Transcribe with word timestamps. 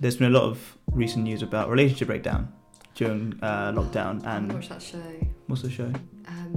there's 0.00 0.16
been 0.16 0.28
a 0.34 0.38
lot 0.38 0.44
of 0.44 0.76
recent 0.92 1.24
news 1.24 1.42
about 1.42 1.68
relationship 1.70 2.08
breakdown 2.08 2.52
during 2.94 3.38
uh, 3.42 3.72
lockdown. 3.72 4.24
And 4.26 4.52
watched 4.52 4.70
that 4.70 4.82
show. 4.82 4.98
what's 5.46 5.62
the 5.62 5.70
show? 5.70 5.92
Um, 6.26 6.52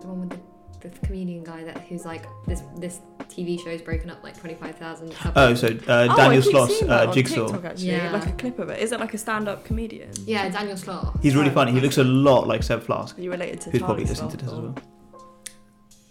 the 0.00 0.06
one 0.08 0.28
with 0.28 0.38
the, 0.80 0.88
the 0.88 1.06
comedian 1.06 1.42
guy 1.44 1.64
that 1.64 1.80
who's 1.82 2.04
like 2.04 2.24
this 2.46 2.62
this 2.76 3.00
TV 3.28 3.58
show's 3.62 3.80
broken 3.80 4.10
up 4.10 4.22
like 4.22 4.38
twenty 4.38 4.54
five 4.54 4.76
thousand. 4.76 5.14
Oh, 5.36 5.54
so 5.54 5.68
uh, 5.88 6.08
Oh, 6.10 6.16
Daniel 6.16 6.42
keep 6.42 6.52
Sloss, 6.52 6.88
uh, 6.88 7.12
Jigsaw. 7.12 7.46
TikTok, 7.46 7.64
actually, 7.64 7.86
Yeah. 7.92 8.10
like 8.12 8.26
a 8.26 8.32
clip 8.32 8.58
of 8.58 8.68
it. 8.68 8.78
Is 8.80 8.92
it 8.92 9.00
like 9.00 9.14
a 9.14 9.18
stand-up 9.18 9.64
comedian? 9.64 10.10
yeah, 10.26 10.48
Daniel 10.50 10.76
Sloss. 10.76 11.20
He's 11.22 11.34
really 11.34 11.50
Oh, 11.50 11.54
funny. 11.54 11.72
He 11.72 11.80
looks 11.80 11.98
a 11.98 12.04
lot 12.04 12.46
like 12.46 12.62
Seb 12.62 12.82
Flask, 12.82 13.16
Are 13.18 13.22
you 13.22 13.30
related 13.30 13.60
to 13.62 13.70
who's 13.70 13.80
Charlie 13.80 14.04
probably 14.04 14.04
listening 14.04 14.30
to 14.36 14.44
Sloth, 14.44 14.74
this 14.74 14.84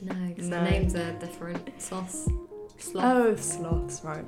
as 0.07 0.09
well. 0.09 0.17
No, 0.19 0.27
because 0.29 0.47
No. 0.47 0.63
the 0.63 0.69
names 0.71 0.95
are 0.95 1.11
different. 1.19 1.77
Sloss. 1.77 2.31
Sloth. 2.79 3.05
Oh, 3.05 3.35
sloths, 3.35 4.01
right. 4.03 4.25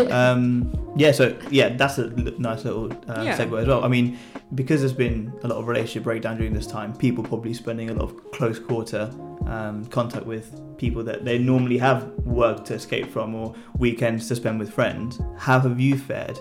um, 0.12 0.72
yeah, 0.96 1.12
so 1.12 1.36
yeah, 1.50 1.70
that's 1.76 1.98
a 1.98 2.04
l- 2.04 2.32
nice 2.38 2.64
little 2.64 2.92
uh, 3.08 3.22
Yeah. 3.22 3.36
segue 3.36 3.60
as 3.62 3.66
well. 3.68 3.84
I 3.84 3.88
mean, 3.88 4.18
because 4.54 4.80
there's 4.80 4.92
been 4.92 5.32
a 5.42 5.48
lot 5.48 5.58
of 5.58 5.66
relationship 5.68 6.04
breakdown 6.04 6.36
during 6.36 6.52
this 6.52 6.66
time, 6.66 6.94
people 6.94 7.24
probably 7.24 7.54
spending 7.54 7.90
a 7.90 7.94
lot 7.94 8.04
of 8.04 8.30
close 8.32 8.58
quarter 8.58 9.10
um, 9.46 9.84
contact 9.86 10.26
with 10.26 10.60
people 10.78 11.02
that 11.04 11.24
they 11.24 11.38
normally 11.38 11.78
have 11.78 12.08
work 12.24 12.64
to 12.66 12.74
escape 12.74 13.10
from 13.10 13.34
or 13.34 13.54
weekends 13.78 14.28
to 14.28 14.36
spend 14.36 14.58
with 14.58 14.72
friends. 14.72 15.20
How 15.38 15.58
have 15.60 15.80
you 15.80 15.96
fared? 15.98 16.38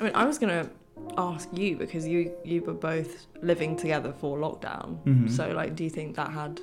I 0.00 0.04
mean, 0.04 0.12
I 0.14 0.24
was 0.24 0.38
gonna 0.38 0.68
ask 1.16 1.48
you 1.52 1.76
because 1.76 2.06
you 2.06 2.32
you 2.44 2.62
were 2.62 2.74
both 2.74 3.26
living 3.42 3.76
together 3.76 4.12
for 4.12 4.38
lockdown. 4.38 4.98
Mhm. 5.04 5.30
So, 5.30 5.48
like, 5.52 5.74
do 5.74 5.84
you 5.84 5.90
think 5.90 6.16
that 6.16 6.30
had 6.30 6.60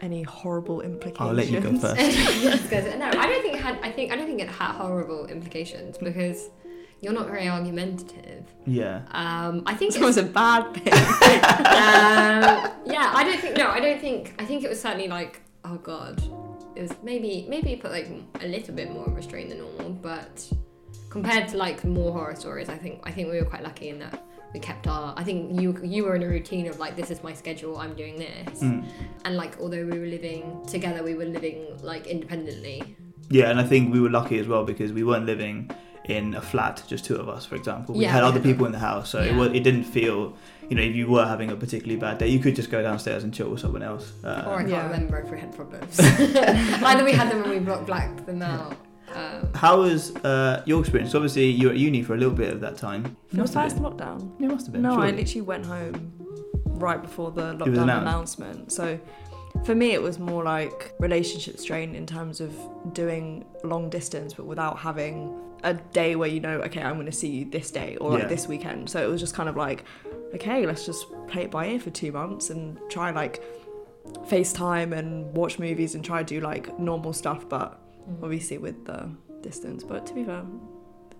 any 0.00 0.22
horrible 0.22 0.80
implications? 0.80 1.28
I'll 1.28 1.34
let 1.34 1.48
you 1.50 1.60
go 1.60 1.76
first. 1.78 2.00
No, 2.98 3.06
I 3.06 3.26
don't 3.26 3.42
think 3.42 3.49
it 3.49 3.49
had. 3.60 3.78
I 3.82 3.90
think 3.90 4.12
I 4.12 4.16
don't 4.16 4.26
think 4.26 4.40
it 4.40 4.48
had 4.48 4.72
horrible 4.72 5.26
implications 5.26 5.98
because 5.98 6.50
you're 7.02 7.12
not 7.14 7.26
very 7.26 7.48
argumentative. 7.48 8.44
Yeah. 8.66 9.02
Um, 9.12 9.62
I 9.66 9.74
think 9.74 9.94
It 9.96 10.02
was 10.02 10.16
a 10.18 10.22
bad 10.22 10.74
thing. 10.74 10.92
um, 10.92 12.70
yeah, 12.86 13.12
I 13.14 13.22
don't 13.24 13.40
think. 13.40 13.56
No, 13.56 13.68
I 13.68 13.80
don't 13.80 14.00
think. 14.00 14.34
I 14.38 14.44
think 14.44 14.64
it 14.64 14.68
was 14.70 14.80
certainly 14.80 15.08
like, 15.08 15.40
oh 15.64 15.76
god, 15.76 16.22
it 16.76 16.82
was 16.82 16.92
maybe 17.02 17.46
maybe 17.48 17.76
put 17.76 17.90
like 17.90 18.08
a 18.40 18.46
little 18.46 18.74
bit 18.74 18.90
more 18.90 19.06
restraint 19.08 19.48
than 19.50 19.58
normal, 19.58 19.90
but 19.90 20.50
compared 21.08 21.48
to 21.48 21.56
like 21.56 21.84
more 21.84 22.12
horror 22.12 22.36
stories, 22.36 22.68
I 22.68 22.76
think 22.76 23.00
I 23.04 23.10
think 23.12 23.30
we 23.30 23.38
were 23.38 23.44
quite 23.46 23.62
lucky 23.62 23.88
in 23.88 23.98
that 24.00 24.22
we 24.52 24.60
kept 24.60 24.86
our. 24.86 25.14
I 25.16 25.24
think 25.24 25.60
you 25.60 25.76
you 25.82 26.04
were 26.04 26.14
in 26.16 26.22
a 26.22 26.28
routine 26.28 26.66
of 26.68 26.78
like 26.78 26.96
this 26.96 27.10
is 27.10 27.22
my 27.22 27.32
schedule, 27.32 27.78
I'm 27.78 27.94
doing 27.94 28.16
this, 28.16 28.60
Mm. 28.60 28.84
and 29.24 29.36
like 29.36 29.58
although 29.60 29.84
we 29.86 29.98
were 29.98 30.06
living 30.06 30.42
together, 30.66 31.02
we 31.02 31.14
were 31.14 31.24
living 31.24 31.78
like 31.82 32.06
independently. 32.06 32.96
Yeah, 33.30 33.50
and 33.50 33.60
I 33.60 33.64
think 33.64 33.92
we 33.92 34.00
were 34.00 34.10
lucky 34.10 34.38
as 34.38 34.46
well 34.48 34.64
because 34.64 34.92
we 34.92 35.04
weren't 35.04 35.24
living 35.26 35.70
in 36.04 36.34
a 36.34 36.40
flat, 36.42 36.82
just 36.88 37.04
two 37.04 37.14
of 37.16 37.28
us, 37.28 37.44
for 37.46 37.54
example. 37.54 37.94
We 37.94 38.02
Yeah, 38.02 38.10
had 38.12 38.24
other 38.24 38.40
people 38.40 38.66
in 38.66 38.72
the 38.72 38.78
house, 38.80 39.08
so 39.10 39.20
it, 39.20 39.34
was, 39.34 39.52
it 39.52 39.60
didn't 39.62 39.84
feel, 39.84 40.34
you 40.68 40.74
know, 40.76 40.82
if 40.82 40.96
you 40.96 41.08
were 41.08 41.24
having 41.24 41.50
a 41.50 41.56
particularly 41.56 42.00
bad 42.00 42.18
day, 42.18 42.26
you 42.28 42.40
could 42.40 42.56
just 42.56 42.70
go 42.70 42.82
downstairs 42.82 43.22
and 43.22 43.32
chill 43.32 43.48
with 43.48 43.60
someone 43.60 43.82
else. 43.84 44.12
Uh, 44.24 44.44
Or 44.46 44.54
I 44.54 44.58
can't 44.58 44.68
Yeah. 44.70 44.84
remember 44.90 45.18
if 45.20 45.30
we 45.30 45.38
had 45.38 45.54
problems. 45.54 46.00
Either 46.00 47.04
we 47.04 47.12
had 47.12 47.30
them 47.30 47.44
or 47.44 47.50
we 47.50 47.60
block 47.60 47.86
blacked 47.86 48.26
them 48.26 48.42
out. 48.42 48.74
Um, 49.14 49.48
How 49.54 49.80
was 49.80 50.14
uh, 50.16 50.62
your 50.66 50.80
experience? 50.80 51.14
Obviously, 51.14 51.46
you 51.50 51.68
were 51.68 51.72
at 51.74 51.78
uni 51.78 52.02
for 52.02 52.14
a 52.14 52.16
little 52.18 52.34
bit 52.34 52.52
of 52.52 52.60
that 52.60 52.76
time. 52.76 53.16
For 53.28 53.36
Must 53.38 53.54
have 53.54 53.64
first 53.64 53.76
been. 53.76 53.84
lockdown. 53.84 54.40
It 54.42 54.48
must 54.48 54.66
have 54.66 54.72
been. 54.72 54.82
No, 54.82 54.98
I 55.00 55.10
literally 55.10 55.42
went 55.42 55.66
home 55.66 56.12
right 56.64 57.00
before 57.02 57.30
the 57.30 57.54
lockdown 57.54 57.82
announcement. 58.00 58.72
So 58.72 58.98
for 59.64 59.74
me, 59.74 59.92
it 59.92 60.02
was 60.02 60.18
more 60.18 60.42
like 60.44 60.94
relationship 60.98 61.58
strain 61.58 61.94
in 61.94 62.06
terms 62.06 62.40
of 62.40 62.54
doing 62.92 63.44
long 63.64 63.90
distance, 63.90 64.34
but 64.34 64.46
without 64.46 64.78
having 64.78 65.34
a 65.64 65.74
day 65.74 66.16
where 66.16 66.28
you 66.28 66.40
know, 66.40 66.60
okay, 66.62 66.82
I'm 66.82 66.94
going 66.94 67.06
to 67.06 67.12
see 67.12 67.28
you 67.28 67.44
this 67.50 67.70
day 67.70 67.96
or 67.96 68.12
like 68.12 68.22
Yeah. 68.22 68.28
this 68.28 68.48
weekend. 68.48 68.88
So 68.88 69.02
it 69.02 69.10
was 69.10 69.20
just 69.20 69.34
kind 69.34 69.48
of 69.48 69.56
like, 69.56 69.84
okay, 70.34 70.66
let's 70.66 70.86
just 70.86 71.04
play 71.28 71.42
it 71.42 71.50
by 71.50 71.66
ear 71.66 71.80
for 71.80 71.90
two 71.90 72.12
months 72.12 72.50
and 72.50 72.78
try 72.88 73.10
like 73.10 73.42
FaceTime 74.26 74.96
and 74.96 75.32
watch 75.34 75.58
movies 75.58 75.94
and 75.94 76.04
try 76.04 76.22
to 76.22 76.34
do 76.34 76.40
like 76.40 76.78
normal 76.78 77.12
stuff, 77.12 77.48
but 77.48 77.72
mm-hmm. 78.08 78.24
obviously 78.24 78.58
with 78.58 78.84
the 78.86 79.10
distance. 79.42 79.84
But 79.84 80.06
to 80.06 80.14
be 80.14 80.24
fair, 80.24 80.44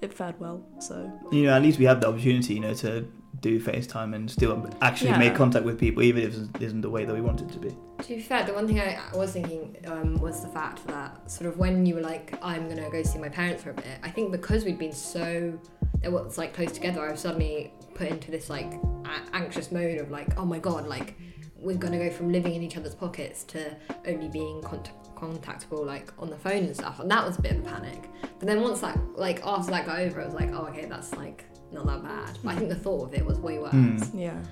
it 0.01 0.15
fared 0.15 0.39
well. 0.41 0.65
So 0.79 1.13
You 1.31 1.45
know, 1.45 1.55
at 1.55 1.63
least 1.63 1.79
we 1.79 1.85
have 1.85 2.01
the 2.01 2.09
opportunity, 2.09 2.55
you 2.55 2.61
know, 2.61 2.75
to 2.75 3.07
do 3.41 3.61
FaceTime 3.61 4.15
and 4.15 4.31
still 4.31 4.67
actually 4.81 5.11
Yeah. 5.11 5.19
make 5.19 5.35
contact 5.35 5.65
with 5.65 5.79
people, 5.79 6.03
even 6.03 6.23
if 6.23 6.35
it 6.37 6.63
isn't 6.63 6.81
the 6.81 6.91
way 6.91 7.05
that 7.05 7.15
we 7.15 7.21
want 7.21 7.41
it 7.41 7.49
to 7.51 7.59
be. 7.59 7.77
To 8.03 8.17
be 8.17 8.21
fair, 8.23 8.45
the 8.45 8.53
one 8.55 8.67
thing 8.67 8.81
I 8.81 8.99
was 9.15 9.33
thinking 9.33 9.77
um, 9.87 10.19
was 10.21 10.43
the 10.43 10.49
fact 10.49 10.87
that 10.89 11.31
sort 11.31 11.49
of 11.49 11.59
when 11.59 11.87
you 11.87 11.95
were 11.95 12.01
like, 12.01 12.37
I'm 12.43 12.69
gonna 12.69 12.91
go 12.91 13.03
see 13.03 13.19
my 13.19 13.29
parents 13.29 13.63
for 13.63 13.71
a 13.71 13.75
bit. 13.75 13.85
I 14.03 14.11
think 14.11 14.33
because 14.33 14.65
we'd 14.65 14.79
been 14.79 14.93
so 14.93 15.59
that 16.03 16.11
was 16.11 16.39
like 16.39 16.55
close 16.55 16.73
together, 16.73 17.07
I 17.07 17.11
was 17.13 17.21
suddenly 17.21 17.73
put 17.95 18.09
into 18.09 18.31
this 18.31 18.49
like 18.51 18.73
a- 19.05 19.37
anxious 19.37 19.71
mode 19.71 19.99
of 19.99 20.11
like, 20.11 20.37
oh 20.39 20.45
my 20.45 20.59
god, 20.59 20.87
like 20.87 21.15
we're 21.57 21.77
gonna 21.77 21.99
go 21.99 22.11
from 22.11 22.33
living 22.33 22.55
in 22.55 22.63
each 22.63 22.77
other's 22.77 22.95
pockets 22.95 23.45
to 23.45 23.77
only 24.07 24.29
being 24.29 24.63
cont- 24.63 24.91
contactable 25.15 25.85
like 25.85 26.11
on 26.19 26.31
the 26.31 26.37
phone 26.39 26.65
and 26.65 26.75
stuff, 26.75 27.01
and 27.01 27.11
that 27.11 27.25
was 27.25 27.39
a 27.39 27.43
bit 27.43 27.53
of 27.53 27.59
a 27.59 27.69
panic. 27.69 28.09
But 28.23 28.47
then 28.49 28.61
once 28.63 28.81
that 28.81 28.99
like 29.15 29.45
after 29.45 29.71
that 29.73 29.85
got 29.87 29.99
over, 30.01 30.23
I 30.23 30.25
was 30.25 30.35
like, 30.35 30.51
oh 30.53 30.67
okay, 30.71 30.87
that's 30.87 31.13
like 31.15 31.45
not 31.71 31.87
that 31.87 32.03
bad. 32.03 32.39
But 32.43 32.55
I 32.55 32.57
think 32.57 32.71
the 32.71 32.75
thought 32.77 33.09
of 33.09 33.15
it 33.15 33.25
was 33.25 33.39
way 33.39 33.59
worse 33.59 33.73
Mm. 33.75 34.19
yeah. 34.21 34.43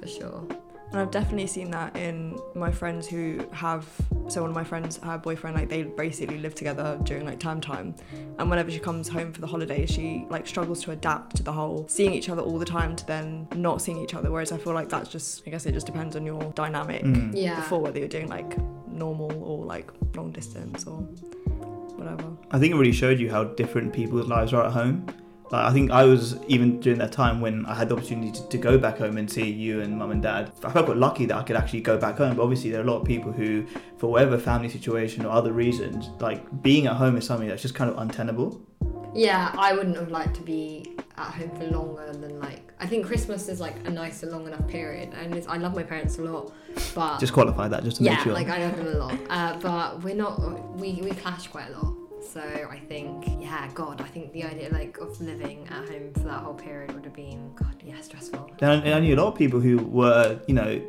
for 0.00 0.08
sure. 0.08 0.48
And 0.90 1.00
I've 1.00 1.10
definitely 1.10 1.48
seen 1.48 1.72
that 1.72 1.96
in 1.96 2.38
my 2.54 2.70
friends 2.70 3.08
who 3.08 3.44
have. 3.52 3.84
So 4.28 4.40
one 4.42 4.50
of 4.50 4.54
my 4.56 4.62
friends, 4.64 4.98
her 4.98 5.18
boyfriend, 5.18 5.56
like 5.56 5.68
they 5.68 5.82
basically 5.82 6.38
live 6.38 6.54
together 6.54 6.98
during 7.02 7.26
like 7.26 7.40
term 7.40 7.60
time, 7.60 7.94
and 8.38 8.48
whenever 8.48 8.70
she 8.70 8.78
comes 8.78 9.08
home 9.08 9.32
for 9.32 9.40
the 9.40 9.46
holidays, 9.46 9.90
she 9.90 10.24
like 10.30 10.46
struggles 10.46 10.82
to 10.84 10.92
adapt 10.92 11.36
to 11.36 11.42
the 11.42 11.52
whole 11.52 11.86
seeing 11.88 12.12
each 12.14 12.28
other 12.28 12.42
all 12.42 12.58
the 12.58 12.64
time 12.64 12.94
to 12.96 13.04
then 13.06 13.48
not 13.56 13.82
seeing 13.82 13.98
each 13.98 14.14
other. 14.14 14.30
Whereas 14.30 14.52
I 14.52 14.56
feel 14.56 14.72
like 14.72 14.88
that's 14.88 15.10
just, 15.10 15.42
I 15.46 15.50
guess 15.50 15.66
it 15.66 15.72
just 15.72 15.86
depends 15.86 16.14
on 16.16 16.24
your 16.24 16.40
dynamic 16.52 17.02
Mm. 17.02 17.32
Yeah. 17.34 17.56
before 17.56 17.80
whether 17.80 17.98
you're 17.98 18.08
doing 18.08 18.28
like 18.28 18.56
normal 18.88 19.32
or 19.42 19.64
like 19.66 19.90
long 20.14 20.30
distance 20.30 20.86
or 20.86 20.98
whatever. 21.96 22.30
I 22.52 22.58
think 22.58 22.72
it 22.72 22.76
really 22.76 22.92
showed 22.92 23.18
you 23.18 23.30
how 23.30 23.44
different 23.44 23.92
people's 23.92 24.26
lives 24.28 24.52
are 24.54 24.64
at 24.64 24.72
home. 24.72 25.06
I 25.56 25.72
think 25.72 25.90
I 25.90 26.04
was 26.04 26.38
even 26.48 26.80
during 26.80 26.98
that 26.98 27.12
time 27.12 27.40
when 27.40 27.66
I 27.66 27.74
had 27.74 27.88
the 27.88 27.96
opportunity 27.96 28.32
to, 28.32 28.48
to 28.48 28.58
go 28.58 28.78
back 28.78 28.98
home 28.98 29.16
and 29.18 29.30
see 29.30 29.50
you 29.50 29.80
and 29.82 29.98
mum 29.98 30.10
and 30.10 30.22
dad. 30.22 30.52
I 30.64 30.70
felt 30.70 30.86
quite 30.86 30.96
lucky 30.96 31.26
that 31.26 31.36
I 31.36 31.42
could 31.42 31.56
actually 31.56 31.80
go 31.80 31.98
back 31.98 32.18
home. 32.18 32.36
But 32.36 32.42
obviously, 32.42 32.70
there 32.70 32.80
are 32.80 32.84
a 32.84 32.90
lot 32.90 33.00
of 33.00 33.06
people 33.06 33.32
who, 33.32 33.66
for 33.98 34.10
whatever 34.10 34.38
family 34.38 34.68
situation 34.68 35.24
or 35.26 35.30
other 35.30 35.52
reasons, 35.52 36.08
like 36.20 36.62
being 36.62 36.86
at 36.86 36.94
home 36.94 37.16
is 37.16 37.26
something 37.26 37.48
that's 37.48 37.62
just 37.62 37.74
kind 37.74 37.90
of 37.90 37.98
untenable. 37.98 38.60
Yeah, 39.14 39.54
I 39.56 39.74
wouldn't 39.74 39.96
have 39.96 40.10
liked 40.10 40.34
to 40.36 40.42
be 40.42 40.96
at 41.16 41.26
home 41.34 41.50
for 41.56 41.64
longer 41.66 42.12
than 42.12 42.40
like. 42.40 42.72
I 42.80 42.86
think 42.86 43.06
Christmas 43.06 43.48
is 43.48 43.60
like 43.60 43.76
a 43.86 43.90
nice 43.90 44.22
and 44.24 44.32
long 44.32 44.46
enough 44.46 44.66
period, 44.66 45.14
and 45.14 45.34
it's, 45.34 45.46
I 45.46 45.56
love 45.56 45.74
my 45.74 45.84
parents 45.84 46.18
a 46.18 46.22
lot, 46.22 46.52
but 46.94 47.18
Just 47.18 47.32
qualify 47.32 47.68
that 47.68 47.84
just 47.84 47.98
to 47.98 48.02
yeah, 48.04 48.14
make 48.14 48.20
sure. 48.20 48.32
like 48.32 48.48
I 48.48 48.58
love 48.66 48.76
them 48.76 48.88
a 48.88 48.98
lot. 48.98 49.18
Uh, 49.30 49.56
but 49.60 50.02
we're 50.02 50.16
not. 50.16 50.40
We 50.76 50.94
we 51.02 51.10
clash 51.12 51.46
quite 51.46 51.68
a 51.70 51.78
lot. 51.78 51.94
So 52.32 52.40
I 52.40 52.80
think, 52.88 53.26
yeah, 53.40 53.70
God, 53.74 54.00
I 54.00 54.04
think 54.04 54.32
the 54.32 54.44
idea 54.44 54.68
like 54.70 54.98
of 54.98 55.20
living 55.20 55.68
at 55.68 55.88
home 55.88 56.12
for 56.14 56.20
that 56.20 56.40
whole 56.42 56.54
period 56.54 56.92
would 56.92 57.04
have 57.04 57.14
been, 57.14 57.54
God, 57.54 57.76
yeah, 57.84 58.00
stressful. 58.00 58.50
And 58.60 58.88
I, 58.88 58.92
I 58.96 59.00
knew 59.00 59.14
a 59.14 59.20
lot 59.20 59.28
of 59.28 59.38
people 59.38 59.60
who 59.60 59.78
were, 59.78 60.40
you 60.48 60.54
know, 60.54 60.82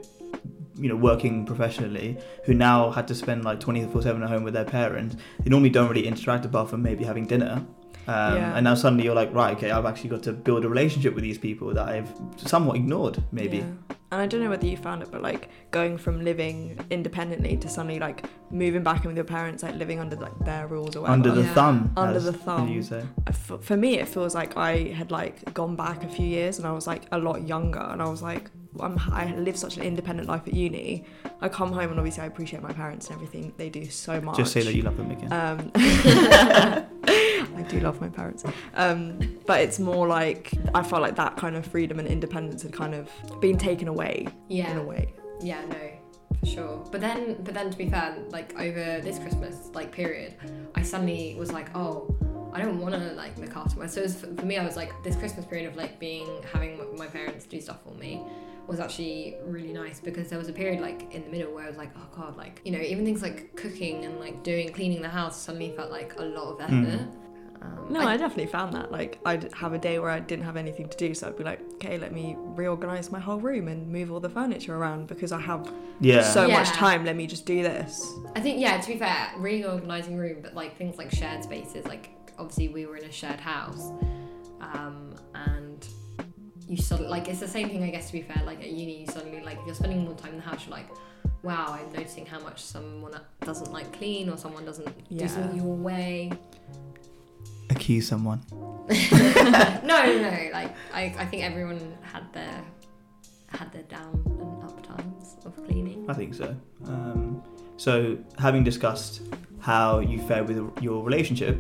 you 0.77 0.89
know, 0.89 0.95
working 0.95 1.45
professionally, 1.45 2.17
who 2.45 2.53
now 2.53 2.89
had 2.91 3.07
to 3.07 3.15
spend 3.15 3.45
like 3.45 3.59
twenty 3.59 3.85
four 3.85 4.01
seven 4.01 4.23
at 4.23 4.29
home 4.29 4.43
with 4.43 4.53
their 4.53 4.65
parents. 4.65 5.15
They 5.39 5.49
normally 5.49 5.69
don't 5.69 5.87
really 5.87 6.07
interact 6.07 6.45
apart 6.45 6.69
from 6.69 6.81
maybe 6.81 7.03
having 7.03 7.25
dinner. 7.25 7.65
Um, 8.07 8.35
Yeah. 8.35 8.55
And 8.55 8.63
now 8.63 8.75
suddenly 8.75 9.05
you're 9.05 9.15
like, 9.15 9.33
right, 9.33 9.55
okay, 9.55 9.71
I've 9.71 9.85
actually 9.85 10.09
got 10.09 10.23
to 10.23 10.33
build 10.33 10.65
a 10.65 10.69
relationship 10.69 11.15
with 11.15 11.23
these 11.23 11.37
people 11.37 11.73
that 11.73 11.87
I've 11.87 12.11
somewhat 12.37 12.75
ignored, 12.75 13.23
maybe. 13.31 13.57
Yeah. 13.57 13.95
And 14.15 14.21
I 14.21 14.27
don't 14.27 14.41
know 14.41 14.49
whether 14.49 14.65
you 14.65 14.77
found 14.77 15.01
it, 15.01 15.11
but 15.11 15.21
like 15.21 15.49
going 15.71 15.97
from 15.97 16.23
living 16.23 16.79
independently 16.89 17.57
to 17.57 17.67
suddenly 17.67 17.99
like 17.99 18.23
moving 18.49 18.81
back 18.81 19.03
in 19.03 19.09
with 19.09 19.17
your 19.17 19.25
parents, 19.25 19.61
like 19.61 19.75
living 19.75 19.99
under 19.99 20.15
like 20.15 20.37
their 20.45 20.67
rules 20.67 20.95
or 20.95 21.01
whatever. 21.01 21.13
Under 21.15 21.31
the 21.33 21.41
Yeah. 21.41 21.53
thumb. 21.53 21.91
Under 21.97 22.21
the 22.21 22.31
thumb. 22.31 22.69
You 22.69 22.81
say. 22.81 23.03
for, 23.33 23.57
for 23.57 23.75
me 23.75 23.99
it 23.99 24.07
feels 24.07 24.33
like 24.33 24.55
i 24.55 24.73
had 24.99 25.11
like 25.11 25.35
gone 25.53 25.75
back 25.75 26.03
a 26.03 26.07
few 26.07 26.25
years 26.25 26.57
and 26.59 26.65
i 26.67 26.71
was 26.71 26.87
like 26.87 27.03
a 27.11 27.17
lot 27.17 27.45
younger 27.45 27.79
and 27.91 28.01
i 28.01 28.07
was 28.07 28.21
like 28.21 28.49
I'm, 28.79 28.97
i 29.11 29.33
live 29.35 29.57
such 29.57 29.77
an 29.77 29.83
independent 29.83 30.27
life 30.27 30.43
at 30.47 30.53
uni 30.53 31.03
i 31.41 31.47
come 31.49 31.71
home 31.71 31.89
and 31.91 31.99
obviously 31.99 32.23
i 32.23 32.27
appreciate 32.27 32.61
my 32.63 32.71
parents 32.73 33.07
and 33.07 33.15
everything 33.15 33.53
they 33.57 33.69
do 33.69 33.83
so 33.89 34.19
much 34.21 34.37
Just 34.37 34.53
say 34.53 34.61
that 34.63 34.73
you 34.75 34.83
love 34.83 34.97
them 34.97 35.11
again. 35.11 35.31
um, 35.41 35.71
I 37.57 37.61
do 37.69 37.79
love 37.79 38.01
my 38.01 38.09
parents, 38.09 38.43
um, 38.75 39.17
but 39.47 39.61
it's 39.61 39.79
more 39.79 40.07
like 40.07 40.51
I 40.73 40.83
felt 40.83 41.01
like 41.01 41.15
that 41.15 41.37
kind 41.37 41.55
of 41.55 41.65
freedom 41.65 41.99
and 41.99 42.07
independence 42.07 42.61
had 42.63 42.73
kind 42.73 42.93
of 42.93 43.09
been 43.39 43.57
taken 43.57 43.87
away 43.87 44.04
Yeah. 44.49 44.71
in 44.71 44.77
a 44.77 44.83
way. 44.83 45.13
Yeah, 45.41 45.65
no, 45.65 45.91
for 46.39 46.45
sure. 46.45 46.87
But 46.91 47.01
then, 47.01 47.41
but 47.43 47.53
then 47.53 47.69
to 47.69 47.77
be 47.77 47.89
fair, 47.89 48.17
like 48.29 48.53
over 48.59 49.01
this 49.01 49.19
Christmas 49.19 49.69
like 49.73 49.91
period, 49.91 50.35
I 50.75 50.81
suddenly 50.81 51.35
was 51.37 51.51
like, 51.51 51.75
oh, 51.75 52.15
I 52.53 52.61
don't 52.61 52.79
want 52.79 52.95
to 52.95 53.13
like 53.13 53.37
look 53.37 53.55
after 53.55 53.77
myself. 53.77 53.91
So 53.91 53.99
it 53.99 54.03
was, 54.03 54.15
for 54.15 54.41
for 54.41 54.45
me, 54.45 54.57
I 54.57 54.65
was 54.65 54.77
like, 54.77 54.91
this 55.03 55.15
Christmas 55.15 55.45
period 55.45 55.67
of 55.69 55.75
like 55.75 55.99
being 55.99 56.27
having 56.53 56.79
my 56.97 57.07
parents 57.07 57.45
do 57.45 57.59
stuff 57.59 57.83
for 57.83 57.93
me 57.93 58.21
was 58.67 58.79
actually 58.79 59.37
really 59.45 59.73
nice 59.73 59.99
because 59.99 60.29
there 60.29 60.39
was 60.39 60.47
a 60.47 60.53
period 60.53 60.81
like 60.81 61.13
in 61.13 61.23
the 61.23 61.29
middle 61.29 61.53
where 61.53 61.65
I 61.65 61.67
was 61.67 61.77
like, 61.77 61.91
oh 61.97 62.07
god, 62.15 62.37
like 62.37 62.61
you 62.65 62.71
know, 62.71 62.79
even 62.79 63.05
things 63.05 63.21
like 63.21 63.55
cooking 63.55 64.05
and 64.05 64.19
like 64.19 64.43
doing 64.43 64.71
cleaning 64.71 65.01
the 65.01 65.09
house 65.09 65.39
suddenly 65.39 65.71
felt 65.75 65.91
like 65.91 66.13
a 66.17 66.23
lot 66.23 66.53
of 66.53 66.61
effort. 66.61 66.99
Mm. 66.99 67.11
Um, 67.65 67.93
No, 67.93 67.99
I, 68.01 68.17
definitely 68.17 68.47
found 68.47 68.73
that. 68.73 68.91
Like, 68.91 69.19
I'd 69.25 69.51
have 69.53 69.73
a 69.73 69.77
day 69.77 69.99
where 69.99 70.09
I 70.09 70.19
didn't 70.19 70.45
have 70.45 70.57
anything 70.57 70.87
to 70.89 70.97
do, 70.97 71.13
so 71.13 71.27
I'd 71.27 71.37
be 71.37 71.43
like, 71.43 71.61
okay, 71.75 71.97
let 71.97 72.13
me 72.13 72.35
reorganize 72.37 73.11
my 73.11 73.19
whole 73.19 73.39
room 73.39 73.67
and 73.67 73.87
move 73.91 74.11
all 74.11 74.19
the 74.19 74.29
furniture 74.29 74.75
around 74.75 75.07
because 75.07 75.31
I 75.31 75.39
have 75.41 75.71
Yeah. 75.99 76.21
so 76.23 76.47
much 76.47 76.69
time. 76.69 77.05
Let 77.05 77.15
me 77.15 77.27
just 77.27 77.45
do 77.45 77.61
this. 77.63 78.11
I 78.35 78.39
think 78.41 78.59
yeah. 78.59 78.79
To 78.79 78.87
be 78.87 78.97
fair, 78.97 79.31
reorganizing 79.37 80.17
room, 80.17 80.37
but 80.41 80.53
like 80.55 80.77
things 80.77 80.97
like 80.97 81.11
shared 81.11 81.43
spaces. 81.43 81.85
Like 81.85 82.09
obviously 82.37 82.69
we 82.69 82.85
were 82.85 82.97
in 82.97 83.05
a 83.05 83.11
shared 83.11 83.39
house, 83.39 83.91
um, 84.61 85.13
and 85.33 85.87
you 86.67 86.77
suddenly 86.77 87.09
like 87.11 87.27
it's 87.27 87.39
the 87.39 87.47
same 87.47 87.69
thing. 87.69 87.83
I 87.83 87.89
guess 87.91 88.07
to 88.07 88.13
be 88.13 88.21
fair, 88.23 88.43
like 88.45 88.59
at 88.59 88.69
uni, 88.71 89.01
you 89.01 89.07
suddenly 89.07 89.41
like 89.41 89.57
if 89.59 89.65
you're 89.65 89.75
spending 89.75 90.03
more 90.03 90.15
time 90.15 90.31
in 90.31 90.37
the 90.37 90.43
house, 90.43 90.65
you're 90.65 90.75
like, 90.75 90.89
wow, 91.43 91.77
I'm 91.79 91.93
noticing 91.93 92.25
how 92.25 92.39
much 92.39 92.63
someone 92.63 93.13
doesn't 93.41 93.71
like 93.71 93.93
clean 93.93 94.29
or 94.29 94.37
someone 94.37 94.65
doesn't 94.65 94.89
Yeah. 95.09 95.27
do 95.27 95.27
something 95.29 95.57
your 95.57 95.75
way. 95.75 96.31
Accuse 97.69 98.07
someone. 98.07 98.41
no, 98.51 99.81
no, 99.83 100.21
no. 100.21 100.49
Like 100.53 100.75
I, 100.93 101.15
I 101.17 101.25
think 101.25 101.43
everyone 101.43 101.97
had 102.01 102.31
their 102.33 102.63
had 103.49 103.71
their 103.71 103.83
down 103.83 104.21
and 104.39 104.63
up 104.63 104.85
times 104.85 105.37
of 105.45 105.55
cleaning. 105.65 106.05
I 106.09 106.13
think 106.13 106.33
so. 106.33 106.55
Um, 106.85 107.43
so, 107.77 108.17
having 108.37 108.63
discussed 108.63 109.21
how 109.59 109.99
you 109.99 110.19
fared 110.19 110.47
with 110.47 110.57
your 110.81 111.03
relationship, 111.03 111.59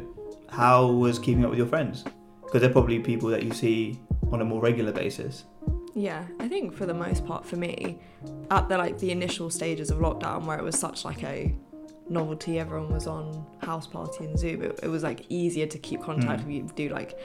how 0.49 0.87
was 0.87 1.19
keeping 1.19 1.43
up 1.43 1.49
with 1.49 1.59
your 1.59 1.67
friends? 1.67 2.03
Because 2.43 2.61
they're 2.61 2.69
probably 2.69 2.99
people 2.99 3.29
that 3.29 3.43
you 3.43 3.51
see 3.51 3.99
on 4.31 4.41
a 4.41 4.45
more 4.45 4.61
regular 4.61 4.91
basis. 4.91 5.45
Yeah, 5.93 6.25
I 6.39 6.47
think 6.47 6.73
for 6.73 6.85
the 6.85 6.93
most 6.93 7.25
part, 7.25 7.45
for 7.45 7.55
me, 7.55 7.99
at 8.51 8.69
the 8.69 8.77
like 8.77 8.99
the 8.99 9.11
initial 9.11 9.49
stages 9.49 9.89
of 9.89 9.99
lockdown, 9.99 10.45
where 10.45 10.57
it 10.57 10.63
was 10.63 10.77
such 10.77 11.05
like 11.05 11.23
a 11.23 11.55
novelty, 12.09 12.59
everyone 12.59 12.91
was 12.91 13.07
on 13.07 13.45
House 13.59 13.87
Party 13.87 14.25
and 14.25 14.37
Zoom. 14.37 14.61
It, 14.61 14.79
it 14.83 14.87
was 14.87 15.03
like 15.03 15.25
easier 15.29 15.67
to 15.67 15.77
keep 15.79 16.01
contact 16.01 16.45
Mm. 16.45 16.53
you, 16.53 16.69
do 16.75 16.89
like 16.89 17.17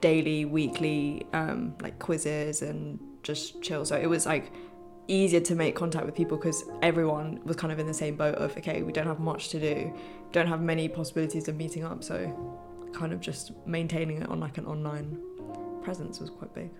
daily, 0.00 0.44
weekly, 0.44 1.26
um, 1.32 1.74
like 1.80 1.98
quizzes 1.98 2.62
and 2.62 2.98
just 3.22 3.62
chill. 3.62 3.84
So 3.84 3.96
it 3.96 4.06
was 4.06 4.26
like 4.26 4.52
easier 5.08 5.40
to 5.40 5.54
make 5.54 5.74
contact 5.76 6.04
with 6.04 6.14
people 6.14 6.36
because 6.36 6.64
everyone 6.82 7.40
was 7.44 7.56
kind 7.56 7.72
of 7.72 7.78
in 7.78 7.86
the 7.86 7.94
same 7.94 8.16
boat 8.16 8.34
of 8.36 8.56
okay, 8.56 8.82
we 8.82 8.92
don't 8.92 9.06
have 9.06 9.20
much 9.20 9.48
to 9.50 9.60
do, 9.60 9.94
don't 10.32 10.48
have 10.48 10.60
many 10.60 10.88
possibilities 10.88 11.48
of 11.48 11.56
meeting 11.56 11.84
up, 11.84 12.02
so 12.02 12.16
kind 12.92 13.12
of 13.12 13.20
just 13.20 13.52
maintaining 13.66 14.22
it 14.22 14.28
on 14.28 14.40
like 14.40 14.58
an 14.58 14.66
online 14.66 15.18
presence 15.82 16.18
was 16.18 16.30
quite 16.30 16.52
big. 16.54 16.70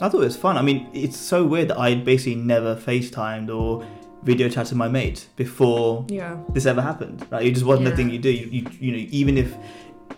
I 0.00 0.08
thought 0.08 0.22
it 0.22 0.24
was 0.24 0.36
fun. 0.36 0.56
I 0.56 0.62
mean, 0.62 0.88
it's 0.94 1.18
so 1.18 1.44
weird 1.44 1.68
that 1.68 1.78
I 1.78 1.94
basically 1.94 2.36
never 2.36 2.74
FaceTimed 2.74 3.54
or 3.54 3.86
video 4.22 4.48
chatted 4.48 4.76
my 4.76 4.88
mate 4.88 5.26
before 5.36 6.04
Yeah. 6.08 6.36
this 6.52 6.66
ever 6.66 6.80
happened. 6.82 7.26
Like, 7.30 7.44
it 7.46 7.52
just 7.52 7.66
wasn't 7.66 7.88
a 7.88 7.90
Yeah. 7.90 7.96
thing 7.96 8.10
you 8.10 8.18
do. 8.18 8.30
You, 8.30 8.46
you, 8.50 8.66
you 8.80 8.92
know, 8.92 9.06
even 9.10 9.36
if 9.38 9.54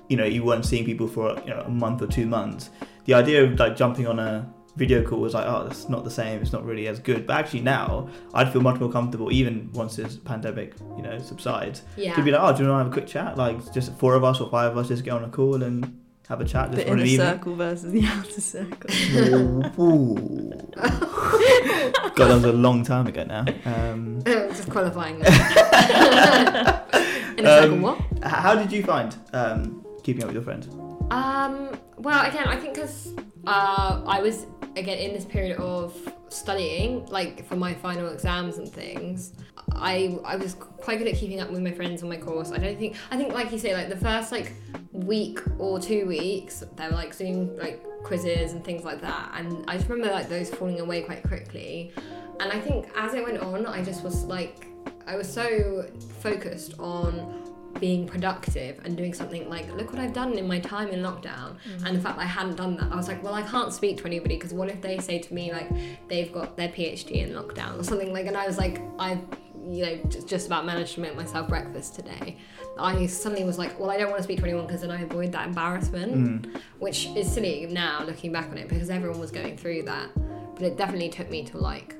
you 0.09 0.17
know 0.17 0.25
you 0.25 0.45
weren't 0.45 0.67
seeing 0.67 0.85
people 0.85 1.07
for 1.09 1.37
you 1.45 1.51
know, 1.51 1.63
a 1.67 1.71
month 1.71 2.03
or 2.03 2.07
two 2.07 2.27
months, 2.27 2.71
the 3.07 3.15
idea 3.15 3.45
of 3.45 3.59
like 3.59 3.77
jumping 3.77 4.07
on 4.07 4.19
a 4.19 4.47
video 4.77 5.03
call 5.03 5.21
was 5.21 5.35
like, 5.35 5.47
oh, 5.47 5.63
that's 5.65 5.89
not 5.89 6.03
the 6.05 6.11
same. 6.11 6.43
It's 6.43 6.53
not 6.53 6.65
really 6.65 6.89
as 6.89 6.99
good. 6.99 7.27
But 7.29 7.37
actually 7.37 7.61
now, 7.61 8.09
I'd 8.35 8.53
feel 8.53 8.61
much 8.61 8.81
more 8.81 8.91
comfortable, 8.91 9.31
even 9.33 9.71
once 9.73 9.95
this 9.97 10.17
pandemic, 10.17 10.75
you 10.97 11.03
know, 11.03 11.17
subsides, 11.21 11.83
Yeah. 11.97 12.15
to 12.17 12.23
be 12.23 12.33
like, 12.33 12.41
oh, 12.43 12.57
do 12.57 12.65
you 12.65 12.69
want 12.69 12.81
to 12.81 12.85
have 12.85 12.87
a 12.89 12.91
quick 12.91 13.07
chat? 13.07 13.39
Like, 13.39 13.73
just 13.73 13.97
four 13.99 14.15
of 14.17 14.25
us 14.25 14.41
or 14.41 14.51
five 14.51 14.73
of 14.73 14.79
us 14.79 14.89
just 14.89 15.05
get 15.05 15.13
on 15.13 15.23
a 15.25 15.29
call 15.29 15.63
and 15.63 15.97
have 16.29 16.41
a 16.41 16.45
chat 16.45 16.71
just 16.71 16.79
The 16.79 16.85
for 16.87 16.93
an 16.95 16.99
inner 17.01 17.07
evening. 17.09 17.27
circle 17.27 17.55
versus 17.55 17.93
the 17.93 18.05
outer 18.07 18.41
circle. 18.41 18.91
Ooh. 19.81 20.51
God, 22.15 22.29
that 22.29 22.35
was 22.35 22.45
a 22.45 22.53
long 22.53 22.83
time 22.85 23.07
ago 23.07 23.25
now. 23.25 23.45
Um, 23.65 24.23
just 24.27 24.71
qualifying 24.71 25.19
that. 25.21 26.89
In 27.39 27.45
a 27.45 27.49
second, 27.49 27.73
Um, 27.75 27.83
what? 27.83 27.99
h- 28.17 28.23
how 28.25 28.55
did 28.55 28.71
you 28.73 28.83
find 28.85 29.15
um, 29.33 29.85
keeping 30.03 30.23
up 30.23 30.29
with 30.29 30.35
your 30.37 30.45
friends? 30.45 30.69
Um, 31.11 31.77
well, 31.99 32.25
again, 32.27 32.47
I 32.47 32.57
think 32.57 32.75
because 32.75 33.13
uh, 33.47 34.03
I 34.07 34.21
was 34.21 34.47
again 34.77 34.99
in 34.99 35.13
this 35.13 35.25
period 35.25 35.59
of 35.59 35.93
studying, 36.35 37.07
like 37.07 37.47
for 37.47 37.57
my 37.57 37.75
final 37.75 38.09
exams 38.11 38.59
and 38.59 38.69
things. 38.69 39.33
I 39.73 40.19
I 40.25 40.37
was 40.37 40.55
quite 40.55 40.99
good 40.99 41.09
at 41.09 41.17
keeping 41.17 41.41
up 41.41 41.51
with 41.51 41.63
my 41.63 41.73
friends 41.73 42.03
on 42.03 42.09
my 42.09 42.17
course. 42.17 42.53
I 42.53 42.59
don't 42.59 42.79
think 42.79 42.97
I 43.11 43.17
think 43.17 43.33
like 43.33 43.53
you 43.53 43.59
say, 43.59 43.75
like 43.75 43.89
the 43.89 43.97
first 43.97 44.33
like 44.33 44.53
week 44.93 45.41
or 45.59 45.81
two 45.81 46.07
weeks, 46.07 46.63
there 46.77 46.91
were 46.91 46.97
like 46.97 47.15
Zoom 47.15 47.57
like 47.57 47.83
quizzes 48.03 48.53
and 48.53 48.65
things 48.65 48.85
like 48.85 49.01
that, 49.01 49.33
and 49.35 49.65
I 49.69 49.77
just 49.77 49.89
remember 49.89 50.13
like 50.13 50.29
those 50.29 50.51
falling 50.51 50.81
away 50.81 51.03
quite 51.03 51.23
quickly. 51.23 51.93
And 52.41 52.53
I 52.53 52.61
think 52.61 52.89
as 52.97 53.15
it 53.15 53.25
went 53.25 53.39
on, 53.39 53.65
I 53.65 53.83
just 53.83 54.03
was 54.03 54.25
like, 54.25 54.67
I 55.07 55.17
was 55.17 55.33
so 55.33 55.87
focused 56.21 56.75
on 56.79 57.44
being 57.81 58.07
productive 58.07 58.81
and 58.85 58.97
doing 58.97 59.13
something 59.13 59.49
like 59.49 59.71
look 59.75 59.91
what 59.93 60.01
I've 60.01 60.13
done 60.13 60.35
in 60.35 60.47
my 60.47 60.61
time 60.61 60.89
in 60.89 61.01
lockdown. 61.01 61.57
And 61.85 61.97
the 61.97 62.01
fact 62.01 62.17
that 62.17 62.23
I 62.23 62.27
hadn't 62.27 62.57
done 62.57 62.77
that 62.77 62.93
I 62.93 62.97
was 62.97 63.09
like 63.09 63.23
well 63.23 63.35
I 63.35 63.43
can't 63.43 63.73
speak 63.73 63.99
to 63.99 64.07
anybody 64.07 64.37
because 64.37 64.53
what 64.55 64.69
if 64.69 64.81
they 64.81 64.99
say 64.99 65.19
to 65.19 65.35
me 65.35 65.53
like 65.53 65.69
they've 66.09 66.33
got 66.33 66.57
their 66.57 66.69
PhD 66.69 67.13
in 67.27 67.31
lockdown 67.31 67.79
or 67.79 67.83
something 67.85 68.13
like 68.13 68.27
and 68.27 68.37
I 68.37 68.47
was 68.47 68.59
like 68.59 68.81
I've 68.99 69.21
you 69.67 69.83
know 69.85 69.97
just, 70.09 70.29
just 70.29 70.47
about 70.47 70.67
managed 70.67 70.95
to 70.95 71.01
make 71.01 71.17
myself 71.17 71.49
breakfast 71.49 71.95
today. 71.95 72.37
I 72.79 73.07
suddenly 73.07 73.45
was 73.45 73.59
like 73.59 73.79
well 73.79 73.91
I 73.91 73.97
don't 73.99 74.09
want 74.11 74.19
to 74.19 74.25
speak 74.25 74.39
to 74.39 74.45
anyone 74.45 74.67
because 74.67 74.83
then 74.83 74.91
I 74.91 75.03
avoid 75.03 75.33
that 75.33 75.47
embarrassment 75.49 76.15
Mm. 76.15 76.61
which 76.79 77.07
is 77.17 77.31
silly 77.33 77.67
now 77.71 78.05
looking 78.05 78.31
back 78.33 78.49
on 78.51 78.59
it 78.59 78.69
because 78.69 78.91
everyone 78.91 79.21
was 79.21 79.31
going 79.31 79.57
through 79.57 79.83
that. 79.85 80.09
But 80.55 80.63
it 80.63 80.77
definitely 80.77 81.09
took 81.09 81.31
me 81.31 81.45
to 81.47 81.59
like 81.59 81.97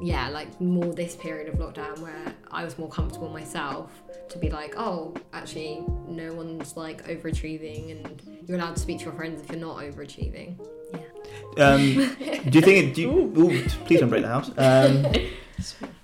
yeah 0.00 0.28
like 0.28 0.60
more 0.60 0.92
this 0.94 1.16
period 1.16 1.48
of 1.48 1.54
lockdown 1.56 1.98
where 2.00 2.34
i 2.50 2.64
was 2.64 2.78
more 2.78 2.88
comfortable 2.88 3.28
myself 3.28 3.90
to 4.28 4.38
be 4.38 4.48
like 4.50 4.74
oh 4.76 5.12
actually 5.32 5.84
no 6.06 6.32
one's 6.32 6.76
like 6.76 7.04
overachieving 7.08 7.90
and 7.90 8.22
you're 8.46 8.58
allowed 8.58 8.76
to 8.76 8.80
speak 8.80 8.98
to 8.98 9.04
your 9.04 9.14
friends 9.14 9.42
if 9.42 9.50
you're 9.50 9.58
not 9.60 9.78
overachieving 9.78 10.56
Um, 11.58 11.80
do 12.48 12.58
you 12.58 12.60
think? 12.60 12.78
It, 12.78 12.94
do 12.94 13.02
you, 13.02 13.10
ooh, 13.36 13.68
please 13.84 14.00
don't 14.00 14.08
break 14.08 14.22
the 14.22 14.28
house. 14.28 14.50
Um, 14.56 15.06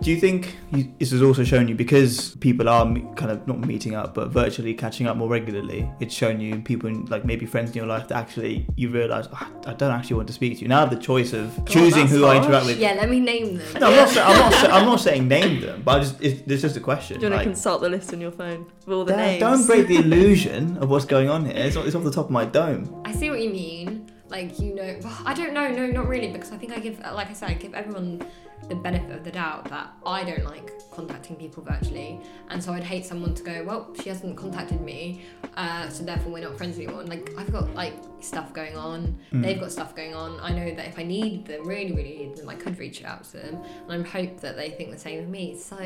do 0.00 0.10
you 0.10 0.18
think 0.20 0.56
you, 0.72 0.92
this 0.98 1.12
has 1.12 1.22
also 1.22 1.44
shown 1.44 1.68
you 1.68 1.74
because 1.74 2.34
people 2.36 2.68
are 2.68 2.84
kind 3.14 3.30
of 3.30 3.46
not 3.46 3.60
meeting 3.60 3.94
up 3.94 4.14
but 4.14 4.28
virtually 4.28 4.74
catching 4.74 5.06
up 5.06 5.16
more 5.16 5.28
regularly? 5.28 5.88
It's 6.00 6.14
shown 6.14 6.40
you 6.40 6.60
people 6.60 6.92
like 7.08 7.24
maybe 7.24 7.46
friends 7.46 7.70
in 7.70 7.76
your 7.76 7.86
life 7.86 8.08
that 8.08 8.16
actually 8.16 8.66
you 8.76 8.90
realise 8.90 9.26
"Ah, 9.32 9.48
I 9.66 9.72
don't 9.74 9.92
actually 9.92 10.16
want 10.16 10.28
to 10.28 10.34
speak 10.34 10.56
to 10.58 10.62
you. 10.62 10.68
Now 10.68 10.78
I 10.78 10.80
have 10.80 10.90
the 10.90 10.96
choice 10.96 11.32
of 11.32 11.50
choosing 11.66 12.02
that's 12.06 12.12
who 12.12 12.24
I 12.26 12.36
interact 12.36 12.66
with. 12.66 12.78
yeah 12.78 12.92
let 12.94 13.08
me 13.08 13.20
name 13.20 13.56
them 13.56 13.80
No, 13.80 13.86
I'm 13.88 13.96
not. 13.96 14.08
sa- 14.08 14.28
I'm 14.28 14.38
not. 14.38 14.70
I'm 14.72 14.84
not 14.84 15.00
saying 15.00 15.28
name 15.28 15.60
them, 15.60 15.82
but 15.82 15.96
I 15.96 16.00
just 16.00 16.20
it's, 16.20 16.62
just 16.62 16.76
a 16.76 16.80
question. 16.80 17.18
Do 17.20 17.26
you 17.26 17.30
want 17.30 17.38
like, 17.38 17.44
to 17.46 17.50
consult 17.50 17.80
the 17.80 17.88
list 17.88 18.12
on 18.12 18.20
your 18.20 18.32
phone 18.32 18.66
with 18.86 18.96
all 18.96 19.04
the 19.04 19.12
Dad, 19.12 19.26
names? 19.26 19.40
don't 19.40 19.66
break 19.66 19.86
the 19.86 19.96
illusion 20.04 20.76
of 20.78 20.90
what's 20.90 21.04
going 21.06 21.28
on 21.30 21.46
here. 21.46 21.54
It's, 21.56 21.76
it's 21.76 21.94
off 21.94 22.04
the 22.04 22.10
top 22.10 22.26
of 22.26 22.30
my 22.30 22.44
dome. 22.44 23.02
I 23.04 23.12
see 23.12 23.30
what 23.30 23.40
you 23.40 23.50
mean. 23.50 24.10
Like 24.28 24.58
you 24.58 24.74
know, 24.74 24.98
I 25.24 25.34
don't 25.34 25.52
know. 25.52 25.68
No, 25.70 25.86
not 25.86 26.08
really, 26.08 26.32
because 26.32 26.50
I 26.50 26.56
think 26.56 26.72
I 26.72 26.80
give, 26.80 26.98
like 26.98 27.30
I 27.30 27.34
said, 27.34 27.50
I 27.50 27.54
give 27.54 27.74
everyone 27.74 28.22
the 28.68 28.74
benefit 28.74 29.10
of 29.12 29.24
the 29.24 29.30
doubt 29.30 29.68
that 29.68 29.92
I 30.06 30.24
don't 30.24 30.44
like 30.44 30.72
contacting 30.90 31.36
people 31.36 31.62
virtually, 31.62 32.20
and 32.50 32.62
so 32.62 32.72
I'd 32.72 32.84
hate 32.84 33.04
someone 33.04 33.34
to 33.34 33.42
go, 33.42 33.64
well, 33.66 33.92
she 34.00 34.08
hasn't 34.08 34.36
contacted 34.36 34.80
me, 34.80 35.22
uh, 35.56 35.88
so 35.88 36.04
therefore 36.04 36.32
we're 36.32 36.42
not 36.44 36.56
friends 36.56 36.76
anymore. 36.78 37.00
And 37.00 37.08
like 37.08 37.30
I've 37.36 37.50
got 37.52 37.74
like 37.74 37.94
stuff 38.20 38.52
going 38.54 38.76
on, 38.76 39.18
Mm. 39.32 39.42
they've 39.42 39.60
got 39.60 39.70
stuff 39.72 39.94
going 39.94 40.14
on. 40.14 40.38
I 40.40 40.50
know 40.50 40.74
that 40.74 40.86
if 40.88 40.98
I 40.98 41.02
need 41.02 41.46
them, 41.46 41.66
really, 41.66 41.92
really 41.92 42.16
need 42.16 42.36
them, 42.36 42.48
I 42.48 42.54
could 42.54 42.78
reach 42.78 43.04
out 43.04 43.24
to 43.24 43.32
them, 43.38 43.58
and 43.88 44.04
I 44.06 44.08
hope 44.08 44.40
that 44.40 44.56
they 44.56 44.70
think 44.70 44.90
the 44.92 44.98
same 44.98 45.20
of 45.20 45.28
me. 45.28 45.56
So. 45.58 45.76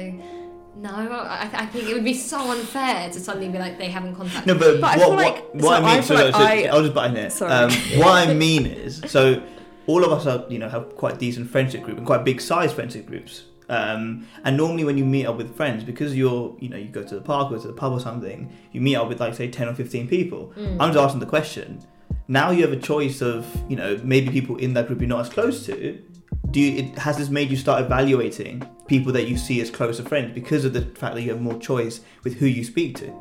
No, 0.76 0.90
I, 0.90 1.48
I 1.52 1.66
think 1.66 1.88
it 1.88 1.94
would 1.94 2.04
be 2.04 2.14
so 2.14 2.52
unfair 2.52 3.10
to 3.10 3.18
suddenly 3.18 3.48
be 3.48 3.58
like 3.58 3.78
they 3.78 3.88
haven't 3.90 4.14
contacted 4.14 4.46
No, 4.46 4.54
me. 4.54 4.60
but, 4.60 4.80
But 4.80 4.90
I 4.90 4.98
what, 4.98 5.06
feel 5.08 5.16
like- 5.16 5.54
what 5.54 5.62
so 5.62 5.72
I 5.72 5.80
mean, 5.80 5.88
I 5.88 6.00
so, 6.02 6.14
like 6.14 6.34
so 6.34 6.40
I- 6.40 6.68
I'll 6.70 6.82
just 6.82 6.94
butt 6.94 7.10
in 7.10 7.16
here. 7.16 7.30
Sorry. 7.30 7.50
Um, 7.52 7.70
what 7.98 8.28
I 8.28 8.32
mean 8.34 8.66
is, 8.66 9.02
so 9.06 9.42
all 9.88 10.04
of 10.04 10.12
us 10.12 10.26
are, 10.26 10.44
you 10.48 10.58
know, 10.58 10.68
have 10.68 10.94
quite 10.96 11.18
decent 11.18 11.50
friendship 11.50 11.82
group 11.82 11.96
and 11.96 12.06
quite 12.06 12.22
big 12.22 12.40
size 12.40 12.72
friendship 12.72 13.06
groups. 13.06 13.44
Um, 13.70 14.26
and 14.44 14.56
normally 14.56 14.84
when 14.84 14.96
you 14.96 15.04
meet 15.04 15.26
up 15.26 15.36
with 15.36 15.56
friends, 15.56 15.82
because 15.82 16.14
you're, 16.14 16.56
you 16.60 16.68
know, 16.68 16.76
you 16.76 16.88
go 16.88 17.02
to 17.02 17.14
the 17.14 17.20
park 17.20 17.50
or 17.50 17.58
to 17.58 17.66
the 17.66 17.72
pub 17.72 17.92
or 17.92 18.00
something, 18.00 18.52
you 18.72 18.80
meet 18.80 18.96
up 18.96 19.08
with 19.08 19.18
like 19.18 19.34
say 19.34 19.50
ten 19.50 19.66
or 19.66 19.74
fifteen 19.74 20.06
people. 20.06 20.52
Mm. 20.56 20.76
I'm 20.78 20.92
just 20.92 21.02
asking 21.02 21.20
the 21.20 21.26
question. 21.26 21.82
Now 22.28 22.50
you 22.50 22.62
have 22.62 22.72
a 22.72 22.80
choice 22.80 23.22
of, 23.22 23.46
you 23.68 23.76
know, 23.76 23.98
maybe 24.04 24.30
people 24.30 24.56
in 24.56 24.74
that 24.74 24.86
group 24.86 25.00
you're 25.00 25.08
not 25.08 25.20
as 25.20 25.30
close 25.30 25.64
to. 25.66 26.02
Do 26.50 26.60
you, 26.60 26.84
it, 26.84 26.98
has 26.98 27.16
this 27.16 27.30
made 27.30 27.50
you 27.50 27.56
start 27.56 27.82
evaluating 27.82 28.68
people 28.86 29.12
that 29.12 29.26
you 29.26 29.36
see 29.38 29.60
as 29.60 29.70
closer 29.70 30.02
friends 30.02 30.34
because 30.34 30.64
of 30.66 30.72
the 30.74 30.82
fact 30.82 31.14
that 31.14 31.22
you 31.22 31.30
have 31.30 31.40
more 31.40 31.58
choice 31.58 32.00
with 32.24 32.34
who 32.34 32.46
you 32.46 32.64
speak 32.64 32.96
to? 32.98 33.14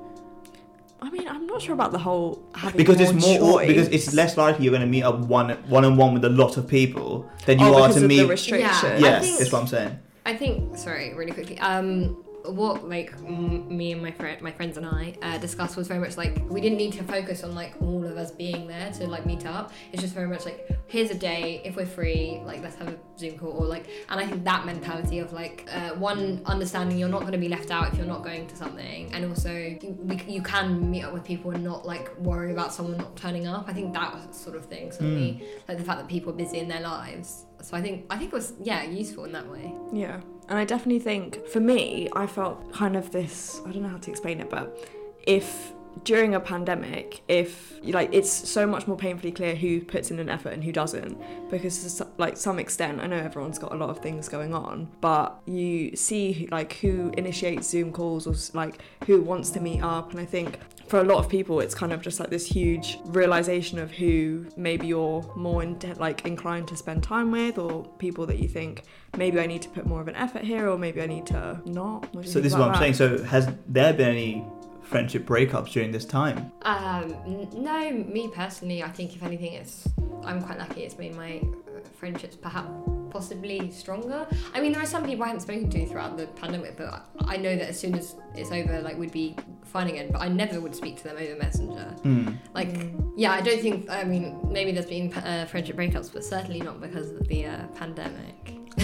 I 1.01 1.09
mean, 1.11 1.27
I'm 1.27 1.45
not 1.45 1.61
sure 1.61 1.73
about 1.73 1.91
the 1.91 1.99
whole 1.99 2.43
having 2.55 2.77
because 2.77 2.97
more 2.97 3.13
it's 3.13 3.25
more 3.25 3.59
choice. 3.59 3.67
because 3.67 3.87
it's 3.89 4.13
less 4.13 4.35
likely 4.35 4.65
you're 4.65 4.71
going 4.71 4.81
to 4.81 4.87
meet 4.87 5.03
up 5.03 5.19
one 5.19 5.51
one 5.67 5.85
on 5.85 5.95
one 5.95 6.13
with 6.13 6.25
a 6.25 6.29
lot 6.29 6.57
of 6.57 6.67
people 6.67 7.29
than 7.45 7.59
you 7.59 7.65
oh, 7.65 7.83
are 7.83 7.89
to 7.89 7.97
of 7.97 8.03
meet. 8.03 8.17
the 8.17 8.27
restriction. 8.27 8.91
I 8.91 8.97
yes, 8.97 9.25
think- 9.25 9.39
that's 9.39 9.51
what 9.51 9.61
I'm 9.61 9.67
saying. 9.67 9.99
I 10.25 10.35
think, 10.35 10.75
sorry, 10.77 11.13
really 11.13 11.31
quickly. 11.31 11.57
Um, 11.59 12.21
what 12.49 12.87
like 12.87 13.13
m- 13.25 13.75
me 13.75 13.91
and 13.91 14.01
my 14.01 14.11
friend, 14.11 14.41
my 14.41 14.51
friends 14.51 14.77
and 14.77 14.85
I 14.85 15.15
uh, 15.21 15.37
discussed 15.37 15.77
was 15.77 15.87
very 15.87 15.99
much 15.99 16.17
like 16.17 16.41
we 16.49 16.61
didn't 16.61 16.77
need 16.77 16.93
to 16.93 17.03
focus 17.03 17.43
on 17.43 17.55
like 17.55 17.73
all 17.81 18.05
of 18.05 18.17
us 18.17 18.31
being 18.31 18.67
there 18.67 18.91
to 18.93 19.07
like 19.07 19.25
meet 19.25 19.45
up. 19.45 19.71
It's 19.91 20.01
just 20.01 20.13
very 20.13 20.27
much 20.27 20.45
like 20.45 20.69
here's 20.87 21.11
a 21.11 21.15
day 21.15 21.61
if 21.65 21.75
we're 21.75 21.85
free, 21.85 22.41
like 22.45 22.61
let's 22.61 22.75
have 22.77 22.87
a 22.89 22.97
Zoom 23.17 23.37
call 23.37 23.51
or 23.51 23.65
like. 23.65 23.87
And 24.09 24.19
I 24.19 24.25
think 24.25 24.43
that 24.43 24.65
mentality 24.65 25.19
of 25.19 25.33
like 25.33 25.67
uh, 25.71 25.91
one 25.91 26.41
understanding 26.45 26.97
you're 26.97 27.09
not 27.09 27.21
going 27.21 27.33
to 27.33 27.37
be 27.37 27.49
left 27.49 27.71
out 27.71 27.91
if 27.91 27.97
you're 27.97 28.07
not 28.07 28.23
going 28.23 28.47
to 28.47 28.55
something, 28.55 29.13
and 29.13 29.25
also 29.25 29.51
you, 29.53 29.97
we, 30.01 30.21
you 30.27 30.41
can 30.41 30.89
meet 30.89 31.03
up 31.03 31.13
with 31.13 31.23
people 31.23 31.51
and 31.51 31.63
not 31.63 31.85
like 31.85 32.15
worry 32.19 32.51
about 32.51 32.73
someone 32.73 32.97
not 32.97 33.15
turning 33.15 33.47
up. 33.47 33.65
I 33.67 33.73
think 33.73 33.93
that 33.93 34.13
was 34.13 34.35
sort 34.35 34.55
of 34.55 34.65
thing 34.65 34.91
certainly 34.91 35.43
like 35.67 35.77
the 35.77 35.83
fact 35.83 35.99
that 35.99 36.07
people 36.07 36.31
are 36.31 36.35
busy 36.35 36.59
in 36.59 36.67
their 36.67 36.81
lives. 36.81 37.45
So 37.61 37.75
I 37.75 37.81
think 37.81 38.05
I 38.09 38.17
think 38.17 38.31
it 38.31 38.35
was 38.35 38.53
yeah 38.61 38.83
useful 38.83 39.25
in 39.25 39.31
that 39.33 39.47
way. 39.49 39.73
Yeah. 39.91 40.21
And 40.49 40.57
I 40.57 40.65
definitely 40.65 40.99
think 40.99 41.45
for 41.47 41.59
me, 41.59 42.09
I 42.15 42.25
felt 42.27 42.71
kind 42.73 42.95
of 42.95 43.11
this 43.11 43.61
I 43.65 43.71
don't 43.71 43.83
know 43.83 43.89
how 43.89 43.97
to 43.97 44.11
explain 44.11 44.39
it, 44.39 44.49
but 44.49 44.77
if 45.25 45.73
during 46.03 46.35
a 46.35 46.39
pandemic, 46.39 47.21
if 47.27 47.79
like 47.83 48.09
it's 48.13 48.31
so 48.31 48.65
much 48.65 48.87
more 48.87 48.97
painfully 48.97 49.31
clear 49.31 49.55
who 49.55 49.81
puts 49.81 50.11
in 50.11 50.19
an 50.19 50.29
effort 50.29 50.49
and 50.49 50.63
who 50.63 50.71
doesn't, 50.71 51.17
because 51.49 51.95
to 51.95 52.07
like 52.17 52.37
some 52.37 52.59
extent, 52.59 53.01
I 53.01 53.07
know 53.07 53.17
everyone's 53.17 53.59
got 53.59 53.73
a 53.73 53.75
lot 53.75 53.89
of 53.89 53.99
things 53.99 54.29
going 54.29 54.53
on, 54.53 54.89
but 55.01 55.39
you 55.45 55.95
see 55.95 56.47
like 56.51 56.73
who 56.73 57.11
initiates 57.17 57.69
Zoom 57.69 57.91
calls 57.91 58.27
or 58.27 58.35
like 58.57 58.79
who 59.05 59.21
wants 59.21 59.49
to 59.51 59.59
meet 59.59 59.81
up, 59.81 60.11
and 60.11 60.19
I 60.19 60.25
think 60.25 60.59
for 60.87 60.99
a 60.99 61.03
lot 61.03 61.17
of 61.17 61.29
people, 61.29 61.59
it's 61.59 61.75
kind 61.75 61.91
of 61.91 62.01
just 62.01 62.19
like 62.19 62.29
this 62.29 62.45
huge 62.45 62.97
realization 63.05 63.77
of 63.77 63.91
who 63.91 64.45
maybe 64.55 64.87
you're 64.87 65.21
more 65.35 65.61
in, 65.61 65.77
like 65.97 66.25
inclined 66.25 66.67
to 66.69 66.77
spend 66.77 67.03
time 67.03 67.31
with, 67.31 67.57
or 67.57 67.83
people 67.97 68.25
that 68.27 68.39
you 68.39 68.47
think 68.47 68.83
maybe 69.17 69.39
I 69.39 69.45
need 69.47 69.61
to 69.63 69.69
put 69.69 69.85
more 69.85 70.01
of 70.01 70.07
an 70.07 70.15
effort 70.15 70.43
here, 70.43 70.69
or 70.69 70.77
maybe 70.77 71.01
I 71.01 71.05
need 71.07 71.25
to 71.27 71.61
not. 71.65 72.03
What 72.15 72.21
do 72.23 72.27
you 72.27 72.33
So 72.33 72.39
this 72.39 72.53
is 72.53 72.57
what 72.57 72.67
I'm 72.67 72.73
that? 72.73 72.79
saying. 72.79 72.93
So 72.93 73.23
has 73.23 73.49
there 73.67 73.93
been 73.93 74.09
any 74.09 74.45
friendship 74.81 75.25
breakups 75.25 75.71
during 75.71 75.91
this 75.91 76.05
time? 76.05 76.51
Um, 76.61 77.13
n- 77.25 77.49
no, 77.53 77.91
me 77.91 78.29
personally, 78.33 78.81
I 78.83 78.89
think 78.89 79.15
if 79.15 79.23
anything, 79.23 79.53
it's 79.53 79.87
I'm 80.23 80.41
quite 80.41 80.57
lucky. 80.57 80.83
It's 80.83 80.97
made 80.97 81.15
my 81.15 81.39
uh, 81.39 81.81
friendships 81.99 82.35
perhaps 82.37 82.69
possibly 83.09 83.71
stronger. 83.71 84.25
I 84.53 84.61
mean, 84.61 84.71
there 84.71 84.81
are 84.81 84.85
some 84.85 85.05
people 85.05 85.23
I 85.23 85.27
haven't 85.27 85.41
spoken 85.41 85.69
to 85.69 85.85
throughout 85.85 86.17
the 86.17 86.27
pandemic, 86.27 86.77
but 86.77 86.87
I 86.87 87.01
I 87.33 87.37
know 87.37 87.55
that 87.57 87.67
as 87.67 87.79
soon 87.79 87.95
as 87.95 88.15
it's 88.35 88.51
over, 88.51 88.81
like 88.81 88.97
we'd 88.97 89.11
be 89.11 89.35
fine 89.77 89.89
again. 89.89 90.09
But 90.11 90.21
I 90.21 90.27
never 90.27 90.59
would 90.59 90.75
speak 90.75 90.97
to 90.97 91.03
them 91.03 91.17
over 91.23 91.35
Messenger. 91.35 91.87
Hmm. 92.03 92.29
Like, 92.53 92.69
Mm. 92.73 93.13
yeah, 93.15 93.31
I 93.39 93.41
don't 93.41 93.61
think. 93.61 93.89
I 93.89 94.03
mean, 94.03 94.25
maybe 94.51 94.71
there's 94.71 94.87
been 94.97 95.13
uh, 95.13 95.45
friendship 95.51 95.75
breakups, 95.77 96.11
but 96.11 96.23
certainly 96.23 96.61
not 96.61 96.81
because 96.81 97.11
of 97.11 97.27
the 97.27 97.45
uh, 97.45 97.67
pandemic. 97.75 98.35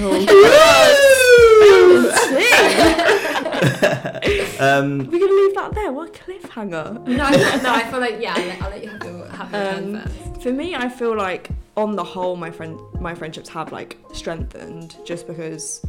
um, 4.59 4.97
We're 5.09 5.19
gonna 5.19 5.39
leave 5.41 5.55
that 5.55 5.71
there. 5.73 5.91
What 5.91 6.09
a 6.09 6.12
cliffhanger. 6.23 7.05
No, 7.07 7.23
I- 7.23 7.62
no, 7.62 7.71
I 7.73 7.83
feel 7.91 8.00
like 8.00 8.17
yeah. 8.19 8.33
I'll 8.35 8.47
let, 8.47 8.62
I'll 8.63 8.69
let 8.69 8.83
you 8.83 8.89
have 8.89 9.03
your 9.03 9.27
have 9.29 9.51
your 9.51 9.97
Um, 9.97 10.01
first. 10.01 10.41
For 10.43 10.51
me, 10.51 10.75
I 10.75 10.89
feel 10.89 11.15
like 11.15 11.50
on 11.77 11.95
the 11.95 12.03
whole, 12.03 12.35
my 12.35 12.51
friend, 12.51 12.79
my 13.00 13.13
friendships 13.15 13.50
have 13.50 13.71
like 13.71 13.97
strengthened 14.13 14.97
just 15.05 15.27
because, 15.27 15.83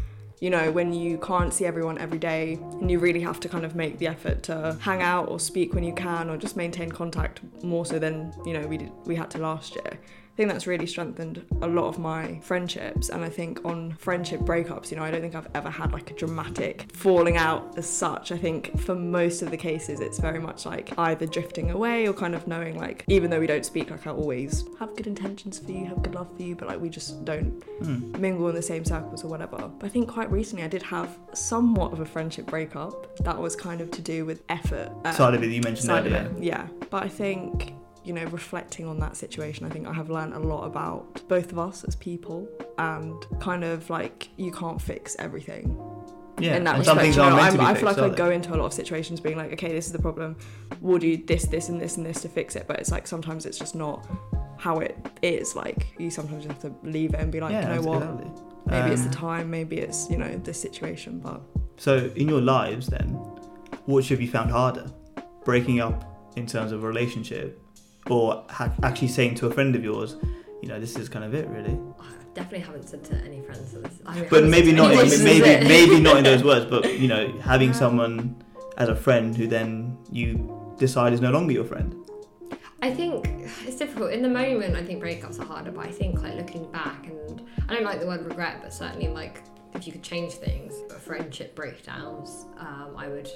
you 0.44 0.50
know, 0.50 0.70
when 0.70 0.92
you 0.92 1.16
can't 1.16 1.54
see 1.54 1.64
everyone 1.64 1.96
every 1.96 2.18
day 2.18 2.58
and 2.78 2.90
you 2.90 2.98
really 2.98 3.20
have 3.20 3.40
to 3.40 3.48
kind 3.48 3.64
of 3.64 3.74
make 3.74 3.96
the 3.96 4.06
effort 4.06 4.42
to 4.42 4.76
hang 4.78 5.00
out 5.00 5.30
or 5.30 5.40
speak 5.40 5.72
when 5.72 5.82
you 5.82 5.94
can 5.94 6.28
or 6.28 6.36
just 6.36 6.54
maintain 6.54 6.92
contact 6.92 7.40
more 7.62 7.86
so 7.86 7.98
than 7.98 8.30
you 8.44 8.52
know 8.52 8.66
we 8.66 8.76
did 8.76 8.92
we 9.06 9.16
had 9.16 9.30
to 9.30 9.38
last 9.38 9.74
year. 9.74 9.98
I 10.34 10.36
think 10.36 10.50
that's 10.50 10.66
really 10.66 10.86
strengthened 10.86 11.46
a 11.62 11.68
lot 11.68 11.86
of 11.86 12.00
my 12.00 12.40
friendships 12.40 13.08
and 13.08 13.24
I 13.24 13.28
think 13.28 13.64
on 13.64 13.92
friendship 13.92 14.40
breakups, 14.40 14.90
you 14.90 14.96
know, 14.96 15.04
I 15.04 15.12
don't 15.12 15.20
think 15.20 15.36
I've 15.36 15.48
ever 15.54 15.70
had 15.70 15.92
like 15.92 16.10
a 16.10 16.14
dramatic 16.14 16.90
falling 16.92 17.36
out 17.36 17.78
as 17.78 17.88
such. 17.88 18.32
I 18.32 18.36
think 18.36 18.76
for 18.80 18.96
most 18.96 19.42
of 19.42 19.52
the 19.52 19.56
cases 19.56 20.00
it's 20.00 20.18
very 20.18 20.40
much 20.40 20.66
like 20.66 20.92
either 20.98 21.24
drifting 21.24 21.70
away 21.70 22.08
or 22.08 22.12
kind 22.12 22.34
of 22.34 22.48
knowing 22.48 22.76
like 22.76 23.04
even 23.06 23.30
though 23.30 23.38
we 23.38 23.46
don't 23.46 23.64
speak 23.64 23.92
like 23.92 24.08
I 24.08 24.10
always 24.10 24.64
have 24.80 24.96
good 24.96 25.06
intentions 25.06 25.60
for 25.60 25.70
you, 25.70 25.84
have 25.84 26.02
good 26.02 26.16
love 26.16 26.34
for 26.36 26.42
you, 26.42 26.56
but 26.56 26.66
like 26.66 26.80
we 26.80 26.88
just 26.88 27.24
don't 27.24 27.62
hmm. 27.78 28.20
mingle 28.20 28.48
in 28.48 28.56
the 28.56 28.62
same 28.62 28.84
circles 28.84 29.22
or 29.22 29.28
whatever. 29.28 29.70
But 29.78 29.86
I 29.86 29.88
think 29.88 30.08
quite 30.08 30.32
recently 30.32 30.64
I 30.64 30.68
did 30.68 30.82
have 30.82 31.16
somewhat 31.32 31.92
of 31.92 32.00
a 32.00 32.06
friendship 32.06 32.46
breakup 32.46 33.16
that 33.18 33.38
was 33.38 33.54
kind 33.54 33.80
of 33.80 33.92
to 33.92 34.02
do 34.02 34.24
with 34.24 34.42
effort. 34.48 34.90
uh, 35.04 35.12
Side 35.12 35.34
of 35.34 35.44
it 35.44 35.50
you 35.50 35.60
mentioned 35.62 35.90
earlier. 35.90 36.28
yeah. 36.40 36.66
But 36.90 37.04
I 37.04 37.08
think, 37.08 37.74
you 38.04 38.12
know, 38.12 38.25
reflecting 38.26 38.87
on 38.87 38.99
that 39.00 39.16
situation, 39.16 39.64
I 39.66 39.70
think 39.70 39.87
I 39.87 39.92
have 39.92 40.11
learned 40.11 40.34
a 40.34 40.38
lot 40.38 40.64
about 40.64 41.26
both 41.28 41.50
of 41.52 41.58
us 41.58 41.84
as 41.84 41.96
people 41.96 42.46
and 42.78 43.14
kind 43.40 43.64
of 43.64 43.88
like 43.90 44.28
you 44.37 44.52
can't 44.52 44.80
fix 44.80 45.16
everything. 45.18 45.78
Yeah, 46.38 46.56
in 46.56 46.64
that 46.64 46.78
respect, 46.78 47.00
things 47.00 47.14
you 47.16 47.23
know, 47.23 47.28
aren't 47.28 47.37
meant 47.37 47.46
I'm- 47.46 47.52
to 47.52 47.58
be 47.61 47.64
I 47.64 47.75
feel 47.94 48.02
like 48.04 48.12
I 48.12 48.14
go 48.16 48.30
into 48.30 48.52
a 48.54 48.56
lot 48.56 48.66
of 48.66 48.73
situations 48.73 49.20
being 49.20 49.37
like, 49.37 49.52
okay, 49.52 49.73
this 49.73 49.87
is 49.87 49.92
the 49.92 50.00
problem. 50.00 50.37
We'll 50.80 50.99
do 50.99 51.16
this, 51.16 51.44
this, 51.46 51.68
and 51.68 51.80
this, 51.80 51.96
and 51.96 52.04
this 52.04 52.23
to 52.23 52.28
fix 52.28 52.56
it. 52.56 52.66
But 52.66 52.80
it's 52.80 52.90
like 52.90 53.06
sometimes 53.06 53.46
it's 53.46 53.56
just 53.58 53.75
not 53.76 54.04
how 54.58 54.80
it 54.80 54.96
is. 55.23 55.54
Like 55.54 55.94
you 55.99 56.11
sometimes 56.11 56.44
have 56.46 56.58
to 56.61 56.75
leave 56.82 57.14
it 57.14 57.20
and 57.20 57.30
be 57.30 57.40
like, 57.40 57.52
yeah, 57.52 57.62
you 57.62 57.68
know 57.68 57.75
that's 57.75 57.87
what? 57.87 58.02
exactly. 58.02 58.30
Maybe 58.66 58.90
it's 58.92 59.02
Um, 59.02 59.08
the 59.11 59.14
time. 59.14 59.50
Maybe 59.50 59.76
it's 59.78 60.11
you 60.11 60.16
know 60.18 60.37
this 60.42 60.61
situation. 60.61 61.20
But 61.20 61.40
So, 61.76 62.11
in 62.16 62.28
your 62.28 62.40
lives, 62.40 62.88
then, 62.88 63.08
what 63.87 64.04
should 64.04 64.18
be 64.18 64.26
found 64.26 64.50
harder? 64.50 64.87
Breaking 65.44 65.80
up 65.80 66.32
in 66.37 66.46
terms 66.46 66.73
of 66.73 66.82
a 66.82 66.87
relationship, 66.87 67.61
or 68.11 68.44
ha- 68.50 68.73
actually 68.82 69.08
saying 69.08 69.34
to 69.37 69.46
a 69.46 69.50
friend 69.50 69.75
of 69.76 69.82
yours, 69.84 70.16
you 70.62 70.68
know, 70.68 70.78
this 70.80 70.96
is 70.96 71.08
kind 71.08 71.25
of 71.25 71.34
it, 71.34 71.46
really. 71.49 71.78
I 72.00 72.04
definitely 72.34 72.61
haven't 72.61 72.88
said 72.88 73.04
to 73.04 73.14
any 73.16 73.40
friends 73.42 73.73
this. 73.73 74.00
I 74.06 74.14
mean, 74.20 74.26
But 74.30 74.44
maybe 74.44 74.73
not. 74.73 74.92
In, 74.92 74.99
this 74.99 75.23
maybe 75.23 75.66
maybe 75.66 76.00
not 76.00 76.16
in 76.18 76.25
those 76.25 76.42
words. 76.50 76.66
But 76.66 76.99
you 76.99 77.08
know, 77.08 77.32
having 77.40 77.68
Um, 77.70 77.75
someone 77.75 78.42
as 78.76 78.88
a 78.88 78.96
friend 78.96 79.37
who 79.37 79.46
then 79.46 79.96
you 80.11 80.75
decide 80.78 81.12
is 81.12 81.20
no 81.20 81.30
longer 81.30 81.52
your 81.52 81.64
friend. 81.64 81.94
I 82.82 82.92
think 82.92 83.26
it's 83.66 83.76
difficult 83.76 84.12
in 84.12 84.20
the 84.20 84.28
moment. 84.28 84.76
I 84.76 84.82
think 84.84 85.02
breakups 85.02 85.38
are 85.40 85.44
harder, 85.46 85.70
but 85.70 85.87
I 85.87 85.90
think 85.90 86.20
like 86.23 86.34
looking 86.34 86.70
back, 86.70 87.06
and 87.06 87.40
I 87.68 87.75
don't 87.75 87.84
like 87.84 88.00
the 88.00 88.06
word 88.06 88.25
regret, 88.26 88.61
but 88.62 88.75
certainly 88.75 89.08
like 89.08 89.42
if 89.75 89.87
you 89.87 89.92
could 89.92 90.02
change 90.02 90.32
things, 90.32 90.75
but 90.88 91.00
friendship 91.00 91.54
breakdowns, 91.54 92.46
um, 92.58 92.94
I 92.96 93.08
would, 93.08 93.28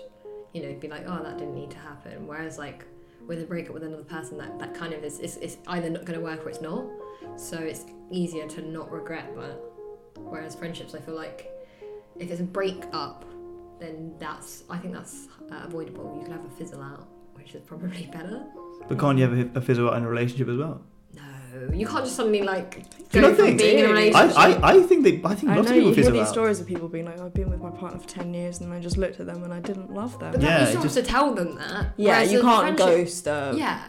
you 0.52 0.62
know, 0.62 0.74
be 0.78 0.88
like, 0.88 1.04
oh, 1.06 1.22
that 1.22 1.38
didn't 1.38 1.54
need 1.54 1.70
to 1.70 1.78
happen. 1.78 2.26
Whereas 2.26 2.58
like 2.58 2.84
with 3.28 3.42
a 3.42 3.44
breakup 3.44 3.74
with 3.74 3.84
another 3.84 4.02
person, 4.02 4.38
that 4.38 4.58
that 4.58 4.74
kind 4.74 4.92
of 4.92 5.04
is 5.04 5.20
is, 5.20 5.36
is 5.36 5.58
either 5.68 5.88
not 5.88 6.04
going 6.04 6.18
to 6.18 6.24
work 6.24 6.44
or 6.44 6.48
it's 6.48 6.60
not. 6.60 6.84
So 7.36 7.58
it's 7.58 7.84
easier 8.10 8.48
to 8.48 8.62
not 8.62 8.90
regret 8.90 9.36
that. 9.36 9.60
Whereas 10.16 10.56
friendships, 10.56 10.94
I 10.94 11.00
feel 11.00 11.14
like 11.14 11.48
if 12.18 12.30
it's 12.30 12.40
a 12.40 12.44
breakup, 12.44 13.24
then 13.78 14.14
that's 14.18 14.64
I 14.68 14.78
think 14.78 14.94
that's 14.94 15.28
uh, 15.52 15.60
avoidable. 15.64 16.16
You 16.18 16.24
can 16.24 16.32
have 16.32 16.44
a 16.44 16.50
fizzle 16.50 16.82
out, 16.82 17.06
which 17.34 17.54
is 17.54 17.62
probably 17.62 18.06
better. 18.12 18.44
But 18.88 18.98
can't 18.98 19.18
you 19.18 19.28
have 19.28 19.56
a 19.56 19.60
fizzle 19.60 19.90
out 19.90 19.98
in 19.98 20.04
a 20.04 20.08
relationship 20.08 20.48
as 20.48 20.56
well? 20.56 20.82
No, 21.66 21.74
you 21.74 21.86
can't 21.86 22.04
just 22.04 22.16
suddenly 22.16 22.42
like 22.42 22.70
Do 22.72 23.18
you 23.18 23.20
go 23.22 23.28
not 23.28 23.36
from 23.36 23.46
think? 23.46 23.58
being 23.58 23.78
in 23.80 23.84
a 23.86 23.88
relationship. 23.88 24.36
I, 24.38 24.58
I 24.62 24.82
think 24.82 25.04
they 25.04 25.20
I 25.24 25.34
think 25.34 25.52
I 25.52 25.56
lots 25.56 25.68
know 25.68 25.74
of 25.74 25.74
people 25.74 25.76
you 25.76 25.84
hear 25.86 25.94
fizzle 25.94 26.12
these 26.12 26.22
out. 26.22 26.28
stories 26.28 26.60
of 26.60 26.66
people 26.66 26.88
being 26.88 27.04
like, 27.06 27.20
I've 27.20 27.34
been 27.34 27.50
with 27.50 27.60
my 27.60 27.70
partner 27.70 27.98
for 28.00 28.08
ten 28.08 28.32
years, 28.34 28.60
and 28.60 28.72
I 28.72 28.80
just 28.80 28.96
looked 28.96 29.18
at 29.20 29.26
them 29.26 29.42
and 29.44 29.52
I 29.52 29.60
didn't 29.60 29.92
love 29.92 30.18
them. 30.18 30.32
but 30.32 30.40
Yeah, 30.42 30.48
that, 30.48 30.60
you 30.60 30.66
still 30.68 30.82
just- 30.82 30.96
have 30.96 31.04
to 31.04 31.10
tell 31.10 31.34
them 31.34 31.54
that. 31.56 31.92
Yeah, 31.96 32.12
Whereas 32.12 32.32
you 32.32 32.40
can't 32.42 32.76
ghost 32.76 33.26
a 33.26 33.52
Yeah, 33.56 33.82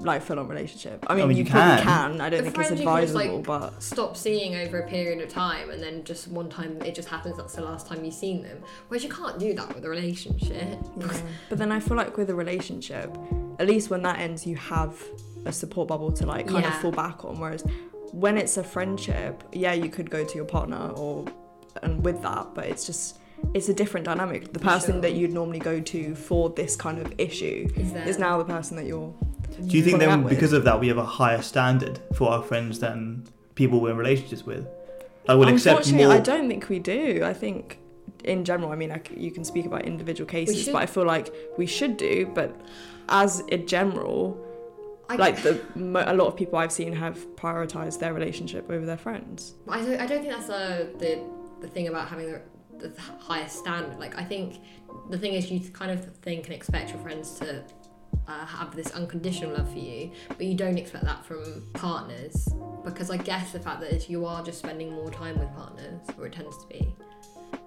like 0.00 0.22
full 0.22 0.38
on 0.38 0.46
relationship. 0.46 1.04
I 1.08 1.14
mean, 1.16 1.26
mean, 1.28 1.36
you, 1.38 1.42
you 1.44 1.50
can. 1.50 1.82
can. 1.82 2.20
I 2.20 2.30
don't 2.30 2.44
The 2.44 2.50
think 2.50 2.58
it's 2.58 2.68
friend 2.68 2.78
you 2.78 2.86
can 2.86 3.00
just, 3.02 3.14
advisable, 3.14 3.36
like, 3.38 3.46
but 3.46 3.82
stop 3.82 4.16
seeing 4.16 4.54
over 4.54 4.78
a 4.80 4.88
period 4.88 5.20
of 5.20 5.28
time, 5.28 5.70
and 5.70 5.82
then 5.82 6.04
just 6.04 6.28
one 6.28 6.48
time 6.48 6.80
it 6.82 6.94
just 6.94 7.08
happens. 7.08 7.36
That's 7.36 7.54
the 7.54 7.62
last 7.62 7.86
time 7.88 8.04
you've 8.04 8.14
seen 8.14 8.42
them. 8.42 8.58
Whereas 8.88 9.02
you 9.02 9.10
can't 9.10 9.38
do 9.40 9.54
that 9.54 9.74
with 9.74 9.84
a 9.84 9.88
relationship. 9.88 10.78
yeah. 11.00 11.20
but 11.48 11.58
then 11.58 11.72
I 11.72 11.80
feel 11.80 11.96
like 11.96 12.16
with 12.16 12.30
a 12.30 12.34
relationship, 12.34 13.16
at 13.58 13.66
least 13.66 13.90
when 13.90 14.02
that 14.02 14.20
ends, 14.20 14.46
you 14.46 14.54
have 14.56 14.94
a 15.44 15.52
support 15.52 15.88
bubble 15.88 16.12
to 16.12 16.26
like 16.26 16.46
kind 16.48 16.64
of 16.64 16.74
fall 16.80 16.92
back 16.92 17.24
on. 17.24 17.38
Whereas 17.38 17.64
when 18.12 18.36
it's 18.38 18.56
a 18.56 18.64
friendship, 18.64 19.42
yeah, 19.52 19.72
you 19.72 19.88
could 19.88 20.10
go 20.10 20.24
to 20.24 20.34
your 20.34 20.44
partner 20.44 20.90
or 20.96 21.24
and 21.82 22.04
with 22.04 22.22
that, 22.22 22.54
but 22.54 22.66
it's 22.66 22.86
just 22.86 23.18
it's 23.54 23.68
a 23.68 23.74
different 23.74 24.04
dynamic. 24.06 24.52
The 24.52 24.58
person 24.58 24.94
Sure. 24.94 25.00
that 25.02 25.12
you'd 25.12 25.32
normally 25.32 25.60
go 25.60 25.80
to 25.80 26.14
for 26.14 26.50
this 26.50 26.74
kind 26.76 26.98
of 26.98 27.12
issue 27.18 27.68
Is 27.76 27.92
there? 27.92 28.08
is 28.08 28.18
now 28.18 28.38
the 28.38 28.44
person 28.44 28.76
that 28.76 28.86
you're. 28.86 29.14
Do 29.66 29.76
you 29.76 29.82
think 29.82 29.98
then 30.00 30.08
out 30.10 30.24
with. 30.24 30.30
because 30.30 30.52
of 30.52 30.64
that 30.64 30.78
we 30.80 30.88
have 30.88 30.98
a 30.98 31.04
higher 31.04 31.40
standard 31.42 32.00
for 32.14 32.30
our 32.30 32.42
friends 32.42 32.80
than 32.80 33.24
people 33.54 33.80
we're 33.80 33.90
in 33.92 33.96
relationships 33.96 34.44
with? 34.44 34.66
I 35.28 35.34
will 35.34 35.48
accept 35.48 35.78
Unfortunately, 35.78 36.06
more. 36.06 36.14
I 36.16 36.20
don't 36.20 36.48
think 36.48 36.68
we 36.68 36.78
do. 36.78 37.22
I 37.24 37.34
think 37.34 37.78
in 38.24 38.44
general, 38.44 38.72
I 38.72 38.76
mean, 38.76 38.90
I 38.90 38.98
c 39.06 39.14
you 39.16 39.30
can 39.30 39.44
speak 39.44 39.66
about 39.66 39.84
individual 39.84 40.26
cases, 40.28 40.66
but 40.66 40.76
I 40.82 40.86
feel 40.86 41.04
like 41.04 41.32
we 41.56 41.66
should 41.66 41.96
do. 41.96 42.14
But 42.34 42.50
as 43.08 43.42
a 43.52 43.58
general, 43.58 44.20
I, 45.08 45.16
like 45.16 45.42
the 45.42 45.62
a 45.76 46.14
lot 46.14 46.26
of 46.26 46.36
people 46.36 46.58
I've 46.58 46.72
seen 46.72 46.92
have 46.92 47.18
prioritized 47.36 47.98
their 47.98 48.12
relationship 48.12 48.70
over 48.70 48.84
their 48.84 48.98
friends. 48.98 49.54
I 49.68 49.80
don't, 49.82 50.00
I 50.00 50.06
don't 50.06 50.20
think 50.20 50.32
that's 50.32 50.50
a, 50.50 50.90
the 50.98 51.22
the 51.60 51.68
thing 51.68 51.88
about 51.88 52.08
having 52.08 52.32
the, 52.32 52.88
the 52.88 53.00
highest 53.00 53.58
standard. 53.58 53.98
Like 53.98 54.16
I 54.18 54.24
think 54.24 54.60
the 55.10 55.18
thing 55.18 55.32
is 55.32 55.50
you 55.50 55.60
kind 55.70 55.90
of 55.90 56.14
think 56.16 56.46
and 56.46 56.54
expect 56.54 56.90
your 56.90 56.98
friends 57.00 57.38
to 57.40 57.64
uh, 58.26 58.44
have 58.46 58.76
this 58.76 58.90
unconditional 58.92 59.54
love 59.54 59.70
for 59.72 59.78
you, 59.78 60.12
but 60.28 60.42
you 60.42 60.54
don't 60.54 60.76
expect 60.76 61.04
that 61.04 61.24
from 61.24 61.64
partners 61.72 62.48
because 62.84 63.10
I 63.10 63.16
guess 63.16 63.52
the 63.52 63.60
fact 63.60 63.80
that 63.80 63.92
is 63.92 64.08
you 64.08 64.26
are 64.26 64.42
just 64.44 64.58
spending 64.58 64.92
more 64.92 65.10
time 65.10 65.38
with 65.38 65.52
partners, 65.54 66.00
or 66.18 66.26
it 66.26 66.32
tends 66.32 66.56
to 66.58 66.66
be, 66.66 66.94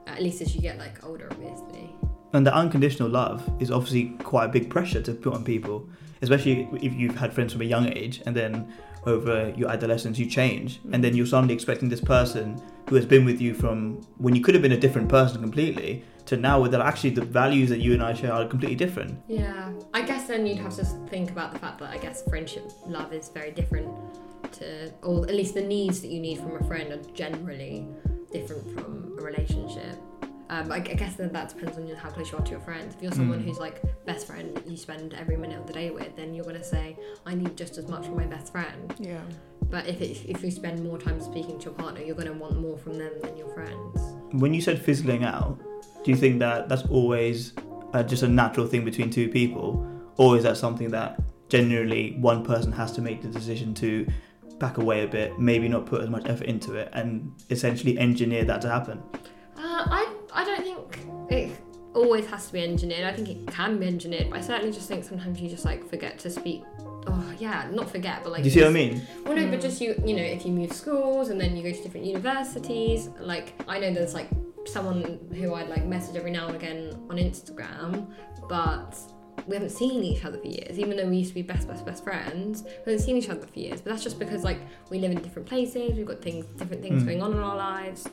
at 0.07 0.21
least 0.21 0.41
as 0.41 0.55
you 0.55 0.61
get 0.61 0.77
like 0.77 1.03
older, 1.03 1.27
obviously. 1.31 1.95
And 2.33 2.45
the 2.45 2.53
unconditional 2.53 3.09
love 3.09 3.49
is 3.59 3.71
obviously 3.71 4.09
quite 4.23 4.45
a 4.45 4.49
big 4.49 4.69
pressure 4.69 5.01
to 5.01 5.13
put 5.13 5.33
on 5.33 5.43
people, 5.43 5.89
especially 6.21 6.69
if 6.81 6.93
you've 6.93 7.15
had 7.15 7.33
friends 7.33 7.53
from 7.53 7.61
a 7.61 7.65
young 7.65 7.87
age 7.87 8.21
and 8.25 8.35
then 8.35 8.71
over 9.05 9.51
your 9.57 9.69
adolescence 9.69 10.19
you 10.19 10.27
change 10.27 10.79
and 10.91 11.03
then 11.03 11.15
you're 11.15 11.25
suddenly 11.25 11.53
expecting 11.53 11.89
this 11.89 12.01
person 12.01 12.61
who 12.87 12.95
has 12.95 13.05
been 13.05 13.25
with 13.25 13.41
you 13.41 13.53
from 13.53 13.99
when 14.17 14.35
you 14.35 14.41
could 14.41 14.53
have 14.53 14.61
been 14.61 14.73
a 14.73 14.79
different 14.79 15.09
person 15.09 15.41
completely 15.41 16.03
to 16.25 16.37
now 16.37 16.59
where 16.59 16.69
that 16.69 16.81
actually 16.81 17.09
the 17.09 17.25
values 17.25 17.69
that 17.69 17.79
you 17.79 17.93
and 17.93 18.03
I 18.03 18.13
share 18.13 18.31
are 18.31 18.47
completely 18.47 18.75
different. 18.75 19.19
Yeah, 19.27 19.71
I 19.93 20.03
guess 20.03 20.27
then 20.27 20.45
you'd 20.45 20.59
have 20.59 20.75
to 20.75 20.85
think 21.09 21.31
about 21.31 21.51
the 21.51 21.59
fact 21.59 21.79
that 21.79 21.89
I 21.89 21.97
guess 21.97 22.23
friendship 22.29 22.71
love 22.85 23.11
is 23.11 23.29
very 23.29 23.51
different 23.51 23.89
to, 24.53 24.91
or 25.01 25.25
at 25.27 25.33
least 25.33 25.55
the 25.55 25.61
needs 25.63 26.01
that 26.01 26.09
you 26.09 26.19
need 26.19 26.37
from 26.39 26.55
a 26.55 26.63
friend 26.65 26.91
are 26.91 27.03
generally 27.13 27.87
different 28.31 28.71
from 28.73 29.15
a 29.19 29.23
relationship. 29.23 29.97
Um, 30.51 30.69
I, 30.69 30.75
I 30.75 30.79
guess 30.79 31.15
then 31.15 31.31
that 31.31 31.47
depends 31.49 31.77
on 31.77 31.87
how 31.95 32.09
close 32.09 32.29
you 32.31 32.37
are 32.37 32.43
to 32.43 32.51
your 32.51 32.59
friends. 32.59 32.93
If 32.95 33.01
you're 33.01 33.13
someone 33.13 33.39
Mm. 33.39 33.45
who's 33.45 33.57
like 33.57 33.81
best 34.05 34.27
friend 34.27 34.61
you 34.67 34.75
spend 34.75 35.13
every 35.13 35.37
minute 35.37 35.57
of 35.57 35.65
the 35.65 35.71
day 35.73 35.91
with, 35.91 36.13
then 36.17 36.33
you're 36.33 36.43
gonna 36.43 36.63
say 36.63 36.97
I 37.25 37.33
need 37.35 37.55
just 37.55 37.77
as 37.77 37.87
much 37.87 38.05
from 38.05 38.17
my 38.17 38.25
best 38.25 38.51
friend. 38.51 38.93
Yeah. 38.99 39.21
But 39.69 39.87
if 39.87 40.01
it, 40.01 40.17
if 40.27 40.43
you 40.43 40.51
spend 40.51 40.83
more 40.83 40.97
time 40.97 41.21
speaking 41.21 41.57
to 41.59 41.65
your 41.65 41.73
partner, 41.73 42.01
you're 42.01 42.17
gonna 42.17 42.33
want 42.33 42.59
more 42.59 42.77
from 42.77 42.97
them 42.97 43.13
than 43.23 43.37
your 43.37 43.47
friends. 43.53 44.01
When 44.33 44.53
you 44.53 44.59
said 44.61 44.81
fizzling 44.81 45.23
out, 45.23 45.57
do 46.03 46.11
you 46.11 46.17
think 46.17 46.39
that 46.39 46.67
that's 46.67 46.85
always 46.87 47.53
uh, 47.93 48.03
just 48.03 48.23
a 48.23 48.27
natural 48.27 48.67
thing 48.67 48.83
between 48.83 49.09
two 49.09 49.29
people, 49.29 49.87
or 50.17 50.35
is 50.35 50.43
that 50.43 50.57
something 50.57 50.89
that 50.91 51.17
generally 51.47 52.17
one 52.19 52.43
person 52.43 52.73
has 52.73 52.91
to 52.93 53.01
make 53.01 53.21
the 53.21 53.27
decision 53.29 53.73
to 53.75 54.05
back 54.59 54.77
away 54.77 55.03
a 55.03 55.07
bit, 55.07 55.39
maybe 55.39 55.69
not 55.69 55.85
put 55.85 56.01
as 56.01 56.09
much 56.09 56.25
effort 56.27 56.47
into 56.47 56.73
it, 56.75 56.89
and 56.91 57.31
essentially 57.49 57.97
engineer 57.97 58.43
that 58.43 58.61
to 58.61 58.69
happen? 58.69 59.01
Uh, 59.57 59.85
I 59.89 60.13
I 60.33 60.43
don't 60.45 60.63
think 60.63 61.31
it 61.31 61.51
always 61.93 62.25
has 62.27 62.47
to 62.47 62.53
be 62.53 62.63
engineered. 62.63 63.03
I 63.05 63.13
think 63.13 63.29
it 63.29 63.47
can 63.47 63.79
be 63.79 63.87
engineered, 63.87 64.29
but 64.29 64.39
I 64.39 64.41
certainly 64.41 64.71
just 64.71 64.87
think 64.87 65.03
sometimes 65.03 65.39
you 65.41 65.49
just 65.49 65.65
like 65.65 65.87
forget 65.89 66.17
to 66.19 66.29
speak. 66.29 66.63
Oh 67.07 67.33
yeah, 67.39 67.67
not 67.71 67.89
forget, 67.89 68.23
but 68.23 68.31
like. 68.31 68.43
do 68.43 68.49
you 68.49 68.53
see 68.53 68.61
what 68.61 68.69
I 68.69 68.73
mean? 68.73 69.01
Well, 69.25 69.35
no, 69.35 69.47
but 69.49 69.59
just 69.59 69.81
you, 69.81 69.95
you 70.05 70.15
know, 70.15 70.21
if 70.23 70.45
you 70.45 70.51
move 70.51 70.71
schools 70.71 71.29
and 71.29 71.41
then 71.41 71.57
you 71.57 71.63
go 71.63 71.71
to 71.75 71.83
different 71.83 72.05
universities, 72.05 73.09
like 73.19 73.53
I 73.67 73.79
know 73.79 73.93
there's 73.93 74.13
like 74.13 74.29
someone 74.65 75.19
who 75.33 75.53
I'd 75.55 75.67
like 75.69 75.85
message 75.85 76.15
every 76.15 76.31
now 76.31 76.47
and 76.47 76.55
again 76.55 76.93
on 77.09 77.17
Instagram, 77.17 78.07
but 78.47 78.95
we 79.47 79.55
haven't 79.55 79.71
seen 79.71 80.03
each 80.03 80.23
other 80.23 80.37
for 80.37 80.47
years, 80.47 80.77
even 80.77 80.95
though 80.95 81.07
we 81.07 81.17
used 81.17 81.29
to 81.29 81.35
be 81.35 81.41
best, 81.41 81.67
best, 81.67 81.83
best 81.85 82.03
friends. 82.03 82.61
We 82.63 82.91
haven't 82.91 82.99
seen 82.99 83.17
each 83.17 83.29
other 83.29 83.47
for 83.47 83.59
years, 83.59 83.81
but 83.81 83.89
that's 83.89 84.03
just 84.03 84.19
because 84.19 84.43
like 84.43 84.59
we 84.91 84.99
live 84.99 85.11
in 85.11 85.21
different 85.21 85.47
places, 85.47 85.93
we've 85.97 86.05
got 86.05 86.21
things, 86.21 86.45
different 86.57 86.83
things 86.83 87.01
Mm. 87.01 87.05
going 87.07 87.21
on 87.23 87.31
in 87.33 87.39
our 87.39 87.55
lives, 87.57 88.07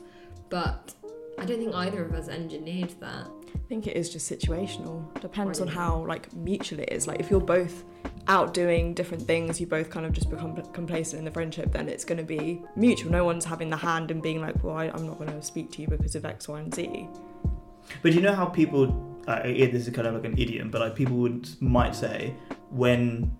but 0.49 0.95
I 1.39 1.45
don't 1.45 1.59
think 1.59 1.73
either 1.73 2.03
of 2.03 2.13
us 2.13 2.27
engineered 2.27 2.93
that. 2.99 3.27
I 3.55 3.67
think 3.69 3.87
it 3.87 3.95
is 3.95 4.09
just 4.09 4.29
situational. 4.29 5.19
Depends 5.21 5.61
on 5.61 5.67
how 5.67 6.05
like 6.05 6.33
mutual 6.33 6.79
it 6.79 6.91
is. 6.91 7.07
Like 7.07 7.19
if 7.19 7.29
you're 7.31 7.39
both 7.39 7.85
out 8.27 8.53
doing 8.53 8.93
different 8.93 9.23
things, 9.23 9.59
you 9.59 9.65
both 9.65 9.89
kind 9.89 10.05
of 10.05 10.11
just 10.11 10.29
become 10.29 10.55
complacent 10.73 11.19
in 11.19 11.25
the 11.25 11.31
friendship, 11.31 11.71
then 11.71 11.87
it's 11.87 12.03
going 12.03 12.17
to 12.17 12.23
be 12.23 12.61
mutual. 12.75 13.11
No 13.11 13.23
one's 13.23 13.45
having 13.45 13.69
the 13.69 13.77
hand 13.77 14.11
and 14.11 14.21
being 14.21 14.41
like, 14.41 14.63
well, 14.63 14.75
I, 14.75 14.89
I'm 14.89 15.07
not 15.07 15.17
going 15.17 15.31
to 15.31 15.41
speak 15.41 15.71
to 15.71 15.81
you 15.81 15.87
because 15.87 16.15
of 16.15 16.25
X, 16.25 16.47
Y, 16.47 16.59
and 16.59 16.73
Z. 16.73 17.07
But 18.01 18.13
you 18.13 18.21
know 18.21 18.35
how 18.35 18.45
people, 18.45 19.21
uh, 19.27 19.41
yeah, 19.45 19.67
this 19.67 19.87
is 19.87 19.93
kind 19.93 20.07
of 20.07 20.13
like 20.13 20.25
an 20.25 20.37
idiom, 20.37 20.69
but 20.69 20.81
like 20.81 20.95
people 20.95 21.15
would 21.17 21.49
might 21.61 21.95
say 21.95 22.35
when 22.69 23.35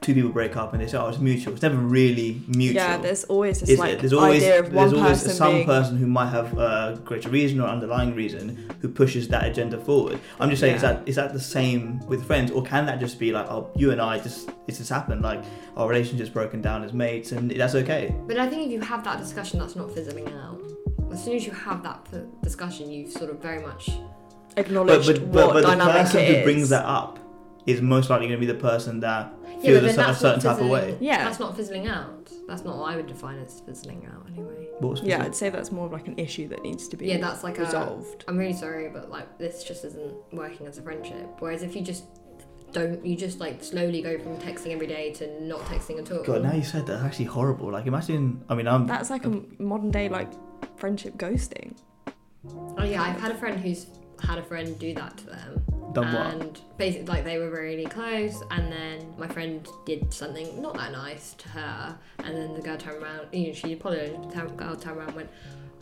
two 0.00 0.14
people 0.14 0.30
break 0.30 0.56
up 0.56 0.72
and 0.72 0.82
they 0.82 0.86
say, 0.86 0.98
"Oh, 0.98 1.08
it's 1.08 1.18
mutual." 1.18 1.52
It's 1.54 1.62
never 1.62 1.76
really 1.76 2.42
mutual. 2.46 2.76
Yeah, 2.76 2.96
there's 2.98 3.24
always 3.24 3.60
this 3.60 3.78
like? 3.78 3.98
There's 4.00 4.12
always 4.12 4.42
idea 4.42 4.60
of 4.60 4.72
one 4.72 4.74
there's 4.74 4.92
always 4.92 5.22
person 5.22 5.34
some 5.36 5.52
being. 5.54 5.66
person 5.66 5.96
who 5.96 6.06
might 6.06 6.28
have 6.28 6.56
a 6.58 7.00
greater 7.04 7.28
reason 7.28 7.60
or 7.60 7.66
underlying 7.68 8.14
reason 8.14 8.70
who 8.80 8.88
pushes 8.88 9.28
that 9.28 9.44
agenda 9.46 9.78
forward. 9.78 10.18
I'm 10.38 10.50
just 10.50 10.60
saying, 10.60 10.76
is 10.76 10.82
that 10.82 11.02
is 11.06 11.16
that 11.16 11.32
the 11.32 11.40
same 11.40 12.00
with 12.06 12.24
friends, 12.26 12.50
or 12.50 12.62
can 12.62 12.86
that 12.86 13.00
just 13.00 13.18
be 13.18 13.32
like, 13.32 13.46
"Oh, 13.50 13.70
you 13.74 13.90
and 13.90 14.00
I 14.00 14.18
just 14.18 14.50
it's 14.66 14.78
just 14.78 14.90
happened, 14.90 15.22
like 15.22 15.42
our 15.76 15.88
relationship's 15.88 16.30
broken 16.30 16.60
down 16.60 16.84
as 16.84 16.92
mates, 16.92 17.32
and 17.32 17.50
that's 17.50 17.74
okay." 17.74 18.14
But 18.26 18.38
I 18.38 18.48
think 18.48 18.66
if 18.66 18.72
you 18.72 18.80
have 18.80 19.02
that 19.04 19.18
discussion, 19.18 19.58
that's 19.58 19.76
not 19.76 19.90
fizzling 19.92 20.28
out. 20.28 20.60
As 21.12 21.24
soon 21.24 21.36
as 21.36 21.46
you 21.46 21.52
have 21.52 21.82
that 21.84 22.06
discussion, 22.42 22.90
you've 22.90 23.12
sort 23.12 23.30
of 23.30 23.38
very 23.40 23.62
much 23.62 23.90
But 24.54 24.58
acknowledged 24.66 25.06
but 25.06 25.32
but, 25.32 25.46
what 25.46 25.52
but 25.54 25.60
the 25.62 25.68
dynamic 25.68 25.94
person 25.94 26.20
it 26.20 26.28
who 26.28 26.34
is. 26.34 26.44
brings 26.44 26.68
that 26.70 26.84
up 26.84 27.18
is 27.66 27.82
most 27.82 28.10
likely 28.10 28.28
going 28.28 28.40
to 28.40 28.46
be 28.46 28.50
the 28.52 28.58
person 28.58 29.00
that 29.00 29.32
feels 29.60 29.80
but 29.80 29.90
a, 29.90 29.92
cer- 29.92 30.10
a 30.10 30.14
certain 30.14 30.40
type 30.40 30.60
of 30.60 30.68
way. 30.68 30.96
Yeah. 31.00 31.24
That's 31.24 31.40
not 31.40 31.56
fizzling 31.56 31.86
out. 31.88 32.30
That's 32.46 32.62
not 32.62 32.76
what 32.78 32.92
I 32.92 32.96
would 32.96 33.06
define 33.08 33.38
as 33.40 33.60
fizzling 33.60 34.06
out 34.06 34.24
anyway. 34.30 34.68
What 34.78 34.90
was 34.90 35.00
Yeah, 35.02 35.24
I'd 35.24 35.34
say 35.34 35.50
that's 35.50 35.72
more 35.72 35.86
of 35.86 35.92
like 35.92 36.06
an 36.06 36.16
issue 36.18 36.46
that 36.48 36.62
needs 36.62 36.86
to 36.88 36.96
be 36.96 37.06
Yeah, 37.06 37.18
that's 37.18 37.42
like 37.42 37.58
a. 37.58 37.62
resolved. 37.64 38.24
I'm 38.28 38.38
really 38.38 38.52
sorry, 38.52 38.88
but 38.88 39.10
like 39.10 39.38
this 39.38 39.64
just 39.64 39.84
isn't 39.84 40.14
working 40.32 40.66
as 40.66 40.78
a 40.78 40.82
friendship. 40.82 41.28
Whereas 41.40 41.62
if 41.62 41.74
you 41.74 41.82
just 41.82 42.04
don't, 42.72 43.04
you 43.04 43.16
just 43.16 43.40
like 43.40 43.64
slowly 43.64 44.00
go 44.02 44.18
from 44.18 44.36
texting 44.38 44.70
every 44.72 44.86
day 44.86 45.12
to 45.14 45.42
not 45.42 45.60
texting 45.62 45.98
at 45.98 46.12
all. 46.12 46.22
God, 46.22 46.42
now 46.42 46.52
you 46.52 46.62
said 46.62 46.86
that, 46.86 46.92
that's 46.94 47.04
actually 47.04 47.24
horrible. 47.26 47.72
Like, 47.72 47.86
imagine. 47.86 48.44
I 48.48 48.54
mean, 48.54 48.68
I'm. 48.68 48.86
That's 48.86 49.10
like 49.10 49.24
a 49.24 49.40
modern 49.58 49.90
day 49.90 50.08
like 50.08 50.30
friendship 50.76 51.16
ghosting. 51.16 51.76
Oh 52.78 52.84
yeah, 52.84 53.02
I've 53.02 53.20
had 53.20 53.32
a 53.32 53.34
friend 53.36 53.58
who's 53.58 53.86
had 54.20 54.38
a 54.38 54.42
friend 54.42 54.78
do 54.78 54.94
that 54.94 55.16
to 55.18 55.26
them. 55.26 55.64
Done 55.92 56.12
what? 56.12 56.34
and 56.34 56.60
basically 56.76 57.06
like 57.06 57.24
they 57.24 57.38
were 57.38 57.50
really 57.50 57.86
close 57.86 58.42
and 58.50 58.70
then 58.70 59.14
my 59.16 59.26
friend 59.28 59.66
did 59.86 60.12
something 60.12 60.60
not 60.60 60.74
that 60.74 60.92
nice 60.92 61.32
to 61.34 61.48
her 61.50 61.98
and 62.18 62.36
then 62.36 62.52
the 62.52 62.60
girl 62.60 62.76
turned 62.76 63.02
around 63.02 63.28
you 63.32 63.46
know 63.46 63.52
she 63.54 63.72
apologized 63.72 64.30
the 64.30 64.42
girl 64.56 64.76
turned 64.76 64.98
around 64.98 65.08
and 65.08 65.16
went 65.16 65.30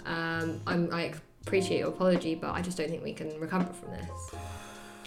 um, 0.06 0.60
I'm, 0.68 0.92
I 0.92 1.14
appreciate 1.42 1.78
your 1.78 1.88
apology 1.88 2.36
but 2.36 2.52
I 2.52 2.62
just 2.62 2.76
don't 2.78 2.90
think 2.90 3.02
we 3.02 3.12
can 3.12 3.40
recover 3.40 3.72
from 3.72 3.90
this 3.90 4.34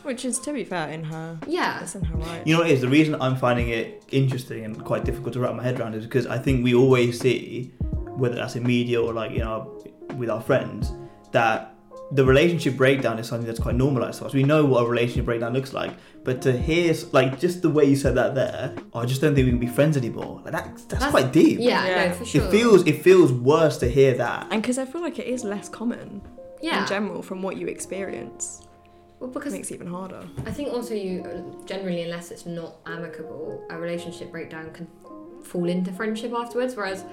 Which 0.03 0.25
is 0.25 0.39
to 0.39 0.51
be 0.51 0.65
fair 0.65 0.89
in 0.89 1.05
her 1.05 1.37
yeah 1.47 1.79
that's 1.79 1.95
in 1.95 2.03
her 2.03 2.17
right. 2.17 2.45
You 2.45 2.55
know 2.55 2.61
what 2.61 2.69
it 2.69 2.73
is? 2.73 2.81
The 2.81 2.89
reason 2.89 3.15
I'm 3.21 3.37
finding 3.37 3.69
it 3.69 4.03
interesting 4.11 4.65
and 4.65 4.83
quite 4.83 5.05
difficult 5.05 5.33
to 5.33 5.39
wrap 5.39 5.55
my 5.55 5.63
head 5.63 5.79
around 5.79 5.95
is 5.95 6.03
because 6.03 6.27
I 6.27 6.37
think 6.37 6.65
we 6.65 6.73
always 6.75 7.19
see, 7.19 7.71
whether 8.17 8.35
that's 8.35 8.55
in 8.57 8.63
media 8.63 9.01
or 9.01 9.13
like, 9.13 9.31
you 9.31 9.39
know, 9.39 9.81
with 10.15 10.29
our 10.29 10.41
friends, 10.41 10.91
that 11.31 11.76
the 12.11 12.23
relationship 12.23 12.77
breakdown 12.77 13.19
is 13.19 13.27
something 13.27 13.45
that's 13.45 13.59
quite 13.59 13.75
normalized 13.75 14.19
to 14.19 14.25
us. 14.25 14.33
We 14.33 14.43
know 14.43 14.65
what 14.65 14.83
a 14.85 14.87
relationship 14.87 15.25
breakdown 15.25 15.53
looks 15.53 15.73
like, 15.73 15.91
but 16.23 16.41
to 16.43 16.57
hear, 16.57 16.93
like, 17.11 17.37
just 17.39 17.61
the 17.61 17.69
way 17.69 17.83
you 17.85 17.95
said 17.97 18.15
that 18.15 18.33
there, 18.33 18.73
oh, 18.93 18.99
I 18.99 19.05
just 19.05 19.19
don't 19.21 19.35
think 19.35 19.45
we 19.45 19.51
can 19.51 19.59
be 19.59 19.67
friends 19.67 19.97
anymore. 19.97 20.41
Like, 20.45 20.53
that, 20.53 20.65
that's, 20.73 20.83
That's- 20.85 21.11
quite 21.11 21.33
deep. 21.33 21.59
yeah, 21.59 21.85
Yeah. 21.85 22.07
no 22.09 22.13
for 22.15 22.25
sure 22.25 22.43
It 22.45 22.51
feels 22.51 22.87
it 22.87 23.01
feels 23.03 23.31
worse 23.33 23.77
to 23.79 23.89
hear 23.89 24.13
that. 24.15 24.47
And 24.51 24.61
because 24.61 24.77
I 24.77 24.85
feel 24.85 25.01
like 25.01 25.19
it 25.19 25.27
is 25.27 25.43
less 25.43 25.67
common 25.69 26.21
yeah 26.61 26.81
in 26.81 26.87
general 26.87 27.21
from 27.21 27.41
what 27.43 27.57
you 27.57 27.67
experience. 27.67 28.61
well 29.19 29.29
It 29.29 29.33
because 29.33 29.51
makes 29.53 29.69
it 29.71 29.75
even 29.75 29.87
harder. 29.87 30.23
I 30.45 30.51
think 30.51 30.69
also 30.73 30.93
you 30.93 31.61
generally, 31.65 32.03
unless 32.03 32.31
it's 32.31 32.45
not 32.45 32.77
amicable, 32.85 33.63
a 33.69 33.77
relationship 33.77 34.31
breakdown 34.31 34.71
can 34.71 34.87
fall 35.43 35.67
into 35.67 35.91
friendship 35.91 36.31
afterwards. 36.33 36.75
Whereas 36.75 37.03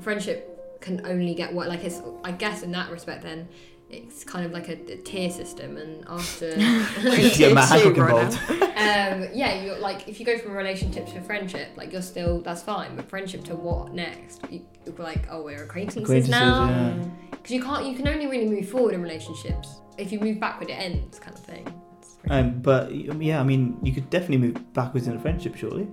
friendship 0.00 0.80
can 0.80 1.04
only 1.06 1.34
get 1.34 1.52
what 1.52 1.68
like 1.68 1.84
it's. 1.84 2.00
I 2.24 2.32
guess 2.32 2.62
in 2.62 2.72
that 2.72 2.90
respect, 2.90 3.22
then 3.22 3.48
it's 3.90 4.22
kind 4.22 4.44
of 4.44 4.52
like 4.52 4.68
a, 4.68 4.92
a 4.92 4.96
tier 4.98 5.30
system, 5.30 5.76
and 5.76 6.04
after. 6.08 6.48
yeah, 6.58 7.52
Matt 7.54 7.68
Hancock 7.70 7.96
involved. 7.96 8.38
um, 8.50 9.28
yeah, 9.34 9.62
you're 9.62 9.78
like 9.78 10.06
if 10.08 10.20
you 10.20 10.26
go 10.26 10.38
from 10.38 10.52
a 10.52 10.54
relationship 10.54 11.06
to 11.08 11.18
a 11.18 11.22
friendship, 11.22 11.70
like 11.76 11.92
you're 11.92 12.02
still 12.02 12.40
that's 12.40 12.62
fine, 12.62 12.96
but 12.96 13.08
friendship 13.08 13.44
to 13.44 13.54
what 13.56 13.94
next? 13.94 14.40
You, 14.50 14.64
you're 14.84 14.94
like, 14.96 15.26
oh, 15.30 15.42
we're 15.42 15.64
acquaintances, 15.64 16.02
Acquaintances, 16.02 16.30
now. 16.30 16.68
yeah. 16.68 17.04
Because 17.30 17.50
you 17.50 17.62
can't, 17.62 17.86
you 17.86 17.94
can 17.94 18.08
only 18.08 18.26
really 18.26 18.46
move 18.48 18.68
forward 18.68 18.94
in 18.94 19.02
relationships. 19.02 19.80
If 19.96 20.12
you 20.12 20.20
move 20.20 20.38
backward, 20.38 20.70
it 20.70 20.74
ends, 20.74 21.18
kind 21.18 21.36
of 21.36 21.42
thing. 21.44 21.82
Um, 22.30 22.60
but 22.60 22.94
yeah, 22.94 23.40
I 23.40 23.44
mean, 23.44 23.78
you 23.82 23.92
could 23.92 24.10
definitely 24.10 24.38
move 24.38 24.72
backwards 24.74 25.06
in 25.06 25.16
a 25.16 25.20
friendship, 25.20 25.56
surely. 25.56 25.86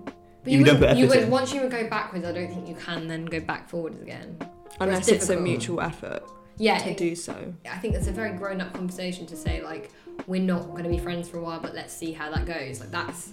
But 0.43 0.51
You 0.51 0.59
you, 0.59 0.65
don't 0.65 0.79
would, 0.79 0.89
put 0.89 0.97
you 0.97 1.05
effort 1.05 1.15
would 1.15 1.23
in. 1.25 1.29
once 1.31 1.53
you 1.53 1.61
would 1.61 1.71
go 1.71 1.87
backwards. 1.89 2.25
I 2.25 2.31
don't 2.33 2.49
think 2.53 2.67
you 2.67 2.75
can 2.75 3.07
then 3.07 3.25
go 3.25 3.39
back 3.39 3.69
forwards 3.69 4.01
again. 4.01 4.37
Unless 4.79 5.07
it's 5.07 5.29
a 5.29 5.39
mutual 5.39 5.79
effort 5.81 6.23
Yeah, 6.57 6.77
to 6.79 6.91
it- 6.91 6.97
do 6.97 7.15
so. 7.15 7.53
I 7.69 7.77
think 7.77 7.95
it's 7.95 8.07
a 8.07 8.11
very 8.11 8.31
grown-up 8.37 8.73
conversation 8.73 9.25
to 9.27 9.35
say 9.35 9.61
like 9.63 9.91
we're 10.27 10.41
not 10.41 10.69
going 10.71 10.83
to 10.83 10.89
be 10.89 10.97
friends 10.97 11.27
for 11.29 11.37
a 11.37 11.41
while, 11.43 11.59
but 11.59 11.75
let's 11.75 11.93
see 11.93 12.11
how 12.13 12.31
that 12.31 12.45
goes. 12.45 12.79
Like 12.79 12.91
that's, 12.91 13.31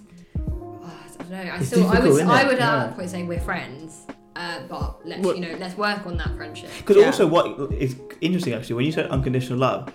oh, 0.51 0.81
I 0.85 1.23
don't 1.23 1.31
know. 1.31 1.37
I 1.39 1.57
It's 1.59 1.69
still, 1.69 1.87
I 1.89 1.97
difficult, 1.97 2.15
would, 2.15 2.23
I 2.27 2.45
would 2.45 2.55
at 2.55 2.59
Yeah. 2.61 2.77
that 2.87 2.97
point 2.97 3.11
say 3.11 3.23
we're 3.23 3.41
friends, 3.41 4.01
uh, 4.35 4.61
but 4.69 5.07
let's 5.07 5.23
Well- 5.25 5.37
you 5.37 5.41
know 5.43 5.57
let's 5.61 5.77
work 5.77 6.05
on 6.07 6.17
that 6.17 6.35
friendship. 6.37 6.71
Because 6.79 6.97
Yeah. 6.97 7.07
also, 7.07 7.27
what 7.29 7.73
is 7.73 7.95
interesting 8.21 8.55
actually, 8.55 8.75
when 8.77 8.87
you 8.87 8.93
said 8.93 9.07
unconditional 9.11 9.59
love, 9.61 9.93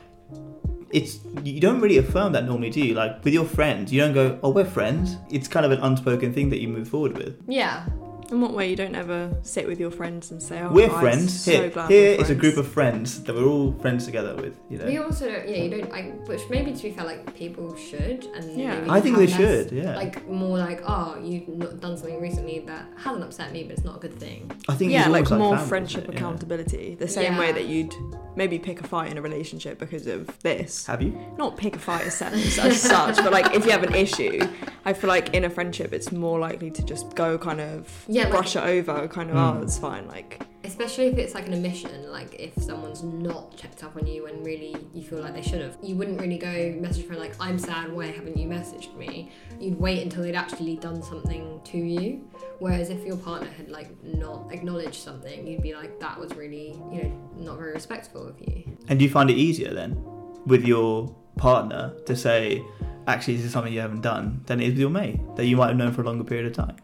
it's 0.92 1.20
you 1.44 1.60
don't 1.60 1.82
really 1.82 1.98
affirm 1.98 2.32
that 2.32 2.46
normally, 2.46 2.70
do 2.70 2.80
you? 2.80 2.94
Like 2.94 3.24
with 3.26 3.34
your 3.34 3.44
friends, 3.44 3.92
you 3.92 4.00
don't 4.00 4.14
go, 4.14 4.40
"Oh, 4.42 4.52
we're 4.52 4.64
friends." 4.64 5.18
It's 5.30 5.50
kind 5.50 5.66
of 5.66 5.72
an 5.74 5.80
unspoken 5.80 6.32
thing 6.34 6.50
that 6.52 6.62
you 6.62 6.70
move 6.70 6.88
forward 6.88 7.18
with. 7.18 7.36
Yeah, 7.48 7.86
In 8.30 8.42
what 8.42 8.52
way 8.54 8.70
you 8.70 8.76
don't 8.76 8.94
ever 8.96 9.34
sit 9.42 9.66
with 9.66 9.80
your 9.80 9.90
friends 9.90 10.32
and 10.32 10.44
say, 10.44 10.60
"Oh, 10.62 10.70
we're 10.72 10.90
guys, 10.90 11.00
friends. 11.00 11.40
So 11.46 11.52
Here, 11.52 11.70
glad 11.70 11.90
here 11.90 12.18
we're 12.18 12.24
is 12.24 12.30
a 12.30 12.36
group 12.36 12.58
of 12.58 12.68
friends 12.68 13.24
that 13.24 13.34
we're 13.34 13.46
all 13.46 13.72
friends 13.80 14.04
together 14.06 14.36
with. 14.36 14.54
You 14.70 14.80
know. 14.80 14.86
We 14.86 14.98
also 14.98 15.30
don't, 15.32 15.48
yeah, 15.48 15.56
you 15.64 15.70
don't, 15.70 15.94
I, 15.94 16.02
which 16.26 16.42
maybe 16.50 16.74
to 16.74 16.84
be 16.84 16.92
fair, 16.92 17.06
like 17.06 17.34
people 17.36 17.74
should, 17.78 18.26
and 18.36 18.60
Yeah. 18.60 18.76
maybe 18.80 18.90
I 18.90 19.00
think 19.00 19.16
they 19.16 19.28
less- 19.28 19.38
should. 19.38 19.72
Yeah, 19.72 19.96
Like 19.96 20.28
more 20.28 20.58
like, 20.58 20.82
oh, 20.86 21.18
you've 21.24 21.48
not 21.48 21.80
done 21.80 21.96
something 21.96 22.20
recently 22.20 22.60
that 22.68 22.86
hasn't 22.98 23.24
upset 23.24 23.54
me, 23.54 23.64
but 23.64 23.72
it's 23.78 23.86
not 23.86 23.96
a 23.96 24.00
good 24.00 24.20
thing. 24.20 24.52
I 24.68 24.76
think 24.76 24.92
yeah, 24.92 25.02
it's 25.04 25.10
like 25.10 25.30
more 25.30 25.56
family, 25.56 25.70
friendship 25.70 26.02
isn't? 26.04 26.12
Yeah. 26.14 26.20
accountability. 26.20 26.96
The 27.00 27.08
same 27.08 27.38
way 27.38 27.54
that 27.54 27.66
you'd 27.68 27.96
maybe 28.36 28.60
pick 28.60 28.82
a 28.82 28.88
fight 28.88 29.10
in 29.10 29.18
a 29.18 29.22
relationship 29.22 29.80
because 29.80 30.06
of 30.06 30.38
this. 30.42 30.86
Have 30.86 31.02
you? 31.02 31.18
Not 31.38 31.56
pick 31.56 31.78
a 31.78 31.80
fight 31.80 32.06
as 32.06 32.22
as 32.22 32.82
such, 32.82 33.16
but 33.18 33.32
like 33.32 33.56
if 33.56 33.64
you 33.66 33.72
have 33.72 33.84
an 33.84 33.96
issue, 33.96 34.42
I 34.88 34.94
feel 34.94 35.10
like 35.10 35.34
in 35.34 35.44
a 35.44 35.50
friendship 35.50 35.92
it's 35.92 36.14
more 36.14 36.40
likely 36.40 36.72
to 36.72 36.82
just 36.82 37.14
go 37.14 37.38
kind 37.38 37.60
of 37.60 38.06
Yeah, 38.08 38.30
like- 38.30 38.56
it 38.56 38.64
over, 38.64 39.08
kind 39.10 39.30
of 39.30 39.36
Mm. 39.36 39.60
oh 39.60 39.62
it's 39.62 39.78
fine. 39.78 40.08
Like 40.08 40.42
Especially 40.64 41.08
if 41.08 41.18
it's 41.18 41.34
like 41.34 41.48
an 41.48 41.54
omission, 41.54 42.10
like 42.12 42.36
if 42.40 42.54
someone's 42.64 43.04
not 43.04 43.56
checked 43.58 43.84
up 43.84 43.96
on 43.98 44.08
you 44.08 44.28
and 44.28 44.46
really 44.46 44.76
you 44.94 45.02
feel 45.04 45.20
like 45.20 45.34
they 45.34 45.42
should 45.42 45.62
have. 45.62 45.78
You 45.84 45.96
wouldn't 45.96 46.20
really 46.22 46.38
go 46.38 46.74
message 46.80 47.04
a 47.04 47.08
friend 47.08 47.22
like, 47.22 47.36
I'm 47.40 47.58
sad, 47.60 47.92
why 47.92 48.08
haven't 48.08 48.38
you 48.38 48.48
messaged 48.48 48.96
me? 48.98 49.30
You'd 49.60 49.78
wait 49.80 50.04
until 50.04 50.24
they'd 50.24 50.36
actually 50.36 50.78
done 50.78 51.02
something 51.04 51.60
to 51.66 51.78
you. 51.78 52.22
Whereas 52.60 52.90
if 52.90 53.06
your 53.06 53.18
partner 53.18 53.50
had 53.58 53.70
like 53.70 53.90
not 54.04 54.52
acknowledged 54.54 55.02
something, 55.04 55.46
you'd 55.48 55.62
be 55.62 55.74
like, 55.76 56.00
that 56.00 56.18
was 56.18 56.34
really, 56.36 56.70
you 56.94 57.04
know, 57.04 57.12
not 57.38 57.58
very 57.58 57.74
respectful 57.74 58.26
of 58.28 58.36
you. 58.40 58.64
And 58.88 59.00
do 59.00 59.04
you 59.06 59.12
find 59.12 59.30
it 59.30 59.38
easier 59.38 59.74
then 59.74 60.02
with 60.46 60.66
your 60.66 61.14
partner 61.38 61.94
to 62.06 62.16
say, 62.16 62.64
actually, 63.08 63.38
this 63.38 63.46
is 63.46 63.52
something 63.52 63.74
you 63.74 63.80
haven't 63.80 64.02
done, 64.02 64.42
than 64.46 64.60
it 64.60 64.66
is 64.66 64.70
with 64.74 64.80
your 64.80 64.90
mate 64.90 65.20
that 65.36 65.46
you 65.46 65.58
might 65.58 65.68
have 65.70 65.78
known 65.78 65.92
for 65.94 66.02
a 66.02 66.06
longer 66.06 66.24
period 66.24 66.46
of 66.48 66.54
time? 66.54 66.76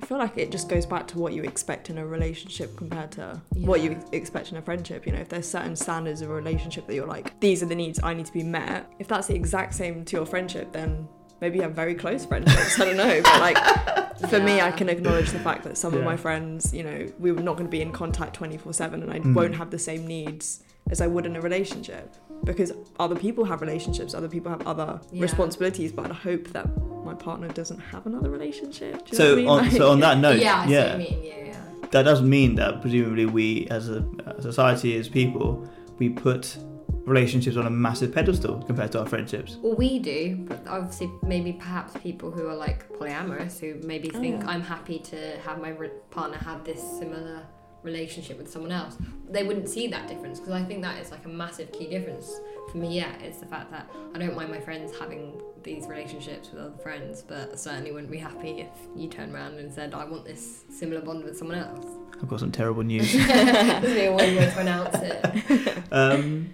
I 0.00 0.06
feel 0.06 0.18
like 0.18 0.38
it 0.38 0.50
just 0.52 0.68
goes 0.68 0.86
back 0.86 1.08
to 1.08 1.18
what 1.18 1.32
you 1.32 1.42
expect 1.42 1.90
in 1.90 1.98
a 1.98 2.06
relationship 2.06 2.76
compared 2.76 3.10
to 3.12 3.40
what 3.56 3.80
you 3.80 3.98
expect 4.12 4.50
in 4.52 4.56
a 4.56 4.62
friendship. 4.62 5.06
You 5.06 5.12
know, 5.12 5.18
if 5.20 5.28
there's 5.28 5.48
certain 5.48 5.74
standards 5.74 6.22
of 6.22 6.30
a 6.30 6.34
relationship 6.34 6.86
that 6.86 6.94
you're 6.94 7.06
like, 7.06 7.38
these 7.40 7.62
are 7.62 7.66
the 7.66 7.74
needs 7.74 7.98
I 8.02 8.14
need 8.14 8.26
to 8.26 8.32
be 8.32 8.44
met. 8.44 8.90
If 9.00 9.08
that's 9.08 9.26
the 9.26 9.34
exact 9.34 9.74
same 9.74 10.04
to 10.04 10.16
your 10.16 10.24
friendship, 10.26 10.72
then 10.72 11.08
maybe 11.40 11.56
you 11.56 11.62
have 11.62 11.72
very 11.72 11.94
close 11.96 12.24
friendships. 12.24 12.78
I 12.80 12.84
don't 12.84 12.96
know, 12.96 13.20
but 13.22 13.40
like 13.40 14.28
for 14.30 14.40
me, 14.40 14.60
I 14.60 14.70
can 14.70 14.88
acknowledge 14.88 15.30
the 15.30 15.40
fact 15.40 15.64
that 15.64 15.76
some 15.76 15.94
of 15.94 16.04
my 16.04 16.16
friends, 16.16 16.72
you 16.72 16.84
know, 16.84 17.06
we 17.18 17.32
were 17.32 17.42
not 17.42 17.54
going 17.56 17.66
to 17.66 17.70
be 17.70 17.82
in 17.82 17.90
contact 17.92 18.34
24 18.34 18.72
7 18.72 19.02
and 19.02 19.12
I 19.12 19.18
Mm. 19.18 19.34
won't 19.34 19.56
have 19.56 19.70
the 19.70 19.78
same 19.80 20.06
needs 20.06 20.62
as 20.90 21.00
I 21.00 21.06
would 21.08 21.26
in 21.26 21.34
a 21.36 21.40
relationship 21.40 22.14
because 22.48 22.72
other 22.98 23.14
people 23.14 23.44
have 23.44 23.60
relationships, 23.60 24.14
other 24.14 24.28
people 24.28 24.50
have 24.50 24.66
other 24.66 25.00
Yeah. 25.12 25.22
responsibilities, 25.22 25.92
but 25.92 26.10
I 26.10 26.14
hope 26.14 26.48
that 26.56 26.66
my 27.04 27.14
partner 27.14 27.48
doesn't 27.48 27.78
have 27.78 28.06
another 28.06 28.30
relationship. 28.30 29.04
Do 29.06 29.12
you 29.12 29.18
know 29.18 29.24
So, 29.24 29.24
what 29.24 29.32
I 29.32 29.36
mean? 29.36 29.48
on, 29.48 29.58
Like- 29.64 29.72
so 29.72 29.90
on 29.90 30.00
that 30.00 30.18
note, 30.18 30.40
yeah, 30.40 30.60
I 30.60 30.66
see 30.66 30.72
yeah, 30.72 30.96
what 30.96 31.08
you 31.10 31.10
mean. 31.16 31.24
Yeah, 31.24 31.44
yeah. 31.46 31.88
that 31.90 32.02
does 32.04 32.22
mean 32.22 32.54
that 32.56 32.80
presumably 32.80 33.26
we, 33.26 33.66
as 33.70 33.88
a, 33.90 34.02
a 34.26 34.40
society, 34.42 34.96
as 34.96 35.08
people, 35.08 35.68
we 35.98 36.08
put 36.08 36.56
relationships 37.04 37.56
on 37.56 37.66
a 37.66 37.70
massive 37.70 38.12
pedestal 38.14 38.62
compared 38.66 38.92
to 38.92 39.00
our 39.00 39.06
friendships. 39.06 39.56
Well, 39.62 39.74
we 39.76 39.98
do, 39.98 40.44
but 40.48 40.60
obviously, 40.68 41.10
maybe 41.22 41.52
perhaps 41.52 41.92
people 42.02 42.30
who 42.30 42.46
are 42.48 42.54
like 42.56 42.80
polyamorous 42.98 43.58
who 43.60 43.74
maybe 43.86 44.10
Oh, 44.14 44.20
think 44.20 44.42
yeah. 44.42 44.50
I'm 44.50 44.62
happy 44.62 44.98
to 45.10 45.16
have 45.46 45.60
my 45.60 45.70
re- 45.70 45.90
partner 46.10 46.38
have 46.38 46.64
this 46.64 46.82
similar 46.98 47.42
relationship 47.82 48.38
with 48.38 48.50
someone 48.50 48.72
else, 48.72 48.96
they 49.28 49.44
wouldn't 49.44 49.68
see 49.68 49.86
that 49.88 50.08
difference 50.08 50.38
because 50.38 50.54
I 50.54 50.64
think 50.64 50.82
that 50.82 51.00
is 51.00 51.10
like 51.10 51.24
a 51.24 51.28
massive 51.28 51.72
key 51.72 51.88
difference 51.88 52.40
for 52.70 52.78
me. 52.78 52.96
Yeah, 52.96 53.12
it's 53.20 53.38
the 53.38 53.46
fact 53.46 53.70
that 53.70 53.90
I 54.14 54.18
don't 54.18 54.34
mind 54.34 54.50
my 54.50 54.60
friends 54.60 54.96
having 54.98 55.40
these 55.62 55.86
relationships 55.86 56.50
with 56.50 56.62
other 56.62 56.78
friends, 56.78 57.22
but 57.22 57.52
I 57.52 57.56
certainly 57.56 57.92
wouldn't 57.92 58.10
be 58.10 58.18
happy 58.18 58.60
if 58.60 58.68
you 58.96 59.08
turned 59.08 59.34
around 59.34 59.58
and 59.58 59.72
said 59.72 59.94
I 59.94 60.04
want 60.04 60.24
this 60.24 60.64
similar 60.70 61.00
bond 61.00 61.24
with 61.24 61.36
someone 61.36 61.58
else. 61.58 61.86
I've 62.20 62.28
got 62.28 62.40
some 62.40 62.52
terrible 62.52 62.82
news. 62.82 63.12
There's 63.26 64.10
one 64.10 64.18
way 64.18 64.50
to 64.50 64.58
announce 64.58 64.96
it. 64.96 65.82
um, 65.92 66.50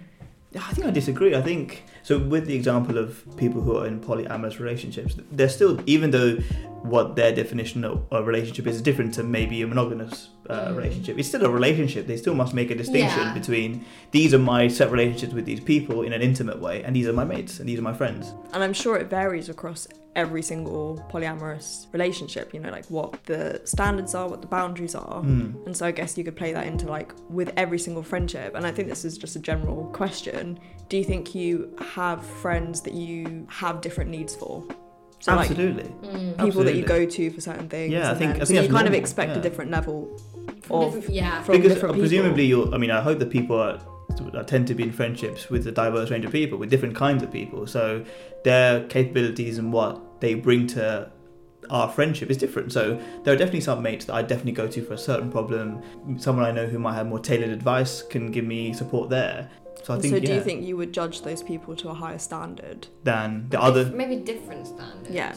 I 0.57 0.73
think 0.73 0.87
I 0.87 0.91
disagree. 0.91 1.35
I 1.35 1.41
think 1.41 1.83
so. 2.03 2.17
With 2.19 2.45
the 2.47 2.55
example 2.55 2.97
of 2.97 3.23
people 3.37 3.61
who 3.61 3.77
are 3.77 3.87
in 3.87 3.99
polyamorous 3.99 4.59
relationships, 4.59 5.15
they're 5.31 5.49
still, 5.49 5.79
even 5.85 6.11
though 6.11 6.37
what 6.83 7.15
their 7.15 7.33
definition 7.33 7.83
of 7.83 8.05
a 8.11 8.21
relationship 8.23 8.67
is 8.67 8.81
different 8.81 9.13
to 9.15 9.23
maybe 9.23 9.61
a 9.63 9.67
monogamous 9.67 10.29
uh, 10.49 10.67
Mm. 10.69 10.77
relationship, 10.77 11.17
it's 11.17 11.27
still 11.27 11.43
a 11.45 11.49
relationship. 11.49 12.05
They 12.07 12.17
still 12.17 12.35
must 12.35 12.53
make 12.53 12.69
a 12.71 12.75
distinction 12.75 13.19
Yeah. 13.27 13.33
between 13.33 13.83
these 14.11 14.33
are 14.35 14.39
my 14.39 14.67
set 14.67 14.91
relationships 14.91 15.33
with 15.33 15.45
these 15.45 15.59
people 15.59 16.03
in 16.03 16.13
an 16.13 16.21
intimate 16.21 16.59
way, 16.61 16.83
and 16.83 16.95
these 16.95 17.07
are 17.07 17.13
my 17.13 17.25
mates, 17.25 17.59
and 17.59 17.67
these 17.67 17.79
are 17.79 17.87
my 17.91 17.93
friends. 17.93 18.33
And 18.53 18.63
I'm 18.63 18.73
sure 18.73 18.95
it 18.97 19.09
varies 19.09 19.49
across 19.49 19.87
every 20.15 20.41
single 20.41 21.05
polyamorous 21.11 21.87
relationship, 21.93 22.53
you 22.53 22.59
know, 22.59 22.69
like 22.69 22.85
what 22.87 23.23
the 23.25 23.61
standards 23.65 24.15
are, 24.15 24.27
what 24.29 24.41
the 24.41 24.47
boundaries 24.47 24.95
are. 24.95 25.21
Mm. 25.21 25.65
And 25.65 25.75
so 25.75 25.85
I 25.85 25.91
guess 25.91 26.17
you 26.17 26.23
could 26.23 26.35
play 26.37 26.53
that 26.53 26.65
into 26.67 26.87
like 26.87 27.13
with 27.29 27.51
every 27.57 27.79
single 27.79 28.03
friendship. 28.03 28.55
And 28.55 28.65
I 28.65 28.71
think 28.71 28.87
this 28.87 29.03
is 29.03 29.17
just 29.17 29.35
a 29.35 29.39
general 29.39 29.85
question. 29.93 30.59
Do 30.89 30.97
you 30.97 31.03
think 31.03 31.35
you 31.35 31.75
have 31.79 32.25
friends 32.25 32.81
that 32.81 32.93
you 32.93 33.45
have 33.49 33.81
different 33.81 34.09
needs 34.09 34.33
for? 34.35 34.63
So 35.19 35.35
like 35.35 35.49
Absolutely. 35.49 35.83
Mm. 36.07 36.37
people 36.45 36.63
that 36.63 36.75
you 36.75 36.83
go 36.85 37.05
to 37.05 37.29
for 37.31 37.41
certain 37.41 37.67
things. 37.67 37.91
Yeah, 37.91 38.11
I 38.11 38.15
think- 38.15 38.33
then- 38.33 38.41
I 38.41 38.43
so 38.45 38.53
you 38.53 38.61
that's 38.61 38.71
kind 38.73 38.87
of 38.87 38.93
expect 38.93 39.31
yeah. 39.31 39.39
a 39.39 39.41
different 39.41 39.71
level 39.71 40.17
From 40.61 40.77
of 40.83 40.93
different- 40.93 41.15
yeah. 41.15 41.41
from 41.43 41.57
because 41.57 41.73
different 41.73 41.91
uh, 41.91 41.93
people. 41.95 42.01
presumably 42.09 42.45
you're 42.45 42.73
i 42.73 42.77
mean 42.77 42.89
i 42.91 43.01
hope 43.01 43.19
that 43.19 43.29
people 43.29 43.55
are 43.59 43.79
tend 44.47 44.67
to 44.67 44.73
be 44.73 44.83
in 44.83 44.91
friendships 44.91 45.49
with 45.49 45.65
a 45.67 45.71
diverse 45.71 46.11
range 46.11 46.25
of 46.25 46.31
people 46.31 46.57
with 46.57 46.69
different 46.69 46.95
kinds 46.95 47.23
of 47.23 47.31
people 47.31 47.65
so 47.65 48.03
their 48.43 48.83
capabilities 48.87 49.57
and 49.57 49.71
what 49.73 50.21
they 50.21 50.33
bring 50.33 50.67
to 50.67 51.09
our 51.69 51.89
friendship 51.89 52.29
is 52.29 52.37
different 52.37 52.71
so 52.71 52.99
there 53.23 53.33
are 53.33 53.37
definitely 53.37 53.61
some 53.61 53.81
mates 53.81 54.05
that 54.05 54.13
i 54.13 54.21
definitely 54.21 54.51
go 54.51 54.67
to 54.67 54.83
for 54.83 54.93
a 54.93 54.97
certain 54.97 55.31
problem 55.31 55.81
someone 56.19 56.45
i 56.45 56.51
know 56.51 56.67
who 56.67 56.77
might 56.77 56.93
have 56.93 57.07
more 57.07 57.19
tailored 57.19 57.49
advice 57.49 58.03
can 58.03 58.31
give 58.31 58.45
me 58.45 58.71
support 58.71 59.09
there 59.09 59.49
so 59.83 59.95
i 59.95 59.99
think 59.99 60.13
so 60.13 60.19
do 60.19 60.27
yeah, 60.27 60.35
you 60.35 60.43
think 60.43 60.63
you 60.63 60.77
would 60.77 60.93
judge 60.93 61.21
those 61.21 61.41
people 61.41 61.75
to 61.75 61.89
a 61.89 61.93
higher 61.93 62.19
standard? 62.19 62.87
than 63.03 63.47
the 63.49 63.59
other 63.59 63.85
maybe 63.85 64.17
different 64.17 64.67
standards. 64.67 65.09
Yeah. 65.09 65.35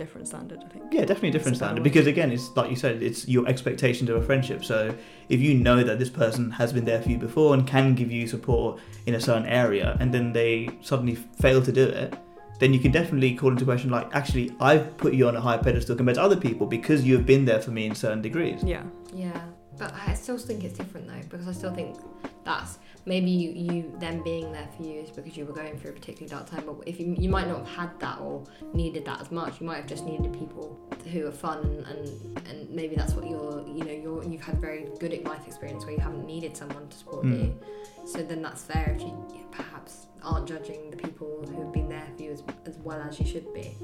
Different 0.00 0.26
standard, 0.28 0.60
I 0.64 0.68
think. 0.68 0.84
Yeah, 0.92 1.04
definitely 1.04 1.28
a 1.28 1.32
different 1.32 1.58
That's 1.58 1.60
a 1.60 1.64
better 1.64 1.68
standard 1.74 1.82
way. 1.82 1.90
because 1.90 2.06
again, 2.06 2.32
it's 2.32 2.56
like 2.56 2.70
you 2.70 2.76
said, 2.76 3.02
it's 3.02 3.28
your 3.28 3.46
expectations 3.46 4.08
of 4.08 4.16
a 4.16 4.22
friendship. 4.22 4.64
So 4.64 4.94
if 5.28 5.40
you 5.40 5.52
know 5.54 5.82
that 5.84 5.98
this 5.98 6.08
person 6.08 6.50
has 6.52 6.72
been 6.72 6.86
there 6.86 7.02
for 7.02 7.10
you 7.10 7.18
before 7.18 7.52
and 7.52 7.66
can 7.66 7.94
give 7.94 8.10
you 8.10 8.26
support 8.26 8.80
in 9.04 9.14
a 9.14 9.20
certain 9.20 9.44
area, 9.46 9.98
and 10.00 10.08
then 10.14 10.32
they 10.32 10.70
suddenly 10.80 11.16
fail 11.16 11.60
to 11.62 11.70
do 11.70 11.84
it, 11.84 12.14
then 12.60 12.72
you 12.72 12.80
can 12.80 12.92
definitely 12.92 13.34
call 13.34 13.50
into 13.50 13.66
question 13.66 13.90
like, 13.90 14.08
actually, 14.14 14.46
I've 14.58 14.96
put 14.96 15.12
you 15.12 15.28
on 15.28 15.36
a 15.36 15.40
higher 15.40 15.58
pedestal 15.58 15.96
compared 15.96 16.14
to 16.16 16.22
other 16.22 16.36
people 16.36 16.66
because 16.66 17.04
you 17.04 17.14
have 17.18 17.26
been 17.26 17.44
there 17.44 17.60
for 17.60 17.70
me 17.70 17.84
in 17.84 17.94
certain 17.94 18.22
degrees. 18.22 18.62
Yeah. 18.64 18.84
Yeah, 19.12 19.42
but 19.78 19.92
I 20.06 20.14
still 20.14 20.38
think 20.38 20.64
it's 20.64 20.78
different 20.78 21.08
though 21.08 21.28
because 21.28 21.46
I 21.46 21.52
still 21.52 21.74
think 21.74 21.98
that's 22.44 22.78
maybe 23.06 23.30
you, 23.30 23.50
you 23.50 23.94
them 23.98 24.22
being 24.22 24.52
there 24.52 24.68
for 24.76 24.82
you 24.82 25.00
is 25.00 25.10
because 25.10 25.36
you 25.36 25.44
were 25.44 25.52
going 25.52 25.78
through 25.78 25.90
a 25.90 25.94
particularly 25.94 26.28
dark 26.30 26.48
time. 26.50 26.64
But 26.66 26.86
if 26.86 27.00
you 27.00 27.14
you 27.18 27.28
might 27.28 27.48
not 27.48 27.58
have 27.66 27.68
had 27.68 28.00
that 28.00 28.20
or 28.20 28.44
needed 28.74 29.04
that 29.06 29.20
as 29.20 29.30
much, 29.30 29.60
you 29.60 29.66
might 29.66 29.76
have 29.76 29.86
just 29.86 30.04
needed 30.04 30.32
people 30.32 30.78
who 31.12 31.26
are 31.26 31.32
fun 31.32 31.84
and 31.88 32.38
and, 32.48 32.70
maybe 32.70 32.94
that's 32.94 33.14
what 33.14 33.28
you're 33.28 33.64
you 33.66 33.84
know 33.84 33.92
you're 33.92 34.24
you've 34.24 34.42
had 34.42 34.60
very 34.60 34.86
good 35.00 35.12
life 35.26 35.46
experience 35.46 35.84
where 35.84 35.94
you 35.94 36.00
haven't 36.00 36.26
needed 36.26 36.56
someone 36.56 36.88
to 36.88 36.96
support 36.96 37.24
Mm. 37.24 37.38
you. 37.44 37.60
So 38.06 38.22
then 38.22 38.42
that's 38.42 38.62
fair 38.62 38.94
if 38.96 39.02
you 39.02 39.14
perhaps 39.50 40.06
aren't 40.22 40.46
judging 40.46 40.90
the 40.90 40.96
people 40.96 41.44
who've 41.48 41.72
been 41.72 41.88
there 41.88 42.06
for 42.16 42.22
you 42.22 42.30
as, 42.32 42.42
as 42.66 42.76
well 42.78 43.00
as 43.00 43.18
you 43.18 43.26
should 43.26 43.52
be. 43.54 43.74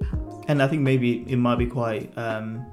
Perhaps. 0.00 0.44
And 0.48 0.62
I 0.62 0.66
think 0.68 0.82
maybe 0.82 1.24
it 1.28 1.36
might 1.36 1.56
be 1.58 1.66
quite 1.66 2.16
um, 2.18 2.66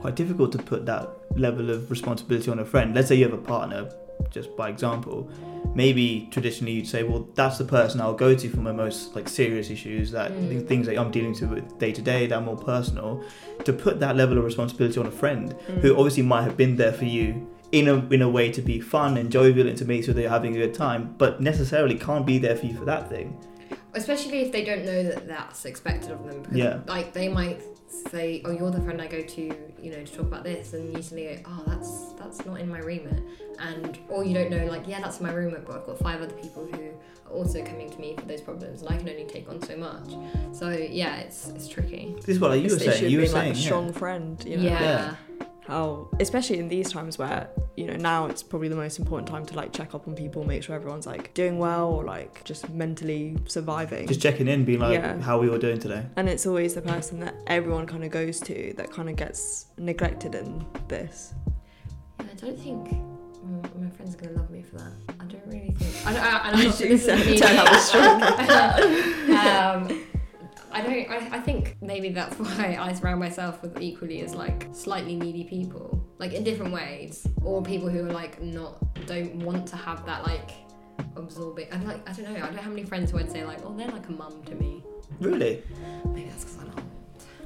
quite 0.00 0.14
difficult 0.16 0.52
to 0.52 0.58
put 0.58 0.86
that 0.86 1.08
level 1.36 1.70
of 1.70 1.90
responsibility 1.90 2.50
on 2.50 2.58
a 2.58 2.64
friend. 2.64 2.94
Let's 2.94 3.08
say 3.08 3.16
you 3.16 3.24
have 3.24 3.32
a 3.32 3.38
partner, 3.38 3.90
just 4.30 4.56
by 4.56 4.68
example. 4.68 5.28
Maybe 5.74 6.28
traditionally 6.30 6.72
you'd 6.72 6.88
say, 6.88 7.02
well, 7.02 7.28
that's 7.34 7.58
the 7.58 7.64
person 7.64 8.00
I'll 8.00 8.14
go 8.14 8.34
to 8.34 8.48
for 8.48 8.60
my 8.60 8.72
most 8.72 9.14
like 9.14 9.28
serious 9.28 9.70
issues, 9.70 10.10
that 10.12 10.32
Mm. 10.32 10.48
the 10.50 10.60
things 10.60 10.86
that 10.86 10.98
I'm 10.98 11.10
dealing 11.10 11.32
with 11.48 11.78
day 11.78 11.92
to 11.92 12.02
day, 12.02 12.26
that 12.26 12.34
are 12.34 12.40
more 12.42 12.56
personal. 12.56 13.22
To 13.64 13.72
put 13.72 14.00
that 14.00 14.16
level 14.16 14.38
of 14.38 14.44
responsibility 14.44 14.98
on 15.00 15.06
a 15.06 15.10
friend 15.10 15.54
Mm. 15.68 15.80
who 15.80 15.96
obviously 15.96 16.22
might 16.24 16.42
have 16.42 16.56
been 16.56 16.76
there 16.76 16.92
for 16.92 17.04
you 17.06 17.46
in 17.72 17.88
a 17.88 17.94
in 18.10 18.20
a 18.20 18.28
way 18.28 18.50
to 18.52 18.60
be 18.60 18.80
fun 18.80 19.16
and 19.16 19.30
jovial 19.30 19.66
and 19.66 19.78
to 19.78 19.84
make 19.86 20.04
sure 20.04 20.12
they're 20.12 20.28
having 20.28 20.54
a 20.54 20.58
good 20.58 20.74
time, 20.74 21.14
but 21.16 21.40
necessarily 21.40 21.94
can't 21.94 22.26
be 22.26 22.36
there 22.38 22.54
for 22.56 22.66
you 22.66 22.74
for 22.74 22.84
that 22.84 23.08
thing. 23.08 23.34
Especially 23.94 24.40
if 24.40 24.52
they 24.52 24.64
don't 24.64 24.84
know 24.84 25.02
that 25.02 25.26
that's 25.28 25.64
expected 25.64 26.10
of 26.10 26.24
them 26.26 26.42
because 26.42 26.56
Yeah. 26.56 26.80
like 26.86 27.12
they 27.12 27.28
might 27.28 27.60
say 28.10 28.40
oh 28.46 28.50
you're 28.50 28.70
the 28.70 28.80
friend 28.80 29.02
i 29.02 29.06
go 29.06 29.20
to 29.20 29.42
you 29.80 29.90
know 29.90 30.02
to 30.02 30.06
talk 30.06 30.20
about 30.26 30.44
this 30.44 30.72
and 30.72 30.96
you 30.96 31.02
suddenly 31.02 31.42
oh 31.46 31.62
that's 31.66 32.12
that's 32.14 32.44
not 32.46 32.58
in 32.58 32.68
my 32.68 32.78
remit 32.78 33.22
and 33.58 33.98
or 34.08 34.24
you 34.24 34.32
don't 34.32 34.50
know 34.50 34.64
like 34.66 34.88
yeah 34.88 35.00
that's 35.00 35.20
my 35.20 35.30
remit 35.30 35.66
but 35.66 35.76
i've 35.76 35.86
got 35.86 35.98
five 35.98 36.22
other 36.22 36.32
people 36.34 36.66
who 36.72 36.80
are 37.26 37.32
also 37.36 37.62
coming 37.62 37.90
to 37.90 37.98
me 38.00 38.14
for 38.16 38.24
those 38.24 38.40
problems 38.40 38.80
and 38.80 38.90
i 38.90 38.96
can 38.96 39.06
only 39.10 39.24
take 39.26 39.46
on 39.48 39.60
so 39.62 39.76
much 39.76 40.08
so 40.56 40.70
yeah 40.70 41.16
it's 41.18 41.48
it's 41.50 41.68
tricky 41.68 42.14
This 42.24 42.36
is 42.36 42.40
what 42.40 42.52
like 42.52 42.60
you 42.60 42.66
It's 42.74 42.74
were 42.84 42.92
saying. 42.92 43.10
You 43.10 43.18
were 43.18 43.22
being 43.24 43.32
saying, 43.32 43.48
like 43.48 43.56
a 43.56 43.60
yeah. 43.60 43.64
strong 43.66 43.92
friend, 43.92 44.42
you 44.46 44.56
know. 44.56 44.62
yeah, 44.62 44.80
Yeah. 45.40 45.46
How, 45.66 46.08
especially 46.20 46.58
in 46.58 46.68
these 46.68 46.90
times 46.92 47.18
where, 47.18 47.48
you 47.76 47.86
know, 47.86 47.94
now 47.94 48.26
it's 48.26 48.42
probably 48.42 48.68
the 48.68 48.76
most 48.76 48.98
important 48.98 49.28
time 49.28 49.46
to 49.46 49.54
like 49.54 49.72
check 49.72 49.94
up 49.94 50.08
on 50.08 50.14
people, 50.14 50.44
make 50.44 50.62
sure 50.64 50.74
everyone's 50.74 51.06
like 51.06 51.32
doing 51.34 51.58
well 51.58 51.88
or 51.88 52.04
like 52.04 52.42
just 52.44 52.68
mentally 52.70 53.36
surviving. 53.46 54.06
Just 54.08 54.20
checking 54.20 54.48
in, 54.48 54.64
being 54.64 54.80
like, 54.80 54.94
Yeah. 54.94 55.20
how 55.20 55.38
we 55.38 55.48
all 55.48 55.58
doing 55.58 55.78
today. 55.78 56.04
and 56.16 56.28
it's 56.28 56.46
always 56.46 56.74
the 56.74 56.82
person 56.82 57.20
that 57.20 57.34
everyone 57.46 57.86
kind 57.86 58.02
of 58.04 58.10
goes 58.10 58.40
to 58.40 58.74
that 58.76 58.90
kind 58.90 59.08
of 59.08 59.16
gets 59.16 59.66
neglected 59.78 60.34
in 60.34 60.64
this. 60.88 61.32
yeah, 62.18 62.26
I 62.30 62.34
don't 62.34 62.58
think 62.58 62.90
my 63.80 63.88
friends 63.90 64.14
are 64.14 64.18
gonna 64.18 64.36
love 64.38 64.50
me 64.50 64.62
for 64.62 64.76
that. 64.78 64.92
I 65.20 65.24
don't 65.24 65.46
really 65.46 65.70
think. 65.78 66.06
I 66.06 66.12
don't. 66.14 66.22
I, 66.24 66.48
and 66.48 66.56
I'm 66.56 66.64
not, 66.68 66.80
You 66.80 66.88
this 66.88 67.04
said- 67.04 67.18
isn't 67.20 67.30
me 67.30 67.42
out 67.42 67.64
being- 67.64 67.72
was 67.72 67.88
strong. 67.88 68.22
um, 69.92 70.02
I 70.72 70.80
don't. 70.82 71.10
I, 71.10 71.36
I 71.36 71.40
think 71.40 71.76
maybe 71.80 72.10
that's 72.10 72.36
why 72.38 72.76
I 72.80 72.92
surround 72.92 73.20
myself 73.20 73.62
with 73.62 73.80
equally 73.80 74.20
as 74.20 74.34
like 74.34 74.68
slightly 74.72 75.14
needy 75.14 75.44
people, 75.44 76.04
like 76.18 76.32
in 76.32 76.44
different 76.44 76.72
ways, 76.72 77.26
or 77.42 77.62
people 77.62 77.88
who 77.88 78.06
are 78.06 78.12
like 78.12 78.40
not 78.42 78.78
don't 79.06 79.36
want 79.36 79.66
to 79.68 79.76
have 79.76 80.04
that 80.06 80.24
like 80.24 80.52
absorbing. 81.16 81.68
I'm 81.72 81.86
like 81.86 82.08
I 82.08 82.12
don't 82.12 82.32
know. 82.32 82.36
I 82.36 82.46
don't 82.46 82.56
have 82.56 82.72
many 82.72 82.84
friends 82.84 83.10
who 83.10 83.18
I'd 83.18 83.30
say 83.30 83.44
like, 83.44 83.60
oh, 83.64 83.74
they're 83.76 83.88
like 83.88 84.08
a 84.08 84.12
mum 84.12 84.42
to 84.44 84.54
me. 84.54 84.82
Really? 85.20 85.62
Maybe 86.06 86.28
that's 86.28 86.44
because 86.44 86.58
I'm 86.58 86.68
not. 86.68 86.84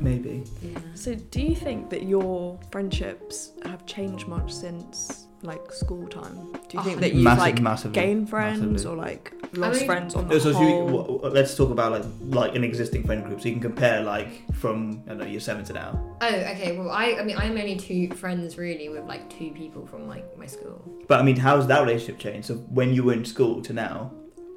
Maybe. 0.01 0.45
Yeah. 0.63 0.79
So, 0.95 1.15
do 1.15 1.41
you 1.41 1.55
think 1.55 1.91
that 1.91 2.03
your 2.03 2.59
friendships 2.71 3.53
have 3.65 3.87
changed 3.87 4.29
much 4.29 4.53
since 4.53 5.26
like 5.47 5.73
school 5.73 6.07
time? 6.09 6.35
Do 6.53 6.59
you 6.75 6.81
oh, 6.81 6.83
think 6.83 6.97
Oh, 6.99 7.01
that 7.01 7.13
you've 7.15 7.25
Massive, 7.25 7.39
like 7.41 7.61
massively. 7.63 7.95
gained 7.95 8.29
friends 8.29 8.61
massively. 8.61 8.87
or 8.93 8.97
like 8.97 9.33
lost 9.55 9.79
mean- 9.81 9.87
friends 9.87 10.15
on 10.15 10.29
No, 10.29 10.35
the 10.35 10.41
so 10.41 10.53
should 10.53 10.61
we, 10.61 10.67
whole? 10.67 10.87
w- 10.87 11.07
w- 11.19 11.35
let's 11.35 11.57
talk 11.57 11.71
about 11.71 11.93
like 11.93 12.05
like 12.41 12.55
an 12.57 12.65
existing 12.65 13.05
friend 13.05 13.25
group, 13.25 13.41
so 13.41 13.47
you 13.49 13.53
can 13.55 13.63
compare 13.63 14.03
like 14.03 14.31
from 14.55 15.03
I 15.07 15.11
don't 15.11 15.19
know 15.19 15.27
year 15.27 15.41
seven 15.41 15.65
to 15.67 15.73
now. 15.73 15.91
Oh, 16.21 16.27
okay. 16.27 16.77
Well, 16.77 16.91
I. 16.91 17.17
I 17.21 17.25
mean, 17.25 17.37
I'm 17.39 17.57
only 17.57 17.77
two 17.77 18.09
friends 18.15 18.59
really 18.59 18.89
with 18.89 19.05
like 19.05 19.29
two 19.31 19.51
people 19.51 19.87
from 19.87 20.09
like 20.09 20.25
my 20.39 20.47
school. 20.47 20.83
But 21.09 21.21
I 21.21 21.23
mean, 21.23 21.37
how's 21.37 21.67
that 21.69 21.81
relationship 21.81 22.19
changed? 22.19 22.49
So 22.49 22.55
when 22.79 22.93
you 22.93 23.05
were 23.05 23.13
in 23.13 23.25
school 23.25 23.63
to 23.63 23.73
now? 23.73 24.13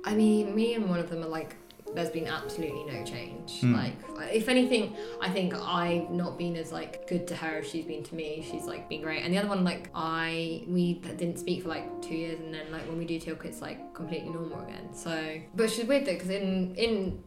I 0.05 0.15
mean, 0.15 0.55
me 0.55 0.73
and 0.75 0.89
one 0.89 0.99
of 0.99 1.09
them 1.09 1.21
are 1.23 1.27
like, 1.27 1.55
there's 1.95 2.09
been 2.09 2.27
absolutely 2.27 2.83
no 2.83 3.03
change. 3.03 3.61
Hmm. 3.61 3.73
Like, 3.73 3.93
if 4.31 4.47
anything, 4.47 4.95
I 5.21 5.29
think 5.29 5.53
I've 5.55 6.09
not 6.11 6.37
been 6.37 6.55
as 6.55 6.71
like 6.71 7.07
good 7.07 7.27
to 7.27 7.35
her 7.35 7.59
as 7.59 7.67
she's 7.67 7.85
been 7.85 8.03
to 8.03 8.15
me. 8.15 8.45
She's 8.49 8.65
like 8.65 8.87
been 8.89 9.01
great. 9.01 9.23
And 9.23 9.33
the 9.33 9.37
other 9.37 9.47
one, 9.47 9.63
like, 9.63 9.89
I 9.95 10.63
we 10.67 10.95
didn't 10.95 11.37
speak 11.37 11.63
for 11.63 11.69
like 11.69 12.01
two 12.01 12.15
years, 12.15 12.39
and 12.39 12.53
then 12.53 12.71
like 12.71 12.87
when 12.87 12.97
we 12.97 13.05
do 13.05 13.19
talk, 13.19 13.45
it's 13.45 13.61
like 13.61 13.93
completely 13.93 14.29
normal 14.29 14.61
again. 14.61 14.93
So, 14.93 15.39
but 15.55 15.69
she's 15.69 15.85
weird 15.85 16.05
though, 16.05 16.13
because 16.13 16.29
in 16.29 16.75
in 16.75 17.23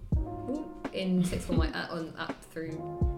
in 0.93 1.25
sixth 1.25 1.47
form, 1.47 1.59
like 1.59 1.75
uh, 1.75 1.89
on 1.91 2.15
up 2.19 2.35
through 2.53 2.73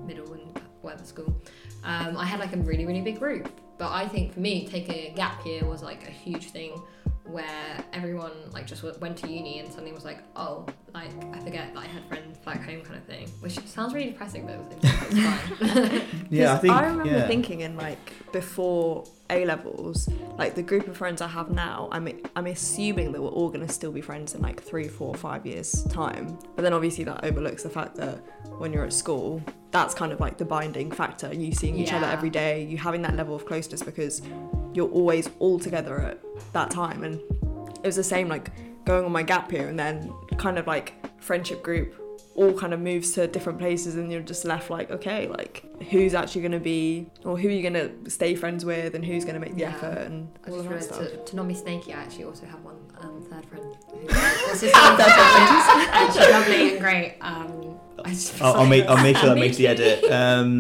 middle 0.06 0.32
and 0.32 0.60
whatever 0.80 1.04
school, 1.04 1.34
um, 1.82 2.16
I 2.16 2.24
had 2.24 2.40
like 2.40 2.54
a 2.54 2.58
really 2.58 2.86
really 2.86 3.02
big 3.02 3.18
group. 3.18 3.50
But 3.76 3.90
I 3.90 4.06
think 4.06 4.34
for 4.34 4.40
me, 4.40 4.68
taking 4.68 4.94
a 4.94 5.14
gap 5.14 5.44
year 5.44 5.64
was 5.64 5.82
like 5.82 6.06
a 6.06 6.10
huge 6.10 6.50
thing 6.50 6.80
where 7.24 7.84
everyone 7.92 8.32
like 8.52 8.66
just 8.66 8.82
went 9.00 9.16
to 9.16 9.28
uni 9.28 9.58
and 9.58 9.68
suddenly 9.68 9.92
was 9.92 10.04
like, 10.04 10.22
oh, 10.36 10.66
like 10.92 11.10
forget 11.54 11.74
that 11.74 11.80
I 11.84 11.86
had 11.86 12.04
friends 12.08 12.38
back 12.38 12.62
home, 12.64 12.80
kind 12.82 12.96
of 12.96 13.04
thing. 13.04 13.28
Which 13.40 13.58
sounds 13.66 13.94
really 13.94 14.10
depressing, 14.10 14.44
but 14.46 14.54
it 14.54 14.58
was, 14.58 15.12
it 15.12 16.00
fine. 16.00 16.26
Yeah, 16.30 16.50
I 16.50 16.52
'Cause 16.54 16.60
think. 16.62 16.74
I 16.74 16.86
remember 16.86 17.12
yeah. 17.12 17.26
thinking 17.26 17.60
in 17.60 17.76
like 17.76 18.12
before 18.32 19.04
A 19.30 19.44
levels, 19.44 20.08
like 20.36 20.54
the 20.56 20.62
group 20.62 20.88
of 20.88 20.96
friends 20.96 21.22
I 21.22 21.28
have 21.28 21.50
now, 21.50 21.88
I'm 21.92 22.08
I'm 22.34 22.46
assuming 22.46 23.12
that 23.12 23.22
we're 23.22 23.28
all 23.28 23.48
gonna 23.50 23.68
still 23.68 23.92
be 23.92 24.00
friends 24.00 24.34
in 24.34 24.42
like 24.42 24.60
three, 24.62 24.88
four, 24.88 25.14
five 25.14 25.46
years 25.46 25.84
time. 25.84 26.36
But 26.56 26.62
then 26.62 26.72
obviously 26.72 27.04
that 27.04 27.24
overlooks 27.24 27.62
the 27.62 27.70
fact 27.70 27.94
that 27.96 28.16
when 28.58 28.72
you're 28.72 28.84
at 28.84 28.92
school, 28.92 29.40
that's 29.70 29.94
kind 29.94 30.12
of 30.12 30.18
like 30.20 30.36
the 30.38 30.44
binding 30.44 30.90
factor. 30.90 31.32
You 31.32 31.52
seeing 31.52 31.76
each 31.76 31.92
other 31.92 32.06
every 32.06 32.30
day, 32.30 32.64
you 32.64 32.78
having 32.78 33.02
that 33.02 33.14
level 33.14 33.34
of 33.36 33.46
closeness 33.46 33.82
because 33.82 34.22
you're 34.74 34.90
always 34.90 35.30
all 35.38 35.58
together 35.60 36.00
at 36.00 36.18
that 36.52 36.70
time. 36.70 37.04
And 37.04 37.20
it 37.82 37.86
was 37.86 37.96
the 37.96 38.02
same 38.04 38.28
like 38.28 38.50
going 38.84 39.04
on 39.04 39.12
my 39.12 39.22
gap 39.22 39.50
year 39.52 39.68
and 39.68 39.78
then 39.78 40.12
kind 40.36 40.58
of 40.58 40.66
like 40.66 40.94
friendship 41.24 41.62
group 41.62 42.00
all 42.36 42.52
kind 42.52 42.74
of 42.74 42.80
moves 42.80 43.12
to 43.12 43.26
different 43.28 43.58
places 43.60 43.94
and 43.94 44.10
you're 44.10 44.20
just 44.20 44.44
left 44.44 44.68
like 44.68 44.90
okay 44.90 45.28
like 45.28 45.64
who's 45.90 46.14
actually 46.14 46.40
going 46.40 46.52
to 46.52 46.58
be 46.58 47.06
or 47.24 47.38
who 47.38 47.46
are 47.46 47.50
you 47.52 47.62
going 47.62 47.74
to 48.04 48.10
stay 48.10 48.34
friends 48.34 48.64
with 48.64 48.94
and 48.96 49.04
who's 49.04 49.24
going 49.24 49.34
to 49.34 49.40
make 49.40 49.54
the 49.54 49.60
Yeah. 49.60 49.68
effort 49.70 49.98
and 50.06 50.28
I 50.44 50.50
all 50.50 50.56
just 50.56 50.66
of 50.66 50.72
that 50.72 50.82
stuff 50.82 50.98
to, 51.10 51.16
to 51.30 51.36
not 51.36 51.46
be 51.46 51.54
snaky, 51.54 51.92
I 51.92 52.02
actually 52.02 52.24
also 52.24 52.44
have 52.46 52.60
one 52.64 52.74
um, 53.00 53.22
third 53.30 53.46
friend. 53.46 53.64
who's 53.92 54.10
Also 54.48 54.66
third 54.66 55.12
friend, 55.12 55.88
and 55.92 56.12
she's 56.12 56.28
lovely 56.30 56.70
and 56.72 56.80
great. 56.80 57.16
Um, 57.20 57.78
I 58.04 58.16
I'll, 58.40 58.54
I'll 58.60 58.66
make 58.66 58.84
I'll 58.86 59.02
make 59.02 59.16
sure 59.16 59.28
that 59.28 59.38
makes 59.38 59.56
the 59.56 59.68
edit. 59.68 60.04
Um, 60.10 60.58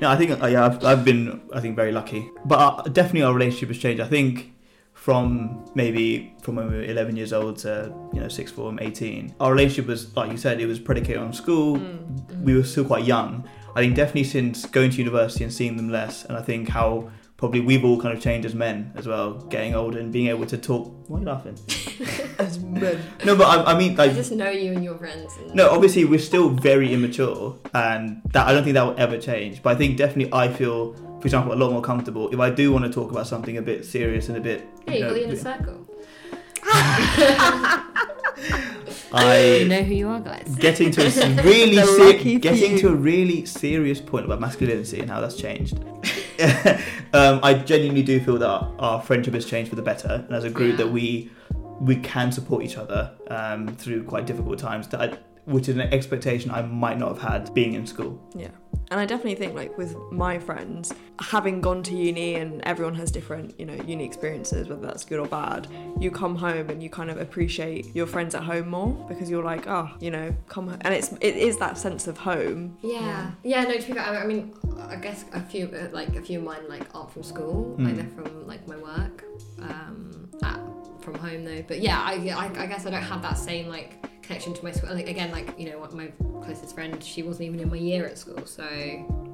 no, 0.00 0.10
I 0.10 0.16
think 0.16 0.42
uh, 0.42 0.46
yeah, 0.46 0.66
I've, 0.66 0.84
I've 0.84 1.04
been 1.04 1.40
I 1.54 1.60
think 1.60 1.74
very 1.74 1.92
lucky, 1.92 2.30
but 2.44 2.58
uh, 2.58 2.82
definitely 2.82 3.22
our 3.22 3.32
relationship 3.32 3.68
has 3.68 3.78
changed. 3.78 4.02
I 4.02 4.06
think 4.08 4.52
from 5.04 5.62
maybe 5.74 6.34
from 6.40 6.56
when 6.56 6.70
we 6.70 6.78
were 6.78 6.84
11 6.84 7.14
years 7.14 7.34
old 7.34 7.58
to 7.58 7.94
you 8.14 8.20
know 8.20 8.28
sixth 8.28 8.54
form, 8.54 8.78
18, 8.80 9.34
our 9.38 9.52
relationship 9.52 9.86
was 9.86 10.16
like 10.16 10.30
you 10.30 10.38
said, 10.38 10.62
it 10.62 10.66
was 10.66 10.78
predicated 10.78 11.18
on 11.18 11.30
school. 11.30 11.76
Mm. 11.76 12.40
We 12.40 12.56
were 12.56 12.64
still 12.64 12.86
quite 12.86 13.04
young. 13.04 13.46
I 13.76 13.80
think 13.80 13.96
definitely 13.96 14.24
since 14.24 14.64
going 14.64 14.90
to 14.92 14.96
university 14.96 15.44
and 15.44 15.52
seeing 15.52 15.76
them 15.76 15.90
less, 15.90 16.24
and 16.24 16.38
I 16.38 16.40
think 16.40 16.70
how 16.70 17.10
probably 17.36 17.60
we've 17.60 17.84
all 17.84 18.00
kind 18.00 18.16
of 18.16 18.22
changed 18.22 18.46
as 18.46 18.54
men 18.54 18.92
as 18.96 19.06
well, 19.06 19.34
getting 19.34 19.74
older 19.74 19.98
and 19.98 20.10
being 20.10 20.28
able 20.28 20.46
to 20.46 20.56
talk. 20.56 20.90
Why 21.10 21.18
are 21.18 21.20
you 21.20 21.26
laughing? 21.26 21.58
as 22.38 22.58
men 22.60 22.98
No, 23.26 23.36
but 23.36 23.46
I, 23.46 23.72
I 23.72 23.78
mean 23.78 24.00
I 24.00 24.08
just 24.08 24.32
know 24.32 24.48
you 24.48 24.72
and 24.72 24.82
your 24.82 24.96
friends. 24.96 25.36
And 25.36 25.54
no, 25.54 25.68
obviously 25.68 26.06
we're 26.06 26.18
still 26.18 26.48
very 26.48 26.94
immature, 26.94 27.58
and 27.74 28.22
that 28.32 28.46
I 28.46 28.52
don't 28.52 28.64
think 28.64 28.72
that 28.72 28.86
will 28.86 28.98
ever 28.98 29.18
change. 29.18 29.62
But 29.62 29.76
I 29.76 29.78
think 29.78 29.98
definitely 29.98 30.32
I 30.32 30.48
feel, 30.48 30.94
for 31.24 31.28
example, 31.28 31.54
a 31.54 31.56
lot 31.56 31.72
more 31.72 31.80
comfortable 31.80 32.28
if 32.34 32.38
I 32.38 32.50
do 32.50 32.70
want 32.70 32.84
to 32.84 32.90
talk 32.92 33.10
about 33.10 33.26
something 33.26 33.56
a 33.56 33.62
bit 33.62 33.86
serious 33.86 34.28
and 34.28 34.36
a 34.36 34.40
bit. 34.42 34.68
Yeah, 34.86 34.92
you 34.94 35.00
know, 35.00 35.08
got 35.08 35.18
you 35.20 35.24
in 35.24 35.30
a 35.30 35.36
circle. 35.36 35.86
You 38.36 39.20
I 39.20 39.64
know 39.68 39.82
who 39.82 39.94
you 39.94 40.08
are, 40.08 40.18
guys. 40.20 40.54
getting 40.58 40.90
to 40.90 41.02
a 41.02 41.06
s- 41.06 41.44
really 41.44 41.76
The 41.76 41.86
ser- 41.86 42.38
getting 42.40 42.70
few. 42.72 42.78
to 42.80 42.88
a 42.88 42.94
really 42.94 43.46
serious 43.46 44.00
point 44.00 44.24
about 44.26 44.40
masculinity 44.40 44.98
and 45.00 45.08
how 45.08 45.20
that's 45.20 45.36
changed. 45.36 45.78
um, 47.14 47.38
I 47.42 47.54
genuinely 47.64 48.02
do 48.02 48.18
feel 48.20 48.38
that 48.38 48.48
our, 48.48 48.74
our 48.80 49.00
friendship 49.02 49.34
has 49.34 49.46
changed 49.46 49.70
for 49.70 49.76
the 49.76 49.82
better, 49.82 50.24
and 50.26 50.34
as 50.34 50.42
a 50.44 50.50
group 50.50 50.72
Yeah. 50.72 50.84
that 50.84 50.88
we 50.92 51.30
we 51.80 51.96
can 51.96 52.32
support 52.32 52.64
each 52.64 52.76
other 52.76 53.12
um, 53.28 53.68
through 53.76 54.02
quite 54.04 54.26
difficult 54.26 54.58
times. 54.58 54.88
That 54.88 55.00
I, 55.00 55.18
which 55.46 55.68
is 55.68 55.76
an 55.76 55.82
expectation 55.92 56.50
I 56.50 56.62
might 56.62 56.98
not 56.98 57.08
have 57.18 57.22
had 57.30 57.54
being 57.54 57.74
in 57.74 57.86
school. 57.86 58.18
yeah 58.34 58.48
and 58.90 59.00
i 59.00 59.06
definitely 59.06 59.34
think 59.34 59.54
like 59.54 59.78
with 59.78 59.96
my 60.12 60.38
friends 60.38 60.92
having 61.18 61.60
gone 61.62 61.82
to 61.82 61.94
uni 61.96 62.34
and 62.34 62.60
everyone 62.64 62.94
has 62.94 63.10
different 63.10 63.58
you 63.58 63.64
know 63.64 63.72
uni 63.86 64.04
experiences 64.04 64.68
whether 64.68 64.82
that's 64.88 65.04
good 65.06 65.18
or 65.18 65.26
bad 65.26 65.66
you 65.98 66.10
come 66.10 66.36
home 66.36 66.68
and 66.68 66.82
you 66.82 66.90
kind 66.90 67.10
of 67.10 67.18
appreciate 67.18 67.86
your 67.96 68.06
friends 68.06 68.34
at 68.34 68.42
home 68.42 68.68
more 68.68 68.92
because 69.08 69.30
you're 69.30 69.42
like 69.44 69.66
oh 69.66 69.88
you 70.00 70.10
know 70.10 70.34
come 70.48 70.68
ho-. 70.68 70.76
and 70.82 70.92
it's 70.92 71.12
it 71.22 71.34
is 71.48 71.56
that 71.56 71.78
sense 71.78 72.06
of 72.06 72.18
home 72.18 72.76
Yeah, 72.82 73.30
yeah. 73.42 73.62
No, 73.64 73.76
to 73.78 73.86
be 73.86 73.92
fair, 73.94 74.02
I 74.02 74.22
I 74.24 74.26
mean, 74.26 74.52
I 74.94 74.96
guess 74.96 75.24
a 75.32 75.40
few, 75.40 75.64
uh, 75.68 75.88
like 75.92 76.14
a 76.16 76.22
few 76.28 76.38
of 76.40 76.44
mine, 76.44 76.64
like 76.68 76.84
aren't 76.94 77.10
from 77.12 77.22
school, 77.22 77.74
Mm. 77.78 77.88
either 77.90 78.06
from 78.14 78.46
like 78.46 78.62
my 78.68 78.76
work, 78.76 79.24
um, 79.62 80.28
at, 80.42 80.60
from 81.00 81.14
home 81.14 81.42
though. 81.44 81.62
But 81.70 81.78
yeah, 81.80 81.98
I, 82.00 82.12
I, 82.42 82.46
I 82.64 82.66
guess 82.66 82.84
I 82.86 82.90
don't 82.90 83.02
have 83.14 83.22
that 83.22 83.38
same 83.38 83.66
like 83.68 83.90
connection 84.26 84.54
to 84.54 84.64
my 84.64 84.72
school. 84.72 84.94
Like 84.94 85.08
again, 85.08 85.30
like 85.30 85.58
you 85.58 85.70
know, 85.70 85.88
my 85.92 86.08
closest 86.42 86.74
friend, 86.74 87.02
she 87.02 87.22
wasn't 87.22 87.48
even 87.48 87.60
in 87.60 87.70
my 87.70 87.76
year 87.76 88.06
at 88.06 88.18
school, 88.18 88.44
so 88.46 88.64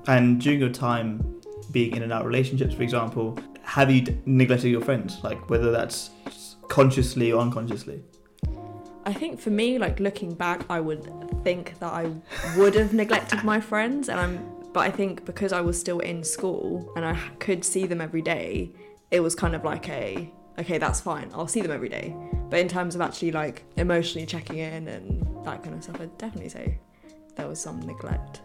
And 0.07 0.41
during 0.41 0.61
your 0.61 0.71
time 0.71 1.41
being 1.71 1.97
in 1.97 2.03
and 2.03 2.13
out 2.13 2.23
of 2.23 2.27
relationships, 2.27 2.75
for 2.75 2.83
example, 2.83 3.39
have 3.63 3.91
you 3.91 4.21
neglected 4.27 4.69
your 4.69 4.81
friends? 4.81 5.23
Like 5.23 5.49
whether 5.51 5.71
that's 5.71 6.11
consciously 6.69 7.33
or 7.33 7.41
unconsciously? 7.41 8.03
I 9.05 9.13
think 9.13 9.41
for 9.41 9.51
me, 9.51 9.79
like 9.79 9.99
looking 9.99 10.35
back, 10.35 10.65
I 10.69 10.81
would 10.81 11.05
think 11.43 11.79
that 11.79 11.93
I 11.93 12.13
would 12.57 12.75
have 12.75 12.93
neglected 12.93 13.45
my 13.45 13.61
friends, 13.61 14.09
and 14.09 14.21
I'm. 14.21 14.61
But 14.73 14.81
I 14.81 14.91
think 14.91 15.25
because 15.25 15.53
I 15.53 15.61
was 15.61 15.79
still 15.81 15.99
in 15.99 16.23
school 16.23 16.93
and 16.95 17.05
I 17.05 17.19
could 17.41 17.65
see 17.65 17.87
them 17.87 18.01
every 18.01 18.23
day, 18.23 18.71
it 19.11 19.19
was 19.19 19.35
kind 19.35 19.57
of 19.57 19.65
like 19.65 19.89
a 19.89 20.33
okay, 20.59 20.79
that's 20.79 21.01
fine. 21.01 21.31
I'll 21.35 21.49
see 21.49 21.61
them 21.61 21.73
every 21.73 21.89
day. 21.89 22.15
But 22.51 22.59
in 22.59 22.69
terms 22.69 22.95
of 22.97 23.01
actually 23.01 23.31
like 23.31 23.65
emotionally 23.77 24.27
checking 24.27 24.59
in 24.59 24.89
and 24.89 25.45
that 25.45 25.63
kind 25.63 25.77
of 25.77 25.83
stuff, 25.85 26.01
I'd 26.01 26.19
definitely 26.19 26.51
say 26.51 26.79
there 27.37 27.47
was 27.47 27.61
some 27.61 27.81
neglect. 27.81 28.43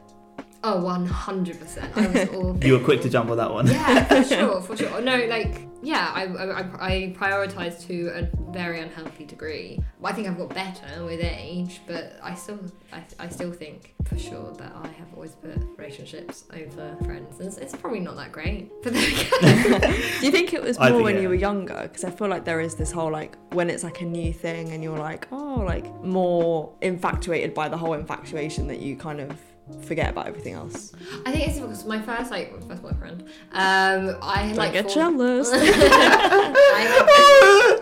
Oh, 0.65 0.84
one 0.84 1.06
hundred 1.06 1.60
percent. 1.60 1.95
I 1.95 2.08
was 2.08 2.30
all. 2.34 2.58
You 2.63 2.73
were 2.73 2.84
quick 2.84 3.01
to 3.01 3.10
jump 3.10 3.30
on 3.30 3.38
that 3.38 3.51
one. 3.51 3.67
Yeah, 3.67 4.04
for 4.06 4.23
sure, 4.36 4.62
for 4.62 4.75
sure. 4.78 5.01
No, 5.01 5.15
like 5.25 5.67
yeah, 5.82 6.12
I 6.13 6.23
I, 6.25 6.62
I- 6.62 6.88
I 6.88 7.15
prioritize 7.17 7.86
to 7.88 8.08
a 8.08 8.51
very 8.51 8.80
unhealthy 8.80 9.25
degree. 9.25 9.80
I 10.04 10.13
think 10.13 10.28
I've 10.28 10.38
got 10.38 10.49
better 10.49 11.04
with 11.04 11.19
age, 11.21 11.82
but 11.88 12.17
I 12.21 12.36
still 12.36 12.60
I, 12.91 13.04
I 13.19 13.30
still 13.30 13.51
think 13.51 13.93
for 14.06 14.17
sure 14.17 14.54
that 14.54 14.71
I 14.75 14.88
have 14.88 15.13
always 15.13 15.36
put 15.36 15.58
relationships 15.78 16.45
over 16.54 16.95
friends. 17.04 17.39
It's, 17.39 17.58
it's 17.58 17.75
probably 17.75 17.99
not 17.99 18.15
that 18.17 18.32
great, 18.32 18.71
but 18.84 18.93
there 18.93 19.01
we 19.01 19.69
go. 19.80 19.80
Do 19.80 20.25
you 20.25 20.32
think 20.32 20.54
it 20.54 20.62
was 20.62 20.78
more 20.80 20.89
think, 20.89 21.04
when 21.04 21.15
yeah. 21.15 21.21
you 21.21 21.30
were 21.30 21.36
younger? 21.36 21.82
Because 21.84 22.04
I 22.04 22.12
feel 22.12 22.28
like 22.28 22.45
there 22.45 22.60
is 22.62 22.75
this 22.75 22.91
whole 22.91 23.12
like 23.12 23.36
when 23.54 23.69
it's 23.69 23.84
like 23.84 24.01
a 24.01 24.06
new 24.06 24.32
thing 24.34 24.71
and 24.71 24.84
you're 24.84 24.97
like, 24.97 25.28
oh, 25.32 25.63
like 25.65 25.86
more 26.04 26.71
infatuated 26.82 27.54
by 27.54 27.67
the 27.69 27.78
whole 27.78 27.93
infatuation 27.93 28.67
that 28.67 28.80
you 28.80 28.95
kind 28.95 29.19
of 29.19 29.38
forget 29.82 30.10
about 30.12 30.28
everything 30.28 30.54
else. 30.54 30.93
I 31.25 31.32
think 31.32 31.47
it's 31.47 31.60
because 31.60 31.86
my 31.86 32.01
first 32.01 32.32
like 32.32 32.51
first 32.67 32.82
boyfriend. 32.82 33.23
Um, 33.51 34.17
I 34.21 34.43
had 34.47 34.58
like 34.58 34.73
get 34.73 34.86
fall- 34.86 34.93
jealous. 34.93 35.51
I 35.54 35.58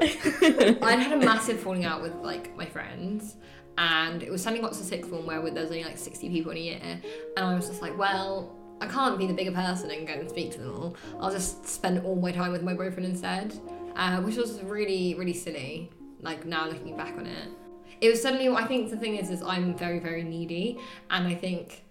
had, 0.01 0.77
I'd 0.83 0.99
had 0.99 1.13
a 1.21 1.25
massive 1.25 1.59
falling 1.59 1.85
out 1.85 2.01
with 2.01 2.15
like 2.15 2.55
my 2.55 2.65
friends, 2.65 3.35
and 3.77 4.23
it 4.23 4.31
was 4.31 4.41
suddenly 4.41 4.61
got 4.63 4.73
to 4.73 4.83
sixth 4.83 5.09
form 5.09 5.25
where 5.25 5.41
there 5.41 5.61
was 5.63 5.71
only 5.71 5.83
like 5.83 5.97
sixty 5.97 6.29
people 6.29 6.51
in 6.51 6.57
a 6.57 6.61
year, 6.61 6.79
and 7.37 7.45
I 7.45 7.53
was 7.55 7.67
just 7.67 7.81
like, 7.81 7.97
well, 7.97 8.55
I 8.81 8.87
can't 8.87 9.17
be 9.17 9.27
the 9.27 9.33
bigger 9.33 9.51
person 9.51 9.91
and 9.91 10.07
go 10.07 10.13
and 10.13 10.29
speak 10.29 10.51
to 10.53 10.59
them 10.59 10.73
all. 10.75 10.95
I'll 11.19 11.31
just 11.31 11.67
spend 11.67 12.05
all 12.05 12.15
my 12.15 12.31
time 12.31 12.51
with 12.51 12.63
my 12.63 12.73
boyfriend 12.73 13.05
instead, 13.05 13.59
uh, 13.95 14.21
which 14.21 14.37
was 14.37 14.61
really 14.63 15.15
really 15.15 15.33
silly. 15.33 15.91
Like 16.21 16.45
now 16.45 16.67
looking 16.69 16.95
back 16.95 17.17
on 17.17 17.25
it, 17.25 17.49
it 18.03 18.09
was 18.09 18.21
suddenly. 18.21 18.49
I 18.49 18.65
think 18.65 18.89
the 18.89 18.97
thing 18.97 19.15
is, 19.15 19.29
is 19.29 19.41
I'm 19.41 19.75
very 19.75 19.99
very 19.99 20.23
needy, 20.23 20.77
and 21.09 21.25
I 21.25 21.35
think 21.35 21.83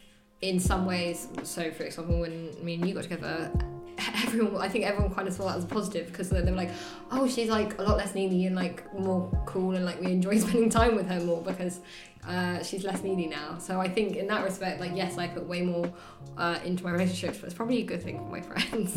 in 0.42 0.61
some 0.61 0.85
ways. 0.85 1.29
So 1.42 1.70
for 1.70 1.85
example, 1.85 2.20
when 2.20 2.55
me 2.64 2.75
and 2.75 2.87
you 2.87 2.94
got 2.94 3.05
together. 3.05 3.51
Everyone, 4.25 4.61
I 4.61 4.68
think 4.68 4.87
everyone 4.87 5.14
kind 5.14 5.29
of 5.29 5.35
saw 5.35 5.48
that 5.48 5.59
as 5.59 5.64
a 5.64 5.66
positive 5.66 6.07
because 6.07 6.31
they 6.31 6.40
were 6.40 6.51
like, 6.51 6.70
"Oh, 7.11 7.29
she's 7.29 7.51
like 7.51 7.79
a 7.79 7.83
lot 7.83 7.98
less 7.98 8.14
needy 8.14 8.46
and 8.46 8.57
like 8.57 8.79
more 8.98 9.31
cool, 9.44 9.77
and 9.77 9.85
like 9.85 10.01
we 10.01 10.07
enjoy 10.07 10.38
spending 10.44 10.70
time 10.70 10.96
with 10.96 11.07
her 11.07 11.20
more 11.20 11.42
because 11.42 11.81
uh, 12.27 12.62
she's 12.62 12.85
less 12.85 13.03
needy 13.03 13.27
now." 13.27 13.59
So 13.59 13.81
I 13.81 13.88
think 13.88 14.16
in 14.16 14.27
that 14.29 14.42
respect, 14.44 14.81
like 14.81 14.92
yes, 14.94 15.18
I 15.18 15.29
put 15.29 15.46
way 15.46 15.61
more 15.61 15.92
uh, 16.38 16.59
into 16.64 16.83
my 16.83 16.90
relationships, 16.90 17.38
but 17.38 17.46
it's 17.46 17.55
probably 17.55 17.83
a 17.83 17.85
good 17.85 18.03
thing 18.03 18.16
for 18.18 18.31
my 18.31 18.40
friends. 18.51 18.96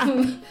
um, 0.00 0.42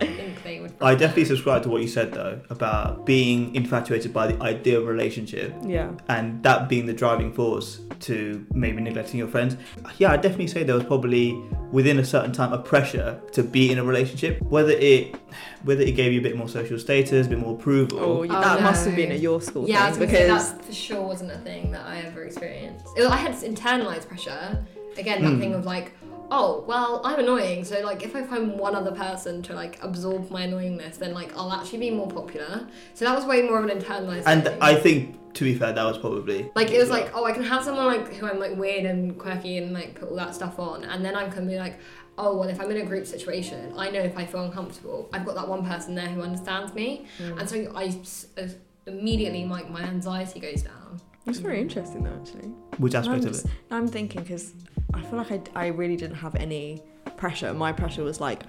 I 0.00 0.06
think 0.06 0.42
they 0.42 0.60
would. 0.60 0.72
I 0.80 0.94
definitely 0.94 1.24
subscribe 1.26 1.62
to 1.64 1.68
what 1.68 1.82
you 1.82 1.88
said 1.88 2.12
though 2.12 2.40
about 2.50 3.04
being 3.06 3.54
infatuated 3.54 4.12
by 4.12 4.28
the 4.32 4.42
ideal 4.42 4.84
relationship 4.84 5.52
yeah. 5.64 5.90
and 6.08 6.42
that 6.42 6.68
being 6.68 6.86
the 6.86 6.92
driving 6.92 7.32
force 7.32 7.80
to 8.00 8.46
maybe 8.52 8.80
neglecting 8.80 9.18
your 9.18 9.26
friends. 9.28 9.56
Yeah, 9.98 10.12
I 10.12 10.16
definitely 10.16 10.46
say 10.46 10.62
there 10.62 10.76
was 10.76 10.84
probably 10.84 11.32
within 11.72 11.98
a 11.98 12.04
certain 12.04 12.32
time 12.32 12.52
a 12.52 12.58
pressure 12.58 13.20
to 13.32 13.42
be 13.42 13.72
in 13.72 13.78
a 13.78 13.84
relationship, 13.84 14.40
whether 14.42 14.70
it 14.72 15.16
whether 15.64 15.82
it 15.82 15.92
gave 15.96 16.12
you 16.12 16.20
a 16.20 16.22
bit 16.22 16.36
more 16.36 16.48
social 16.48 16.78
status, 16.78 17.26
a 17.26 17.30
bit 17.30 17.38
more 17.38 17.54
approval. 17.54 17.98
Oh, 17.98 18.18
Oh, 18.22 18.26
that 18.26 18.62
must 18.62 18.86
have 18.86 18.94
been 18.96 19.10
at 19.12 19.20
your 19.20 19.40
school 19.40 19.68
Yeah, 19.68 19.84
I 19.84 19.88
was 19.88 19.98
thing 19.98 20.08
say 20.08 20.22
because 20.26 20.52
that 20.52 20.64
for 20.64 20.72
sure 20.72 21.02
wasn't 21.02 21.32
a 21.32 21.38
thing 21.38 21.70
that 21.72 21.84
I 21.86 21.98
ever 22.02 22.22
experienced. 22.24 22.86
It 22.96 23.00
was, 23.02 23.10
I 23.10 23.16
had 23.16 23.32
this 23.34 23.42
internalized 23.42 24.06
pressure. 24.08 24.64
Again, 24.96 25.22
that 25.22 25.32
Hmm. 25.34 25.40
thing 25.40 25.54
of 25.54 25.64
like, 25.64 25.92
oh, 26.30 26.64
well, 26.66 27.00
I'm 27.04 27.18
annoying, 27.20 27.64
so 27.64 27.80
like 27.80 28.02
if 28.02 28.14
I 28.14 28.22
find 28.22 28.58
one 28.58 28.74
other 28.74 28.92
person 28.92 29.42
to 29.44 29.54
like 29.54 29.78
absorb 29.82 30.30
my 30.30 30.46
annoyingness, 30.46 30.98
then 30.98 31.14
like 31.14 31.36
I'll 31.36 31.52
actually 31.52 31.78
be 31.78 31.90
more 31.90 32.08
popular. 32.08 32.66
So 32.94 33.04
that 33.04 33.14
was 33.16 33.24
way 33.24 33.42
more 33.42 33.58
of 33.58 33.68
an 33.68 33.78
internalized. 33.78 34.24
and 34.26 34.44
thing. 34.44 34.58
I 34.60 34.74
think, 34.74 35.34
to 35.34 35.44
be 35.44 35.54
fair, 35.54 35.72
that 35.72 35.84
was 35.84 35.98
probably 35.98 36.50
Like 36.54 36.70
it 36.70 36.78
was 36.78 36.90
like, 36.90 37.10
oh, 37.14 37.24
I 37.24 37.32
can 37.32 37.42
have 37.44 37.62
someone 37.64 37.86
like 37.86 38.14
who 38.14 38.26
I'm 38.26 38.38
like 38.38 38.56
weird 38.56 38.84
and 38.84 39.18
quirky 39.18 39.58
and 39.58 39.72
like 39.72 39.94
put 39.98 40.10
all 40.10 40.16
that 40.16 40.34
stuff 40.34 40.58
on, 40.58 40.84
and 40.84 41.04
then 41.04 41.14
I'm 41.16 41.30
gonna 41.30 41.46
be 41.46 41.56
like, 41.58 41.78
oh, 42.18 42.36
well, 42.36 42.48
if 42.48 42.60
I'm 42.60 42.70
in 42.70 42.78
a 42.78 42.84
group 42.84 43.06
situation, 43.06 43.72
I 43.76 43.90
know 43.90 44.00
if 44.00 44.16
I 44.18 44.26
feel 44.26 44.42
uncomfortable, 44.44 45.08
I've 45.12 45.24
got 45.24 45.34
that 45.36 45.48
one 45.48 45.64
person 45.64 45.94
there 45.94 46.08
who 46.08 46.22
understands 46.22 46.74
me, 46.74 47.06
Mm. 47.22 47.38
and 47.40 47.48
so 47.48 47.72
i 47.74 47.84
uh, 48.42 48.48
immediately 48.86 49.44
like 49.44 49.70
my 49.70 49.82
anxiety 49.82 50.40
goes 50.40 50.62
down. 50.62 51.00
it's 51.26 51.38
very 51.38 51.60
interesting 51.60 52.02
though 52.04 52.18
actually. 52.20 52.48
which 52.78 52.94
I'm, 52.94 53.02
aspect 53.02 53.24
of 53.26 53.32
just- 53.32 53.44
it. 53.46 53.50
I'm 53.70 53.86
thinking 53.86 54.22
because 54.22 54.54
I 54.94 55.02
feel 55.02 55.18
like 55.18 55.30
I, 55.30 55.64
I 55.64 55.66
really 55.68 55.96
didn't 55.96 56.16
have 56.16 56.34
any 56.34 56.82
pressure. 57.16 57.52
My 57.52 57.72
pressure 57.72 58.02
was 58.02 58.20
like 58.20 58.42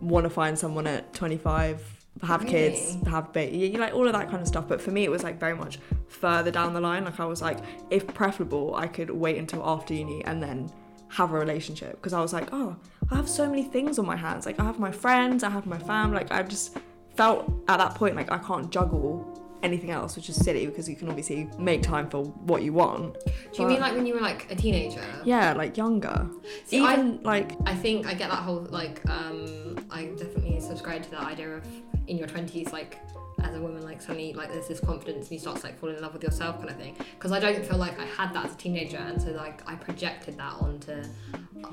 want 0.00 0.24
to 0.24 0.30
find 0.30 0.58
someone 0.58 0.86
at 0.86 1.12
25, 1.14 2.06
have 2.22 2.46
kids, 2.46 2.96
have 3.08 3.32
baby, 3.32 3.56
you 3.56 3.78
like 3.78 3.94
all 3.94 4.06
of 4.06 4.12
that 4.12 4.28
kind 4.28 4.42
of 4.42 4.48
stuff. 4.48 4.66
But 4.68 4.80
for 4.80 4.90
me, 4.90 5.04
it 5.04 5.10
was 5.10 5.22
like 5.22 5.38
very 5.38 5.54
much 5.54 5.78
further 6.08 6.50
down 6.50 6.74
the 6.74 6.80
line. 6.80 7.04
Like 7.04 7.20
I 7.20 7.24
was 7.24 7.42
like, 7.42 7.58
if 7.90 8.06
preferable, 8.08 8.74
I 8.74 8.86
could 8.86 9.10
wait 9.10 9.38
until 9.38 9.62
after 9.64 9.94
uni 9.94 10.24
and 10.24 10.42
then 10.42 10.70
have 11.08 11.32
a 11.32 11.38
relationship 11.38 11.92
because 11.96 12.12
I 12.12 12.20
was 12.20 12.32
like, 12.32 12.48
oh, 12.52 12.76
I 13.10 13.16
have 13.16 13.28
so 13.28 13.48
many 13.48 13.64
things 13.64 13.98
on 13.98 14.06
my 14.06 14.16
hands. 14.16 14.46
Like 14.46 14.60
I 14.60 14.64
have 14.64 14.78
my 14.78 14.92
friends, 14.92 15.42
I 15.42 15.50
have 15.50 15.66
my 15.66 15.78
family. 15.78 16.16
Like 16.16 16.32
I 16.32 16.42
just 16.42 16.76
felt 17.16 17.50
at 17.68 17.78
that 17.78 17.94
point 17.94 18.14
like 18.14 18.30
I 18.30 18.38
can't 18.38 18.70
juggle 18.70 19.47
anything 19.62 19.90
else, 19.90 20.16
which 20.16 20.28
is 20.28 20.36
silly 20.36 20.66
because 20.66 20.88
you 20.88 20.96
can 20.96 21.08
obviously 21.08 21.48
make 21.58 21.82
time 21.82 22.08
for 22.08 22.24
what 22.24 22.62
you 22.62 22.72
want. 22.72 23.14
Do 23.14 23.20
you 23.30 23.34
But- 23.58 23.68
mean 23.68 23.80
like 23.80 23.94
when 23.94 24.06
you 24.06 24.14
were 24.14 24.20
like 24.20 24.46
a 24.50 24.54
teenager? 24.54 25.02
Yeah, 25.24 25.52
like 25.54 25.76
younger. 25.76 26.28
See, 26.64 26.80
I- 26.84 26.92
Even 26.94 27.20
like 27.22 27.52
I 27.66 27.74
think 27.74 28.06
I 28.06 28.14
get 28.14 28.30
that 28.30 28.42
whole 28.42 28.66
like 28.70 29.00
um 29.08 29.76
I 29.90 30.06
definitely 30.16 30.60
subscribe 30.60 31.02
to 31.04 31.10
that 31.12 31.22
idea 31.22 31.56
of 31.56 31.64
in 32.06 32.16
your 32.18 32.26
twenties 32.28 32.72
like 32.72 32.98
as 33.42 33.54
a 33.54 33.60
woman 33.60 33.82
like 33.82 34.00
suddenly 34.00 34.32
like 34.32 34.50
there's 34.52 34.68
this 34.68 34.80
confidence 34.80 35.26
and 35.26 35.32
you 35.32 35.38
start 35.38 35.56
to 35.58 35.62
like 35.66 35.78
falling 35.78 35.96
in 35.96 36.02
love 36.02 36.12
with 36.12 36.22
yourself 36.22 36.56
kind 36.58 36.70
of 36.70 36.76
thing. 36.76 36.96
Because 37.14 37.32
I 37.32 37.40
don't 37.40 37.64
feel 37.64 37.78
like 37.78 37.98
I 37.98 38.06
had 38.06 38.32
that 38.34 38.46
as 38.46 38.54
a 38.54 38.56
teenager 38.56 38.96
and 38.98 39.20
so 39.20 39.30
like 39.30 39.68
I 39.68 39.74
projected 39.74 40.36
that 40.38 40.52
onto 40.54 40.92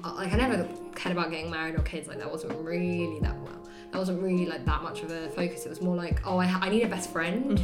uh, 0.03 0.13
like 0.15 0.33
I 0.33 0.37
never 0.37 0.67
cared 0.95 1.15
about 1.15 1.31
getting 1.31 1.49
married 1.49 1.75
or 1.75 1.81
kids 1.83 2.07
like 2.07 2.19
that 2.19 2.31
wasn't 2.31 2.57
really 2.59 3.19
that 3.21 3.35
well 3.41 3.67
that 3.91 3.97
wasn't 3.99 4.21
really 4.21 4.45
like 4.45 4.65
that 4.65 4.83
much 4.83 5.01
of 5.03 5.11
a 5.11 5.29
focus. 5.29 5.65
It 5.65 5.69
was 5.69 5.81
more 5.81 5.95
like 5.95 6.21
oh 6.25 6.37
I, 6.37 6.45
ha- 6.45 6.59
I 6.61 6.69
need 6.69 6.83
a 6.83 6.87
best 6.87 7.11
friend. 7.11 7.59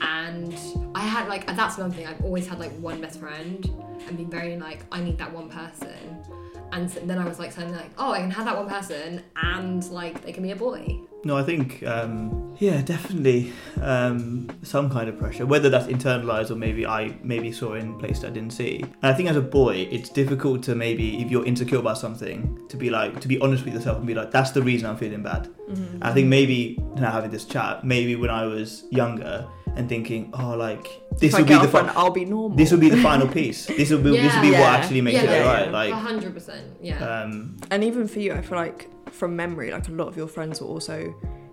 And 0.00 0.54
I 0.94 1.00
had 1.00 1.28
like 1.28 1.46
that's 1.46 1.76
another 1.78 1.94
thing 1.94 2.06
I've 2.06 2.22
always 2.24 2.46
had 2.46 2.58
like 2.58 2.72
one 2.78 3.00
best 3.00 3.20
friend 3.20 3.64
and 4.06 4.16
been 4.16 4.30
very 4.30 4.56
like 4.56 4.84
I 4.90 5.00
need 5.00 5.18
that 5.18 5.32
one 5.32 5.48
person 5.48 6.24
and 6.72 6.88
then 6.90 7.18
I 7.18 7.26
was 7.26 7.38
like 7.38 7.52
saying 7.52 7.72
like 7.72 7.90
oh 7.98 8.12
I 8.12 8.20
can 8.20 8.30
have 8.30 8.44
that 8.46 8.56
one 8.56 8.68
person 8.68 9.22
and 9.36 9.84
like 9.90 10.22
they 10.24 10.32
can 10.32 10.42
be 10.42 10.52
a 10.52 10.56
boy 10.56 11.00
No, 11.24 11.36
I 11.36 11.42
think 11.42 11.82
um, 11.82 12.56
yeah, 12.58 12.80
definitely 12.80 13.52
um, 13.82 14.48
some 14.62 14.88
kind 14.88 15.08
of 15.08 15.18
pressure, 15.18 15.44
whether 15.44 15.68
that's 15.68 15.86
internalized 15.86 16.50
or 16.50 16.54
maybe 16.54 16.86
I 16.86 17.14
maybe 17.22 17.52
saw 17.52 17.74
in 17.74 17.98
place 17.98 18.20
that 18.20 18.28
I 18.28 18.30
didn't 18.30 18.52
see. 18.52 18.82
And 19.02 19.12
I 19.12 19.12
think 19.12 19.28
as 19.28 19.36
a 19.36 19.42
boy, 19.42 19.88
it's 19.90 20.08
difficult 20.08 20.62
to 20.64 20.74
maybe 20.74 21.20
if 21.20 21.30
you're 21.30 21.44
insecure 21.44 21.78
about 21.78 21.98
something 21.98 22.66
to 22.68 22.76
be 22.76 22.88
like 22.90 23.20
to 23.20 23.28
be 23.28 23.38
honest 23.40 23.64
with 23.64 23.74
yourself 23.74 23.98
and 23.98 24.06
be 24.06 24.14
like 24.14 24.30
that's 24.30 24.52
the 24.52 24.62
reason 24.62 24.88
I'm 24.88 24.96
feeling 24.96 25.22
bad. 25.22 25.48
mm-hmm. 25.68 25.98
I 26.02 26.12
think 26.12 26.28
maybe 26.28 26.78
now 26.96 27.10
having 27.10 27.30
this 27.30 27.44
chat, 27.44 27.84
maybe 27.84 28.16
when 28.16 28.30
I 28.30 28.46
was 28.46 28.84
younger 28.90 29.46
and 29.76 29.88
thinking 29.88 30.30
oh 30.34 30.54
like 30.56 30.84
this 31.18 31.32
if 31.32 31.38
will 31.38 31.46
be 31.46 31.54
the 31.54 31.60
off 31.60 31.70
fi- 31.70 31.92
I'll 32.00 32.10
be 32.10 32.24
normal. 32.24 32.56
this 32.56 32.70
will 32.72 32.78
be 32.80 32.88
the 32.90 33.02
final 33.02 33.28
piece. 33.28 33.66
This 33.78 33.90
will 33.90 33.98
be 34.02 34.10
this 34.10 34.34
will 34.34 34.42
be 34.42 34.48
Yeah. 34.48 34.60
what 34.60 34.80
actually 34.80 35.00
makes 35.00 35.16
yeah, 35.22 35.30
it 35.30 35.30
yeah, 35.30 35.46
alright. 35.46 35.66
yeah. 35.66 35.72
Like 35.72 35.92
hundred 35.94 36.34
percent 36.34 36.66
yeah 36.80 36.98
um, 37.22 37.56
and 37.70 37.84
even 37.84 38.06
for 38.08 38.20
you, 38.20 38.32
I 38.32 38.42
feel 38.42 38.58
like 38.58 38.88
from 39.12 39.34
memory, 39.36 39.70
like 39.72 39.88
a 39.88 39.92
lot 39.92 40.08
of 40.08 40.16
your 40.16 40.28
friends 40.28 40.60
were 40.60 40.68
also, 40.68 40.96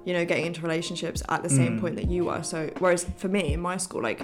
you 0.05 0.13
know, 0.13 0.23
getting 0.25 0.45
into 0.45 0.61
relationships 0.61 1.23
at 1.29 1.41
the 1.43 1.49
same 1.49 1.77
Mm. 1.77 1.81
point 1.81 1.95
that 1.95 2.07
you 2.09 2.25
were. 2.25 2.43
So 2.43 2.69
whereas 2.79 3.05
for 3.17 3.27
me 3.27 3.53
in 3.53 3.59
my 3.61 3.77
school, 3.77 4.01
like 4.01 4.21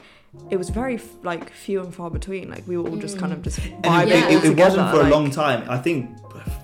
it 0.49 0.57
was 0.57 0.69
very 0.69 0.99
like 1.23 1.51
few 1.51 1.81
and 1.81 1.93
far 1.93 2.09
between. 2.09 2.49
Like 2.49 2.67
we 2.67 2.77
were 2.77 2.87
all 2.89 2.95
just 2.97 3.17
kind 3.17 3.33
of 3.33 3.41
just 3.41 3.59
And 3.59 3.83
vibing 3.83 4.07
it, 4.07 4.11
it, 4.11 4.23
all 4.23 4.29
it 4.29 4.33
wasn't 4.33 4.53
together, 4.57 4.91
for 4.91 5.01
a 5.07 5.09
long 5.09 5.29
time. 5.31 5.67
I 5.69 5.77
think 5.77 6.09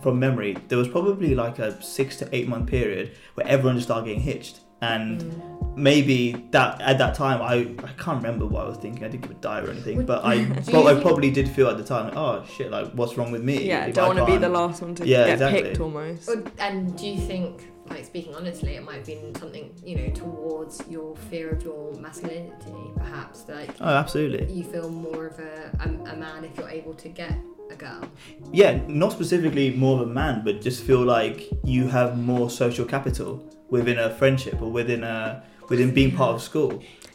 from 0.04 0.20
memory, 0.20 0.58
there 0.70 0.78
was 0.78 0.88
probably 0.88 1.36
like 1.36 1.60
a 1.60 1.82
six 1.82 2.18
to 2.18 2.30
eight 2.36 2.48
month 2.48 2.68
period 2.70 3.12
where 3.36 3.46
everyone 3.48 3.76
just 3.76 3.88
started 3.88 4.06
getting 4.06 4.22
hitched. 4.22 4.62
And 4.82 5.22
Mm. 5.22 5.76
maybe 5.76 6.46
that 6.52 6.82
at 6.82 6.98
that 6.98 7.16
time, 7.16 7.42
I, 7.42 7.56
I 7.86 7.92
can't 8.02 8.18
remember 8.22 8.46
what 8.46 8.66
I 8.66 8.70
was 8.70 8.78
thinking. 8.78 9.04
I 9.04 9.08
didn't 9.08 9.24
give 9.24 9.32
a 9.32 9.36
die 9.36 9.62
or 9.62 9.70
anything, 9.70 10.06
but 10.06 10.24
I 10.26 10.44
Do 10.44 10.62
pro- 10.72 10.90
you 10.90 10.98
I 10.98 11.02
probably 11.02 11.32
did 11.32 11.48
feel 11.50 11.68
at 11.68 11.78
the 11.78 11.84
time, 11.84 12.12
oh 12.16 12.44
shit, 12.56 12.72
like 12.72 12.92
what's 12.94 13.18
wrong 13.18 13.32
with 13.32 13.44
me? 13.44 13.68
Yeah, 13.68 13.86
If 13.86 13.96
don't 13.96 14.16
want 14.16 14.20
to 14.20 14.26
be 14.26 14.38
the 14.38 14.50
last 14.50 14.82
one 14.82 14.96
to 14.96 15.06
Yeah, 15.08 15.26
get 15.26 15.34
exactly. 15.34 15.62
picked 15.64 15.80
almost. 15.80 16.28
Would- 16.28 16.52
and 16.60 16.98
do 16.98 17.08
you 17.08 17.20
think 17.20 17.70
like 17.90 18.06
speaking 18.06 18.34
honestly 18.36 18.76
it 18.76 18.84
might 18.84 18.96
have 18.98 19.06
been 19.06 19.34
something 19.36 19.74
you 19.84 19.96
know 19.98 20.10
towards 20.14 20.82
your 20.90 21.16
fear 21.30 21.50
of 21.52 21.64
your 21.64 21.94
masculinity 21.96 22.74
perhaps 22.98 23.46
like 23.48 23.70
Oh, 23.82 23.88
absolutely. 23.88 24.52
you 24.52 24.64
feel 24.64 24.90
more 24.90 25.28
of 25.28 25.40
a, 25.40 25.72
a, 25.80 26.12
a 26.14 26.16
man 26.16 26.44
if 26.46 26.58
you're 26.58 26.70
able 26.70 26.94
to 26.96 27.10
get 27.10 27.38
a 27.72 27.76
girl 27.76 28.04
Yeah, 28.52 28.80
not 28.88 29.12
specifically 29.12 29.72
more 29.72 30.02
of 30.02 30.10
a 30.10 30.12
man, 30.12 30.42
but 30.44 30.60
just 30.62 30.84
feel 30.84 31.04
like 31.04 31.48
you 31.64 31.88
have 31.88 32.18
more 32.18 32.50
social 32.50 32.86
capital 32.86 33.44
within 33.70 34.00
a 34.00 34.10
friendship 34.10 34.60
or 34.62 34.72
within 34.72 35.04
a 35.04 35.44
within 35.70 35.94
being 35.94 36.16
part 36.16 36.34
of 36.34 36.42
school. 36.42 36.72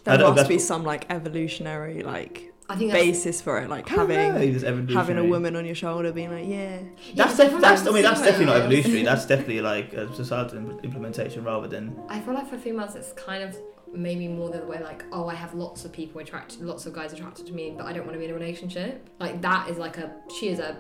I 0.07 0.11
There 0.17 0.19
don't- 0.19 0.37
must 0.37 0.49
be 0.49 0.61
some 0.61 0.85
like 0.85 1.07
evolutionary 1.11 2.05
like 2.05 2.53
I 2.69 2.77
think 2.77 2.93
basis 2.93 3.41
for 3.43 3.59
it, 3.61 3.69
like 3.69 3.91
I 3.93 3.97
don't 3.97 4.09
know, 4.09 4.15
having 4.15 4.89
having 4.89 5.19
a 5.19 5.25
woman 5.25 5.55
on 5.57 5.67
your 5.67 5.75
shoulder 5.75 6.13
being 6.13 6.31
like, 6.31 6.47
yeah, 6.49 6.79
That's 7.15 7.39
Yeah, 7.39 7.49
def- 7.51 7.61
that's 7.61 7.87
I 7.87 7.91
mean 7.91 8.03
that's 8.03 8.21
definitely 8.23 8.47
not 8.47 8.57
evolutionary. 8.63 9.03
That's 9.11 9.27
definitely 9.27 9.61
like 9.61 9.93
a 9.93 10.13
societal 10.15 10.57
im- 10.59 10.79
implementation 10.83 11.45
rather 11.45 11.69
than 11.69 11.95
I 12.09 12.21
feel 12.21 12.33
like 12.35 12.49
for 12.49 12.57
females 12.59 12.95
it's 12.95 13.13
kind 13.13 13.43
of 13.45 13.57
maybe 13.93 14.27
more 14.29 14.51
the 14.51 14.59
way 14.67 14.83
like 14.83 15.05
oh 15.13 15.29
I 15.29 15.35
have 15.35 15.53
lots 15.55 15.85
of 15.85 15.93
people 15.93 16.21
attracted 16.21 16.63
lots 16.63 16.87
of 16.87 16.95
guys 16.95 17.13
attracted 17.13 17.47
to 17.49 17.53
me 17.53 17.75
but 17.77 17.85
I 17.87 17.93
don't 17.93 18.05
want 18.07 18.15
to 18.15 18.19
be 18.19 18.25
in 18.25 18.31
a 18.31 18.35
relationship 18.35 19.09
like 19.21 19.41
that 19.43 19.69
is 19.69 19.77
like 19.79 19.99
a 19.99 20.11
she 20.37 20.49
is 20.49 20.59
a 20.59 20.77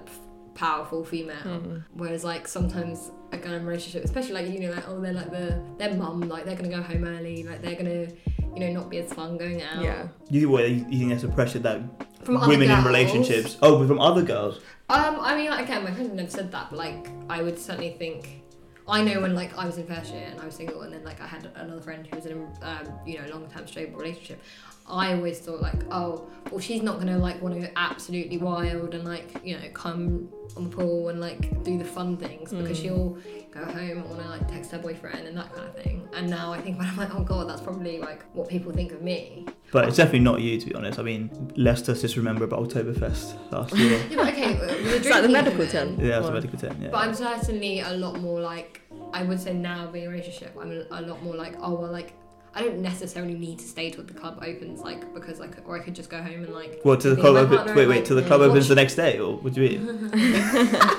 powerful 0.55 1.05
female 1.05 1.37
Mm. 1.45 1.85
whereas 1.93 2.25
like 2.25 2.47
sometimes 2.49 3.11
a 3.35 3.39
guy 3.39 3.55
in 3.55 3.63
a 3.63 3.65
relationship 3.65 4.05
especially 4.05 4.33
like 4.33 4.49
you 4.49 4.61
know 4.61 4.71
like 4.71 4.89
oh 4.89 5.01
they're 5.01 5.13
like 5.13 5.31
the 5.31 5.61
their 5.79 5.95
mum 5.95 6.21
like 6.21 6.45
they're 6.45 6.57
gonna 6.57 6.69
go 6.69 6.83
home 6.83 7.05
early 7.05 7.43
like 7.43 7.61
they're 7.63 7.77
gonna 7.77 8.07
you 8.55 8.61
know 8.61 8.73
not 8.73 8.89
be 8.91 8.99
as 8.99 9.13
fun 9.13 9.37
going 9.37 9.63
out 9.63 9.83
yeah. 9.83 10.09
you 10.31 10.49
what 10.49 10.69
you 10.69 10.85
think 10.85 11.09
there's 11.09 11.25
a 11.25 11.29
pressure 11.29 11.59
that 11.59 11.81
from 12.25 12.41
women 12.49 12.71
in 12.71 12.85
relationships 12.85 13.57
oh 13.63 13.79
but 13.79 13.89
from 13.89 14.01
other 14.01 14.23
girls 14.23 14.61
Um, 14.91 15.17
I 15.19 15.35
mean, 15.35 15.49
like, 15.49 15.65
again, 15.65 15.83
my 15.83 15.93
friend 15.93 16.15
never 16.15 16.29
said 16.29 16.53
that, 16.53 16.69
but 16.69 16.79
like, 16.79 17.09
I 17.31 17.43
would 17.43 17.59
certainly 17.59 17.97
think. 17.99 18.43
I 18.87 19.03
know 19.03 19.23
when 19.23 19.35
like 19.35 19.57
I 19.57 19.65
was 19.65 19.79
in 19.79 19.87
first 19.87 20.13
year 20.13 20.29
and 20.31 20.39
I 20.39 20.45
was 20.45 20.57
single, 20.57 20.83
and 20.83 20.93
then 20.93 21.03
like 21.05 21.23
I 21.23 21.27
had 21.27 21.51
another 21.55 21.81
friend 21.81 22.07
who 22.07 22.15
was 22.15 22.27
in 22.27 22.33
a 22.37 22.67
um, 22.69 22.87
you 23.07 23.19
know 23.19 23.27
long 23.33 23.49
term 23.49 23.67
stable 23.67 23.99
relationship. 23.99 24.43
I 24.87 25.15
always 25.15 25.39
thought 25.39 25.63
like, 25.63 25.83
oh, 25.91 26.27
well, 26.51 26.61
she's 26.61 26.83
not 26.83 26.99
gonna 26.99 27.17
like 27.19 27.41
want 27.41 27.55
to 27.55 27.61
go 27.63 27.69
absolutely 27.77 28.37
wild 28.39 28.95
and 28.95 29.05
like 29.05 29.41
you 29.43 29.57
know 29.57 29.63
come 29.73 30.29
on 30.57 30.65
the 30.71 30.77
pool 30.77 31.09
and 31.09 31.21
like 31.21 31.63
do 31.65 31.79
the 31.79 31.85
fun 31.85 32.17
things 32.17 32.51
because 32.53 32.79
Mm. 32.79 32.83
she'll 32.83 33.19
go 33.51 33.65
home 33.65 33.79
and 33.99 34.05
want 34.05 34.21
to 34.23 34.29
like 34.29 34.47
text 34.49 34.71
her 34.73 34.79
boyfriend 34.79 35.27
and 35.27 35.37
that 35.39 35.53
kind 35.55 35.67
of 35.69 35.75
thing. 35.83 36.07
And 36.15 36.29
now 36.29 36.53
I 36.53 36.61
think 36.61 36.79
when 36.79 36.87
I'm 36.87 36.97
like, 36.97 37.15
oh 37.15 37.23
god, 37.25 37.49
that's 37.49 37.63
probably 37.63 37.99
like 37.99 38.23
what 38.35 38.49
people 38.49 38.73
think 38.73 38.93
of 38.93 39.01
me. 39.03 39.47
But 39.73 39.89
it's 39.89 39.97
definitely 39.97 40.21
not 40.21 40.41
you, 40.41 40.61
to 40.61 40.67
be 40.67 40.75
honest. 40.75 40.99
I 40.99 41.03
mean, 41.03 41.53
let's 41.57 41.83
just 41.83 42.17
remember 42.17 42.45
about 42.45 42.69
Oktoberfest 42.69 43.51
last 43.53 43.75
year. 43.77 43.99
Yeah, 44.11 44.17
but 44.17 44.29
okay, 44.29 44.53
the 44.55 44.97
It's 44.97 45.09
like 45.09 45.23
the 45.23 45.29
medical 45.29 45.61
thing, 45.67 45.71
tent. 45.71 45.99
yeah, 46.01 46.17
it 46.17 46.19
was 46.19 46.19
a 46.19 46.23
Well, 46.25 46.33
medical 46.33 46.59
tent. 46.59 46.77
Yeah. 46.81 46.89
But 46.91 46.99
I'm 46.99 47.15
certainly 47.15 47.81
a 47.81 47.93
lot 47.95 48.21
more 48.21 48.41
like 48.41 48.83
I 49.13 49.23
would 49.23 49.41
say 49.41 49.55
now 49.55 49.87
being 49.87 50.07
a 50.07 50.11
relationship, 50.11 50.55
I'm 50.61 50.71
a, 50.71 50.85
a 50.91 51.03
lot 51.03 51.23
more 51.23 51.35
like 51.35 51.55
oh 51.61 51.75
well 51.75 51.91
like 51.91 52.13
I 52.55 52.63
don't 52.63 52.79
necessarily 52.81 53.35
need 53.35 53.59
to 53.59 53.65
stay 53.67 53.91
till 53.91 54.05
the 54.05 54.15
club 54.15 54.39
opens 54.43 54.81
like 54.81 55.13
because 55.15 55.41
like, 55.41 55.57
or 55.67 55.77
I 55.77 55.81
could 55.81 55.95
just 55.95 56.09
go 56.11 56.23
home 56.23 56.45
and 56.45 56.55
like 56.55 56.81
Well, 56.85 56.97
to 56.97 57.11
the 57.15 57.21
club 57.21 57.51
with 57.51 57.59
open. 57.61 57.75
Wait, 57.75 57.87
wait, 57.89 57.97
like, 57.97 58.05
till 58.05 58.17
the 58.17 58.23
club 58.23 58.41
watch- 58.41 58.51
opens 58.51 58.69
the 58.69 58.75
next 58.77 58.95
day, 58.95 59.19
or 59.19 59.37
what 59.37 59.53
do 59.55 59.63
you 59.63 59.79
mean? 59.81 60.11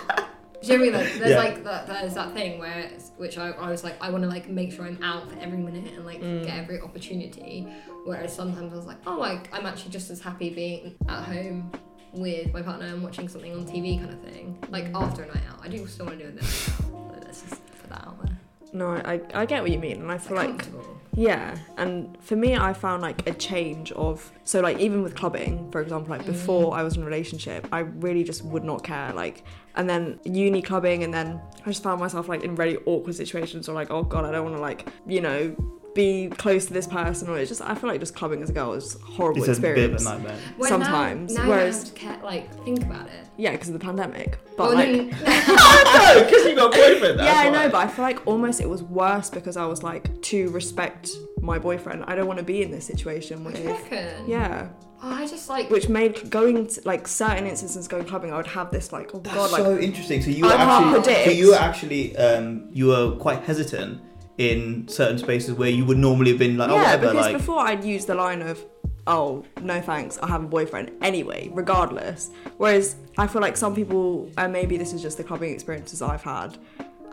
Do 0.62 0.72
you 0.74 0.80
know 0.80 0.86
what 0.86 0.96
I 0.96 0.98
mean? 1.00 1.06
Like, 1.14 1.20
there's 1.20 1.30
Yeah. 1.30 1.38
like 1.38 1.64
that, 1.64 1.86
there's 1.88 2.14
that 2.16 2.34
thing 2.34 2.58
where 2.58 2.90
which 3.18 3.38
I, 3.38 3.52
I 3.52 3.70
was 3.70 3.84
like 3.84 3.96
I 4.02 4.10
want 4.10 4.24
to 4.24 4.30
like 4.30 4.50
make 4.50 4.72
sure 4.72 4.86
I'm 4.86 5.02
out 5.04 5.30
for 5.32 5.38
every 5.40 5.60
minute 5.60 5.94
and 5.94 6.06
like 6.06 6.22
Mm. 6.22 6.44
get 6.46 6.58
every 6.58 6.82
opportunity. 6.82 7.68
Whereas 8.04 8.34
sometimes 8.36 8.74
I 8.74 8.76
was 8.76 8.86
like 8.88 8.98
oh 9.06 9.16
like 9.18 9.48
I'm 9.54 9.66
actually 9.68 9.92
just 9.92 10.10
as 10.10 10.20
happy 10.22 10.50
being 10.50 10.96
at 11.08 11.24
home 11.24 11.72
with 12.14 12.52
my 12.54 12.62
partner 12.64 12.88
and 12.88 13.04
watching 13.04 13.28
something 13.28 13.54
on 13.54 13.66
TV 13.66 14.00
kind 14.00 14.12
of 14.12 14.20
thing. 14.22 14.58
Like 14.70 14.92
Mm. 14.92 15.02
after 15.04 15.22
a 15.24 15.28
night 15.28 15.44
out, 15.52 15.60
I 15.64 15.68
do 15.68 15.86
still 15.88 16.08
want 16.08 16.18
to 16.20 16.24
do 16.26 16.30
it. 16.32 16.42
Then. 16.42 17.22
Let's 17.24 17.42
just 17.44 17.62
put 17.82 17.90
that 17.92 18.08
out 18.08 18.24
there. 18.26 18.36
No, 18.74 18.90
I, 18.90 19.22
I 19.36 19.46
get 19.46 19.62
what 19.62 19.72
you 19.72 19.78
mean, 19.80 20.02
and 20.02 20.12
I 20.12 20.18
feel 20.18 20.36
like 20.36 20.48
comfortable. 20.48 20.95
Yeah, 21.16 21.58
and 21.78 22.18
for 22.22 22.36
me, 22.36 22.56
I 22.56 22.74
found 22.74 23.02
like 23.02 23.28
a 23.28 23.34
change 23.34 23.92
of 23.94 24.32
so 24.44 24.60
like 24.60 24.80
even 24.80 25.02
with 25.02 25.16
clubbing, 25.16 25.72
for 25.72 25.82
example, 25.82 26.10
like 26.10 26.24
mm. 26.24 26.28
before 26.28 26.76
I 26.76 26.84
was 26.84 26.98
in 26.98 27.04
a 27.04 27.06
relationship, 27.06 27.68
I 27.72 27.80
really 27.80 28.24
just 28.24 28.44
would 28.44 28.64
not 28.64 28.84
care. 28.84 29.14
Like, 29.14 29.44
and 29.76 29.90
then 29.90 30.20
uni 30.26 30.62
clubbing, 30.62 31.04
and 31.04 31.14
then 31.14 31.40
I 31.62 31.70
just 31.70 31.84
found 31.84 32.02
myself 32.02 32.28
like 32.28 32.44
in 32.44 32.56
really 32.56 32.78
awkward 32.86 33.16
situations, 33.16 33.70
or 33.70 33.74
like, 33.74 33.92
oh 33.92 34.04
god, 34.04 34.26
I 34.26 34.32
don't 34.32 34.44
want 34.44 34.58
to 34.58 34.62
like 34.62 34.88
you 35.08 35.22
know 35.22 35.56
be 35.96 36.28
close 36.28 36.66
to 36.68 36.74
this 36.74 36.86
person, 36.86 37.28
or 37.30 37.38
it's 37.40 37.50
just 37.50 37.62
I 37.62 37.74
feel 37.74 37.90
like 37.90 38.00
just 38.00 38.16
clubbing 38.16 38.44
as 38.44 38.50
a 38.52 38.54
girl 38.54 38.74
is 38.74 38.96
a 38.96 39.00
horrible 39.00 39.44
It's 39.44 39.58
a 39.58 39.62
bit 39.62 39.72
of 39.72 39.78
a 39.78 39.94
experience. 39.94 40.06
nightmare. 40.06 40.36
Well, 40.60 40.70
Sometimes, 40.70 41.34
now, 41.34 41.44
now 41.44 41.50
whereas- 41.50 41.76
you 41.78 41.86
have 41.86 41.94
to 41.94 42.00
care, 42.00 42.20
like 42.24 42.64
think 42.66 42.84
about 42.84 43.08
it. 43.08 43.26
Yeah, 43.38 43.52
because 43.54 43.70
of 43.70 43.74
the 43.74 43.80
pandemic, 43.80 44.38
but 44.58 44.68
Well, 44.70 44.74
like. 44.76 44.88
then- 44.88 45.08
no, 45.10 45.16
because 46.26 46.46
you 46.46 46.56
got 46.56 46.74
a 46.74 46.78
boyfriend. 46.78 47.20
yeah, 47.20 47.34
I 47.38 47.50
know, 47.50 47.70
but 47.70 47.78
I 47.78 47.88
feel 47.88 48.06
like 48.06 48.26
almost 48.28 48.62
it 48.62 48.70
was 48.70 48.84
worse 48.84 49.30
because 49.30 49.58
I 49.58 49.66
was 49.66 49.82
like 49.84 50.22
to 50.24 50.50
respect 50.52 51.10
my 51.42 51.58
boyfriend. 51.58 52.04
I 52.08 52.16
don't 52.16 52.28
want 52.28 52.40
to 52.40 52.46
be 52.46 52.62
in 52.62 52.72
this 52.72 52.86
situation 52.86 53.44
What 53.44 53.54
with 53.54 53.64
you 53.64 53.72
reckon? 53.72 54.28
yeah. 54.28 54.68
Oh, 55.04 55.10
I 55.12 55.28
just 55.28 55.50
like. 55.50 55.70
which 55.70 55.88
made 55.90 56.30
going 56.32 56.66
to, 56.68 56.82
like 56.86 57.08
certain 57.08 57.46
instances 57.46 57.88
going 57.88 58.06
clubbing 58.06 58.32
I 58.34 58.38
would 58.38 58.48
have 58.48 58.72
this 58.72 58.92
like 58.94 59.12
oh 59.14 59.20
That's 59.20 59.36
god 59.36 59.52
like 59.52 59.62
so 59.62 59.78
interesting. 59.78 60.22
So 60.22 60.30
you 60.32 60.46
I 60.48 60.56
can't 60.56 60.98
actually, 61.08 61.26
so 61.26 61.30
you 61.32 61.50
were 61.52 61.56
actually, 61.58 62.18
um, 62.18 62.70
you 62.72 62.88
were 62.88 63.12
quite 63.18 63.44
hesitant 63.44 64.02
in 64.38 64.88
certain 64.88 65.18
spaces 65.18 65.54
where 65.54 65.70
you 65.70 65.86
would 65.86 65.98
normally 65.98 66.32
have 66.32 66.40
been 66.40 66.58
like, 66.58 66.70
oh, 66.70 66.76
yeah 66.76 66.96
whatever, 66.96 67.08
because 67.08 67.26
like. 67.26 67.38
before 67.38 67.60
I'd 67.60 67.84
use 67.84 68.06
the 68.06 68.16
line 68.16 68.42
of 68.42 68.64
oh 69.08 69.46
no 69.62 69.82
thanks 69.82 70.18
I 70.18 70.28
have 70.28 70.44
a 70.44 70.48
boyfriend 70.48 70.92
anyway 71.02 71.50
regardless 71.54 72.32
whereas 72.58 72.96
I 73.18 73.28
feel 73.28 73.42
like 73.42 73.56
some 73.56 73.76
people 73.76 74.30
and 74.38 74.52
maybe 74.52 74.78
this 74.78 74.94
is 74.94 75.02
just 75.02 75.18
the 75.18 75.24
clubbing 75.24 75.54
experiences 75.54 76.02
I've 76.02 76.24
had 76.24 76.58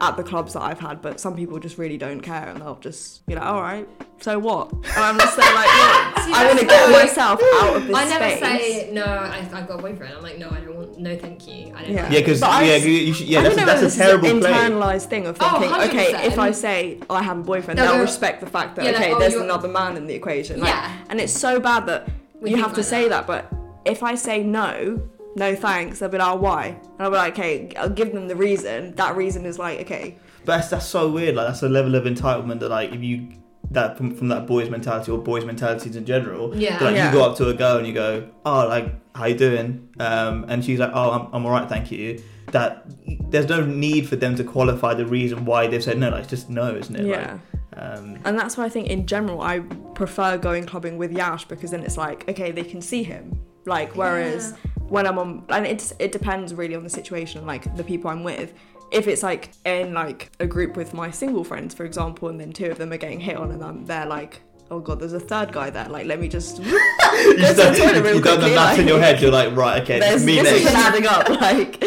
at 0.03 0.17
the 0.17 0.23
clubs 0.25 0.53
that 0.55 0.63
I've 0.63 0.81
had 0.81 1.01
but 1.01 1.21
some 1.21 1.37
people 1.37 1.59
just 1.61 1.79
really 1.79 1.97
don't 1.97 2.21
care 2.21 2.49
and 2.49 2.61
they'll 2.61 2.75
just 2.81 3.25
be 3.27 3.35
like 3.37 3.45
all 3.47 3.63
right 3.63 3.89
so 4.21 4.37
what 4.39 4.73
and 4.73 4.85
I'm 4.97 5.17
just 5.19 5.37
saying 5.37 5.55
like 5.55 5.67
no, 5.67 6.23
See, 6.25 6.33
I 6.33 6.45
want 6.49 6.59
to 6.61 6.67
get 6.67 6.91
why- 6.91 7.03
myself 7.05 7.41
out 7.55 7.77
of 7.77 7.87
this 7.87 7.97
I 7.97 8.05
never 8.09 8.37
space 8.37 8.41
say 8.63 8.91
no. 8.93 9.05
I, 9.05 9.39
I've 9.53 9.67
got 9.69 9.79
a 9.79 9.83
boyfriend. 9.83 10.15
I'm 10.15 10.23
like 10.23 10.39
no, 10.39 10.51
I 10.51 10.61
don't 10.61 10.77
want. 10.77 10.99
No, 10.99 11.17
thank 11.17 11.49
you. 11.49 11.73
I 11.75 11.83
don't. 11.83 11.93
Yeah. 11.93 12.11
yeah, 12.11 12.19
because 12.21 12.41
But 12.41 12.51
I 12.51 12.63
yeah, 12.65 12.77
you, 12.77 12.91
you 12.93 13.13
should, 13.15 13.27
yeah, 13.27 13.41
I 13.41 13.43
that's, 13.43 13.55
don't 13.57 13.63
a, 13.65 13.67
know 13.67 13.73
that's 13.73 13.83
a 13.83 13.85
this 13.87 13.95
is 13.95 14.01
an 14.01 14.07
terrible 14.07 14.29
internalized 14.29 15.07
thing 15.07 15.27
of 15.27 15.37
Oh, 15.41 15.59
thinking, 15.61 15.81
okay, 15.91 16.27
if 16.27 16.39
I 16.39 16.53
say 16.53 16.99
oh, 17.11 17.15
I 17.17 17.23
have 17.23 17.39
a 17.39 17.43
boyfriend, 17.43 17.79
They'll 17.79 17.87
they'll 17.87 17.97
go- 17.97 18.03
respect 18.03 18.41
the 18.41 18.47
fact 18.47 18.77
that 18.77 18.85
Yeah, 18.85 18.93
like, 18.93 19.01
okay, 19.01 19.13
oh, 19.15 19.19
there's 19.19 19.33
you're- 19.33 19.45
another 19.45 19.69
man 19.69 19.97
in 19.97 20.07
the 20.07 20.15
equation. 20.15 20.61
Like, 20.61 20.69
Yeah. 20.69 20.97
and 21.11 21.21
it's 21.21 21.33
so 21.33 21.59
bad 21.59 21.87
that 21.87 22.09
We 22.41 22.51
you 22.51 22.57
have 22.59 22.73
to 22.75 22.81
like 22.81 22.87
say 22.89 23.09
that. 23.09 23.27
that. 23.27 23.51
But 23.51 23.53
if 23.85 24.03
I 24.05 24.15
say 24.15 24.45
no, 24.45 25.03
no 25.37 25.55
thanks, 25.55 25.99
they'll 25.99 26.09
be 26.09 26.19
like, 26.19 26.29
oh, 26.35 26.37
why? 26.37 26.67
And 26.67 27.01
I'll 27.01 27.11
be 27.11 27.17
like, 27.17 27.33
okay, 27.35 27.73
I'll 27.77 27.89
give 27.89 28.13
them 28.13 28.29
the 28.29 28.37
reason. 28.37 28.95
That 28.97 29.17
reason 29.17 29.45
is 29.47 29.59
like, 29.59 29.81
okay, 29.81 30.17
But 30.45 30.57
that's, 30.57 30.69
that's 30.69 30.87
so 30.87 31.11
weird. 31.11 31.35
Like 31.35 31.47
that's 31.49 31.63
a 31.63 31.69
level 31.69 31.95
of 31.95 32.05
entitlement 32.05 32.61
that 32.61 32.69
like 32.69 32.93
if 32.93 33.03
you 33.03 33.29
that 33.71 33.97
from, 33.97 34.15
from 34.15 34.29
that 34.29 34.47
boys 34.47 34.69
mentality 34.69 35.11
or 35.11 35.17
boys 35.19 35.45
mentalities 35.47 35.97
in 35.97 36.05
general. 36.05 36.55
Yeah. 36.55 36.79
that, 36.79 36.85
like 36.85 36.95
Yeah. 36.97 37.07
you 37.11 37.19
go 37.19 37.25
up 37.25 37.37
to 37.39 37.49
a 37.49 37.55
girl 37.55 37.79
and 37.79 37.87
you 37.87 37.95
go, 37.95 38.29
oh, 38.45 38.67
like 38.69 38.93
how 39.15 39.27
you 39.27 39.35
doing? 39.37 39.89
Um, 39.99 40.45
and 40.49 40.63
she's 40.65 40.79
like, 40.79 40.91
oh, 40.93 41.11
I'm, 41.13 41.29
I'm 41.35 41.47
alright, 41.47 41.69
thank 41.69 41.91
you. 41.91 42.23
That 42.51 42.85
there's 43.31 43.49
no 43.49 43.65
need 43.65 44.09
for 44.09 44.17
them 44.17 44.37
to 44.37 44.45
qualify 44.45 44.93
the 44.93 45.07
reason 45.07 45.47
why 45.47 45.69
they've 45.69 45.83
said 45.83 45.97
no. 45.99 46.11
Like 46.11 46.21
it's 46.21 46.29
just 46.31 46.51
no, 46.51 46.75
isn't 46.75 46.95
it? 46.97 47.07
yeah. 47.07 47.39
Like, 47.75 47.83
um, 47.83 48.19
And 48.27 48.39
that's 48.39 48.59
why 48.59 48.65
I 48.67 48.69
think 48.69 48.89
in 48.89 49.07
general 49.07 49.41
I 49.41 49.61
prefer 49.95 50.37
going 50.37 50.67
clubbing 50.67 50.99
with 50.99 51.11
Yash 51.13 51.47
because 51.47 51.71
then 51.71 51.83
it's 51.83 51.97
like, 51.97 52.29
okay, 52.29 52.51
they 52.51 52.65
can 52.65 52.83
see 52.83 53.03
him. 53.03 53.41
Like 53.65 53.97
whereas 53.97 54.55
when 54.93 55.07
I'm 55.07 55.19
on 55.19 55.45
and 55.49 55.67
it's 55.67 55.95
it 55.99 56.13
depends 56.13 56.53
really 56.55 56.75
on 56.75 56.85
the 56.85 56.91
situation, 56.91 57.47
like 57.47 57.65
the 57.77 57.85
people 57.85 58.11
I'm 58.11 58.23
with. 58.23 58.53
If 58.93 59.09
it's 59.09 59.23
like 59.23 59.51
in 59.65 59.95
like 59.95 60.31
a 60.39 60.47
group 60.47 60.77
with 60.77 60.93
my 60.93 61.11
single 61.11 61.45
friends, 61.45 61.73
for 61.75 61.85
example, 61.87 62.29
and 62.29 62.39
then 62.39 62.53
two 62.53 62.67
of 62.71 62.77
them 62.77 62.93
are 62.93 62.99
getting 62.99 63.21
hit 63.21 63.37
on 63.39 63.51
and 63.51 63.65
I'm 63.65 63.87
they're 63.87 64.05
like, 64.05 64.43
Oh 64.71 64.81
god, 64.81 65.01
there's 65.01 65.15
a 65.15 65.21
third 65.21 65.51
guy 65.51 65.71
there, 65.71 65.89
like 65.89 66.05
let 66.07 66.21
me 66.21 66.29
just 66.29 66.59
you 66.63 67.37
just 67.39 67.57
to 67.57 67.71
the 67.71 67.79
don't, 67.79 67.97
you 67.97 68.03
don't 68.03 68.23
quickly, 68.23 68.31
have 68.33 68.41
that 68.43 68.79
in 68.79 68.85
like- 68.85 68.89
your 68.89 69.01
head. 69.01 69.21
You're 69.23 69.31
like, 69.33 69.57
right, 69.57 69.83
okay, 69.83 69.99
There's, 69.99 70.25
me 70.27 70.37
this 70.37 70.53
isn't 70.53 70.73
next. 70.75 70.87
adding 70.87 71.07
up, 71.07 71.29
like 71.41 71.83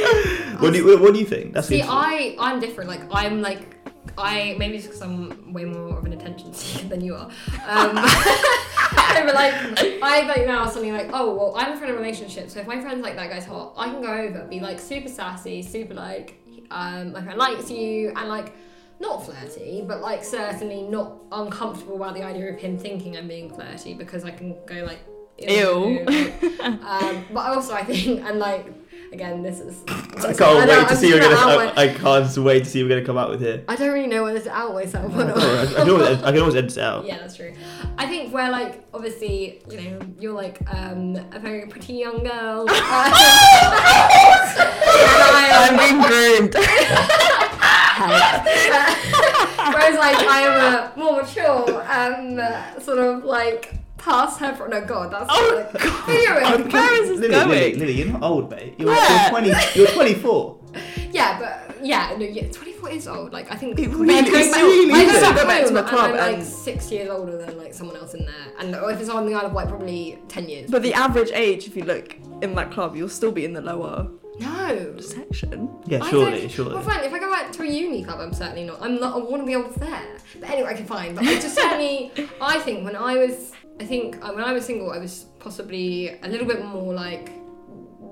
What 0.59 0.73
do 0.73 0.79
you 0.79 0.97
What 0.97 1.13
do 1.13 1.19
you 1.19 1.25
think? 1.27 1.53
That's 1.53 1.67
See. 1.67 1.83
I 1.83 2.35
I'm 2.39 2.59
different. 2.59 2.89
Like 2.89 3.01
I'm 3.11 3.39
like 3.41 3.61
I 4.17 4.55
maybe 4.57 4.77
it's 4.77 4.85
because 4.85 5.01
I'm 5.01 5.53
way 5.53 5.65
more 5.65 5.97
of 5.97 6.05
an 6.05 6.13
attention 6.13 6.53
seeker 6.53 6.87
than 6.87 7.01
you 7.01 7.15
are. 7.15 7.29
Um, 7.67 7.95
but 9.25 9.35
like 9.35 9.53
I 10.01 10.25
like 10.27 10.45
now 10.45 10.67
suddenly 10.67 10.91
like 10.91 11.09
oh 11.13 11.35
well 11.35 11.53
I'm 11.55 11.73
a 11.73 11.77
friend 11.77 11.91
in 11.91 11.97
a 11.97 11.99
relationship 11.99 12.49
so 12.49 12.59
if 12.59 12.67
my 12.67 12.79
friend's 12.79 13.03
like 13.03 13.15
that 13.15 13.29
guy's 13.29 13.45
hot 13.45 13.73
I 13.77 13.89
can 13.89 14.01
go 14.01 14.11
over 14.11 14.45
be 14.45 14.59
like 14.59 14.79
super 14.79 15.09
sassy 15.09 15.61
super 15.61 15.93
like 15.93 16.37
um, 16.71 17.13
my 17.13 17.21
friend 17.21 17.37
likes 17.37 17.69
you 17.69 18.11
and 18.15 18.27
like 18.27 18.53
not 18.99 19.25
flirty 19.25 19.83
but 19.85 20.01
like 20.01 20.23
certainly 20.23 20.81
not 20.83 21.17
uncomfortable 21.31 21.95
about 21.97 22.15
the 22.15 22.23
idea 22.23 22.51
of 22.51 22.59
him 22.59 22.77
thinking 22.77 23.17
I'm 23.17 23.27
being 23.27 23.53
flirty 23.53 23.93
because 23.93 24.23
I 24.23 24.31
can 24.31 24.55
go 24.65 24.83
like 24.83 24.99
Ew. 25.37 26.05
like, 26.05 26.43
um, 26.61 27.25
but 27.33 27.41
also 27.41 27.73
I 27.73 27.83
think 27.83 28.23
and 28.23 28.39
like 28.39 28.67
again 29.11 29.43
this 29.43 29.59
is 29.59 29.81
I 29.87 30.33
can't 30.33 30.69
wait 30.69 30.87
to 30.87 30.95
see 30.95 31.09
you're 31.09 31.19
gonna. 31.19 31.35
I, 31.35 31.73
I 31.75 31.87
can't 31.89 32.37
wait 32.37 32.63
to 32.63 32.69
see 32.69 32.79
you're 32.79 32.89
gonna 32.89 33.05
come 33.05 33.17
out 33.17 33.29
with 33.29 33.41
here. 33.41 33.63
I 33.67 33.75
don't 33.75 33.91
really 33.91 34.07
know 34.07 34.23
whether 34.23 34.39
to 34.39 34.51
out 34.51 34.73
myself 34.73 35.13
or 35.13 35.25
not. 35.25 35.37
I 35.37 35.65
can 35.65 35.89
always, 35.89 36.23
I 36.23 36.31
can 36.31 36.39
always 36.39 36.55
edit 36.55 36.71
it 36.71 36.77
out. 36.77 37.05
yeah, 37.05 37.17
that's 37.19 37.35
true. 37.35 37.53
I 37.97 38.07
think 38.07 38.33
where 38.33 38.49
like 38.49 38.85
obviously 38.93 39.61
you 39.69 39.81
know 39.81 39.99
you're 40.19 40.33
like 40.33 40.59
um, 40.73 41.15
a 41.31 41.39
very 41.39 41.67
pretty 41.67 41.93
young 41.93 42.23
girl. 42.23 42.65
I'm 45.57 45.77
being 45.77 46.01
groomed. 46.01 46.55
whereas 49.73 49.97
like 49.97 50.17
I 50.17 50.41
am 50.41 50.73
a 50.73 50.99
more 50.99 51.21
mature, 51.21 51.85
um, 51.89 52.81
sort 52.81 52.99
of 52.99 53.23
like 53.23 53.73
past 53.97 54.39
her. 54.39 54.53
Pro- 54.55 54.67
no, 54.67 54.83
God, 54.85 55.11
that's 55.11 55.25
Oh, 55.29 55.67
like, 55.73 56.09
anyway, 56.09 56.71
Where 56.71 57.03
is 57.03 57.09
this 57.09 57.19
Lily, 57.19 57.29
going? 57.33 57.49
Lily, 57.49 57.73
Lily, 57.75 57.93
you're 57.93 58.07
not 58.07 58.23
old, 58.23 58.49
mate. 58.51 58.75
You're, 58.77 58.93
Yeah. 58.93 59.21
you're 59.21 59.29
20. 59.53 59.53
You're 59.75 59.87
24. 59.87 60.57
Yeah, 61.11 61.39
but 61.39 61.77
yeah, 61.81 62.13
no, 62.19 62.25
yeah, 62.25 62.51
24 62.51 62.89
is 62.89 63.07
old. 63.07 63.31
Like 63.31 63.49
I 63.49 63.55
think 63.55 63.79
It 63.79 63.83
compared 63.89 64.25
really- 64.27 64.31
to 64.31 64.35
it's 64.37 64.51
my- 64.53 64.61
really 64.61 64.91
I 64.91 65.03
is. 65.05 65.13
go 65.13 65.21
back 65.21 65.35
Go 65.37 65.47
back 65.47 65.59
to 65.59 65.63
home 65.67 65.73
the 65.75 65.79
and 65.79 65.87
club 65.87 66.11
I'm 66.11 66.17
like 66.17 66.33
and- 66.35 66.43
six 66.45 66.91
years 66.91 67.09
older 67.09 67.37
than 67.37 67.57
like 67.57 67.73
someone 67.73 67.95
else 67.95 68.13
in 68.15 68.25
there, 68.25 68.35
and 68.59 68.75
if 68.75 68.99
it's 68.99 69.09
on 69.09 69.25
the 69.25 69.33
Isle 69.33 69.45
of 69.45 69.53
Wight, 69.53 69.69
probably 69.69 70.19
10 70.27 70.49
years. 70.49 70.69
But 70.69 70.81
the 70.81 70.93
average 70.93 71.31
age, 71.33 71.67
if 71.67 71.77
you 71.77 71.83
look 71.85 72.17
in 72.41 72.53
that 72.55 72.69
club, 72.71 72.97
you'll 72.97 73.07
still 73.07 73.31
be 73.31 73.45
in 73.45 73.53
the 73.53 73.61
lower 73.61 74.09
no. 74.41 74.97
section. 74.99 75.69
Yeah, 75.85 76.05
surely, 76.09 76.49
surely. 76.49 76.73
Well, 76.73 76.83
fine. 76.83 77.05
If 77.05 77.13
I 77.13 77.19
go 77.19 77.33
out 77.33 77.53
to 77.53 77.63
a 77.63 77.65
uni 77.65 78.03
club, 78.03 78.19
I'm 78.19 78.33
certainly 78.33 78.65
not. 78.65 78.81
I'm 78.81 78.99
not 78.99 79.15
I 79.15 79.19
one 79.19 79.39
of 79.39 79.45
the 79.47 79.55
olds 79.55 79.75
there. 79.75 80.01
But 80.41 80.49
anyway, 80.49 80.71
I 80.71 80.73
can 80.73 80.85
find. 80.85 81.15
But 81.15 81.23
I 81.25 81.35
just 81.35 81.55
certainly, 81.55 82.11
I 82.41 82.59
think 82.59 82.83
when 82.83 82.97
I 82.97 83.15
was, 83.25 83.53
I 83.79 83.85
think 83.85 84.23
uh, 84.23 84.31
when 84.33 84.43
I 84.43 84.53
was 84.53 84.65
single, 84.65 84.91
I 84.91 84.97
was 84.99 85.25
possibly 85.39 86.17
a 86.21 86.27
little 86.27 86.47
bit 86.47 86.63
more 86.63 86.93
like 86.93 87.31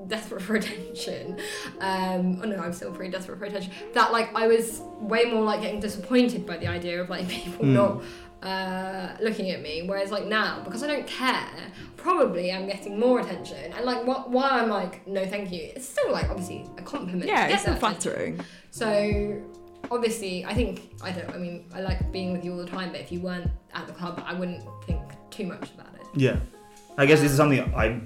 desperate 0.07 0.41
for 0.41 0.55
attention. 0.61 1.39
Um, 1.79 2.41
oh 2.43 2.45
no, 2.47 2.57
I'm 2.57 2.73
still 2.73 2.91
pretty 2.91 3.11
desperate 3.11 3.39
for 3.39 3.45
attention. 3.45 3.71
That 3.93 4.11
like 4.11 4.35
I 4.35 4.47
was 4.47 4.81
way 4.99 5.25
more 5.25 5.43
like 5.43 5.61
getting 5.61 5.79
disappointed 5.79 6.45
by 6.45 6.57
the 6.57 6.67
idea 6.67 7.01
of 7.01 7.09
like 7.09 7.27
people 7.39 7.65
Mm. 7.65 7.73
not 7.73 8.03
uh, 8.43 9.15
looking 9.21 9.51
at 9.51 9.61
me. 9.61 9.83
Whereas 9.87 10.11
like 10.11 10.25
now, 10.25 10.61
because 10.65 10.83
I 10.83 10.87
don't 10.87 11.07
care, 11.07 11.47
probably 11.95 12.51
I'm 12.51 12.67
getting 12.67 12.99
more 12.99 13.21
attention. 13.21 13.71
And 13.71 13.85
like 13.85 14.01
wh- 14.03 14.29
while 14.29 14.51
I'm 14.61 14.69
like 14.69 15.07
no, 15.07 15.25
thank 15.25 15.49
you, 15.53 15.71
it's 15.75 15.87
still 15.87 16.11
like 16.11 16.29
obviously 16.29 16.67
a 16.77 16.81
compliment. 16.81 17.25
Yeah, 17.25 17.47
it's 17.47 17.63
that 17.63 17.79
flattering. 17.79 18.41
So 18.71 19.41
obviously, 19.93 20.45
I 20.45 20.53
think 20.53 20.93
I 21.01 21.11
don't. 21.11 21.29
I 21.29 21.37
mean, 21.37 21.65
I 21.73 21.81
like 21.81 22.11
being 22.11 22.33
with 22.33 22.43
you 22.43 22.51
all 22.51 22.57
the 22.57 22.67
time, 22.67 22.91
but 22.91 23.01
if 23.01 23.11
you 23.11 23.19
weren't 23.19 23.49
at 23.73 23.87
the 23.87 23.93
club, 23.93 24.21
I 24.25 24.33
wouldn't 24.33 24.63
think 24.85 25.01
too 25.29 25.45
much 25.45 25.71
about 25.73 25.93
it. 25.95 26.07
Yeah. 26.15 26.37
I 26.97 27.05
guess 27.05 27.21
this 27.21 27.31
is 27.31 27.37
something 27.37 27.59
I 27.73 28.01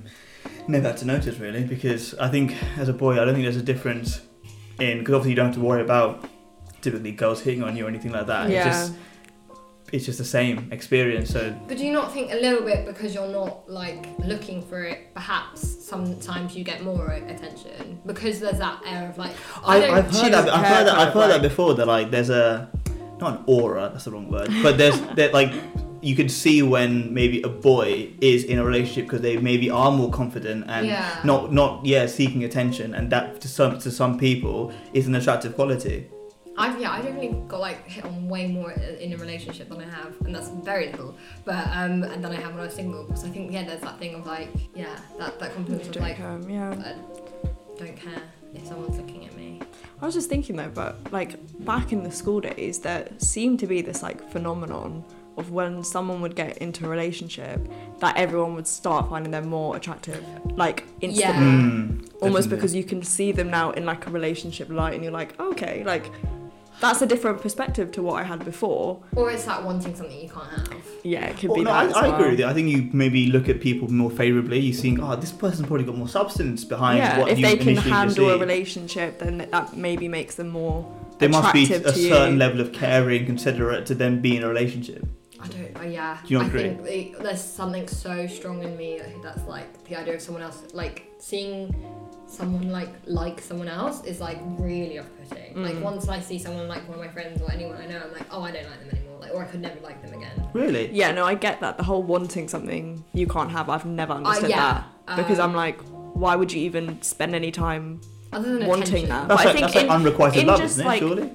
never 0.68 0.88
had 0.88 0.98
to 0.98 1.06
notice 1.06 1.40
really 1.40 1.64
because 1.64 2.14
I 2.16 2.30
think 2.30 2.56
as 2.78 2.88
a 2.90 2.94
boy 2.94 3.14
I 3.14 3.26
don't 3.26 3.34
think 3.34 3.44
there's 3.44 3.58
a 3.58 3.62
difference 3.62 4.22
in 4.80 5.00
because 5.00 5.16
obviously 5.16 5.32
you 5.32 5.36
don't 5.36 5.48
have 5.48 5.56
to 5.56 5.62
worry 5.62 5.82
about 5.82 6.26
typically 6.82 7.12
girls 7.12 7.42
hitting 7.42 7.64
on 7.64 7.76
you 7.76 7.86
or 7.86 7.90
anything 7.90 8.12
like 8.12 8.28
that. 8.28 8.50
Yeah. 8.50 8.68
It's 8.68 8.78
just 8.78 8.94
it's 9.94 10.06
just 10.06 10.18
the 10.18 10.26
same 10.26 10.70
experience. 10.72 11.30
So 11.30 11.56
But 11.68 11.78
do 11.78 11.86
you 11.86 11.94
not 11.94 12.12
think 12.12 12.32
a 12.32 12.36
little 12.36 12.64
bit 12.64 12.86
because 12.86 13.14
you're 13.16 13.28
not 13.30 13.70
like 13.70 14.08
looking 14.20 14.62
for 14.62 14.84
it? 14.84 15.14
Perhaps 15.14 15.62
sometimes 15.86 16.56
you 16.56 16.64
get 16.64 16.84
more 16.84 17.08
attention 17.12 18.00
because 18.06 18.40
there's 18.40 18.60
that 18.60 18.82
air 18.86 19.10
of 19.10 19.18
like 19.18 19.36
I, 19.64 19.84
I. 19.84 19.98
I've 19.98 20.12
heard 20.12 20.34
that. 20.34 20.50
I've 20.50 20.66
heard 20.66 20.88
that. 20.88 20.98
I've 20.98 21.14
heard 21.14 21.32
that 21.32 21.42
before. 21.42 21.74
That 21.76 21.88
like 21.88 22.12
there's 22.12 22.30
a 22.30 22.70
not 23.20 23.40
an 23.40 23.44
aura. 23.48 23.90
That's 23.92 24.06
the 24.06 24.12
wrong 24.12 24.30
word. 24.30 24.50
But 24.62 24.78
there's 24.78 25.00
that 25.16 25.34
like 25.34 25.54
you 26.02 26.16
can 26.16 26.30
see 26.30 26.62
when 26.62 27.12
maybe 27.14 27.42
a 27.42 27.50
boy 27.50 28.12
is 28.22 28.44
in 28.44 28.60
a 28.60 28.64
relationship 28.66 29.06
because 29.06 29.22
they 29.22 29.38
maybe 29.38 29.70
are 29.70 29.92
more 29.92 30.12
confident 30.12 30.66
and 30.68 30.86
Yeah. 30.88 31.20
not 31.24 31.52
not 31.54 31.86
yeah 31.86 32.06
seeking 32.08 32.44
attention, 32.44 32.94
and 32.94 33.10
that 33.12 33.42
to 33.42 33.48
some 33.48 33.80
to 33.80 33.90
some 33.92 34.18
people 34.20 34.72
is 34.94 35.08
an 35.08 35.16
attractive 35.16 35.56
quality. 35.56 36.08
I've 36.58 36.80
yeah, 36.82 36.92
I 36.92 37.02
definitely 37.02 37.40
got 37.48 37.60
like 37.60 37.88
hit 37.88 38.04
on 38.04 38.28
way 38.28 38.48
more 38.48 38.72
in 38.72 39.14
a 39.14 39.18
relationship 39.18 39.70
than 39.70 39.80
I 39.80 39.90
have, 39.90 40.20
and 40.22 40.34
that's 40.34 40.50
very 40.50 40.88
little. 40.92 41.16
But 41.46 41.68
um, 41.68 42.04
and 42.04 42.24
then 42.24 42.32
I 42.32 42.36
have 42.36 42.52
when 42.52 42.62
I 42.62 42.66
was 42.66 42.74
single. 42.74 43.16
So 43.16 43.28
I 43.28 43.30
think 43.30 43.52
yeah, 43.52 43.64
there's 43.64 43.82
that 43.82 44.00
thing 44.00 44.16
of 44.16 44.26
like 44.26 44.50
yeah, 44.74 44.98
that 45.20 45.40
that 45.40 45.54
confidence 45.54 45.88
of 45.88 45.96
like 45.98 46.18
care, 46.18 46.40
yeah. 46.50 46.72
I 46.72 47.80
don't 47.80 47.96
care 47.96 48.22
if 48.56 48.66
someone's 48.66 48.98
looking 48.98 49.26
at 49.26 49.36
me. 49.36 49.62
I 50.02 50.06
was 50.06 50.16
just 50.16 50.30
thinking 50.30 50.56
though, 50.56 50.72
but 50.74 50.98
like 51.12 51.38
back 51.64 51.92
in 51.92 52.04
the 52.04 52.12
school 52.12 52.40
days, 52.42 52.80
there 52.80 53.08
seemed 53.20 53.60
to 53.60 53.68
be 53.68 53.82
this 53.82 54.02
like 54.02 54.28
phenomenon 54.32 55.04
of 55.38 55.52
when 55.52 55.84
someone 55.84 56.20
would 56.22 56.36
get 56.36 56.58
into 56.58 56.86
a 56.86 56.90
relationship, 56.90 57.62
that 58.00 58.18
everyone 58.18 58.56
would 58.56 58.66
start 58.68 59.08
finding 59.08 59.32
them 59.32 59.48
more 59.48 59.76
attractive, 59.76 60.24
like 60.58 60.84
instantly. 61.02 61.22
Yeah. 61.22 61.40
Mm, 61.40 62.12
Almost 62.22 62.50
definitely. 62.50 62.56
because 62.56 62.76
you 62.76 62.84
can 62.84 63.04
see 63.04 63.32
them 63.32 63.52
now 63.52 63.70
in 63.72 63.86
like 63.86 64.08
a 64.08 64.10
relationship 64.10 64.70
light, 64.70 64.96
and 64.96 65.04
you're 65.04 65.14
like, 65.14 65.40
okay, 65.40 65.84
like 65.84 66.12
that's 66.80 67.02
a 67.02 67.06
different 67.08 67.42
perspective 67.42 67.92
to 67.94 68.02
what 68.04 68.22
I 68.22 68.24
had 68.24 68.44
before. 68.46 69.04
Or 69.16 69.32
it's 69.32 69.48
like 69.48 69.64
wanting 69.66 69.96
something 69.96 70.20
you 70.20 70.30
can't 70.30 70.50
have. 70.50 70.82
Yeah, 71.04 71.26
it 71.26 71.38
could 71.38 71.50
Well, 71.50 71.58
be 71.58 71.64
no, 71.64 71.72
that. 71.72 71.86
I, 71.86 71.86
as 71.88 71.96
I 71.96 72.16
agree 72.16 72.30
with 72.32 72.40
you. 72.40 72.46
I 72.46 72.54
think 72.54 72.70
you 72.70 72.90
maybe 72.94 73.28
look 73.32 73.50
at 73.50 73.62
people 73.62 73.88
more 73.92 74.12
favourably. 74.12 74.60
You 74.60 74.74
think, 74.74 75.00
oh, 75.02 75.16
this 75.16 75.32
person's 75.32 75.68
probably 75.68 75.86
got 75.86 75.98
more 75.98 76.08
substance 76.08 76.64
behind 76.64 77.00
Yeah, 77.00 77.20
what 77.20 77.30
if 77.30 77.40
you 77.40 77.46
they 77.46 77.58
can 77.58 77.76
handle 77.78 78.30
a 78.30 78.38
relationship, 78.38 79.20
then 79.20 79.48
that 79.52 79.76
maybe 79.76 80.08
makes 80.08 80.36
them 80.36 80.50
more 80.50 80.86
There 81.20 81.30
must 81.30 81.54
be 81.54 81.64
attractive 81.64 81.86
a 81.88 81.94
certain 81.98 82.34
you. 82.34 82.40
level 82.40 82.62
of 82.62 82.72
caring, 82.74 83.26
considerate 83.26 83.86
to 83.88 83.96
them 83.96 84.22
be 84.22 84.38
in 84.38 84.44
a 84.44 84.48
relationship. 84.48 85.06
I 85.40 85.48
don't. 85.48 85.78
Uh, 85.78 85.82
yeah. 85.84 86.18
Do 86.26 86.34
you 86.34 86.38
not 86.40 86.46
I 86.46 86.48
agree? 86.50 86.62
think 86.84 87.18
the, 87.18 87.24
there's 87.24 87.42
something 87.44 87.88
so 87.88 88.26
strong 88.28 88.64
in 88.64 88.76
me 88.76 89.00
that's 89.24 89.46
like 89.48 89.84
the 89.86 89.96
idea 89.96 90.16
of 90.16 90.22
someone 90.22 90.42
else, 90.44 90.64
like 90.74 91.06
seeing 91.20 91.74
someone 92.28 92.70
like 92.72 92.90
like 93.06 93.40
someone 93.42 93.68
else 93.70 94.04
is 94.04 94.20
like 94.20 94.40
really 94.60 95.00
off-putting. 95.00 95.64
Like 95.64 95.76
Mm. 95.76 95.82
once 95.82 96.08
I 96.10 96.20
see 96.20 96.38
someone 96.38 96.68
like 96.68 96.88
one 96.88 97.00
of 97.00 97.06
my 97.06 97.12
friends 97.12 97.42
or 97.42 97.52
anyone 97.52 97.78
I 97.78 97.86
know, 97.88 98.02
I'm 98.06 98.12
like, 98.14 98.26
oh, 98.32 98.42
I 98.42 98.52
don't 98.52 98.66
like 98.70 98.80
them 98.82 98.90
anymore. 98.98 99.18
Like, 99.22 99.34
or 99.34 99.44
I 99.44 99.48
could 99.48 99.62
never 99.62 99.80
like 99.82 100.02
them 100.04 100.14
again. 100.14 100.48
Really? 100.54 100.90
Yeah, 100.92 101.12
no, 101.12 101.26
I 101.26 101.34
get 101.36 101.62
that. 101.62 101.78
The 101.78 101.84
whole 101.84 102.04
wanting 102.04 102.48
something 102.48 103.04
you 103.14 103.28
can't 103.28 103.50
have, 103.52 103.70
I've 103.70 103.86
never 103.86 104.14
understood 104.14 104.46
Uh, 104.46 104.56
yeah, 104.56 104.84
that. 105.08 105.18
Because 105.18 105.40
um, 105.40 105.52
I'm 105.52 105.56
like, 105.56 105.80
why 106.14 106.36
would 106.36 106.52
you 106.52 106.62
even 106.62 107.02
spend 107.02 107.34
any 107.34 107.52
time? 107.52 108.02
Other 108.34 108.58
than 108.58 108.68
Wanting 108.68 108.84
attention. 108.84 109.10
that. 109.10 109.28
That's 109.30 109.42
But 109.44 109.48
I 109.50 109.52
like, 109.52 109.54
think 109.62 109.74
that's 109.74 109.88
like 109.88 109.98
unrequited 110.00 110.42
in 110.42 110.48
love, 110.48 110.62
isn't 110.62 110.82
it? 110.86 110.88
like- 110.88 111.00
Surely. 111.00 111.32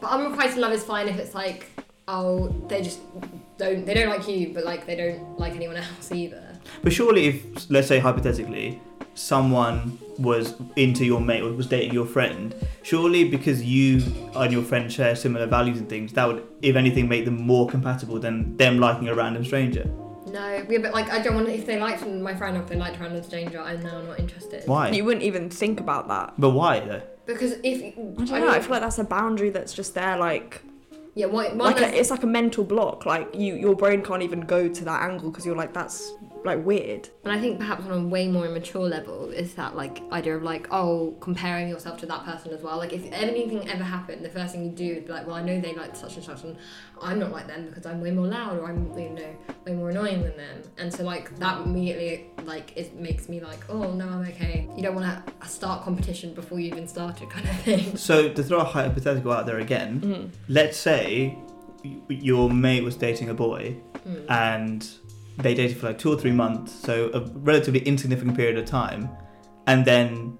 But 0.00 0.10
unrequited 0.10 0.56
love 0.58 0.72
is 0.72 0.82
fine 0.82 1.06
if 1.08 1.18
it's 1.18 1.34
like, 1.34 1.66
oh, 2.08 2.48
they 2.68 2.82
just 2.82 2.98
don't 3.56 3.86
they 3.86 3.94
don't 3.94 4.08
like 4.08 4.26
you, 4.28 4.50
but 4.52 4.64
like 4.64 4.86
they 4.86 4.96
don't 4.96 5.38
like 5.38 5.54
anyone 5.54 5.76
else 5.84 6.10
either. 6.12 6.42
But 6.82 6.92
surely, 6.92 7.26
if 7.28 7.70
let's 7.70 7.86
say 7.88 8.00
hypothetically, 8.00 8.80
someone 9.14 9.98
was 10.18 10.54
into 10.76 11.04
your 11.04 11.20
mate 11.20 11.42
or 11.42 11.52
was 11.52 11.66
dating 11.66 11.92
your 11.92 12.06
friend, 12.06 12.54
surely 12.82 13.24
because 13.24 13.62
you 13.62 14.02
and 14.34 14.52
your 14.52 14.62
friend 14.62 14.92
share 14.92 15.16
similar 15.16 15.46
values 15.46 15.78
and 15.78 15.88
things, 15.88 16.12
that 16.12 16.26
would, 16.26 16.46
if 16.62 16.76
anything, 16.76 17.08
make 17.08 17.24
them 17.24 17.40
more 17.40 17.68
compatible 17.68 18.18
than 18.18 18.56
them 18.56 18.78
liking 18.78 19.08
a 19.08 19.14
random 19.14 19.44
stranger. 19.44 19.88
No, 20.26 20.66
yeah, 20.68 20.78
but 20.78 20.92
like 20.92 21.10
I 21.10 21.22
don't 21.22 21.36
want 21.36 21.48
if 21.48 21.64
they 21.64 21.78
liked 21.78 22.04
my 22.06 22.34
friend 22.34 22.56
or 22.56 22.62
if 22.62 22.68
they 22.68 22.76
liked 22.76 22.96
a 22.96 23.00
random 23.00 23.22
stranger, 23.22 23.60
I'm 23.60 23.80
now 23.82 24.02
not 24.02 24.18
interested. 24.18 24.66
Why? 24.66 24.90
You 24.90 25.04
wouldn't 25.04 25.22
even 25.24 25.48
think 25.48 25.78
about 25.78 26.08
that. 26.08 26.34
but 26.38 26.50
why 26.50 26.80
though? 26.80 27.02
Because 27.26 27.52
if 27.62 27.96
I 27.96 28.24
don't 28.24 28.28
know. 28.28 28.50
I 28.50 28.60
feel 28.60 28.70
like 28.70 28.82
that's 28.82 28.98
a 28.98 29.04
boundary 29.04 29.50
that's 29.50 29.72
just 29.72 29.94
there, 29.94 30.18
like 30.18 30.62
yeah, 31.14 31.26
one, 31.26 31.56
one 31.56 31.72
like 31.72 31.80
a, 31.80 31.96
it's 31.96 32.10
like 32.10 32.24
a 32.24 32.26
mental 32.26 32.64
block. 32.64 33.06
Like 33.06 33.32
you, 33.34 33.54
your 33.54 33.76
brain 33.76 34.02
can't 34.02 34.22
even 34.22 34.40
go 34.40 34.66
to 34.68 34.84
that 34.84 35.02
angle 35.02 35.30
because 35.30 35.46
you're 35.46 35.56
like 35.56 35.72
that's 35.72 36.12
like 36.44 36.64
weird. 36.64 37.08
And 37.24 37.32
I 37.32 37.40
think 37.40 37.58
perhaps 37.58 37.86
on 37.86 37.92
a 37.92 38.06
way 38.06 38.28
more 38.28 38.44
immature 38.46 38.86
level 38.86 39.30
is 39.30 39.54
that 39.54 39.74
like 39.76 40.02
idea 40.12 40.36
of 40.36 40.42
like 40.42 40.68
oh 40.70 41.16
comparing 41.20 41.68
yourself 41.68 41.98
to 42.00 42.06
that 42.06 42.24
person 42.24 42.52
as 42.52 42.60
well. 42.62 42.76
Like 42.76 42.92
if 42.92 43.04
anything 43.12 43.68
ever 43.68 43.82
happened, 43.82 44.24
the 44.24 44.28
first 44.28 44.52
thing 44.54 44.64
you 44.64 44.70
do 44.70 44.92
is 44.98 45.04
be 45.04 45.12
like, 45.12 45.26
well 45.26 45.36
I 45.36 45.42
know 45.42 45.60
they 45.60 45.74
like 45.74 45.96
such 45.96 46.16
and 46.16 46.24
such, 46.24 46.42
and 46.44 46.56
I'm 47.00 47.18
not 47.18 47.32
like 47.32 47.46
them 47.46 47.66
because 47.68 47.86
I'm 47.86 48.00
way 48.00 48.10
more 48.10 48.26
loud 48.26 48.58
or 48.58 48.66
I'm 48.68 48.96
you 48.98 49.08
know 49.10 49.36
way 49.66 49.72
more 49.72 49.90
annoying 49.90 50.22
than 50.22 50.36
them. 50.36 50.62
And 50.78 50.92
so 50.92 51.02
like 51.02 51.34
that 51.38 51.62
immediately 51.62 52.26
like 52.44 52.76
it 52.76 52.94
makes 52.94 53.28
me 53.28 53.40
like 53.40 53.60
oh 53.70 53.92
no 53.92 54.06
I'm 54.06 54.20
okay. 54.28 54.68
You 54.76 54.82
don't 54.82 54.94
want 54.94 55.26
to 55.40 55.48
start 55.48 55.82
competition 55.82 56.34
before 56.34 56.60
you 56.60 56.66
even 56.68 56.86
started 56.86 57.30
kind 57.30 57.48
of 57.48 57.56
thing. 57.60 57.96
So 58.04 58.28
to 58.28 58.42
throw 58.42 58.60
a 58.60 58.64
hypothetical 58.64 59.32
out 59.32 59.46
there 59.46 59.60
again, 59.60 60.00
Mhm. 60.02 60.30
let's 60.48 60.76
say 60.76 61.38
your 62.08 62.50
mate 62.50 62.82
was 62.84 62.96
dating 62.96 63.28
a 63.30 63.34
boy 63.34 63.76
Mm. 64.06 64.24
and 64.28 64.86
they 65.38 65.54
dated 65.54 65.76
for 65.78 65.86
like 65.88 65.98
two 65.98 66.12
or 66.12 66.18
three 66.18 66.32
months, 66.32 66.72
so 66.72 67.10
a 67.14 67.20
relatively 67.38 67.80
insignificant 67.80 68.36
period 68.36 68.56
of 68.58 68.64
time, 68.66 69.08
and 69.66 69.84
then 69.84 70.38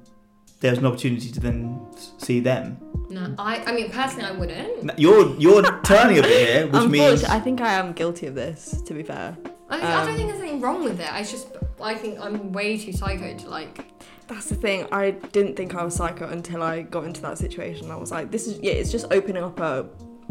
there's 0.61 0.79
an 0.79 0.87
opportunity 0.87 1.31
to 1.31 1.41
then 1.41 1.81
see 2.19 2.41
them. 2.41 2.79
No, 3.11 3.35
I 3.39 3.57
I 3.67 3.73
mean 3.73 3.91
personally 3.91 4.25
I 4.27 4.33
wouldn't. 4.33 4.91
N- 4.91 4.93
You're 4.97 5.35
you're 5.39 5.63
turning 5.83 6.19
a 6.19 6.23
bit 6.23 6.49
here, 6.49 6.67
which 6.69 6.89
means 6.89 7.25
I 7.25 7.39
think 7.41 7.61
I 7.61 7.75
am 7.75 7.93
guilty 7.93 8.27
of 8.27 8.35
this. 8.35 8.81
To 8.87 8.95
be 8.95 9.03
fair, 9.03 9.37
I, 9.69 9.81
I 9.81 10.01
Um, 10.01 10.07
don't 10.07 10.17
think 10.17 10.29
there's 10.31 10.41
anything 10.41 10.61
wrong 10.61 10.85
with 10.85 11.01
it. 11.01 11.13
I 11.13 11.23
just 11.23 11.49
I 11.83 11.95
think 11.95 12.19
I'm 12.21 12.53
way 12.53 12.79
too 12.79 12.93
psycho 12.93 13.37
to 13.37 13.49
like 13.49 13.85
that's 14.27 14.47
the 14.49 14.55
thing. 14.55 14.87
I 14.91 15.11
didn't 15.11 15.55
think 15.55 15.75
I 15.75 15.85
was 15.85 15.95
psycho 15.97 16.29
until 16.29 16.63
I 16.63 16.83
got 16.83 17.05
into 17.05 17.21
that 17.23 17.37
situation. 17.37 17.91
I 17.91 17.97
was 17.97 18.11
like, 18.11 18.31
this 18.31 18.47
is 18.47 18.59
yeah, 18.63 18.73
it's 18.73 18.91
just 18.91 19.07
opening 19.11 19.43
up 19.43 19.61
a 19.61 19.87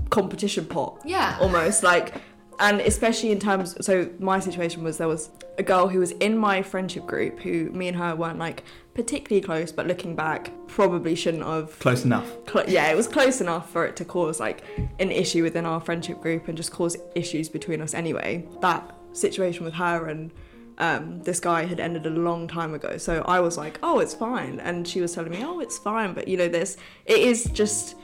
competition 0.10 0.66
pot 0.66 1.00
yeah. 1.06 1.38
almost 1.42 1.82
like 1.84 2.16
and 2.60 2.82
especially 2.82 3.32
in 3.32 3.40
terms 3.40 3.76
so 3.86 4.10
my 4.20 4.40
situation 4.40 4.84
was 4.84 4.98
there 4.98 5.08
was 5.08 5.30
a 5.58 5.64
girl 5.64 5.88
who 5.88 6.00
was 6.00 6.12
in 6.12 6.38
my 6.38 6.62
friendship 6.62 7.06
group 7.06 7.40
who 7.40 7.70
me 7.72 7.88
and 7.88 7.98
her 7.98 8.16
weren't 8.16 8.40
like 8.40 8.64
particularly 8.94 9.42
close 9.42 9.72
but 9.72 9.88
looking 9.88 10.16
back 10.16 10.52
probably 10.68 11.16
shouldn't 11.16 11.44
have 11.44 11.78
close 11.80 12.06
enough. 12.06 12.32
cl- 12.50 12.70
yeah 12.70 12.90
it 12.90 12.96
was 12.96 13.08
close 13.08 13.42
enough 13.42 13.70
for 13.72 13.86
it 13.86 13.96
to 13.96 14.06
cause 14.06 14.40
like 14.40 14.64
an 15.00 15.12
issue 15.12 15.44
within 15.44 15.66
our 15.66 15.80
friendship 15.80 16.22
group 16.22 16.48
and 16.48 16.58
just 16.58 16.72
cause 16.72 16.98
issues 17.16 17.50
between 17.50 17.82
us 17.82 17.94
anyway. 17.94 18.46
That 18.62 18.96
situation 19.14 19.64
with 19.66 19.74
her 19.76 20.08
and 20.08 20.32
um, 20.80 21.22
this 21.22 21.40
guy 21.40 21.66
had 21.66 21.80
ended 21.80 22.08
a 22.08 22.10
long 22.10 22.48
time 22.48 22.74
ago. 22.74 22.98
So 22.98 23.22
i 23.28 23.40
was 23.40 23.58
like 23.58 23.80
oh 23.84 24.00
it's 24.00 24.14
fine. 24.14 24.60
And 24.60 24.88
she 24.88 25.02
was 25.02 25.14
telling 25.14 25.32
me 25.32 25.44
oh 25.44 25.60
it's 25.60 25.78
fine 25.78 26.14
but 26.14 26.28
you 26.28 26.38
know 26.38 26.48
this 26.48 26.78
it 27.06 27.20
is 27.20 27.46
just 27.46 27.96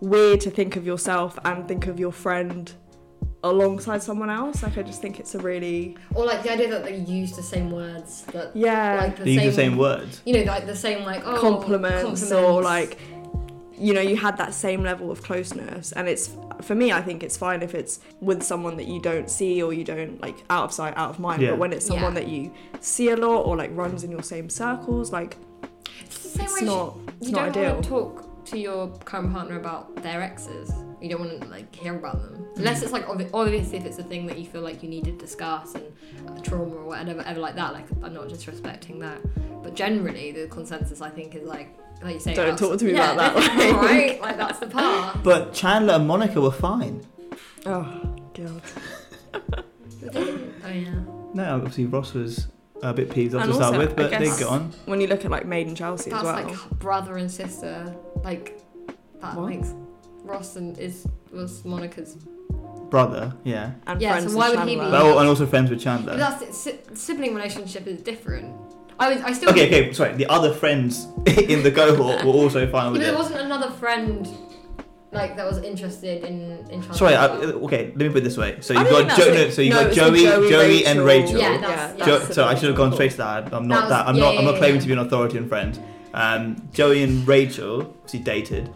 weird 0.00 0.40
to 0.42 0.50
think 0.50 0.76
of 0.76 0.86
yourself 0.86 1.38
and 1.44 1.66
think 1.66 1.86
of 1.86 1.98
your 1.98 2.12
friend 2.12 2.72
alongside 3.50 4.02
someone 4.02 4.30
else 4.30 4.62
like 4.62 4.76
i 4.78 4.82
just 4.82 5.00
think 5.02 5.18
it's 5.20 5.34
a 5.34 5.38
really 5.38 5.96
Or 6.14 6.24
like 6.24 6.42
the 6.42 6.52
idea 6.52 6.68
that 6.70 6.84
they 6.84 6.96
use 6.96 7.34
the 7.36 7.42
same 7.42 7.70
words 7.70 8.22
that 8.32 8.54
yeah 8.54 8.96
like 8.96 9.16
the 9.16 9.24
They 9.24 9.30
use 9.32 9.40
same, 9.42 9.46
the 9.50 9.56
same 9.56 9.76
words. 9.76 10.22
You 10.24 10.34
know, 10.34 10.42
like 10.44 10.66
the 10.66 10.76
same 10.76 11.04
like 11.04 11.22
oh 11.26 11.40
compliments, 11.40 12.30
or 12.32 12.62
like 12.62 12.98
you 13.78 13.92
know 13.92 14.00
you 14.00 14.16
had 14.16 14.36
that 14.38 14.54
same 14.54 14.82
level 14.82 15.10
of 15.10 15.22
closeness 15.22 15.92
and 15.92 16.08
it's 16.08 16.34
for 16.62 16.74
me 16.74 16.92
i 16.92 17.02
think 17.02 17.22
it's 17.22 17.36
fine 17.36 17.60
if 17.62 17.74
it's 17.74 18.00
with 18.22 18.42
someone 18.42 18.74
that 18.78 18.86
you 18.88 18.98
don't 19.02 19.28
see 19.30 19.62
or 19.62 19.70
you 19.74 19.84
don't 19.84 20.18
like 20.22 20.36
out 20.48 20.64
of 20.64 20.72
sight 20.72 20.94
out 20.96 21.10
of 21.10 21.18
mind 21.18 21.42
Yeah. 21.42 21.50
but 21.50 21.58
when 21.58 21.72
it's 21.74 21.84
someone 21.84 22.14
Yeah. 22.14 22.20
that 22.20 22.28
you 22.28 22.52
see 22.80 23.10
a 23.10 23.16
lot 23.16 23.42
or 23.42 23.54
like 23.54 23.70
runs 23.76 24.02
in 24.02 24.10
your 24.10 24.22
same 24.22 24.48
circles 24.48 25.12
like 25.12 25.36
it's 26.00 26.22
the 26.22 26.28
same 26.30 26.44
it's 26.46 26.60
way 26.62 26.66
not 26.66 26.96
you, 26.96 27.06
it's 27.20 27.26
you 27.28 27.32
not 27.34 27.52
don't 27.52 27.56
ideal 27.64 27.72
want 27.74 27.84
to 27.84 27.90
talk 27.90 28.44
to 28.46 28.58
your 28.58 28.88
current 29.04 29.32
partner 29.32 29.56
about 29.58 29.94
their 30.02 30.22
exes. 30.22 30.72
You 31.00 31.10
don't 31.10 31.20
want 31.20 31.40
to 31.42 31.48
like 31.48 31.74
hear 31.74 31.94
about 31.94 32.22
them 32.22 32.46
unless 32.56 32.82
it's 32.82 32.92
like 32.92 33.06
obvi- 33.06 33.28
obviously 33.34 33.76
if 33.78 33.84
it's 33.84 33.98
a 33.98 34.02
thing 34.02 34.26
that 34.26 34.38
you 34.38 34.46
feel 34.46 34.62
like 34.62 34.82
you 34.82 34.88
need 34.88 35.04
to 35.04 35.12
discuss 35.12 35.74
and 35.74 35.84
uh, 36.26 36.38
trauma 36.40 36.74
or 36.74 36.84
whatever 36.84 37.20
ever 37.26 37.38
like 37.40 37.54
that. 37.56 37.72
Like 37.74 37.86
I'm 38.02 38.14
not 38.14 38.28
disrespecting 38.28 38.98
that, 39.00 39.20
but 39.62 39.74
generally 39.74 40.32
the 40.32 40.46
consensus 40.48 41.00
I 41.02 41.10
think 41.10 41.34
is 41.34 41.46
like 41.46 41.76
like 42.02 42.14
you 42.14 42.20
say 42.20 42.34
Don't 42.34 42.44
that's- 42.46 42.60
talk 42.60 42.78
to 42.78 42.84
me 42.86 42.92
yeah, 42.92 43.12
about 43.12 43.34
that, 43.34 43.56
that's 43.56 43.72
like- 43.74 43.82
right? 43.82 44.20
Like 44.20 44.36
that's 44.38 44.58
the 44.58 44.66
part. 44.68 45.22
But 45.22 45.52
Chandler 45.52 45.94
and 45.94 46.06
Monica 46.08 46.40
were 46.40 46.50
fine. 46.50 47.06
oh 47.66 48.16
god 48.34 48.62
But 49.32 49.64
they 50.00 50.08
didn't- 50.08 50.54
oh 50.64 50.68
yeah. 50.70 51.00
No, 51.34 51.54
obviously 51.56 51.84
Ross 51.86 52.14
was 52.14 52.48
a 52.82 52.94
bit 52.94 53.10
peeved 53.10 53.34
off 53.34 53.42
And 53.42 53.50
to 53.50 53.54
start 53.56 53.74
also, 53.74 53.86
with, 53.86 53.92
I 53.98 54.02
but 54.02 54.10
they 54.12 54.26
guess- 54.26 54.40
go 54.40 54.48
on. 54.48 54.72
when 54.86 55.00
you 55.02 55.06
look 55.08 55.24
at 55.26 55.30
like 55.30 55.44
Made 55.46 55.66
in 55.68 55.74
Chelsea 55.74 56.10
That's 56.10 56.22
as 56.24 56.34
well 56.34 56.44
like 56.46 56.70
brother 56.78 57.16
and 57.18 57.30
sister. 57.30 57.94
Like 58.24 58.60
that 59.20 59.36
What? 59.36 59.50
makes 59.50 59.74
Ross 60.26 60.56
and 60.56 60.78
is 60.78 61.06
was 61.32 61.64
Monica's 61.64 62.16
brother, 62.90 63.34
yeah. 63.44 63.72
and 63.86 64.00
Yeah, 64.00 64.12
friends 64.12 64.32
so 64.32 64.38
why 64.38 64.50
with 64.50 64.60
would 64.60 64.68
he 64.68 64.74
be- 64.76 64.80
But, 64.80 64.94
oh, 65.02 65.18
and 65.18 65.28
also 65.28 65.46
friends 65.46 65.70
with 65.70 65.78
But 65.80 65.84
Chandler. 65.84 66.16
that's 66.16 66.56
si- 66.56 66.78
sibling 66.94 67.34
relationship 67.34 67.86
is 67.86 68.00
different. 68.02 68.54
I 68.98 69.12
was 69.12 69.22
I 69.22 69.32
still 69.32 69.50
Okay, 69.50 69.66
okay, 69.66 69.92
sorry. 69.92 70.14
The 70.14 70.26
other 70.26 70.52
friends 70.54 71.06
in 71.26 71.62
the 71.62 71.70
cohort 71.72 72.24
were 72.24 72.32
also 72.32 72.60
fine 72.70 72.84
But 72.86 72.92
with 72.92 73.02
there 73.02 73.14
wasn't 73.14 73.40
another 73.40 73.70
friend 73.70 74.26
like 75.12 75.36
that 75.36 75.46
was 75.46 75.58
interested 75.58 76.24
in 76.24 76.34
in 76.70 76.80
Chandler. 76.82 76.94
Sorry, 76.94 77.14
I, 77.14 77.26
okay. 77.66 77.86
Let 77.88 77.96
me 77.96 78.08
put 78.08 78.18
it 78.18 78.24
this 78.24 78.36
way. 78.38 78.58
So 78.60 78.74
I 78.74 78.78
you 78.82 78.84
don't 78.88 79.08
got 79.08 79.16
think 79.16 79.28
jo- 79.28 79.34
that's 79.34 79.48
no, 79.48 79.50
so 79.56 79.62
you 79.62 79.70
No, 79.70 79.76
got 79.80 79.86
it's 79.86 79.96
the 79.96 80.02
Joey, 80.02 80.22
Joey, 80.24 80.50
Joey, 80.50 80.86
and 80.86 81.00
Rachel. 81.04 81.34
Rachel. 81.34 81.40
Yeah, 81.40 81.58
that's- 81.58 82.06
Jo- 82.06 82.18
that's 82.18 82.34
so 82.34 82.44
I 82.44 82.54
should 82.54 82.68
have 82.68 82.76
gone 82.76 82.92
straight 82.92 83.10
to 83.12 83.16
that. 83.18 83.44
I'm 83.52 83.68
That 83.68 83.74
not 83.74 83.80
was- 83.82 83.90
that. 83.90 84.08
I'm 84.08 84.16
yeah, 84.16 84.22
not. 84.22 84.32
yeah, 84.34 84.38
I'm 84.40 84.44
not 84.46 84.52
yeah, 84.54 84.58
claiming 84.58 84.76
yeah. 84.76 84.80
to 84.82 84.86
be 84.86 84.92
an 84.92 84.98
authority 85.00 85.38
on 85.38 85.48
Friends. 85.48 85.78
Um, 86.14 86.56
Joey 86.72 87.02
and 87.02 87.26
Rachel 87.28 87.82
obviously 87.82 88.20
dated. 88.20 88.70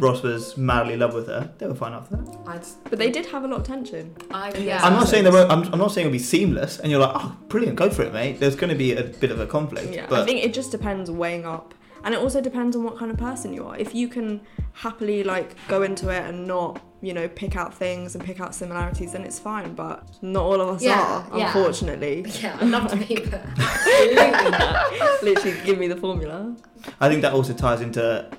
Ross 0.00 0.22
was 0.22 0.56
madly 0.56 0.94
in 0.94 1.00
love 1.00 1.14
with 1.14 1.26
her. 1.26 1.50
They 1.58 1.66
were 1.66 1.74
fine 1.74 1.92
after 1.92 2.16
that. 2.16 2.38
I 2.46 2.58
just, 2.58 2.82
But 2.84 2.98
they 2.98 3.10
did 3.10 3.26
have 3.26 3.44
a 3.44 3.48
lot 3.48 3.60
of 3.60 3.66
tension. 3.66 4.14
I 4.30 4.52
Yeah. 4.56 4.80
I'm 4.84 4.92
not 4.94 5.08
saying 5.08 5.24
they 5.24 5.30
like- 5.30 5.48
won't. 5.48 5.66
I'm, 5.66 5.72
I'm 5.74 5.78
not 5.78 5.92
saying 5.92 6.06
it'll 6.06 6.12
be 6.16 6.18
seamless. 6.18 6.78
And 6.78 6.90
you're 6.90 7.00
like, 7.00 7.12
oh, 7.14 7.36
brilliant, 7.48 7.76
go 7.76 7.90
for 7.90 8.02
it, 8.02 8.12
mate. 8.12 8.38
There's 8.40 8.56
going 8.56 8.70
to 8.70 8.76
be 8.76 8.92
a 8.94 9.02
bit 9.04 9.30
of 9.30 9.40
a 9.40 9.46
conflict. 9.46 9.92
Yeah, 9.94 10.06
I 10.10 10.24
think 10.24 10.44
it 10.44 10.54
just 10.54 10.70
depends 10.70 11.10
weighing 11.10 11.44
up, 11.46 11.74
and 12.04 12.14
it 12.14 12.20
also 12.20 12.40
depends 12.40 12.76
on 12.76 12.84
what 12.84 12.96
kind 12.96 13.10
of 13.10 13.16
person 13.18 13.52
you 13.52 13.66
are. 13.66 13.76
If 13.76 13.94
you 13.94 14.08
can 14.08 14.40
happily 14.72 15.24
like 15.24 15.56
go 15.66 15.82
into 15.82 16.08
it 16.10 16.22
and 16.24 16.46
not, 16.46 16.80
you 17.00 17.12
know, 17.12 17.26
pick 17.28 17.56
out 17.56 17.74
things 17.74 18.14
and 18.14 18.24
pick 18.24 18.40
out 18.40 18.54
similarities, 18.54 19.12
then 19.12 19.22
it's 19.24 19.38
fine. 19.38 19.74
But 19.74 20.08
not 20.22 20.44
all 20.44 20.60
of 20.60 20.68
us 20.76 20.82
Yeah, 20.82 21.00
are, 21.32 21.38
yeah. 21.38 21.46
unfortunately. 21.46 22.24
yeah, 22.40 22.56
I'd 22.60 22.68
love 22.68 22.88
to 22.90 22.96
be, 22.96 23.16
but 23.28 23.42
absolutely 23.58 24.50
not. 24.50 25.22
Literally, 25.22 25.56
give 25.64 25.78
me 25.78 25.88
the 25.88 25.96
formula. 25.96 26.54
I 27.00 27.08
think 27.08 27.22
that 27.22 27.32
also 27.32 27.52
ties 27.52 27.80
into 27.80 28.30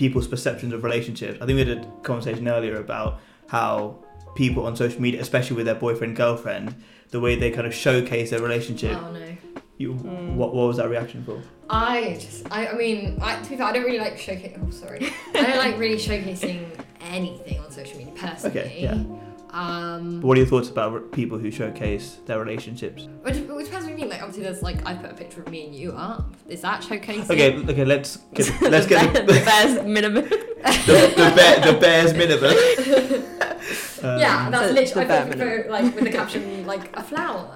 people's 0.00 0.26
perceptions 0.26 0.72
of 0.72 0.82
relationships. 0.82 1.36
I 1.42 1.44
think 1.46 1.56
we 1.60 1.64
had 1.68 1.78
a 1.84 1.86
conversation 2.02 2.48
earlier 2.48 2.76
about 2.76 3.20
how 3.48 3.96
people 4.34 4.64
on 4.66 4.74
social 4.74 5.00
media, 5.00 5.20
especially 5.20 5.56
with 5.56 5.66
their 5.66 5.74
boyfriend 5.74 6.16
girlfriend, 6.16 6.74
the 7.10 7.20
way 7.20 7.36
they 7.36 7.50
kind 7.50 7.66
of 7.66 7.74
showcase 7.74 8.30
their 8.30 8.40
relationship. 8.40 8.96
Oh 8.98 9.12
no. 9.12 9.36
You, 9.76 9.92
Mm. 9.94 10.34
what, 10.36 10.54
what 10.54 10.66
was 10.68 10.76
that 10.78 10.88
reaction 10.90 11.22
for? 11.24 11.40
I 11.70 12.16
just, 12.20 12.46
I, 12.50 12.68
I 12.68 12.74
mean, 12.74 13.18
I, 13.22 13.40
to 13.42 13.50
be 13.50 13.56
fair, 13.56 13.66
I 13.66 13.72
don't 13.72 13.84
really 13.84 13.98
like 13.98 14.18
showcase. 14.18 14.56
Oh, 14.62 14.70
sorry. 14.70 15.00
I 15.34 15.42
don't 15.42 15.56
like 15.58 15.78
really 15.78 15.96
showcasing 16.08 16.64
anything 17.00 17.58
on 17.60 17.70
social 17.70 17.98
media 17.98 18.12
personally. 18.16 18.58
Okay, 18.60 18.78
yeah. 18.82 19.02
Um, 19.52 20.20
what 20.20 20.36
are 20.36 20.40
your 20.40 20.46
thoughts 20.48 20.68
about 20.68 20.92
re- 20.92 21.00
people 21.10 21.38
who 21.38 21.50
showcase 21.50 22.18
their 22.26 22.38
relationships? 22.38 23.08
which, 23.22 23.36
which 23.36 23.66
depends 23.66 23.86
what 23.86 23.90
you 23.90 23.96
mean. 23.96 24.08
Like, 24.08 24.20
obviously, 24.22 24.44
there's 24.44 24.62
like 24.62 24.84
I 24.86 24.94
put 24.94 25.10
a 25.10 25.14
picture 25.14 25.42
of 25.42 25.48
me 25.48 25.66
and 25.66 25.74
you 25.74 25.92
up. 25.92 26.32
Is 26.48 26.60
that 26.62 26.82
showcasing? 26.82 27.30
Okay, 27.30 27.56
okay, 27.56 27.84
let's 27.84 28.16
get, 28.34 28.48
let's 28.70 28.86
get 28.86 29.12
the, 29.12 29.20
the 29.20 29.40
bears 29.44 29.84
minimum. 29.86 30.24
the, 30.24 31.12
the, 31.16 31.32
bear, 31.34 31.72
the 31.72 31.78
bears 31.78 32.14
minimum. 32.14 33.26
Um, 34.02 34.18
yeah, 34.18 34.48
that's 34.48 34.68
the- 34.68 34.72
literally. 34.72 35.06
the 35.08 35.14
I 35.14 35.24
put 35.24 35.34
a 35.34 35.38
photo, 35.38 35.70
like 35.70 35.94
with 35.94 36.04
the 36.04 36.10
caption 36.10 36.66
like 36.66 36.96
a 36.96 37.02
flower. 37.02 37.54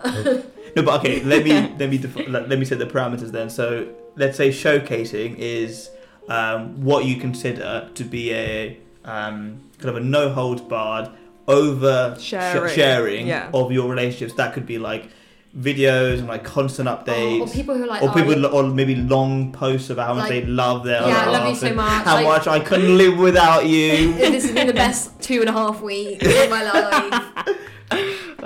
No, 0.77 0.83
but 0.83 1.01
okay, 1.01 1.23
let 1.25 1.43
me 1.43 1.53
let 1.79 1.89
me 1.89 1.97
defi- 1.97 2.27
let, 2.27 2.51
let 2.51 2.59
me 2.59 2.67
set 2.67 2.79
the 2.79 2.87
parameters 2.87 3.31
then. 3.33 3.49
So 3.49 3.89
let's 4.17 4.37
say 4.37 4.51
showcasing 4.51 5.37
is 5.39 5.89
um, 6.29 6.83
what 6.85 7.07
you 7.07 7.17
consider 7.17 7.89
to 7.95 8.05
be 8.05 8.33
a 8.35 8.77
um, 9.07 9.61
kind 9.79 9.89
of 9.89 9.97
a 9.97 10.01
no 10.01 10.31
holds 10.31 10.61
barred 10.61 11.09
over 11.47 12.17
sh- 12.19 12.31
Sharing, 12.31 12.75
sharing 12.75 13.27
yeah. 13.27 13.51
of 13.53 13.73
your 13.73 13.89
relationships. 13.89 14.35
That 14.35 14.55
could 14.55 14.67
be 14.67 14.79
like 14.79 15.09
videos 15.57 16.19
and 16.19 16.27
like 16.27 16.43
constant 16.43 16.89
updates. 16.89 17.41
or 17.41 17.53
people 17.53 17.77
who 17.77 17.87
like, 17.87 18.03
or 18.03 18.11
oh, 18.11 18.13
people, 18.13 18.37
yeah, 18.41 18.49
or 18.49 18.65
maybe 18.65 18.97
long 18.97 19.53
posts 19.53 19.91
about 19.91 20.09
how 20.09 20.15
much 20.15 20.31
Like, 20.31 20.45
they 20.45 20.47
love 20.47 20.85
their 20.85 21.01
yeah, 21.03 21.27
I 21.27 21.31
love 21.31 21.49
you 21.49 21.55
so 21.55 21.75
much. 21.75 22.05
how 22.05 22.15
like, 22.15 22.25
much 22.25 22.47
I 22.47 22.61
couldn't 22.61 22.97
live 22.97 23.19
without 23.19 23.67
you. 23.67 24.13
this 24.15 24.45
has 24.45 24.53
been 24.53 24.67
the 24.67 24.73
best 24.73 25.21
two 25.21 25.41
and 25.41 25.49
a 25.49 25.53
half 25.53 25.81
weeks 25.81 26.27
of 26.27 26.51
my 26.51 26.63
life. 26.63 27.59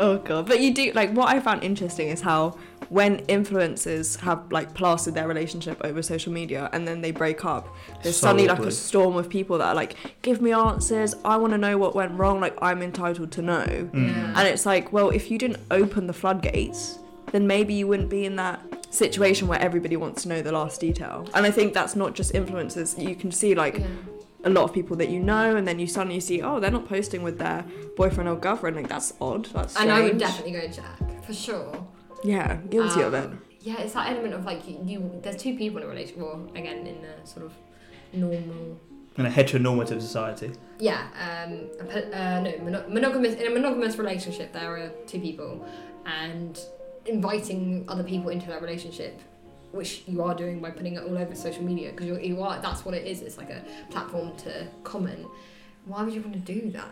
Oh 0.01 0.18
god! 0.18 0.46
But 0.46 0.61
you 0.61 0.72
do 0.72 0.92
like 0.92 1.11
what 1.11 1.28
I 1.28 1.40
found 1.40 1.64
interesting 1.64 2.09
is 2.09 2.20
how 2.20 2.57
when 2.91 3.18
influencers 3.26 4.18
have 4.20 4.51
like 4.51 4.72
plastered 4.74 5.14
their 5.14 5.28
relationship 5.28 5.80
over 5.84 6.01
social 6.03 6.32
media 6.32 6.70
and 6.72 6.86
then 6.89 7.01
they 7.01 7.11
break 7.11 7.45
up, 7.45 7.68
there's 8.03 8.16
So 8.16 8.26
suddenly 8.28 8.49
like 8.49 8.61
a 8.61 8.70
storm 8.70 9.16
of 9.16 9.28
people 9.28 9.59
that 9.59 9.66
are 9.68 9.74
like, 9.74 9.97
"Give 10.22 10.41
me 10.41 10.53
answers. 10.53 11.14
I 11.24 11.36
want 11.36 11.53
to 11.53 11.59
know 11.59 11.76
what 11.78 11.95
went 11.95 12.12
wrong. 12.18 12.41
Like 12.41 12.57
I'm 12.62 12.82
entitled 12.82 13.30
to 13.32 13.43
know." 13.43 13.64
Mm. 13.66 14.07
Yeah. 14.09 14.34
And 14.39 14.49
it's 14.49 14.64
like, 14.66 14.93
well, 14.93 15.11
if 15.11 15.30
you 15.30 15.39
didn't 15.39 15.61
open 15.70 16.07
the 16.07 16.12
floodgates, 16.12 16.99
then 17.32 17.47
maybe 17.47 17.74
you 17.74 17.86
wouldn't 17.86 18.09
be 18.09 18.24
in 18.24 18.36
that 18.36 18.61
situation 18.95 19.49
where 19.49 19.61
everybody 19.61 19.97
wants 19.97 20.22
to 20.22 20.28
know 20.28 20.41
the 20.41 20.53
last 20.53 20.80
detail. 20.80 21.28
And 21.34 21.45
I 21.45 21.51
think 21.51 21.74
that's 21.74 21.95
not 21.95 22.14
just 22.14 22.32
influencers. 22.32 22.99
You 22.99 23.14
can 23.14 23.30
see 23.30 23.55
like 23.55 23.78
Yeah. 23.78 23.86
a 24.45 24.51
lot 24.51 24.64
of 24.64 24.72
people 24.72 24.97
that 24.97 25.11
you 25.11 25.20
know, 25.20 25.57
and 25.57 25.68
then 25.68 25.78
you 25.78 25.86
suddenly 25.86 26.20
see, 26.20 26.41
oh, 26.41 26.59
they're 26.59 26.70
not 26.70 26.89
posting 26.89 27.22
with 27.22 27.39
their 27.39 27.66
boyfriend 27.99 28.30
or 28.30 28.36
girlfriend. 28.36 28.76
Like 28.76 28.89
that's 28.89 29.12
odd. 29.20 29.45
That's 29.53 29.76
And 29.76 29.93
I 29.93 30.01
would 30.01 30.18
strange. 30.18 30.20
definitely 30.22 30.53
go 30.53 30.68
Jack 30.68 31.24
for 31.26 31.34
sure. 31.34 31.86
Yeah, 32.24 32.56
guilty 32.68 33.02
of 33.02 33.14
it. 33.14 33.24
Um, 33.24 33.42
Yeah, 33.60 33.80
it's 33.80 33.92
that 33.94 34.10
element 34.12 34.34
of 34.34 34.44
like 34.44 34.66
you, 34.68 34.78
you. 34.84 35.20
There's 35.22 35.36
two 35.36 35.56
people 35.56 35.78
in 35.78 35.84
a 35.84 35.88
relationship. 35.88 36.22
Well, 36.24 36.48
again, 36.54 36.86
in 36.86 37.02
the 37.02 37.26
sort 37.26 37.44
of 37.46 37.52
normal. 38.12 38.80
In 39.16 39.26
a 39.26 39.30
heteronormative 39.30 40.00
society. 40.00 40.52
Yeah, 40.78 41.02
um, 41.26 41.68
a 41.88 42.16
uh, 42.16 42.40
no, 42.40 42.52
mono- 42.62 42.88
monogamous. 42.88 43.34
In 43.34 43.46
a 43.48 43.50
monogamous 43.50 43.98
relationship, 43.98 44.52
there 44.52 44.76
are 44.76 44.90
two 45.06 45.20
people, 45.20 45.66
and 46.06 46.58
inviting 47.06 47.84
other 47.88 48.04
people 48.04 48.30
into 48.30 48.46
that 48.46 48.62
relationship, 48.62 49.20
which 49.72 50.04
you 50.06 50.22
are 50.22 50.34
doing 50.34 50.60
by 50.60 50.70
putting 50.70 50.94
it 50.94 51.02
all 51.02 51.18
over 51.18 51.34
social 51.34 51.64
media, 51.64 51.90
because 51.90 52.06
you 52.06 52.18
you 52.20 52.42
are. 52.42 52.60
That's 52.62 52.84
what 52.84 52.94
it 52.94 53.06
is. 53.06 53.22
It's 53.22 53.38
like 53.38 53.50
a 53.50 53.62
platform 53.90 54.36
to 54.44 54.66
comment. 54.84 55.26
Why 55.84 56.02
would 56.04 56.14
you 56.14 56.20
want 56.22 56.34
to 56.34 56.52
do 56.60 56.70
that? 56.72 56.90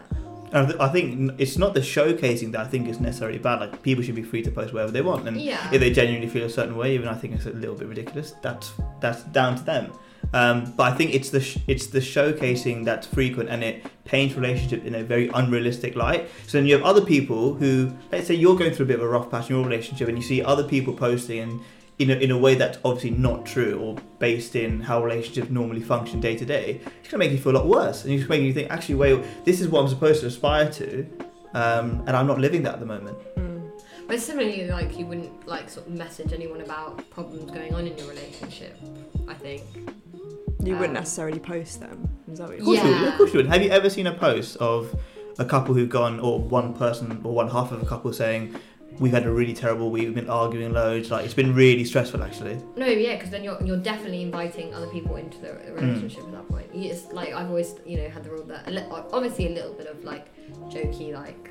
And 0.52 0.74
I 0.80 0.88
think 0.88 1.32
it's 1.38 1.58
not 1.58 1.74
the 1.74 1.80
showcasing 1.80 2.52
that 2.52 2.60
I 2.60 2.64
think 2.68 2.88
is 2.88 3.00
necessarily 3.00 3.38
bad. 3.38 3.60
Like 3.60 3.82
people 3.82 4.04
should 4.04 4.14
be 4.14 4.22
free 4.22 4.42
to 4.42 4.50
post 4.50 4.72
whatever 4.72 4.92
they 4.92 5.02
want, 5.02 5.26
and 5.28 5.36
Yeah. 5.40 5.68
if 5.72 5.80
they 5.80 5.90
genuinely 5.90 6.28
feel 6.28 6.44
a 6.44 6.50
certain 6.50 6.76
way, 6.76 6.94
even 6.94 7.08
I 7.08 7.14
think 7.14 7.34
it's 7.34 7.46
a 7.46 7.50
little 7.50 7.74
bit 7.74 7.88
ridiculous. 7.88 8.34
That's 8.42 8.72
that's 9.00 9.22
down 9.24 9.56
to 9.56 9.64
them. 9.64 9.92
Um, 10.34 10.72
but 10.76 10.92
I 10.92 10.96
think 10.96 11.14
it's 11.14 11.30
the 11.30 11.40
sh- 11.40 11.58
it's 11.68 11.86
the 11.86 12.00
showcasing 12.00 12.84
that's 12.84 13.06
frequent 13.06 13.48
and 13.48 13.62
it 13.62 13.84
paints 14.04 14.34
relationship 14.34 14.84
in 14.84 14.94
a 14.96 15.02
very 15.04 15.28
unrealistic 15.34 15.94
light. 15.94 16.28
So 16.46 16.58
then 16.58 16.66
you 16.66 16.74
have 16.74 16.84
other 16.84 17.00
people 17.04 17.54
who, 17.54 17.92
let's 18.10 18.26
say, 18.26 18.34
you're 18.34 18.56
going 18.56 18.72
through 18.72 18.84
a 18.84 18.88
bit 18.88 18.96
of 18.96 19.02
a 19.02 19.08
rough 19.08 19.30
patch 19.30 19.50
in 19.50 19.56
your 19.56 19.64
relationship, 19.64 20.08
and 20.08 20.16
you 20.18 20.24
see 20.24 20.42
other 20.42 20.64
people 20.64 20.94
posting 20.94 21.38
and 21.40 21.60
in 21.98 22.10
a, 22.10 22.14
in 22.14 22.30
a 22.30 22.38
way 22.38 22.54
that's 22.54 22.78
obviously 22.84 23.10
not 23.10 23.46
true 23.46 23.78
or 23.80 23.96
based 24.18 24.54
in 24.54 24.80
how 24.80 25.02
relationships 25.02 25.48
normally 25.50 25.80
function 25.80 26.20
day 26.20 26.36
to 26.36 26.44
day. 26.44 26.80
It's 27.00 27.08
gonna 27.10 27.18
make 27.24 27.32
you 27.32 27.38
feel 27.38 27.52
a 27.52 27.58
lot 27.58 27.66
worse, 27.66 28.04
and 28.04 28.12
it's 28.12 28.28
making 28.28 28.46
you 28.46 28.52
think, 28.52 28.70
actually, 28.70 28.96
wait, 28.96 29.24
this 29.44 29.60
is 29.60 29.68
what 29.68 29.80
I'm 29.82 29.88
supposed 29.88 30.20
to 30.20 30.26
aspire 30.26 30.70
to, 30.72 31.06
um, 31.54 32.02
and 32.06 32.10
I'm 32.10 32.26
not 32.26 32.38
living 32.38 32.62
that 32.64 32.74
at 32.74 32.80
the 32.80 32.86
moment. 32.86 33.16
Mm. 33.36 33.70
But 34.08 34.20
similarly, 34.20 34.66
like 34.68 34.96
you 34.98 35.06
wouldn't 35.06 35.46
like 35.46 35.68
sort 35.70 35.86
of 35.86 35.94
message 35.94 36.32
anyone 36.32 36.60
about 36.60 37.08
problems 37.10 37.50
going 37.50 37.74
on 37.74 37.86
in 37.86 37.96
your 37.98 38.08
relationship. 38.08 38.78
I 39.26 39.34
think. 39.34 39.62
You 40.62 40.72
wouldn't 40.74 40.96
Um, 40.96 41.04
necessarily 41.04 41.38
post 41.38 41.80
them. 41.80 42.08
Is 42.30 42.38
that 42.38 42.48
what 42.48 42.58
Of 42.58 42.64
you're 42.66 42.76
course, 42.76 42.78
you 42.84 42.90
would. 42.94 43.00
Yeah. 43.02 43.08
Of 43.08 43.16
course 43.16 43.32
you 43.32 43.36
would. 43.38 43.46
Have 43.46 43.62
you 43.62 43.70
ever 43.70 43.88
seen 43.88 44.06
a 44.06 44.12
post 44.12 44.56
of 44.56 44.94
a 45.38 45.44
couple 45.44 45.74
who've 45.74 45.88
gone, 45.88 46.18
or 46.20 46.40
one 46.40 46.74
person, 46.74 47.20
or 47.24 47.32
one 47.32 47.48
half 47.50 47.70
of 47.72 47.82
a 47.82 47.86
couple 47.86 48.12
saying, 48.12 48.54
"We've 48.98 49.12
had 49.12 49.26
a 49.26 49.30
really 49.30 49.54
terrible 49.54 49.90
week. 49.90 50.04
We've 50.04 50.14
been 50.14 50.30
arguing 50.30 50.72
loads. 50.72 51.10
Like 51.10 51.24
it's 51.24 51.34
been 51.34 51.54
really 51.54 51.84
stressful, 51.84 52.22
actually." 52.22 52.58
No, 52.76 52.86
yeah, 52.86 53.14
because 53.14 53.30
then 53.30 53.44
you're 53.44 53.62
you're 53.62 53.76
definitely 53.76 54.22
inviting 54.22 54.74
other 54.74 54.88
people 54.88 55.16
into 55.16 55.38
the, 55.38 55.54
relationship 55.72 56.22
mm. 56.22 56.28
at 56.28 56.32
that 56.32 56.48
point. 56.48 56.68
It's 56.74 57.12
like 57.12 57.32
I've 57.34 57.48
always 57.48 57.74
you 57.84 57.98
know 57.98 58.08
had 58.08 58.24
the 58.24 58.30
rule 58.30 58.44
that 58.44 58.66
obviously 59.12 59.46
a 59.46 59.50
little 59.50 59.74
bit 59.74 59.86
of 59.86 60.04
like 60.04 60.26
jokey 60.70 61.12
like. 61.12 61.50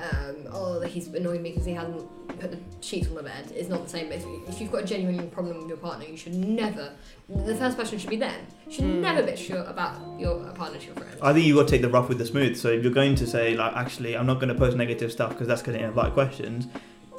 Um, 0.00 0.36
oh, 0.52 0.80
he's 0.80 1.08
annoying 1.08 1.42
me 1.42 1.50
because 1.50 1.64
he 1.66 1.72
hasn't 1.74 2.02
put 2.40 2.50
the 2.50 2.58
sheets 2.80 3.08
on 3.08 3.14
the 3.16 3.22
bed. 3.22 3.52
It's 3.54 3.68
not 3.68 3.82
the 3.84 3.88
same. 3.90 4.10
If, 4.12 4.22
you- 4.22 4.42
if 4.48 4.60
you've 4.60 4.72
got 4.72 4.84
a 4.84 4.86
genuine 4.86 5.28
problem 5.30 5.58
with 5.58 5.68
your 5.68 5.76
partner, 5.76 6.06
you 6.06 6.16
should 6.16 6.34
never. 6.34 6.92
The 7.28 7.54
first 7.54 7.76
person 7.76 7.98
should 7.98 8.10
be 8.10 8.16
them. 8.16 8.40
You 8.66 8.72
should 8.72 8.84
Mm. 8.84 9.00
never 9.00 9.22
bitch 9.22 9.48
your, 9.48 9.62
about 9.64 9.96
your 10.18 10.42
partner 10.52 10.78
to 10.78 10.86
your 10.86 10.94
friend. 10.94 11.10
I 11.22 11.32
think 11.32 11.44
you've 11.46 11.56
got 11.56 11.64
to 11.68 11.70
take 11.70 11.82
the 11.82 11.88
rough 11.90 12.08
with 12.08 12.18
the 12.18 12.26
smooth. 12.26 12.56
So 12.56 12.68
if 12.68 12.82
you're 12.82 12.92
going 12.92 13.14
to 13.16 13.26
say, 13.26 13.54
like, 13.54 13.74
actually, 13.76 14.16
I'm 14.16 14.26
not 14.26 14.40
going 14.40 14.48
to 14.48 14.54
post 14.54 14.76
negative 14.76 15.12
stuff 15.12 15.30
because 15.30 15.46
that's 15.48 15.62
going 15.62 15.78
to 15.78 15.84
invite 15.84 16.12
questions, 16.14 16.66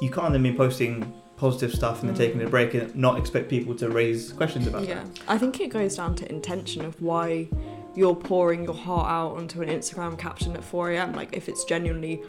you 0.00 0.10
can't 0.10 0.32
then 0.32 0.42
be 0.42 0.52
posting 0.52 1.12
positive 1.36 1.72
stuff 1.74 2.00
and 2.02 2.08
then 2.10 2.14
Mm. 2.16 2.18
taking 2.18 2.42
a 2.42 2.48
break 2.48 2.74
and 2.74 2.94
not 2.96 3.18
expect 3.18 3.48
people 3.48 3.74
to 3.76 3.88
raise 3.90 4.32
questions 4.32 4.66
about 4.66 4.86
Yeah, 4.88 5.04
I 5.28 5.38
think 5.38 5.60
it 5.60 5.68
goes 5.68 5.96
down 5.96 6.14
to 6.16 6.28
intention 6.30 6.84
of 6.84 7.00
why 7.00 7.48
you're 7.94 8.14
pouring 8.14 8.64
your 8.64 8.74
heart 8.74 9.06
out 9.08 9.36
onto 9.36 9.60
an 9.60 9.68
Instagram 9.68 10.16
caption 10.18 10.54
at 10.56 10.64
4 10.64 10.92
a.m. 10.92 11.12
Like, 11.12 11.36
if 11.36 11.48
it's 11.48 11.64
genuinely 11.64 12.22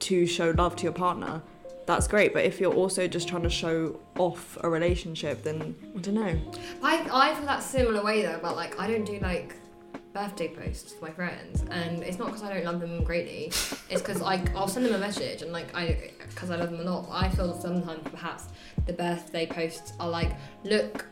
to 0.00 0.26
show 0.26 0.50
love 0.50 0.76
to 0.76 0.84
your 0.84 0.92
partner, 0.92 1.42
that's 1.86 2.08
great. 2.08 2.32
But 2.32 2.44
if 2.44 2.60
you're 2.60 2.74
also 2.74 3.06
just 3.06 3.28
trying 3.28 3.42
to 3.42 3.50
show 3.50 4.00
off 4.18 4.58
a 4.62 4.68
relationship, 4.68 5.42
then 5.42 5.74
I 5.96 6.00
don't 6.00 6.14
know. 6.14 6.52
I, 6.82 7.08
I 7.12 7.34
feel 7.34 7.46
that 7.46 7.62
similar 7.62 8.04
way 8.04 8.22
though, 8.22 8.38
but 8.42 8.56
like 8.56 8.78
I 8.78 8.88
don't 8.88 9.04
do 9.04 9.18
like 9.20 9.56
birthday 10.12 10.48
posts 10.48 10.92
to 10.92 11.02
my 11.02 11.10
friends, 11.10 11.62
and 11.70 12.02
it's 12.02 12.18
not 12.18 12.26
because 12.26 12.42
I 12.42 12.52
don't 12.52 12.64
love 12.64 12.80
them 12.80 13.04
greatly. 13.04 13.46
It's 13.46 14.00
because 14.02 14.20
like 14.20 14.54
I'll 14.56 14.68
send 14.68 14.86
them 14.86 14.94
a 14.94 14.98
message, 14.98 15.42
and 15.42 15.52
like 15.52 15.74
I 15.74 16.12
because 16.28 16.50
I 16.50 16.56
love 16.56 16.70
them 16.70 16.80
a 16.80 16.90
lot. 16.90 17.08
I 17.10 17.28
feel 17.28 17.58
sometimes 17.58 18.00
perhaps 18.10 18.44
the 18.86 18.92
birthday 18.92 19.46
posts 19.46 19.92
are 20.00 20.08
like, 20.08 20.32
look, 20.64 21.06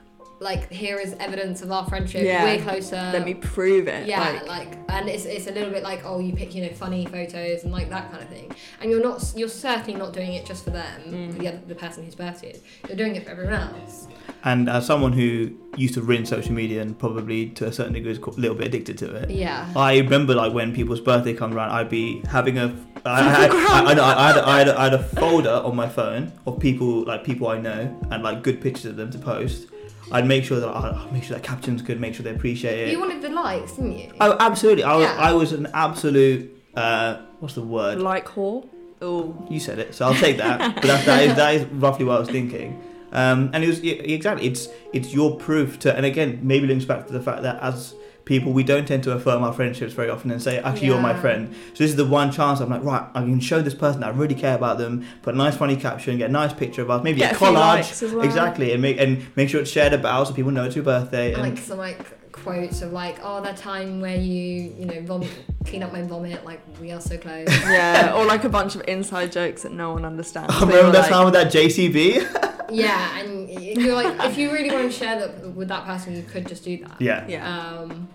like 0.45 0.71
here 0.71 0.99
is 1.01 1.15
evidence 1.19 1.63
of 1.63 1.73
our 1.73 1.85
friendship. 1.87 2.23
Yeah. 2.23 2.45
We're 2.45 2.63
closer. 2.63 2.97
Let 3.13 3.25
me 3.25 3.35
prove 3.35 3.89
it. 3.89 4.07
yeah, 4.07 4.21
like, 4.47 4.47
like, 4.47 4.79
and 4.91 5.09
it's, 5.09 5.25
it's 5.25 5.47
a 5.49 5.53
little 5.53 5.71
bit 5.71 5.83
like 5.83 6.05
oh 6.05 6.19
you 6.21 6.33
pick 6.35 6.55
you 6.55 6.63
know 6.63 6.73
funny 6.73 7.05
photos 7.07 7.65
and 7.65 7.73
like 7.73 7.89
that 7.91 8.11
kind 8.13 8.23
of 8.23 8.29
thing, 8.29 8.55
and 8.81 8.91
you're 8.91 9.03
not 9.03 9.33
you're 9.37 9.49
certainly 9.49 9.95
not 9.99 10.13
doing 10.13 10.35
it 10.35 10.45
just 10.47 10.63
for 10.65 10.71
them, 10.71 11.01
Mm. 11.07 11.39
the 11.39 11.49
other, 11.49 11.61
the 11.67 11.75
person 11.75 12.05
whose 12.05 12.15
birthday 12.15 12.51
it 12.51 12.57
is. 12.57 12.63
You're 12.89 12.97
doing 12.97 13.17
it 13.17 13.25
for 13.25 13.31
everyone 13.31 13.55
else. 13.55 14.07
And 14.45 14.69
as 14.69 14.87
someone 14.87 15.13
who 15.13 15.51
used 15.77 15.95
to 15.95 16.03
run 16.03 16.25
social 16.27 16.53
media 16.53 16.83
and 16.83 16.99
probably 16.99 17.49
to 17.51 17.67
a 17.67 17.73
certain 17.73 17.95
degree 17.95 18.13
is 18.13 18.19
a 18.19 18.31
little 18.31 18.55
bit 18.57 18.67
addicted 18.69 18.99
to 18.99 19.15
it, 19.17 19.31
Yeah. 19.31 19.73
I 19.75 19.99
remember 19.99 20.35
like 20.35 20.53
when 20.53 20.75
people's 20.75 21.01
birthday 21.01 21.33
comes 21.35 21.55
around, 21.55 21.71
I'd 21.71 21.89
be 21.89 22.21
having 22.29 22.59
a. 22.59 22.77
I, 23.07 23.23
had, 23.23 23.51
I, 23.51 23.91
I, 23.91 23.95
know, 23.99 24.05
I, 24.05 24.27
had, 24.29 24.39
I, 24.39 24.59
had, 24.59 24.69
I 24.69 24.85
had 24.85 24.95
a 24.95 25.03
folder 25.03 25.51
on 25.51 25.75
my 25.77 25.89
phone 25.89 26.33
of 26.47 26.59
people 26.61 27.05
like 27.05 27.25
people 27.25 27.49
I 27.49 27.59
know 27.59 27.99
and 28.11 28.23
like 28.23 28.43
good 28.43 28.61
pictures 28.61 28.85
of 28.87 28.97
them 28.97 29.11
to 29.11 29.19
post. 29.19 29.69
I'd 30.13 30.27
make 30.27 30.45
sure 30.45 30.61
that 30.61 30.69
I 30.69 31.09
make 31.13 31.25
sure 31.25 31.37
that 31.37 31.43
captions 31.43 31.83
good, 31.83 32.01
make 32.01 32.15
sure 32.15 32.25
they 32.25 32.31
appreciate 32.35 32.89
it. 32.89 32.93
You 32.93 33.01
wanted 33.01 33.23
the 33.23 33.31
likes, 33.31 33.73
didn't 33.73 33.99
you? 33.99 34.13
Oh, 34.21 34.37
absolutely. 34.39 34.85
I 34.85 34.97
was, 34.97 35.05
Yeah. 35.05 35.17
I 35.19 35.33
was 35.33 35.53
an 35.53 35.69
absolute. 35.75 36.51
Uh, 36.75 37.21
what's 37.41 37.55
the 37.55 37.63
word? 37.63 38.01
like 38.01 38.27
whore. 38.27 38.67
Oh, 39.03 39.47
You 39.51 39.61
said 39.61 39.79
it, 39.79 39.95
so 39.95 40.07
I'll 40.07 40.15
take 40.15 40.39
that. 40.39 40.75
but 40.77 40.85
that, 40.85 41.05
that 41.07 41.23
is 41.25 41.35
that 41.37 41.55
is 41.55 41.65
roughly 41.67 42.05
what 42.05 42.17
I 42.17 42.21
was 42.21 42.29
thinking. 42.31 42.83
Um, 43.13 43.51
and 43.53 43.63
it 43.63 43.69
was 43.69 43.81
yeah, 43.81 43.95
exactly 43.95 44.47
it's 44.47 44.69
it's 44.93 45.13
your 45.15 45.37
proof 45.37 45.79
to, 45.81 45.95
and 45.95 46.05
again 46.05 46.41
maybe 46.43 46.67
links 46.67 46.85
back 46.85 47.07
to 47.07 47.13
the 47.13 47.21
fact 47.21 47.43
that 47.43 47.63
as 47.63 47.95
people 48.25 48.53
we 48.53 48.65
don't 48.65 48.87
tend 48.89 49.03
to 49.05 49.13
affirm 49.13 49.43
our 49.45 49.53
friendships 49.53 49.93
very 49.93 50.09
often 50.09 50.31
and 50.31 50.43
say 50.43 50.59
actually 50.59 50.87
you're 50.87 51.01
my 51.01 51.15
friend. 51.15 51.55
So 51.75 51.85
this 51.85 51.91
is 51.91 51.97
the 51.97 52.07
one 52.07 52.33
chance 52.33 52.61
I'm 52.61 52.71
like 52.71 52.83
right 52.83 53.07
I 53.15 53.21
can 53.21 53.41
show 53.41 53.61
this 53.61 53.75
person 53.75 54.01
that 54.01 54.07
I 54.07 54.11
really 54.17 54.35
care 54.35 54.55
about 54.57 54.79
them, 54.79 55.05
put 55.23 55.35
a 55.35 55.37
nice 55.37 55.57
funny 55.57 55.77
caption, 55.77 56.17
get 56.19 56.31
a 56.31 56.33
nice 56.33 56.53
picture 56.53 56.83
of 56.83 56.91
us, 56.91 57.03
maybe 57.05 57.19
get 57.19 57.33
a 57.33 57.37
a 57.37 57.39
collage. 57.39 58.03
as 58.03 58.13
well. 58.13 58.25
Exactly, 58.25 58.73
and 58.73 58.81
make 58.81 58.99
and 58.99 59.27
make 59.37 59.49
sure 59.49 59.61
it's 59.61 59.71
shared 59.71 59.93
about 59.93 60.29
so 60.29 60.35
people 60.35 60.51
know 60.53 60.65
it's 60.65 60.75
your 60.77 60.85
birthday. 60.85 61.35
And, 61.35 61.43
And 61.43 61.55
like 61.55 61.65
some 61.65 61.79
like 61.79 61.99
quotes 62.45 62.83
of 62.83 62.93
like 62.93 63.19
oh 63.23 63.41
that 63.43 63.57
time 63.57 64.01
where 64.01 64.17
you 64.17 64.73
you 64.79 64.85
know 64.87 65.01
vomit 65.03 65.31
clean 65.65 65.83
up 65.83 65.93
my 65.93 66.03
vomit 66.03 66.45
like 66.45 66.61
we 66.81 66.93
are 66.93 67.01
so 67.01 67.17
close. 67.19 67.49
yeah, 67.65 68.13
or 68.15 68.25
like 68.25 68.45
a 68.45 68.49
bunch 68.49 68.75
of 68.77 68.83
inside 68.87 69.33
jokes 69.33 69.63
that 69.63 69.73
no 69.73 69.93
one 69.93 70.05
understands. 70.05 70.55
I 70.55 70.61
They 70.61 70.77
remember 70.77 70.93
that 70.93 71.01
like- 71.03 71.11
time 71.11 71.25
with 71.25 71.35
that 71.35 71.51
JCB. 71.53 72.67
yeah, 72.71 73.19
and 73.19 73.49
you're 73.51 73.95
like 73.95 74.15
if 74.31 74.37
you 74.39 74.53
really 74.53 74.71
want 74.71 74.91
to 74.93 74.97
share 74.97 75.19
that 75.21 75.55
with 75.55 75.69
that 75.69 75.85
person, 75.87 76.15
you 76.15 76.23
could 76.23 76.47
just 76.47 76.65
do 76.65 76.77
that. 76.79 77.01
yeah. 77.01 77.25
Yeah. 77.27 77.45
Um, 77.81 78.09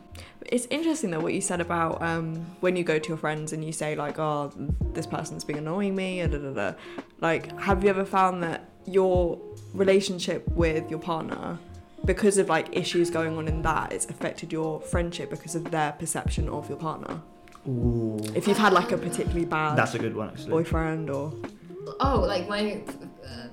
It's 0.45 0.65
interesting 0.71 1.11
though 1.11 1.19
what 1.19 1.33
you 1.33 1.41
said 1.41 1.61
about 1.61 2.01
um, 2.01 2.45
when 2.59 2.75
you 2.75 2.83
go 2.83 2.97
to 2.99 3.07
your 3.09 3.17
friends 3.17 3.53
and 3.53 3.63
you 3.63 3.71
say 3.71 3.95
like, 3.95 4.17
"Oh, 4.19 4.51
this 4.93 5.05
person's 5.05 5.43
been 5.43 5.57
annoying 5.57 5.95
me," 5.95 6.19
da, 6.25 6.37
da, 6.37 6.51
da. 6.53 6.73
like, 7.21 7.43
have 7.59 7.83
you 7.83 7.89
ever 7.89 8.05
found 8.05 8.41
that 8.43 8.59
your 8.85 9.39
relationship 9.73 10.47
with 10.49 10.89
your 10.89 10.99
partner, 10.99 11.59
because 12.05 12.37
of 12.37 12.49
like 12.49 12.75
issues 12.75 13.09
going 13.09 13.37
on 13.37 13.47
in 13.47 13.61
that, 13.63 13.91
it's 13.93 14.05
affected 14.09 14.51
your 14.51 14.81
friendship 14.81 15.29
because 15.29 15.55
of 15.55 15.69
their 15.71 15.91
perception 15.93 16.49
of 16.49 16.69
your 16.69 16.77
partner? 16.77 17.21
Ooh, 17.67 18.17
If 18.35 18.47
you've 18.47 18.57
had 18.57 18.73
like 18.73 18.91
a 18.91 18.97
particularly 18.97 19.45
bad 19.45 19.77
that's 19.77 19.93
a 19.93 19.99
good 19.99 20.15
one 20.15 20.29
actually. 20.29 20.49
boyfriend 20.51 21.09
or 21.09 21.33
oh, 21.99 22.21
like 22.27 22.47
my. 22.47 22.81
Uh, 23.25 23.47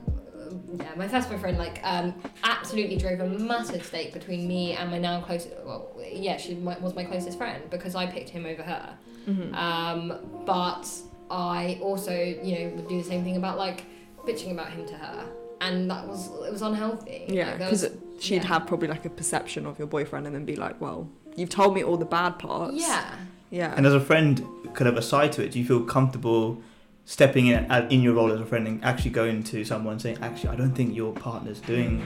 yeah, 0.78 0.94
my 0.96 1.08
first 1.08 1.28
boyfriend 1.28 1.58
like 1.58 1.80
um, 1.82 2.14
absolutely 2.44 2.96
drove 2.96 3.20
a 3.20 3.26
massive 3.26 3.84
stake 3.84 4.12
between 4.12 4.46
me 4.46 4.72
and 4.72 4.90
my 4.90 4.98
now 4.98 5.20
close. 5.20 5.48
Well, 5.64 5.90
yeah, 6.12 6.36
she 6.36 6.54
mi- 6.54 6.76
was 6.80 6.94
my 6.94 7.04
closest 7.04 7.38
friend 7.38 7.62
because 7.70 7.94
I 7.94 8.06
picked 8.06 8.28
him 8.28 8.46
over 8.46 8.62
her. 8.62 8.98
Mm-hmm. 9.28 9.54
Um, 9.54 10.18
but 10.44 10.88
I 11.30 11.78
also, 11.82 12.12
you 12.12 12.58
know, 12.58 12.68
would 12.76 12.88
do 12.88 12.98
the 12.98 13.08
same 13.08 13.24
thing 13.24 13.36
about 13.36 13.58
like 13.58 13.84
bitching 14.26 14.52
about 14.52 14.70
him 14.70 14.86
to 14.86 14.94
her, 14.94 15.26
and 15.60 15.90
that 15.90 16.06
was 16.06 16.28
it 16.46 16.52
was 16.52 16.62
unhealthy. 16.62 17.26
yeah, 17.28 17.56
because 17.56 17.82
was- 17.82 17.92
she'd 18.18 18.36
yeah. 18.36 18.46
have 18.46 18.66
probably 18.66 18.88
like 18.88 19.04
a 19.04 19.10
perception 19.10 19.66
of 19.66 19.78
your 19.78 19.88
boyfriend 19.88 20.26
and 20.26 20.34
then 20.34 20.44
be 20.44 20.56
like, 20.56 20.80
"Well, 20.80 21.08
you've 21.36 21.50
told 21.50 21.74
me 21.74 21.82
all 21.82 21.96
the 21.96 22.04
bad 22.04 22.38
parts." 22.38 22.74
yeah. 22.76 23.14
yeah. 23.50 23.74
And 23.76 23.86
as 23.86 23.94
a 23.94 24.00
friend, 24.00 24.44
kind 24.74 24.88
of 24.88 24.96
aside 24.96 25.32
to 25.32 25.44
it, 25.44 25.52
do 25.52 25.58
you 25.58 25.64
feel 25.66 25.82
comfortable 25.84 26.60
stepping 27.08 27.46
in 27.46 27.64
in 27.88 28.02
your 28.02 28.14
role 28.14 28.32
as 28.32 28.40
a 28.40 28.44
friend 28.44 28.66
and 28.66 28.84
actually 28.84 29.12
going 29.12 29.42
to 29.42 29.64
someone 29.64 29.98
saying, 29.98 30.18
"Actually, 30.20 30.50
I 30.50 30.56
don't 30.56 30.74
think 30.74 30.94
your 30.94 31.12
partner's 31.12 31.60
doing 31.60 32.02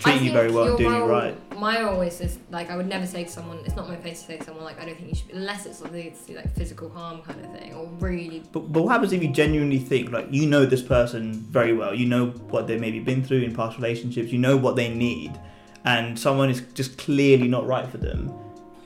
treating 0.00 0.26
you 0.26 0.32
very 0.32 0.52
well, 0.52 0.76
doing 0.76 0.94
you 0.94 1.04
right." 1.04 1.34
My 1.58 1.80
always 1.82 2.20
is 2.20 2.38
like 2.50 2.70
I 2.70 2.76
would 2.76 2.86
never 2.86 3.06
say 3.06 3.24
to 3.24 3.30
someone. 3.30 3.58
It's 3.64 3.74
not 3.74 3.88
my 3.88 3.96
place 3.96 4.20
to 4.20 4.26
say 4.26 4.36
to 4.36 4.44
someone 4.44 4.64
like 4.64 4.78
I 4.78 4.84
don't 4.84 4.96
think 4.96 5.08
you 5.08 5.14
should, 5.14 5.30
unless 5.30 5.64
it's 5.64 5.78
something 5.78 6.14
like 6.28 6.54
physical 6.54 6.90
harm 6.90 7.22
kind 7.22 7.42
of 7.42 7.50
thing 7.58 7.72
or 7.74 7.88
really. 7.98 8.42
But, 8.52 8.70
but 8.72 8.82
what 8.82 8.92
happens 8.92 9.12
if 9.14 9.22
you 9.22 9.32
genuinely 9.32 9.78
think 9.78 10.12
like 10.12 10.28
you 10.30 10.46
know 10.46 10.66
this 10.66 10.82
person 10.82 11.32
very 11.32 11.72
well, 11.72 11.94
you 11.94 12.06
know 12.06 12.26
what 12.50 12.66
they've 12.66 12.80
maybe 12.80 13.00
been 13.00 13.24
through 13.24 13.40
in 13.40 13.54
past 13.56 13.78
relationships, 13.78 14.32
you 14.32 14.38
know 14.38 14.58
what 14.58 14.76
they 14.76 14.92
need, 14.92 15.32
and 15.86 16.18
someone 16.18 16.50
is 16.50 16.60
just 16.74 16.98
clearly 16.98 17.48
not 17.48 17.66
right 17.66 17.88
for 17.88 17.96
them? 17.96 18.30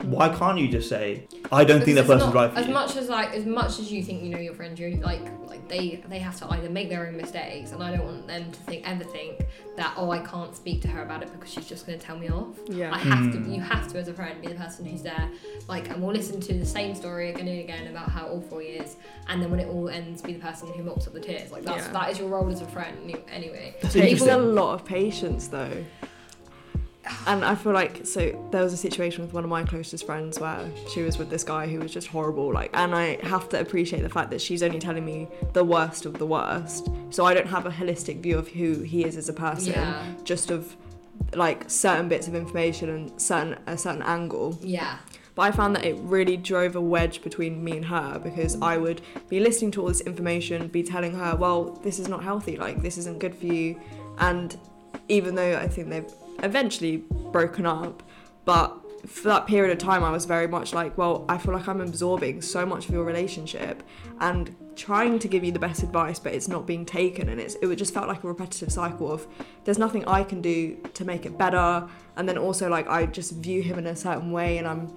Why 0.03 0.28
can't 0.28 0.59
you 0.59 0.68
just 0.68 0.88
say, 0.88 1.26
"I 1.51 1.64
don't 1.64 1.82
think 1.82 1.97
that 1.97 2.03
Because 2.03 2.22
it's 2.22 2.24
person's 2.24 2.34
not- 2.34 2.34
right 2.34 2.53
for 2.53 2.59
as 2.61 2.66
you"? 2.66 2.72
much 2.74 2.97
as 2.97 3.09
like 3.09 3.32
as 3.34 3.47
much 3.47 3.78
as 3.78 3.90
you 3.90 4.03
think 4.03 4.22
you 4.22 4.28
know 4.30 4.38
your 4.38 4.55
friend, 4.55 4.78
you're 4.78 4.90
like 4.99 5.22
like 5.49 5.66
they 5.68 6.03
they 6.09 6.18
have 6.18 6.36
to 6.40 6.47
either 6.53 6.68
make 6.68 6.90
their 6.90 7.07
own 7.07 7.16
mistakes, 7.16 7.72
and 7.72 7.82
I 7.82 7.97
don't 7.97 8.05
want 8.05 8.26
them 8.28 8.53
to 8.53 8.59
think 8.64 8.88
ever 8.88 9.05
think 9.05 9.44
that 9.76 9.94
oh 9.97 10.11
I 10.11 10.18
can't 10.20 10.55
speak 10.55 10.82
to 10.82 10.88
her 10.88 11.03
about 11.03 11.22
it 11.22 11.32
because 11.32 11.51
she's 11.53 11.66
just 11.66 11.86
going 11.86 11.99
to 11.99 12.05
tell 12.05 12.18
me 12.18 12.28
off. 12.28 12.57
Yeah, 12.68 12.94
I 12.94 12.99
yeah. 12.99 13.05
have 13.16 13.32
to. 13.32 13.38
Hmm. 13.38 13.53
You 13.53 13.61
have 13.62 13.88
to, 13.92 13.99
as 13.99 14.09
a 14.09 14.12
friend, 14.12 14.40
be 14.40 14.49
the 14.49 14.55
person 14.55 14.84
who's 14.84 15.03
there, 15.03 15.28
like, 15.66 15.88
and 15.90 16.03
we'll 16.03 16.14
listen 16.14 16.40
to 16.40 16.53
the 16.55 16.66
same 16.66 16.94
story 16.94 17.30
again 17.30 17.49
and 17.49 17.61
again 17.61 17.86
about 17.88 18.11
how 18.11 18.26
awful 18.28 18.59
he 18.59 18.68
is, 18.68 18.97
and 19.28 19.40
then 19.42 19.51
when 19.51 19.61
it 19.61 19.68
all 19.68 19.88
ends, 19.88 20.20
be 20.22 20.34
the 20.34 20.38
person 20.40 20.68
who 20.68 20.82
mops 20.82 21.07
up 21.07 21.14
the 21.14 21.20
tears. 21.20 21.51
Like 21.51 21.64
that's 21.64 21.86
Yeah. 21.86 21.92
that 21.92 22.11
is 22.11 22.18
your 22.18 22.28
role 22.28 22.49
as 22.51 22.61
a 22.61 22.66
friend. 22.66 22.97
Anyway, 23.32 23.74
That's 23.80 23.94
takes 23.94 24.20
a 24.22 24.36
lot 24.36 24.74
of 24.74 24.84
patience 24.84 25.49
though. 25.49 25.84
And 27.27 27.45
I 27.45 27.55
feel 27.55 27.73
like 27.73 28.07
so 28.07 28.49
there 28.51 28.63
was 28.63 28.73
a 28.73 28.77
situation 28.77 29.23
with 29.23 29.33
one 29.33 29.45
of 29.45 29.51
my 29.51 29.65
closest 29.65 30.07
friends 30.07 30.39
where 30.39 30.69
she 30.93 31.03
was 31.03 31.19
with 31.19 31.31
this 31.31 31.45
guy 31.45 31.67
who 31.67 31.79
was 31.81 31.93
just 31.93 32.07
horrible 32.09 32.53
like 32.53 32.71
and 32.75 32.95
I 32.95 33.19
have 33.27 33.49
to 33.51 33.61
appreciate 33.61 34.03
the 34.03 34.09
fact 34.09 34.31
that 34.31 34.41
she's 34.41 34.63
only 34.63 34.79
telling 34.79 35.05
me 35.05 35.29
the 35.53 35.65
worst 35.65 36.07
of 36.07 36.19
the 36.19 36.27
worst. 36.27 36.89
So 37.11 37.25
I 37.25 37.35
don't 37.35 37.47
have 37.49 37.67
a 37.67 37.71
holistic 37.71 38.21
view 38.21 38.39
of 38.39 38.49
who 38.49 38.81
he 38.83 39.05
is 39.05 39.17
as 39.17 39.29
a 39.29 39.33
person, 39.33 39.73
yeah, 39.73 40.05
just 40.25 40.51
of 40.51 40.77
like 41.35 41.69
certain 41.71 42.09
bits 42.09 42.29
of 42.29 42.35
information 42.35 42.89
and 42.91 43.21
certain 43.21 43.57
a 43.67 43.77
certain 43.77 44.03
angle. 44.03 44.59
yeah, 44.63 44.99
But 45.35 45.43
I 45.43 45.51
found 45.53 45.75
that 45.77 45.85
it 45.85 45.97
really 46.01 46.37
drove 46.37 46.77
a 46.77 46.81
wedge 46.81 47.23
between 47.23 47.63
me 47.65 47.73
and 47.79 47.85
her 47.87 48.21
because 48.23 48.61
I 48.61 48.77
would 48.77 49.01
be 49.29 49.41
listening 49.41 49.71
to 49.73 49.81
all 49.83 49.89
this 49.89 50.03
information, 50.03 50.69
be 50.69 50.83
telling 50.83 51.15
her, 51.15 51.35
well, 51.37 51.65
this 51.83 51.99
is 51.99 52.09
not 52.09 52.23
healthy, 52.23 52.57
like, 52.57 52.83
this 52.83 52.97
isn't 52.99 53.19
good 53.19 53.35
for 53.35 53.47
you. 53.47 53.81
And 54.19 54.57
even 55.09 55.35
though 55.35 55.57
I 55.57 55.69
think 55.69 55.89
they've 55.91 56.11
eventually 56.43 56.99
broken 57.32 57.66
up, 57.66 58.03
but 58.45 58.82
for 59.07 59.28
that 59.28 59.47
period 59.47 59.72
of 59.72 59.78
time, 59.78 60.03
I 60.03 60.11
was 60.11 60.24
very 60.24 60.49
much 60.49 60.74
like, 60.74 60.99
well, 60.99 61.24
I 61.28 61.39
feel 61.39 61.55
like 61.55 61.68
I'm 61.68 61.80
absorbing 61.80 62.43
so 62.43 62.66
much 62.66 62.87
of 62.89 62.95
your 62.95 63.05
relationship 63.05 63.82
and 64.20 64.55
trying 64.74 65.18
to 65.20 65.28
give 65.28 65.45
you 65.45 65.53
the 65.53 65.59
best 65.59 65.82
advice, 65.82 66.18
but 66.18 66.34
it's 66.34 66.49
not 66.49 66.66
being 66.66 66.84
taken. 66.84 67.28
And 67.28 67.41
it's, 67.41 67.55
it 67.57 67.76
just 67.76 67.95
felt 67.95 68.09
like 68.09 68.24
a 68.24 68.26
repetitive 68.26 68.72
cycle 68.72 69.11
of 69.12 69.26
there's 69.64 69.78
nothing 69.78 70.05
I 70.07 70.24
can 70.24 70.43
do 70.43 70.76
to 70.95 71.05
make 71.05 71.24
it 71.24 71.39
better. 71.39 71.89
And 72.16 72.28
then 72.28 72.37
also, 72.37 72.68
like, 72.68 72.89
I 72.89 73.07
just 73.07 73.32
view 73.32 73.62
him 73.62 73.78
in 73.78 73.87
a 73.87 73.97
certain 73.97 74.32
way 74.32 74.59
and 74.59 74.66
I'm 74.66 74.93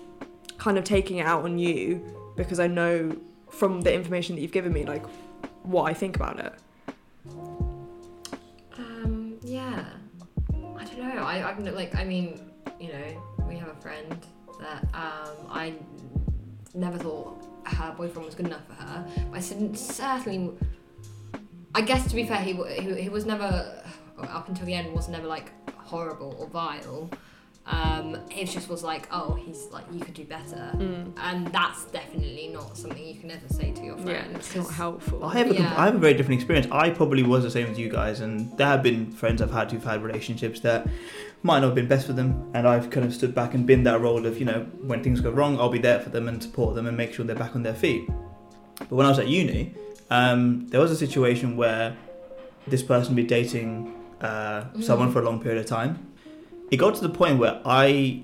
kind 0.58 0.78
of 0.78 0.84
taking 0.84 1.18
it 1.18 1.26
out 1.26 1.44
on 1.44 1.58
you 1.58 2.04
because 2.36 2.60
I 2.60 2.68
know 2.68 3.16
from 3.50 3.82
the 3.82 3.94
information 3.94 4.36
that 4.36 4.42
you've 4.42 4.52
given 4.52 4.74
me, 4.74 4.86
like, 4.86 5.06
what 5.64 5.84
I 5.84 5.94
think 5.94 6.16
about 6.16 6.40
it. 6.40 6.54
Know. 11.04 11.24
I 11.24 11.50
I 11.50 11.54
can 11.54 11.74
like 11.76 11.96
I 11.96 12.04
mean, 12.04 12.40
you 12.80 12.90
know, 12.90 13.24
we 13.48 13.56
have 13.58 13.70
a 13.70 13.82
friend 13.82 14.26
that 14.60 14.84
um 14.94 15.36
I 15.50 15.74
never 16.74 16.98
thought 16.98 17.46
her 17.66 17.94
boyfriend 17.98 18.26
was 18.26 18.36
good 18.36 18.48
enough 18.48 18.66
for 18.68 18.74
her. 18.74 19.06
But 19.32 19.38
I 19.38 19.42
certainly. 19.76 20.58
I 21.76 21.82
guess 21.82 22.08
to 22.10 22.16
be 22.16 22.26
fair, 22.26 22.38
he 22.42 22.54
he, 22.54 23.02
he 23.02 23.10
was 23.10 23.26
never 23.26 23.84
up 24.18 24.50
until 24.50 24.66
the 24.66 24.74
end 24.74 24.94
was 24.94 25.08
never 25.08 25.28
like 25.28 25.52
horrible 25.78 26.36
or 26.40 26.48
vile. 26.48 27.10
Um, 27.66 28.18
it 28.32 28.46
just 28.46 28.68
was 28.68 28.84
like, 28.84 29.08
oh, 29.12 29.36
he's 29.36 29.68
like, 29.72 29.84
you 29.92 30.00
could 30.00 30.16
do 30.16 30.24
better, 30.24 30.72
and 31.18 31.48
that's 31.50 31.84
definitely 31.86 32.48
not 32.48 32.76
something 32.76 33.06
you 33.06 33.20
can 33.20 33.30
ever 33.30 33.48
say 33.48 33.72
to 33.72 33.82
your 33.84 33.98
Yeah, 34.00 34.04
friend. 34.24 34.36
it's 34.38 34.56
not 34.56 34.72
helpful. 34.72 35.24
I 35.24 35.38
have, 35.38 35.52
a, 35.52 35.54
Yeah. 35.54 35.74
I 35.78 35.86
have 35.86 35.94
a 35.96 36.00
very 36.00 36.16
different 36.16 36.40
experience. 36.42 36.68
I 36.72 36.90
probably 36.90 37.22
was 37.22 37.44
the 37.44 37.52
same 37.52 37.68
as 37.68 37.78
you 37.78 37.88
guys, 37.90 38.22
and 38.22 38.58
there 38.58 38.66
have 38.66 38.82
been 38.82 39.12
friends 39.12 39.40
I've 39.42 39.52
had 39.52 39.72
who've 39.72 39.84
had 39.84 40.02
relationships 40.02 40.62
that 40.62 40.88
might 41.44 41.60
not 41.60 41.68
have 41.68 41.76
been 41.76 41.88
best 41.88 42.08
for 42.08 42.14
them, 42.14 42.50
and 42.56 42.68
I've 42.68 42.90
kind 42.90 43.06
of 43.06 43.14
stood 43.14 43.36
back 43.36 43.54
and 43.54 43.68
been 43.68 43.84
that 43.84 44.02
role 44.02 44.26
of, 44.26 44.40
you 44.40 44.46
know, 44.46 44.66
when 44.82 45.04
things 45.04 45.22
go 45.22 45.30
wrong, 45.30 45.60
I'll 45.60 45.70
be 45.70 45.78
there 45.80 46.00
for 46.00 46.10
them 46.10 46.28
and 46.28 46.42
support 46.42 46.74
them 46.74 46.88
and 46.88 46.98
make 46.98 47.14
sure 47.14 47.24
they're 47.24 47.36
back 47.36 47.56
on 47.56 47.62
their 47.62 47.76
feet. 47.76 48.10
But 48.80 48.92
when 48.92 49.06
I 49.06 49.10
was 49.10 49.20
at 49.20 49.28
uni, 49.28 49.76
um, 50.10 50.68
there 50.70 50.80
was 50.82 50.90
a 50.90 50.96
situation 50.96 51.56
where 51.56 51.96
this 52.68 52.82
person 52.82 53.10
had 53.12 53.16
been 53.18 53.28
dating 53.28 53.94
uh, 54.22 54.66
someone 54.82 55.10
Mhm. 55.10 55.14
for 55.14 55.22
a 55.22 55.26
long 55.26 55.40
period 55.40 55.60
of 55.60 55.66
time. 55.66 56.08
It 56.72 56.78
got 56.78 56.96
to 56.96 57.02
the 57.02 57.10
point 57.10 57.40
where 57.40 57.62
I, 57.66 58.24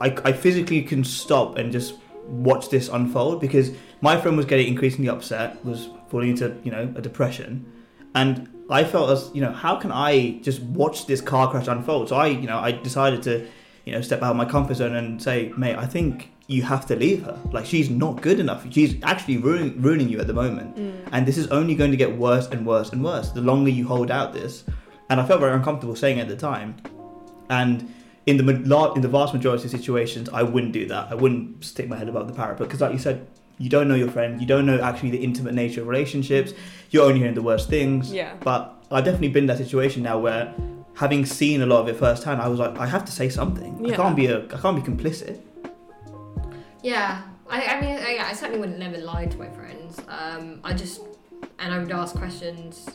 I, 0.00 0.16
I 0.24 0.32
physically 0.32 0.82
can 0.82 1.04
stop 1.04 1.58
and 1.58 1.70
just 1.70 1.94
watch 2.26 2.70
this 2.70 2.88
unfold 2.88 3.40
because 3.40 3.70
my 4.00 4.20
friend 4.20 4.36
was 4.36 4.46
getting 4.46 4.66
increasingly 4.66 5.08
upset, 5.08 5.64
was 5.64 5.88
falling 6.08 6.30
into 6.30 6.56
you 6.62 6.70
know 6.70 6.92
a 6.96 7.00
depression, 7.00 7.70
And 8.14 8.48
I 8.70 8.84
felt 8.84 9.10
as 9.10 9.30
you 9.34 9.40
know, 9.40 9.52
how 9.52 9.76
can 9.76 9.92
I 9.92 10.38
just 10.42 10.60
watch 10.62 11.06
this 11.06 11.20
car 11.20 11.50
crash 11.50 11.68
unfold? 11.68 12.08
So 12.08 12.16
I, 12.16 12.28
you 12.28 12.46
know, 12.46 12.58
I 12.58 12.72
decided 12.72 13.22
to, 13.24 13.46
you 13.84 13.92
know, 13.92 14.00
step 14.00 14.22
out 14.22 14.30
of 14.30 14.36
my 14.36 14.44
comfort 14.44 14.76
zone 14.76 14.94
and 14.94 15.22
say, 15.22 15.52
mate, 15.56 15.76
I 15.76 15.86
think 15.86 16.30
you 16.46 16.62
have 16.62 16.86
to 16.86 16.96
leave 16.96 17.24
her. 17.24 17.38
Like 17.52 17.66
she's 17.66 17.90
not 17.90 18.20
good 18.22 18.40
enough. 18.40 18.66
She's 18.70 18.96
actually 19.02 19.38
ruining, 19.38 19.80
ruining 19.80 20.08
you 20.08 20.20
at 20.20 20.26
the 20.26 20.34
moment, 20.34 20.76
mm. 20.76 21.08
and 21.12 21.26
this 21.26 21.38
is 21.38 21.48
only 21.48 21.74
going 21.74 21.90
to 21.90 21.96
get 21.96 22.16
worse 22.16 22.46
and 22.48 22.66
worse 22.66 22.90
and 22.90 23.02
worse 23.02 23.30
the 23.30 23.40
longer 23.40 23.70
you 23.70 23.86
hold 23.86 24.10
out 24.10 24.32
this. 24.32 24.64
And 25.10 25.20
I 25.20 25.26
felt 25.26 25.40
very 25.40 25.52
uncomfortable 25.52 25.96
saying 25.96 26.18
it 26.18 26.22
at 26.22 26.28
the 26.28 26.36
time, 26.36 26.76
and 27.48 27.92
in 28.26 28.38
the 28.38 28.48
in 28.94 29.00
the 29.02 29.08
vast 29.08 29.34
majority 29.34 29.64
of 29.64 29.70
situations, 29.70 30.28
I 30.32 30.42
wouldn't 30.42 30.72
do 30.72 30.86
that. 30.86 31.08
I 31.10 31.14
wouldn't 31.14 31.64
stick 31.64 31.88
my 31.88 31.96
head 31.96 32.08
above 32.08 32.26
the 32.28 32.34
parapet 32.34 32.66
because, 32.66 32.80
like 32.80 32.92
you 32.92 32.98
said, 32.98 33.26
you 33.58 33.68
don't 33.68 33.86
know 33.88 33.94
your 33.94 34.10
friend. 34.10 34.40
You 34.40 34.46
don't 34.46 34.66
know 34.66 34.80
actually 34.80 35.10
the 35.10 35.22
intimate 35.22 35.54
nature 35.54 35.82
of 35.82 35.88
relationships. 35.88 36.52
You're 36.90 37.04
only 37.04 37.18
hearing 37.18 37.34
the 37.34 37.42
worst 37.42 37.68
things. 37.68 38.12
Yeah. 38.12 38.34
But 38.40 38.74
I've 38.90 39.04
definitely 39.04 39.28
been 39.28 39.44
in 39.44 39.48
that 39.48 39.58
situation 39.58 40.02
now 40.02 40.18
where, 40.18 40.54
having 40.94 41.26
seen 41.26 41.62
a 41.62 41.66
lot 41.66 41.80
of 41.80 41.88
it 41.88 41.96
firsthand, 41.96 42.40
I 42.40 42.48
was 42.48 42.58
like, 42.58 42.78
I 42.78 42.86
have 42.86 43.04
to 43.04 43.12
say 43.12 43.28
something. 43.28 43.84
Yeah. 43.84 43.92
I 43.92 43.96
can't 43.96 44.16
be 44.16 44.26
a 44.26 44.44
I 44.44 44.58
can't 44.58 44.76
be 44.76 44.90
complicit. 44.90 45.40
Yeah, 46.82 47.22
I, 47.48 47.64
I 47.64 47.80
mean, 47.80 47.96
I, 47.96 48.18
I 48.20 48.32
certainly 48.32 48.60
wouldn't 48.60 48.78
never 48.78 48.98
lie 48.98 49.26
to 49.26 49.38
my 49.38 49.48
friends. 49.48 50.00
Um, 50.08 50.60
I 50.62 50.74
just, 50.74 51.00
and 51.58 51.72
I 51.72 51.78
would 51.78 51.90
ask 51.90 52.14
questions 52.14 52.88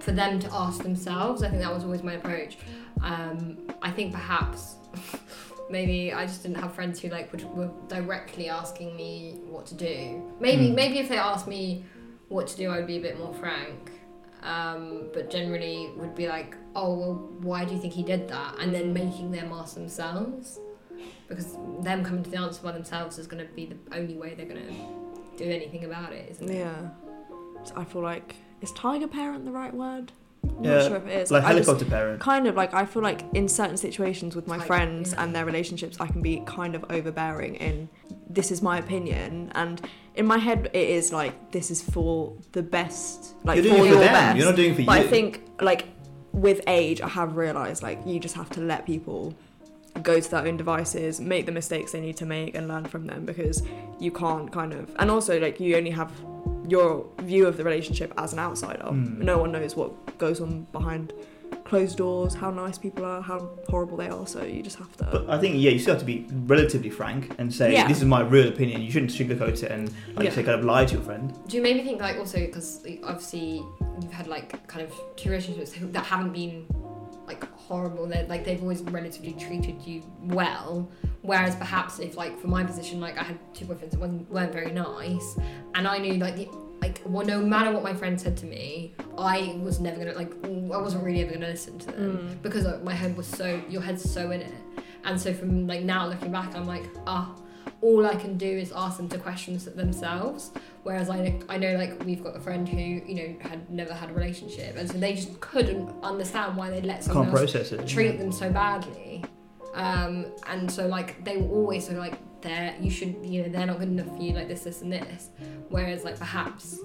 for 0.00 0.12
them 0.12 0.38
to 0.38 0.52
ask 0.52 0.82
themselves. 0.82 1.42
I 1.42 1.48
think 1.48 1.62
that 1.62 1.72
was 1.72 1.84
always 1.84 2.02
my 2.02 2.14
approach. 2.14 2.58
Um, 3.00 3.58
I 3.80 3.90
think 3.90 4.12
perhaps 4.12 4.76
maybe 5.70 6.12
I 6.12 6.26
just 6.26 6.42
didn't 6.42 6.58
have 6.58 6.74
friends 6.74 7.00
who 7.00 7.08
like 7.08 7.30
would, 7.32 7.44
were 7.54 7.70
directly 7.88 8.48
asking 8.48 8.96
me 8.96 9.40
what 9.48 9.66
to 9.66 9.74
do. 9.74 10.22
Maybe 10.40 10.68
Mm. 10.68 10.74
maybe 10.74 10.98
if 10.98 11.08
they 11.08 11.18
asked 11.18 11.48
me 11.48 11.84
what 12.28 12.46
to 12.48 12.56
do, 12.56 12.70
I 12.70 12.76
would 12.78 12.86
be 12.86 12.98
a 12.98 13.00
bit 13.00 13.18
more 13.18 13.32
frank. 13.34 13.90
Um, 14.42 15.04
but 15.14 15.30
generally 15.30 15.90
would 15.96 16.16
be 16.16 16.26
like, 16.28 16.56
oh 16.74 16.94
well, 16.98 17.14
why 17.40 17.64
do 17.64 17.74
you 17.74 17.80
think 17.80 17.92
he 17.92 18.02
did 18.02 18.26
that? 18.28 18.56
And 18.58 18.74
then 18.74 18.92
making 18.92 19.30
them 19.30 19.52
ask 19.52 19.74
themselves 19.74 20.58
because 21.28 21.56
them 21.80 22.04
coming 22.04 22.22
to 22.24 22.30
the 22.30 22.38
answer 22.38 22.60
by 22.62 22.72
themselves 22.72 23.18
is 23.18 23.26
going 23.28 23.46
to 23.46 23.52
be 23.54 23.66
the 23.66 23.76
only 23.96 24.14
way 24.14 24.34
they're 24.34 24.46
going 24.46 24.66
to 24.66 24.74
do 25.44 25.48
anything 25.50 25.84
about 25.84 26.12
it, 26.12 26.28
isn't 26.32 26.50
it? 26.50 26.58
Yeah. 26.58 26.88
So 27.64 27.74
I 27.76 27.84
feel 27.84 28.02
like 28.02 28.34
is 28.60 28.72
tiger 28.72 29.06
parent 29.08 29.44
the 29.44 29.52
right 29.52 29.72
word? 29.72 30.10
I'm 30.44 30.64
Yeah, 30.64 30.74
not 30.74 30.86
sure 30.88 30.96
if 30.96 31.06
it 31.06 31.20
is. 31.22 31.30
Like 31.30 31.44
I 31.44 31.52
just- 31.54 31.66
helicopter 31.66 31.84
parent. 31.90 32.20
kind 32.20 32.46
of 32.46 32.54
like 32.56 32.74
I 32.74 32.84
feel 32.84 33.02
like 33.02 33.22
in 33.34 33.48
certain 33.48 33.76
situations 33.76 34.34
with 34.36 34.46
my 34.46 34.56
Tiger, 34.56 34.66
friends 34.66 35.12
yeah. 35.12 35.22
and 35.22 35.34
their 35.34 35.44
relationships, 35.44 35.96
I 36.00 36.06
can 36.06 36.22
be 36.22 36.42
kind 36.46 36.74
of 36.74 36.84
overbearing 36.90 37.54
in 37.56 37.88
this 38.28 38.50
is 38.50 38.62
my 38.62 38.78
opinion, 38.78 39.52
and 39.54 39.80
in 40.14 40.26
my 40.26 40.38
head 40.38 40.70
it 40.72 40.88
is 40.88 41.12
like 41.12 41.52
this 41.52 41.70
is 41.70 41.82
for 41.82 42.32
the 42.52 42.62
best, 42.62 43.34
like 43.44 43.56
You're 43.56 43.64
doing 43.64 43.76
for 43.76 43.80
it 43.84 43.88
for 43.88 43.94
your 43.94 43.98
them. 44.04 44.12
best. 44.12 44.36
You're 44.36 44.46
not 44.46 44.56
doing 44.56 44.70
it 44.72 44.74
for 44.74 44.80
you. 44.82 44.86
but 44.86 45.00
you. 45.00 45.06
I 45.06 45.10
think 45.10 45.42
like 45.60 45.86
with 46.32 46.60
age, 46.66 47.00
I 47.00 47.08
have 47.08 47.36
realized 47.36 47.82
like 47.82 48.00
you 48.06 48.18
just 48.18 48.34
have 48.34 48.48
to 48.50 48.60
let 48.60 48.86
people 48.86 49.34
go 50.02 50.18
to 50.18 50.30
their 50.30 50.46
own 50.46 50.56
devices, 50.56 51.20
make 51.20 51.44
the 51.46 51.52
mistakes 51.52 51.92
they 51.92 52.00
need 52.00 52.16
to 52.16 52.24
make, 52.26 52.54
and 52.54 52.66
learn 52.66 52.84
from 52.86 53.06
them 53.06 53.26
because 53.26 53.62
you 54.00 54.10
can't 54.10 54.50
kind 54.50 54.72
of. 54.72 54.90
And 54.98 55.10
also, 55.10 55.38
like 55.38 55.60
you 55.60 55.76
only 55.76 55.90
have 55.90 56.10
your 56.72 56.88
view 57.30 57.42
of 57.50 57.54
the 57.58 57.64
relationship 57.70 58.10
as 58.24 58.32
an 58.32 58.38
outsider. 58.38 58.84
Mm. 58.84 59.18
No 59.18 59.34
one 59.42 59.50
knows 59.52 59.74
what 59.80 59.90
goes 60.24 60.40
on 60.40 60.50
behind 60.78 61.12
closed 61.64 61.96
doors, 61.98 62.32
how 62.34 62.50
nice 62.50 62.78
people 62.78 63.04
are, 63.04 63.20
how 63.30 63.38
horrible 63.68 63.96
they 64.02 64.08
are. 64.08 64.26
So 64.26 64.38
you 64.54 64.62
just 64.62 64.78
have 64.82 64.92
to. 65.00 65.04
But 65.14 65.22
I 65.28 65.38
think 65.42 65.52
yeah, 65.64 65.70
you 65.74 65.78
still 65.78 65.94
have 65.94 66.00
to 66.06 66.10
be 66.14 66.26
relatively 66.54 66.90
frank 66.90 67.22
and 67.38 67.52
say 67.60 67.66
Yeah. 67.72 67.86
this 67.88 67.98
is 67.98 68.04
my 68.16 68.22
real 68.36 68.48
opinion. 68.48 68.80
You 68.82 68.90
shouldn't 68.94 69.12
sugarcoat 69.18 69.62
it 69.66 69.70
and 69.76 69.84
like 70.16 70.24
you 70.24 70.24
Yeah. 70.24 70.30
say 70.36 70.42
kind 70.48 70.58
of 70.60 70.64
lie 70.72 70.84
to 70.90 70.94
your 70.96 71.02
friend. 71.08 71.26
Do 71.48 71.56
you 71.56 71.62
maybe 71.62 71.80
think 71.86 72.00
like 72.00 72.16
also 72.22 72.38
because 72.38 72.68
obviously 73.04 73.48
you've 74.00 74.12
had 74.20 74.26
like 74.36 74.48
kind 74.72 74.82
of 74.86 74.90
two 75.16 75.28
relationships 75.30 75.72
that 75.96 76.04
haven't 76.12 76.32
been 76.42 76.54
like 77.30 77.42
horrible. 77.68 78.06
They're 78.12 78.26
like 78.34 78.44
they've 78.46 78.62
always 78.66 78.82
relatively 78.98 79.34
treated 79.46 79.76
you 79.88 80.02
well. 80.40 80.90
Whereas 81.30 81.54
perhaps 81.64 81.92
if 82.06 82.16
like 82.22 82.32
for 82.42 82.48
my 82.56 82.62
position, 82.64 82.96
like 83.06 83.16
I 83.22 83.24
had 83.30 83.38
two 83.56 83.64
boyfriends 83.66 83.92
that 83.92 84.00
weren't, 84.00 84.28
weren't 84.30 84.52
very 84.60 84.72
nice, 84.72 85.28
and 85.76 85.86
I 85.86 85.96
knew 86.04 86.14
like 86.26 86.36
the 86.40 86.46
like 86.46 86.61
well 87.04 87.26
no 87.26 87.40
matter 87.40 87.72
what 87.72 87.82
my 87.82 87.94
friend 87.94 88.20
said 88.20 88.36
to 88.38 88.46
me, 88.46 88.94
I 89.18 89.58
was 89.62 89.80
never 89.80 89.98
gonna 89.98 90.12
like 90.14 90.32
I 90.44 90.48
wasn't 90.48 91.04
really 91.04 91.22
ever 91.22 91.32
gonna 91.34 91.48
listen 91.48 91.78
to 91.80 91.86
them 91.92 92.18
Mm. 92.18 92.42
because 92.42 92.64
like, 92.64 92.82
my 92.82 92.94
head 92.94 93.16
was 93.16 93.26
so 93.26 93.60
your 93.68 93.82
head's 93.82 94.08
so 94.08 94.30
in 94.30 94.40
it, 94.42 94.54
and 95.04 95.20
so 95.20 95.32
from 95.34 95.66
like 95.66 95.82
now 95.82 96.06
looking 96.08 96.32
back, 96.32 96.54
I'm 96.56 96.66
like 96.66 96.84
ah. 97.06 97.34
all 97.80 98.06
I 98.06 98.14
can 98.14 98.36
do 98.38 98.46
is 98.46 98.72
ask 98.72 98.96
them 98.96 99.08
to 99.08 99.18
question 99.18 99.58
themselves. 99.76 100.52
Whereas 100.84 101.08
I 101.10 101.20
know, 101.20 101.40
I 101.48 101.58
know 101.58 101.76
like 101.76 102.04
we've 102.04 102.22
got 102.22 102.36
a 102.36 102.40
friend 102.40 102.68
who 102.68 102.76
you 102.78 103.14
know 103.14 103.48
had 103.48 103.70
never 103.70 103.92
had 103.94 104.10
a 104.10 104.12
relationship, 104.12 104.76
and 104.76 104.90
so 104.90 104.98
they 104.98 105.14
just 105.14 105.40
couldn't 105.40 105.88
understand 106.02 106.56
why 106.56 106.70
they 106.70 106.80
let 106.82 107.04
someone 107.04 107.26
Can't 107.34 107.54
else 107.54 107.92
treat 107.92 108.18
them 108.18 108.32
so 108.32 108.50
badly. 108.50 109.24
Um, 109.74 110.26
and 110.48 110.70
so 110.70 110.86
like 110.86 111.24
they 111.24 111.36
were 111.38 111.48
always 111.48 111.84
sort 111.86 111.96
of 111.98 112.02
like 112.02 112.18
they're 112.42 112.74
you 112.80 112.90
should 112.90 113.16
you 113.22 113.42
know 113.42 113.48
they're 113.48 113.66
not 113.66 113.78
good 113.78 113.88
enough 113.88 114.08
for 114.16 114.22
you 114.22 114.32
like 114.34 114.48
this 114.48 114.64
this 114.64 114.82
and 114.82 114.92
this. 114.92 115.30
Whereas 115.68 116.04
like 116.04 116.18
perhaps 116.18 116.78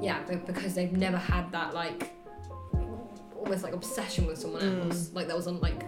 yeah, 0.00 0.22
but 0.26 0.46
because 0.46 0.74
they've 0.74 0.92
never 0.92 1.16
had 1.16 1.50
that 1.52 1.74
like 1.74 2.12
almost 3.36 3.62
like 3.62 3.72
obsession 3.74 4.26
with 4.26 4.38
someone 4.38 4.62
Mm. 4.62 4.84
else, 4.86 5.10
like 5.14 5.26
that 5.28 5.36
was 5.36 5.46
on 5.46 5.60
like 5.60 5.82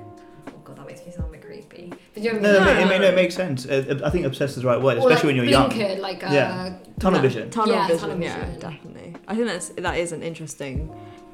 oh 0.48 0.52
god 0.64 0.76
that 0.78 0.86
makes 0.86 1.04
me 1.04 1.12
sound 1.12 1.28
a 1.28 1.32
bit 1.32 1.42
creepy. 1.44 1.92
But 2.14 2.22
you 2.22 2.30
know 2.32 2.34
what 2.40 2.42
No, 2.42 2.58
I 2.60 2.64
no, 2.64 2.74
mean? 2.74 2.82
it, 2.82 2.88
may- 2.88 2.98
no, 2.98 3.08
it 3.08 3.14
makes 3.14 3.34
sense. 3.34 3.66
Uh, 3.66 4.00
I 4.04 4.10
think 4.10 4.24
obsessed 4.26 4.56
is 4.56 4.62
the 4.62 4.68
right 4.68 4.80
word, 4.80 4.98
especially 4.98 5.14
like, 5.14 5.24
when 5.24 5.36
you're 5.36 5.44
young. 5.44 5.70
blinkered, 5.70 5.98
like 5.98 6.24
uh, 6.24 6.28
Yeah. 6.32 6.78
Tunnel 6.98 7.20
no. 7.20 7.28
vision. 7.28 7.50
tunnel 7.50 7.74
Yeah, 7.74 7.86
vision, 7.88 8.00
tunnel 8.08 8.22
yeah, 8.22 8.44
vision. 8.44 8.60
definitely. 8.60 9.16
I 9.28 9.34
think 9.34 9.46
that's 9.46 9.68
that 9.70 9.96
is 9.98 10.12
an 10.12 10.22
interesting 10.22 10.90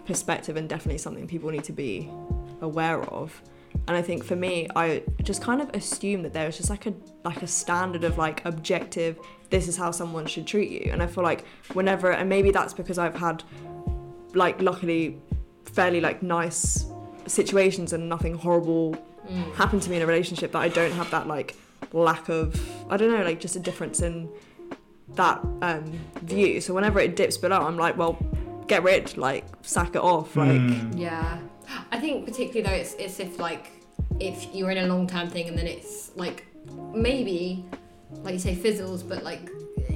perspective 0.07 0.57
and 0.57 0.69
definitely 0.69 0.99
something 0.99 1.27
people 1.27 1.51
need 1.51 1.65
to 1.65 1.73
be 1.73 2.11
aware 2.61 3.03
of. 3.03 3.41
And 3.89 3.97
I 3.97 4.03
think 4.03 4.25
for 4.25 4.35
me, 4.37 4.67
I 4.75 5.03
just 5.23 5.43
kind 5.43 5.61
of 5.63 5.71
assumed 5.75 6.25
that 6.25 6.33
there 6.33 6.47
was 6.47 6.57
just 6.57 6.71
like 6.71 6.87
a 6.87 6.95
like 7.25 7.43
a 7.43 7.47
standard 7.47 8.03
of 8.05 8.19
like 8.19 8.45
objective. 8.45 9.19
This 9.51 9.69
is 9.69 9.77
how 9.77 9.93
someone 9.93 10.27
should 10.27 10.47
treat 10.47 10.71
you. 10.71 10.91
And 10.93 11.03
I 11.03 11.07
feel 11.07 11.23
like 11.23 11.45
whenever, 11.73 12.11
and 12.11 12.29
maybe 12.29 12.51
that's 12.51 12.75
because 12.75 12.99
I've 12.99 13.15
had 13.17 13.45
like 14.35 14.61
luckily 14.61 15.19
fairly 15.65 16.01
like 16.01 16.23
nice 16.23 16.87
situations 17.27 17.93
and 17.93 18.09
nothing 18.09 18.35
horrible 18.35 18.97
Mm. 19.29 19.55
happened 19.57 19.83
to 19.83 19.91
me 19.91 19.97
in 19.97 20.03
a 20.03 20.07
relationship 20.07 20.53
that 20.53 20.61
I 20.63 20.69
don't 20.69 20.93
have 20.93 21.11
that 21.11 21.27
like 21.27 21.57
lack 21.93 22.29
of 22.29 22.55
I 22.89 22.97
don't 22.97 23.11
know 23.11 23.25
like 23.25 23.41
just 23.41 23.57
a 23.57 23.59
difference 23.59 24.01
in 24.01 24.29
that 25.17 25.41
um 25.63 25.99
view 26.23 26.61
so 26.61 26.73
whenever 26.73 27.01
it 27.01 27.17
dips 27.17 27.37
below 27.37 27.59
I'm 27.61 27.77
like 27.77 27.97
well 27.97 28.17
get 28.69 28.85
rid 28.85 29.17
like 29.17 29.45
sack 29.63 29.97
it 29.97 30.01
off 30.01 30.37
like 30.37 30.51
Mm. 30.61 30.97
Yeah, 30.97 31.39
I 31.91 31.99
think 31.99 32.25
particularly 32.25 32.63
though 32.63 32.81
it's 32.83 32.95
it's 33.01 33.19
if 33.19 33.41
like 33.41 33.76
if 34.21 34.55
you're 34.55 34.71
in 34.71 34.79
a 34.79 34.87
long 34.87 35.07
term 35.07 35.29
thing 35.29 35.49
and 35.49 35.59
then 35.59 35.67
it's 35.67 36.11
like 36.17 36.47
maybe 36.95 37.65
like 38.23 38.35
you 38.35 38.41
say 38.41 38.55
fizzles, 38.55 39.03
but 39.03 39.23
like 39.23 39.51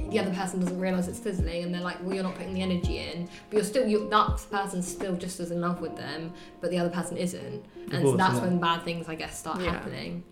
the 0.09 0.19
other 0.19 0.33
person 0.33 0.59
doesn't 0.59 0.79
realize 0.79 1.07
it's 1.07 1.19
fizzling 1.19 1.63
and 1.63 1.73
they're 1.73 1.81
like, 1.81 2.01
well, 2.03 2.13
you're 2.13 2.23
not 2.23 2.35
putting 2.35 2.53
the 2.53 2.61
energy 2.61 2.99
in, 2.99 3.29
but 3.49 3.55
you're 3.57 3.65
still 3.65 3.87
you 3.87 4.09
that 4.09 4.45
person's 4.51 4.87
still 4.87 5.15
just 5.15 5.39
as 5.39 5.51
in 5.51 5.61
love 5.61 5.81
with 5.81 5.95
them, 5.95 6.33
but 6.59 6.69
the 6.69 6.77
other 6.77 6.89
person 6.89 7.17
isn't, 7.17 7.65
and 7.91 8.03
so 8.03 8.17
that's 8.17 8.35
yeah. 8.35 8.41
when 8.41 8.59
bad 8.59 8.83
things 8.83 9.07
I 9.07 9.15
guess 9.15 9.39
start 9.39 9.61
Yeah. 9.61 9.71
happening. 9.71 10.23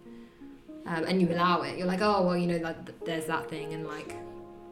Um, 0.86 1.04
and 1.04 1.22
you 1.22 1.32
allow 1.32 1.62
it. 1.62 1.78
You're 1.78 1.88
like, 1.88 2.02
oh 2.02 2.26
well, 2.26 2.38
you 2.38 2.48
know 2.48 2.58
that 2.60 3.06
there's 3.06 3.26
that 3.26 3.50
thing, 3.50 3.74
and 3.74 3.88
like, 3.88 4.16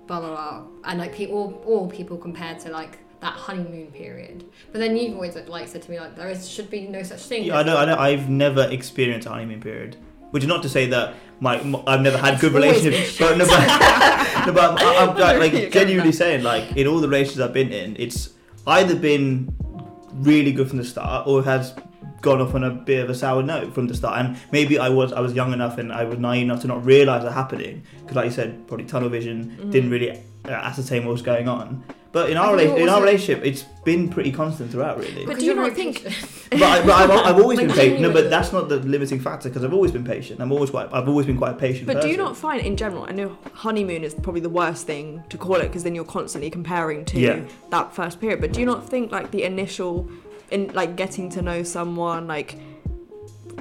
blah 0.07 0.20
blah 0.20 0.30
blah, 0.30 0.63
and 0.86 0.99
like 0.99 1.13
people, 1.13 1.38
all, 1.38 1.63
all 1.65 1.88
people 1.89 2.18
compared 2.18 2.59
to 2.61 2.70
like 2.72 2.99
that 3.20 3.34
honeymoon 3.34 3.91
period. 3.91 4.45
But 4.72 4.80
then 4.80 4.95
you've 4.95 5.15
always 5.15 5.36
like 5.36 5.68
said 5.68 5.82
to 5.84 5.91
me 5.91 5.99
like 5.99 6.15
there 6.15 6.30
is 6.30 6.47
should 6.49 6.70
be 6.70 6.88
no 6.88 7.03
such 7.03 7.22
thing. 7.22 7.45
Yeah, 7.45 7.57
I 7.57 7.63
know, 7.63 7.78
I 7.78 7.86
know. 7.86 7.95
I've 7.97 8.30
never 8.30 8.63
experienced 8.70 9.28
a 9.28 9.32
honeymoon 9.32 9.61
period, 9.61 9.97
which 10.32 10.43
is 10.43 10.49
not 10.49 10.61
to 10.63 10.70
say 10.70 10.88
that 10.88 11.15
my, 11.39 11.59
m 11.59 11.76
I've 11.88 12.01
never 12.01 12.18
had 12.18 12.36
It's 12.36 12.41
good 12.41 12.53
relationships. 12.53 13.18
But, 13.18 13.38
no, 13.38 13.45
but, 13.45 13.59
no, 14.47 14.53
but 14.53 14.82
I'm, 14.82 15.09
I'm 15.09 15.18
like, 15.18 15.53
like 15.53 15.72
genuinely 15.80 16.11
saying, 16.11 16.43
like 16.43 16.76
in 16.76 16.88
all 16.88 16.99
the 16.99 17.07
relationships 17.07 17.41
I've 17.41 17.53
been 17.53 17.72
in, 17.72 17.95
it's 17.97 18.34
either 18.65 18.95
been 18.95 19.53
really 20.13 20.51
good 20.51 20.68
from 20.68 20.78
the 20.78 20.86
start 20.86 21.28
or 21.28 21.41
it 21.41 21.45
has 21.45 21.74
gone 22.22 22.41
off 22.41 22.55
on 22.55 22.63
a 22.63 22.72
bit 22.72 23.03
of 23.03 23.09
a 23.09 23.15
sour 23.15 23.43
note 23.43 23.74
from 23.74 23.88
the 23.88 23.93
start. 23.93 24.26
And 24.26 24.38
maybe 24.51 24.80
I 24.80 24.89
was 24.89 25.13
I 25.13 25.20
was 25.20 25.34
young 25.34 25.53
enough 25.53 25.78
and 25.78 25.91
I 25.91 26.03
was 26.03 26.20
naive 26.20 26.43
enough 26.43 26.61
to 26.61 26.68
not 26.68 26.86
realize 26.86 27.24
that 27.24 27.32
happening 27.32 27.84
because, 28.01 28.15
like 28.15 28.26
you 28.26 28.32
said, 28.32 28.68
probably 28.68 28.86
tunnel 28.86 29.09
vision 29.09 29.70
didn't 29.72 29.89
really 29.89 30.11
uh, 30.11 30.49
ascertain 30.49 31.05
what 31.05 31.11
was 31.11 31.22
going 31.22 31.47
on. 31.47 31.84
But 32.18 32.30
in 32.32 32.38
our 32.38 32.55
rela- 32.55 32.80
in 32.80 32.89
our 32.89 33.01
relationship, 33.01 33.45
it's 33.45 33.63
been 33.63 34.09
pretty 34.09 34.32
constant 34.32 34.72
throughout, 34.72 34.97
really. 34.99 35.26
But 35.26 35.39
do 35.39 35.45
you 35.45 35.53
not 35.55 35.74
think- 35.74 36.03
but, 36.51 36.61
I, 36.63 36.82
but 36.86 36.91
I've, 36.91 37.11
I've 37.11 37.39
always 37.41 37.59
been 37.59 37.70
patient. 37.70 38.01
No, 38.01 38.11
but 38.11 38.30
that's 38.30 38.51
not 38.51 38.70
the 38.70 38.78
limiting 38.78 39.20
factor 39.20 39.49
because 39.49 39.63
I've 39.63 39.74
always 39.74 39.91
been 39.91 40.03
patient. 40.03 40.41
I'm 40.41 40.51
always 40.51 40.70
quite. 40.72 40.89
I've 40.91 41.07
always 41.07 41.26
been 41.26 41.38
quite 41.38 41.51
a 41.51 41.59
patient. 41.68 41.88
but 41.88 42.01
do 42.01 42.07
you 42.09 42.18
not 42.18 42.36
find 42.36 42.65
in 42.65 42.76
general 42.76 43.03
I 43.07 43.11
know 43.11 43.38
honeymoon 43.53 44.03
is 44.03 44.13
probably 44.13 44.41
the 44.41 44.49
worst 44.49 44.86
thing 44.88 45.24
to 45.30 45.38
call 45.38 45.55
it 45.55 45.68
because 45.68 45.84
then 45.84 45.95
you're 45.95 46.05
constantly 46.05 46.49
comparing 46.49 47.05
to 47.05 47.20
Yeah. 47.20 47.41
that 47.70 47.93
first 47.93 48.20
period 48.20 48.41
but 48.41 48.53
do 48.53 48.59
you 48.59 48.65
not 48.65 48.88
think 48.89 49.11
like 49.11 49.32
the 49.32 49.43
initial 49.43 50.09
in 50.51 50.72
like 50.74 50.95
getting 50.95 51.30
to 51.32 51.41
know 51.41 51.63
someone 51.63 52.28
like 52.28 52.55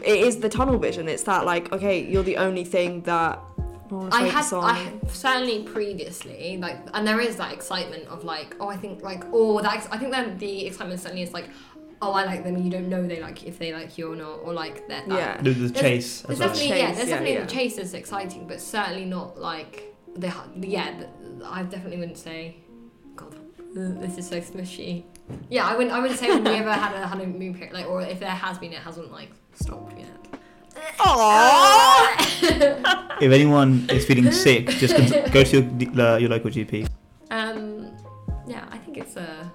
it 0.04 0.18
is 0.28 0.38
the 0.38 0.48
tunnel 0.48 0.78
vision 0.78 1.08
it's 1.08 1.24
that 1.24 1.44
like 1.44 1.72
okay 1.72 1.96
you're 2.04 2.22
the 2.22 2.36
only 2.36 2.64
thing 2.64 3.02
that 3.02 3.38
wanna 3.58 3.65
I 3.90 4.28
focus 4.30 4.50
had, 4.50 4.52
on- 4.56 4.64
I 4.64 4.72
had 4.74 5.10
certainly 5.10 5.62
previously 5.62 6.58
like, 6.58 6.78
and 6.94 7.06
there 7.06 7.20
is 7.20 7.36
that 7.36 7.52
excitement 7.52 8.06
of 8.08 8.24
like, 8.24 8.56
oh, 8.60 8.68
I 8.68 8.76
think 8.76 9.02
like, 9.02 9.24
oh, 9.32 9.60
that 9.62 9.72
ex- 9.74 9.88
I 9.90 9.98
think 9.98 10.12
that 10.12 10.38
the 10.38 10.66
excitement 10.66 11.00
certainly 11.00 11.22
is 11.22 11.32
like, 11.32 11.48
oh, 12.02 12.12
I 12.12 12.24
like 12.24 12.44
them. 12.44 12.56
You 12.62 12.70
don't 12.70 12.88
know 12.88 13.06
they 13.06 13.20
like 13.20 13.44
if 13.44 13.58
they 13.58 13.72
like 13.72 13.96
you 13.98 14.12
or 14.12 14.16
not, 14.16 14.40
or 14.42 14.52
like 14.52 14.86
that. 14.88 15.08
Yeah. 15.08 15.36
The, 15.40 15.50
the 15.50 15.68
There's- 15.68 15.72
chase. 15.80 16.20
There's 16.22 16.40
as 16.40 16.46
well. 16.46 16.48
definitely 16.48 16.68
yeah, 16.78 16.88
Chase, 16.88 16.96
there's 16.96 17.08
yeah, 17.08 17.14
definitely 17.14 17.34
yeah. 17.34 17.44
the 17.44 17.50
chase 17.52 17.78
is 17.78 17.94
exciting, 17.94 18.46
but 18.46 18.60
certainly 18.60 19.04
not 19.04 19.38
like 19.38 19.94
the 20.14 20.32
yeah. 20.60 20.98
The, 21.38 21.46
I 21.46 21.62
definitely 21.62 21.98
wouldn't 21.98 22.18
say, 22.18 22.56
God, 23.14 23.34
this 23.74 24.18
is 24.18 24.26
so 24.28 24.40
smushy. 24.40 25.04
Yeah, 25.50 25.66
I 25.66 25.76
wouldn't. 25.76 25.92
I 25.94 25.98
wouldn't 26.00 26.18
say 26.20 26.28
we 26.38 26.48
ever 26.50 26.72
had 26.72 26.94
a 26.94 27.06
honeymoon 27.06 27.54
period, 27.54 27.72
like, 27.74 27.86
or 27.86 28.00
if 28.00 28.20
there 28.20 28.30
has 28.30 28.58
been, 28.58 28.72
it 28.72 28.78
hasn't 28.78 29.10
like 29.12 29.30
stopped 29.54 29.98
yet. 29.98 30.40
If 33.18 33.32
anyone 33.32 33.86
is 33.90 34.04
feeling 34.04 34.30
sick, 34.30 34.68
just 34.68 34.96
go 35.32 35.42
to 35.42 35.60
your, 35.60 36.00
uh, 36.00 36.16
your 36.18 36.28
local 36.30 36.50
GP. 36.50 36.88
Um, 37.30 37.96
yeah, 38.46 38.66
I 38.70 38.78
think 38.78 38.98
it's 38.98 39.16
a. 39.16 39.50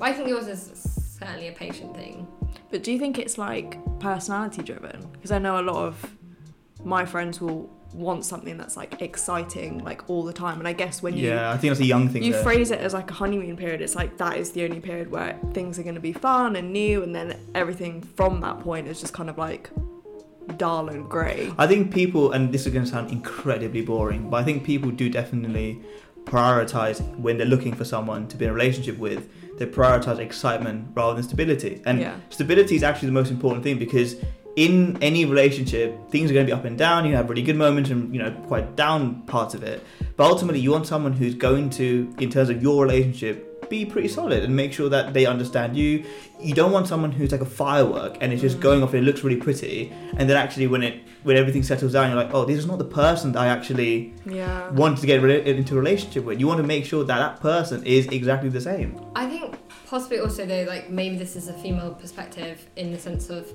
I 0.00 0.12
think 0.12 0.28
yours 0.28 0.46
is 0.46 1.18
certainly 1.18 1.48
a 1.48 1.52
patient 1.52 1.94
thing. 1.94 2.26
But 2.70 2.82
do 2.82 2.92
you 2.92 2.98
think 2.98 3.18
it's 3.18 3.38
like 3.38 3.78
personality 4.00 4.62
driven? 4.62 5.06
Because 5.12 5.30
I 5.30 5.38
know 5.38 5.60
a 5.60 5.62
lot 5.62 5.76
of 5.76 6.10
my 6.84 7.04
friends 7.04 7.40
will 7.40 7.70
want 7.92 8.24
something 8.24 8.58
that's 8.58 8.76
like 8.76 9.00
exciting 9.00 9.82
like 9.84 10.08
all 10.10 10.22
the 10.24 10.32
time. 10.32 10.58
And 10.58 10.68
I 10.68 10.72
guess 10.72 11.02
when 11.02 11.16
you 11.16 11.28
Yeah, 11.30 11.50
I 11.50 11.56
think 11.56 11.70
that's 11.70 11.80
a 11.80 11.84
young 11.86 12.08
thing. 12.08 12.22
you 12.22 12.32
there. 12.32 12.42
phrase 12.42 12.70
it 12.70 12.80
as 12.80 12.92
like 12.92 13.10
a 13.10 13.14
honeymoon 13.14 13.56
period, 13.56 13.80
it's 13.80 13.94
like 13.94 14.16
that 14.18 14.36
is 14.36 14.52
the 14.52 14.64
only 14.64 14.80
period 14.80 15.10
where 15.10 15.38
things 15.52 15.78
are 15.78 15.82
going 15.82 15.94
to 15.94 16.00
be 16.00 16.12
fun 16.12 16.56
and 16.56 16.72
new, 16.72 17.02
and 17.02 17.14
then 17.14 17.38
everything 17.54 18.02
from 18.02 18.40
that 18.40 18.60
point 18.60 18.88
is 18.88 19.00
just 19.00 19.12
kind 19.14 19.30
of 19.30 19.38
like 19.38 19.70
dull 20.56 20.88
and 20.88 21.08
grey. 21.08 21.52
I 21.58 21.66
think 21.66 21.92
people, 21.92 22.32
and 22.32 22.52
this 22.52 22.66
is 22.66 22.72
going 22.72 22.84
to 22.84 22.90
sound 22.90 23.10
incredibly 23.10 23.82
boring, 23.82 24.30
but 24.30 24.36
I 24.38 24.44
think 24.44 24.64
people 24.64 24.90
do 24.90 25.08
definitely 25.10 25.80
prioritize 26.24 27.00
when 27.18 27.38
they're 27.38 27.46
looking 27.46 27.74
for 27.74 27.84
someone 27.84 28.26
to 28.28 28.36
be 28.36 28.44
in 28.44 28.50
a 28.50 28.54
relationship 28.54 28.98
with. 28.98 29.28
They 29.58 29.66
prioritize 29.66 30.18
excitement 30.18 30.88
rather 30.94 31.14
than 31.14 31.22
stability, 31.22 31.80
and 31.86 32.00
Yeah. 32.00 32.14
stability 32.30 32.76
is 32.76 32.82
actually 32.82 33.06
the 33.06 33.12
most 33.12 33.30
important 33.30 33.62
thing 33.64 33.78
because 33.78 34.16
in 34.56 34.96
any 35.02 35.24
relationship, 35.26 36.10
things 36.10 36.30
are 36.30 36.34
going 36.34 36.46
to 36.46 36.50
be 36.50 36.58
up 36.58 36.64
and 36.64 36.78
down. 36.78 37.04
You 37.06 37.14
have 37.14 37.28
really 37.28 37.42
good 37.42 37.56
moments 37.56 37.90
and 37.90 38.12
you 38.14 38.20
know 38.22 38.30
quite 38.48 38.74
down 38.74 39.22
parts 39.26 39.54
of 39.54 39.62
it, 39.62 39.82
but 40.16 40.24
ultimately 40.30 40.60
you 40.60 40.70
want 40.72 40.86
someone 40.86 41.12
who's 41.12 41.34
going 41.34 41.70
to, 41.70 42.10
in 42.18 42.30
terms 42.30 42.48
of 42.50 42.62
your 42.62 42.82
relationship, 42.82 43.45
be 43.68 43.84
pretty 43.86 44.08
solid 44.08 44.42
and 44.44 44.54
make 44.54 44.72
sure 44.72 44.88
that 44.88 45.12
they 45.14 45.26
understand 45.26 45.76
you. 45.76 46.04
You 46.40 46.54
don't 46.54 46.72
want 46.72 46.86
someone 46.86 47.12
who's 47.12 47.32
like 47.32 47.40
a 47.40 47.46
firework 47.46 48.18
and 48.20 48.32
it's 48.32 48.42
just 48.42 48.60
going 48.60 48.82
off 48.82 48.92
and 48.94 49.02
it 49.02 49.06
looks 49.06 49.22
really 49.24 49.36
pretty, 49.40 49.92
and 50.16 50.28
then 50.28 50.36
actually 50.36 50.66
when 50.66 50.82
it 50.82 51.00
when 51.22 51.36
everything 51.36 51.64
settles 51.64 51.92
down, 51.92 52.08
you're 52.08 52.16
like, 52.22 52.32
oh, 52.32 52.44
this 52.44 52.56
is 52.56 52.66
not 52.66 52.78
the 52.78 52.84
person 52.84 53.32
that 53.32 53.40
I 53.40 53.48
actually 53.48 54.14
Yeah. 54.24 54.70
wanted 54.70 54.98
to 55.00 55.06
get 55.08 55.20
rela- 55.20 55.44
into 55.44 55.74
a 55.74 55.78
relationship 55.78 56.24
with. 56.24 56.38
You 56.38 56.46
want 56.46 56.60
to 56.60 56.66
make 56.66 56.84
sure 56.84 57.02
that 57.02 57.18
that 57.18 57.40
person 57.40 57.84
is 57.84 58.06
exactly 58.06 58.48
the 58.48 58.60
same. 58.60 59.00
I 59.16 59.26
think 59.26 59.56
possibly 59.86 60.18
also 60.18 60.44
though, 60.46 60.64
like 60.68 60.90
maybe 60.90 61.16
this 61.16 61.36
is 61.36 61.48
a 61.48 61.52
female 61.52 61.94
perspective 61.94 62.66
in 62.76 62.90
the 62.92 62.98
sense 62.98 63.30
of 63.30 63.52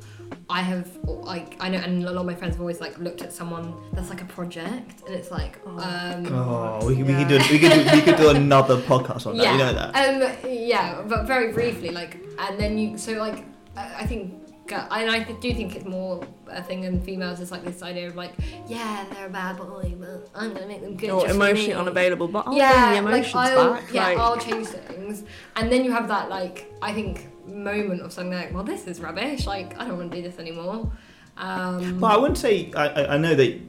I 0.50 0.62
have 0.62 0.88
like 1.06 1.56
I 1.60 1.70
know, 1.70 1.78
and 1.80 2.04
a 2.04 2.12
lot 2.12 2.22
of 2.22 2.26
my 2.26 2.36
friends 2.36 2.56
have 2.56 2.62
always 2.62 2.80
like 2.82 2.98
looked 2.98 3.22
at 3.22 3.32
someone 3.34 3.74
that's 3.94 4.10
like 4.10 4.22
a 4.22 4.26
project, 4.26 5.02
and 5.06 5.16
it's 5.16 5.32
like 5.32 5.60
Oh, 5.66 5.78
um, 5.80 6.26
Oh, 6.34 6.86
we, 6.88 6.96
could 6.96 7.08
we 7.08 7.14
could 7.14 7.28
do 7.28 7.38
we 7.52 7.60
could 7.60 7.72
do, 7.72 7.96
we 7.96 8.02
could 8.02 8.18
do 8.18 8.30
another 8.30 8.78
podcast 8.82 9.28
on 9.28 9.38
that. 9.38 9.44
yeah, 9.44 9.52
You 9.54 9.58
know 9.60 9.74
that. 9.74 9.96
Um, 9.96 10.38
yeah, 10.50 11.02
but 11.08 11.28
very 11.28 11.52
briefly, 11.54 11.90
like, 11.90 12.18
and 12.40 12.60
then 12.60 12.78
you 12.78 12.98
so 12.98 13.14
like 13.14 13.46
I 13.78 14.04
I 14.04 14.06
think. 14.06 14.34
Uh, 14.72 14.88
And 14.92 15.10
I 15.10 15.24
do 15.24 15.54
think 15.54 15.76
it's 15.76 15.86
more 15.86 16.24
a 16.48 16.62
thing 16.62 16.84
in 16.84 17.02
females. 17.02 17.40
It's 17.40 17.52
like 17.52 17.64
this 17.64 17.82
idea 17.82 18.08
of 18.08 18.16
like, 18.16 18.34
yeah, 18.68 19.06
they're 19.12 19.28
a 19.28 19.30
bad 19.30 19.58
boy, 19.58 19.94
but 20.00 20.30
I'm 20.36 20.54
gonna 20.54 20.68
make 20.68 20.82
them 20.82 20.96
good. 20.96 21.10
Or 21.10 21.28
emotionally 21.28 21.74
unavailable, 21.74 22.28
but 22.28 22.48
I'll 22.48 22.54
yeah, 22.54 22.92
bring 22.92 23.04
the 23.04 23.10
emotions 23.10 23.36
like 23.36 23.52
I'll, 23.52 23.74
back. 23.74 23.94
yeah, 23.94 24.04
like, 24.08 24.18
I'll 24.18 24.38
change 24.38 24.68
things, 24.68 25.24
and 25.56 25.72
then 25.72 25.84
you 25.86 25.92
have 25.92 26.08
that 26.08 26.30
like 26.30 26.72
I 26.82 26.94
think 26.94 27.28
moment 27.48 28.02
of 28.02 28.14
something 28.14 28.34
like, 28.34 28.54
well, 28.54 28.64
this 28.64 28.88
is 28.88 29.00
rubbish. 29.00 29.46
Like 29.46 29.78
I 29.80 29.86
don't 29.88 29.98
want 29.98 30.12
to 30.12 30.18
do 30.18 30.24
this 30.24 30.40
anymore. 30.40 30.92
Um, 31.38 32.00
But 32.00 32.12
I 32.12 32.18
wouldn't 32.18 32.38
say 32.38 32.72
I, 32.76 32.88
I, 32.88 33.14
I 33.16 33.18
know 33.18 33.36
that 33.36 33.60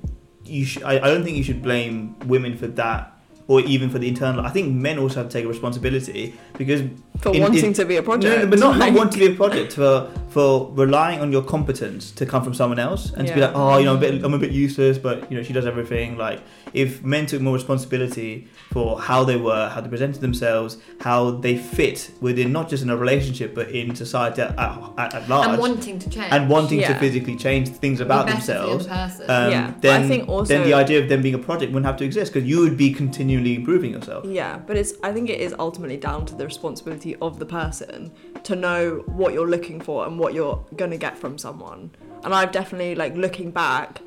you 0.44 0.64
should. 0.64 0.82
I, 0.82 0.96
I 0.96 1.09
don't 1.09 1.24
think 1.24 1.36
you 1.36 1.44
should 1.44 1.62
blame 1.62 2.18
women 2.26 2.57
for 2.57 2.66
that, 2.68 3.11
or 3.53 3.61
even 3.74 3.90
for 3.90 3.98
the 4.03 4.09
internal. 4.09 4.40
I 4.46 4.50
think 4.57 4.66
men 4.88 4.98
also 4.98 5.16
have 5.20 5.28
to 5.28 5.34
take 5.38 5.46
responsibility 5.46 6.22
because 6.61 6.80
for 7.22 7.34
in- 7.34 7.42
wanting 7.42 7.66
in- 7.66 7.72
to 7.80 7.84
be 7.84 7.96
a 7.96 8.03
project. 8.03 8.44
no, 8.44 8.46
but 8.53 8.59
not, 8.59 8.70
not 8.72 8.78
like- 8.80 8.94
want 9.00 9.12
to 9.12 9.18
be 9.18 9.26
a 9.32 9.34
project 9.42 9.70
for 9.74 9.94
for 10.36 10.70
relying 10.84 11.20
on 11.20 11.28
your 11.30 11.42
competence 11.55 12.03
to 12.12 12.24
come 12.32 12.42
from 12.46 12.55
someone 12.55 12.78
else 12.88 13.03
and 13.16 13.28
to 13.28 13.34
be 13.34 13.40
like, 13.46 13.55
oh, 13.55 13.76
you 13.78 13.84
know, 13.84 13.92
I'm 13.92 13.98
a 13.98 14.00
bit, 14.00 14.24
I'm 14.24 14.34
a 14.34 14.38
bit 14.38 14.53
useless, 14.66 14.96
but 15.07 15.16
you 15.30 15.36
know, 15.36 15.42
she 15.42 15.53
does 15.53 15.66
everything. 15.66 16.16
Like, 16.16 16.40
if 16.72 17.02
men 17.04 17.26
took 17.26 17.40
more 17.42 17.54
responsibility 17.54 18.48
for 18.70 19.00
how 19.00 19.24
they 19.24 19.36
were, 19.36 19.68
how 19.68 19.80
they 19.80 19.88
presented 19.88 20.20
themselves, 20.20 20.78
how 21.00 21.30
they 21.30 21.56
fit 21.56 22.10
within 22.20 22.52
not 22.52 22.68
just 22.68 22.82
in 22.82 22.90
a 22.90 22.96
relationship 22.96 23.54
but 23.54 23.70
in 23.70 23.94
society 23.94 24.42
at, 24.42 24.58
at, 24.58 25.14
at 25.14 25.28
large, 25.28 25.48
and 25.48 25.58
wanting 25.58 25.98
to 25.98 26.08
change 26.10 26.32
and 26.32 26.48
wanting 26.48 26.80
to 26.80 26.94
physically 26.94 27.36
change 27.36 27.68
things 27.68 28.00
about 28.00 28.26
better 28.26 28.40
for 28.40 28.46
the 28.52 28.78
themselves. 28.84 29.20
Um, 29.28 29.50
Yeah, 29.50 29.74
then, 29.80 30.22
also- 30.22 30.48
then 30.54 30.64
the 30.66 30.74
idea 30.74 31.00
of 31.02 31.08
them 31.08 31.22
being 31.22 31.34
a 31.34 31.38
project 31.38 31.72
wouldn't 31.72 31.86
have 31.86 31.96
to 31.98 32.04
exist 32.04 32.32
because 32.32 32.48
you 32.48 32.60
would 32.60 32.76
be 32.76 32.92
continually 32.92 33.54
improving 33.54 33.92
yourself. 33.92 34.24
Yeah, 34.24 34.58
but 34.66 34.76
it's 34.76 34.94
I 35.02 35.12
think 35.12 35.28
it 35.30 35.40
is 35.40 35.54
ultimately 35.58 35.96
down 35.96 36.26
to 36.26 36.34
the 36.34 36.44
responsibility 36.44 37.16
of 37.16 37.38
the 37.38 37.46
person 37.46 38.12
to 38.44 38.56
know 38.56 39.02
what 39.06 39.32
you're 39.34 39.48
looking 39.48 39.80
for 39.80 40.06
and 40.06 40.18
what 40.18 40.34
you're 40.34 40.64
gonna 40.76 40.96
get 40.96 41.16
from 41.18 41.38
someone. 41.38 41.90
And 42.24 42.34
I've 42.34 42.52
definitely 42.52 42.94
like 42.94 43.16
looking 43.16 43.50
back 43.50 44.00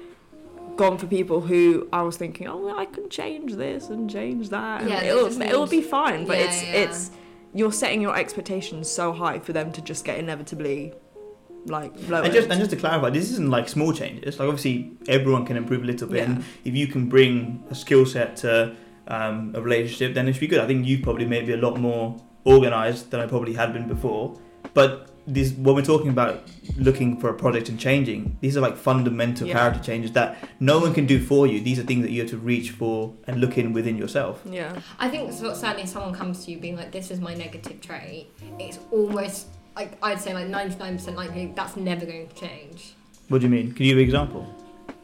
gone 0.77 0.97
for 0.97 1.07
people 1.07 1.41
who 1.41 1.87
I 1.93 2.01
was 2.01 2.17
thinking, 2.17 2.47
oh, 2.47 2.57
well, 2.57 2.77
I 2.77 2.85
can 2.85 3.09
change 3.09 3.53
this 3.53 3.89
and 3.89 4.09
change 4.09 4.49
that, 4.49 4.81
and 4.81 4.89
Yeah, 4.89 5.03
it'll 5.03 5.27
just 5.27 5.41
it'll 5.41 5.67
be 5.67 5.81
fine. 5.81 6.25
But 6.25 6.37
Yeah, 6.37 6.45
it's 6.45 6.63
yeah. 6.63 6.73
it's 6.73 7.11
you're 7.53 7.71
setting 7.71 8.01
your 8.01 8.15
expectations 8.17 8.89
so 8.89 9.13
high 9.13 9.39
for 9.39 9.53
them 9.53 9.71
to 9.71 9.81
just 9.81 10.03
get 10.03 10.19
inevitably 10.19 10.93
like 11.67 11.93
lower. 12.09 12.23
And 12.23 12.33
just 12.33 12.49
and 12.49 12.59
just 12.59 12.71
to 12.71 12.77
clarify, 12.77 13.09
this 13.09 13.31
isn't 13.31 13.49
like 13.49 13.69
small 13.69 13.93
changes. 13.93 14.39
Like 14.39 14.47
obviously, 14.47 14.91
everyone 15.07 15.45
can 15.45 15.57
improve 15.57 15.83
a 15.83 15.85
little 15.85 16.07
bit. 16.07 16.17
Yeah. 16.17 16.23
And 16.25 16.43
if 16.63 16.75
you 16.75 16.87
can 16.87 17.09
bring 17.09 17.63
a 17.69 17.75
skill 17.75 18.05
set 18.05 18.35
to 18.37 18.75
um, 19.07 19.53
a 19.55 19.61
relationship, 19.61 20.13
then 20.13 20.27
it 20.27 20.33
should 20.33 20.41
be 20.41 20.47
good. 20.47 20.59
I 20.59 20.67
think 20.67 20.85
you 20.85 20.99
probably 21.01 21.25
maybe 21.25 21.53
a 21.53 21.57
lot 21.57 21.79
more 21.79 22.17
organized 22.43 23.11
than 23.11 23.19
I 23.21 23.27
probably 23.27 23.53
had 23.53 23.73
been 23.73 23.87
before. 23.87 24.39
But 24.73 25.09
this 25.27 25.51
when 25.53 25.75
we're 25.75 25.81
talking 25.81 26.09
about 26.09 26.43
looking 26.77 27.19
for 27.19 27.29
a 27.29 27.33
project 27.33 27.69
and 27.69 27.79
changing, 27.79 28.37
these 28.41 28.55
are 28.55 28.61
like 28.61 28.77
fundamental 28.77 29.47
Yeah. 29.47 29.53
character 29.53 29.81
changes 29.81 30.11
that 30.13 30.37
no 30.59 30.79
one 30.79 30.93
can 30.93 31.05
do 31.05 31.19
for 31.19 31.47
you. 31.47 31.59
These 31.61 31.79
are 31.79 31.83
things 31.83 32.03
that 32.03 32.11
you 32.11 32.21
have 32.21 32.29
to 32.31 32.37
reach 32.37 32.71
for 32.71 33.13
and 33.27 33.41
look 33.41 33.57
in 33.57 33.73
within 33.73 33.97
yourself. 33.97 34.41
yeah. 34.49 34.79
I 34.99 35.09
think 35.09 35.33
so, 35.33 35.53
certainly 35.53 35.83
if 35.83 35.89
someone 35.89 36.13
comes 36.13 36.45
to 36.45 36.51
you 36.51 36.57
being 36.59 36.75
like, 36.75 36.91
this 36.91 37.09
is 37.11 37.19
my 37.19 37.33
negative 37.33 37.81
trait, 37.81 38.27
it's 38.59 38.79
almost 38.91 39.47
like 39.75 39.97
I'd 40.01 40.21
say 40.21 40.33
like 40.33 40.47
99% 40.47 41.15
likely 41.15 41.51
that's 41.55 41.75
never 41.75 42.05
going 42.05 42.27
to 42.27 42.35
change. 42.35 42.93
What 43.27 43.41
do 43.41 43.47
you 43.47 43.51
mean? 43.51 43.73
Can 43.73 43.85
you 43.85 43.91
give 43.93 43.97
an 43.97 44.03
example? 44.03 44.47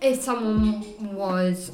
If 0.01 0.21
someone 0.21 1.13
was, 1.15 1.71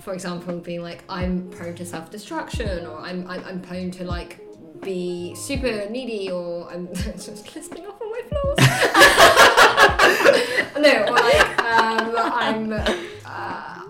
for 0.00 0.12
example, 0.14 0.58
being 0.58 0.82
like, 0.82 1.02
I'm 1.08 1.48
prone 1.50 1.74
to 1.76 1.84
self 1.86 2.10
destruction 2.10 2.86
or 2.86 2.98
I'm, 3.00 3.28
I'm, 3.28 3.42
I'm 3.44 3.60
prone 3.60 3.90
to 3.92 4.04
like 4.04 4.40
be 4.80 5.34
super 5.34 5.88
needy 5.90 6.30
or 6.30 6.70
I'm 6.70 6.88
just 6.94 7.54
listing 7.54 7.86
off 7.86 8.00
all 8.00 8.10
my 8.10 8.22
flaws. 8.28 8.58
no, 10.78 11.04
or 11.04 11.12
like 11.12 11.62
um, 11.62 12.14
I'm. 12.16 12.72
Uh, 12.72 12.84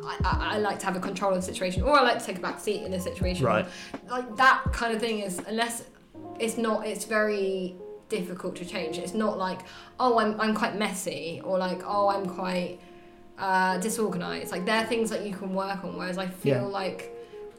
I, 0.08 0.16
I, 0.24 0.54
I 0.54 0.58
like 0.58 0.78
to 0.80 0.86
have 0.86 0.96
a 0.96 1.00
control 1.00 1.32
of 1.32 1.36
the 1.38 1.42
situation, 1.42 1.82
or 1.82 1.98
I 1.98 2.02
like 2.02 2.18
to 2.20 2.24
take 2.24 2.38
a 2.38 2.40
back 2.40 2.60
seat 2.60 2.82
in 2.82 2.92
a 2.94 3.00
situation. 3.00 3.44
Right. 3.44 3.66
Like 4.08 4.36
that 4.36 4.62
kind 4.72 4.94
of 4.94 5.00
thing 5.00 5.18
is 5.20 5.40
unless 5.46 5.84
it's 6.38 6.56
not. 6.56 6.86
It's 6.86 7.04
very 7.04 7.74
difficult 8.08 8.54
to 8.56 8.64
change. 8.64 8.98
It's 8.98 9.14
not 9.14 9.36
like 9.38 9.60
oh 9.98 10.18
I'm 10.18 10.40
I'm 10.40 10.54
quite 10.54 10.76
messy 10.76 11.40
or 11.44 11.58
like 11.58 11.82
oh 11.84 12.08
I'm 12.08 12.26
quite 12.26 12.78
uh, 13.38 13.78
disorganized. 13.78 14.52
Like 14.52 14.64
there 14.64 14.76
are 14.82 14.86
things 14.86 15.10
that 15.10 15.26
you 15.26 15.34
can 15.34 15.52
work 15.54 15.82
on. 15.84 15.96
Whereas 15.98 16.18
I 16.18 16.28
feel 16.28 16.54
Yeah. 16.54 16.62
like 16.62 17.12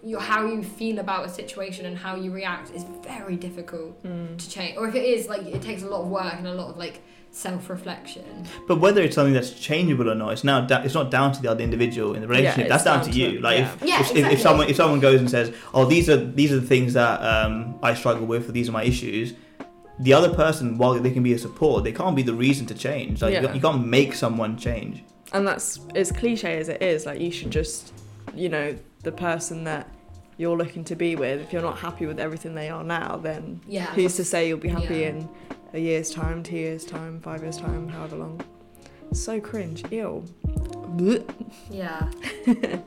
your 0.03 0.19
how 0.19 0.45
you 0.45 0.63
feel 0.63 0.99
about 0.99 1.25
a 1.25 1.29
situation 1.29 1.85
and 1.85 1.97
how 1.97 2.15
you 2.15 2.31
react 2.31 2.71
is 2.73 2.83
very 3.03 3.35
difficult 3.35 4.01
Mm. 4.03 4.37
to 4.37 4.49
change. 4.49 4.77
Or 4.77 4.87
if 4.87 4.95
it 4.95 5.03
is 5.03 5.27
like 5.27 5.41
it 5.47 5.61
takes 5.61 5.83
a 5.83 5.87
lot 5.87 6.01
of 6.01 6.07
work 6.09 6.33
and 6.37 6.47
a 6.47 6.53
lot 6.53 6.69
of 6.71 6.77
like 6.77 7.01
self 7.31 7.69
reflection. 7.69 8.23
But 8.67 8.79
whether 8.79 9.01
it's 9.01 9.15
something 9.15 9.33
that's 9.33 9.51
changeable 9.51 10.09
or 10.09 10.15
not, 10.15 10.33
it's 10.33 10.43
now 10.43 10.61
da- 10.61 10.81
it's 10.83 10.93
not 10.93 11.11
down 11.11 11.31
to 11.33 11.41
the 11.41 11.49
other 11.51 11.63
individual 11.63 12.13
in 12.15 12.21
the 12.21 12.27
relationship. 12.27 12.59
it's 12.65 12.69
that's 12.69 12.83
down, 12.83 12.99
down 12.99 13.05
to 13.07 13.11
to- 13.11 13.19
you. 13.19 13.39
Like 13.41 13.59
yeah. 13.59 13.73
if, 13.73 13.83
Yeah, 13.83 13.99
if, 13.99 14.01
if, 14.01 14.11
exactly. 14.11 14.33
if 14.35 14.41
someone 14.41 14.67
if 14.69 14.75
someone 14.75 14.99
goes 14.99 15.19
and 15.19 15.29
says, 15.29 15.51
"Oh, 15.73 15.85
these 15.85 16.09
are 16.09 16.17
these 16.17 16.51
are 16.53 16.59
the 16.59 16.67
things 16.67 16.93
that 16.93 17.21
um, 17.21 17.77
I 17.83 17.93
struggle 17.93 18.25
with, 18.25 18.49
or 18.49 18.51
these 18.53 18.69
are 18.69 18.71
my 18.71 18.83
issues," 18.83 19.33
the 19.99 20.13
other 20.13 20.33
person, 20.33 20.77
while 20.77 20.93
they 20.93 21.11
can 21.11 21.23
be 21.23 21.33
a 21.33 21.39
support, 21.39 21.83
they 21.83 21.91
can't 21.91 22.15
be 22.15 22.21
the 22.23 22.33
reason 22.33 22.65
to 22.67 22.73
change. 22.75 23.21
Like 23.21 23.33
you, 23.33 23.41
Yeah. 23.41 23.47
ca- 23.47 23.53
you 23.53 23.61
can't 23.61 23.85
make 23.85 24.13
someone 24.15 24.57
change. 24.57 25.03
and 25.33 25.45
that's 25.45 25.79
as 25.95 26.09
cliche 26.11 26.57
as 26.57 26.69
it 26.69 26.81
is 26.81 27.05
like 27.05 27.19
you 27.19 27.29
should 27.29 27.51
just 27.51 27.91
you 28.33 28.47
know 28.47 28.73
the 29.03 29.11
person 29.11 29.63
that 29.65 29.87
you're 30.37 30.57
looking 30.57 30.83
to 30.83 30.95
be 30.95 31.15
with 31.15 31.41
if 31.41 31.51
you're 31.53 31.61
not 31.61 31.79
happy 31.79 32.05
with 32.05 32.19
everything 32.19 32.53
they 32.55 32.69
are 32.69 32.83
now 32.83 33.17
then 33.17 33.59
Yeah. 33.67 33.87
who's 33.93 34.15
to 34.17 34.23
say 34.23 34.47
you'll 34.47 34.59
be 34.59 34.69
happy 34.69 34.99
Yeah. 34.99 35.09
in 35.09 35.29
a 35.73 35.79
year's 35.79 36.09
time 36.11 36.43
two 36.43 36.55
years 36.55 36.85
time 36.85 37.19
five 37.21 37.41
years 37.41 37.57
time 37.57 37.87
however 37.89 38.17
long 38.17 38.41
so 39.13 39.39
cringe 39.39 39.83
ew 39.91 40.23
Yeah. 41.69 42.09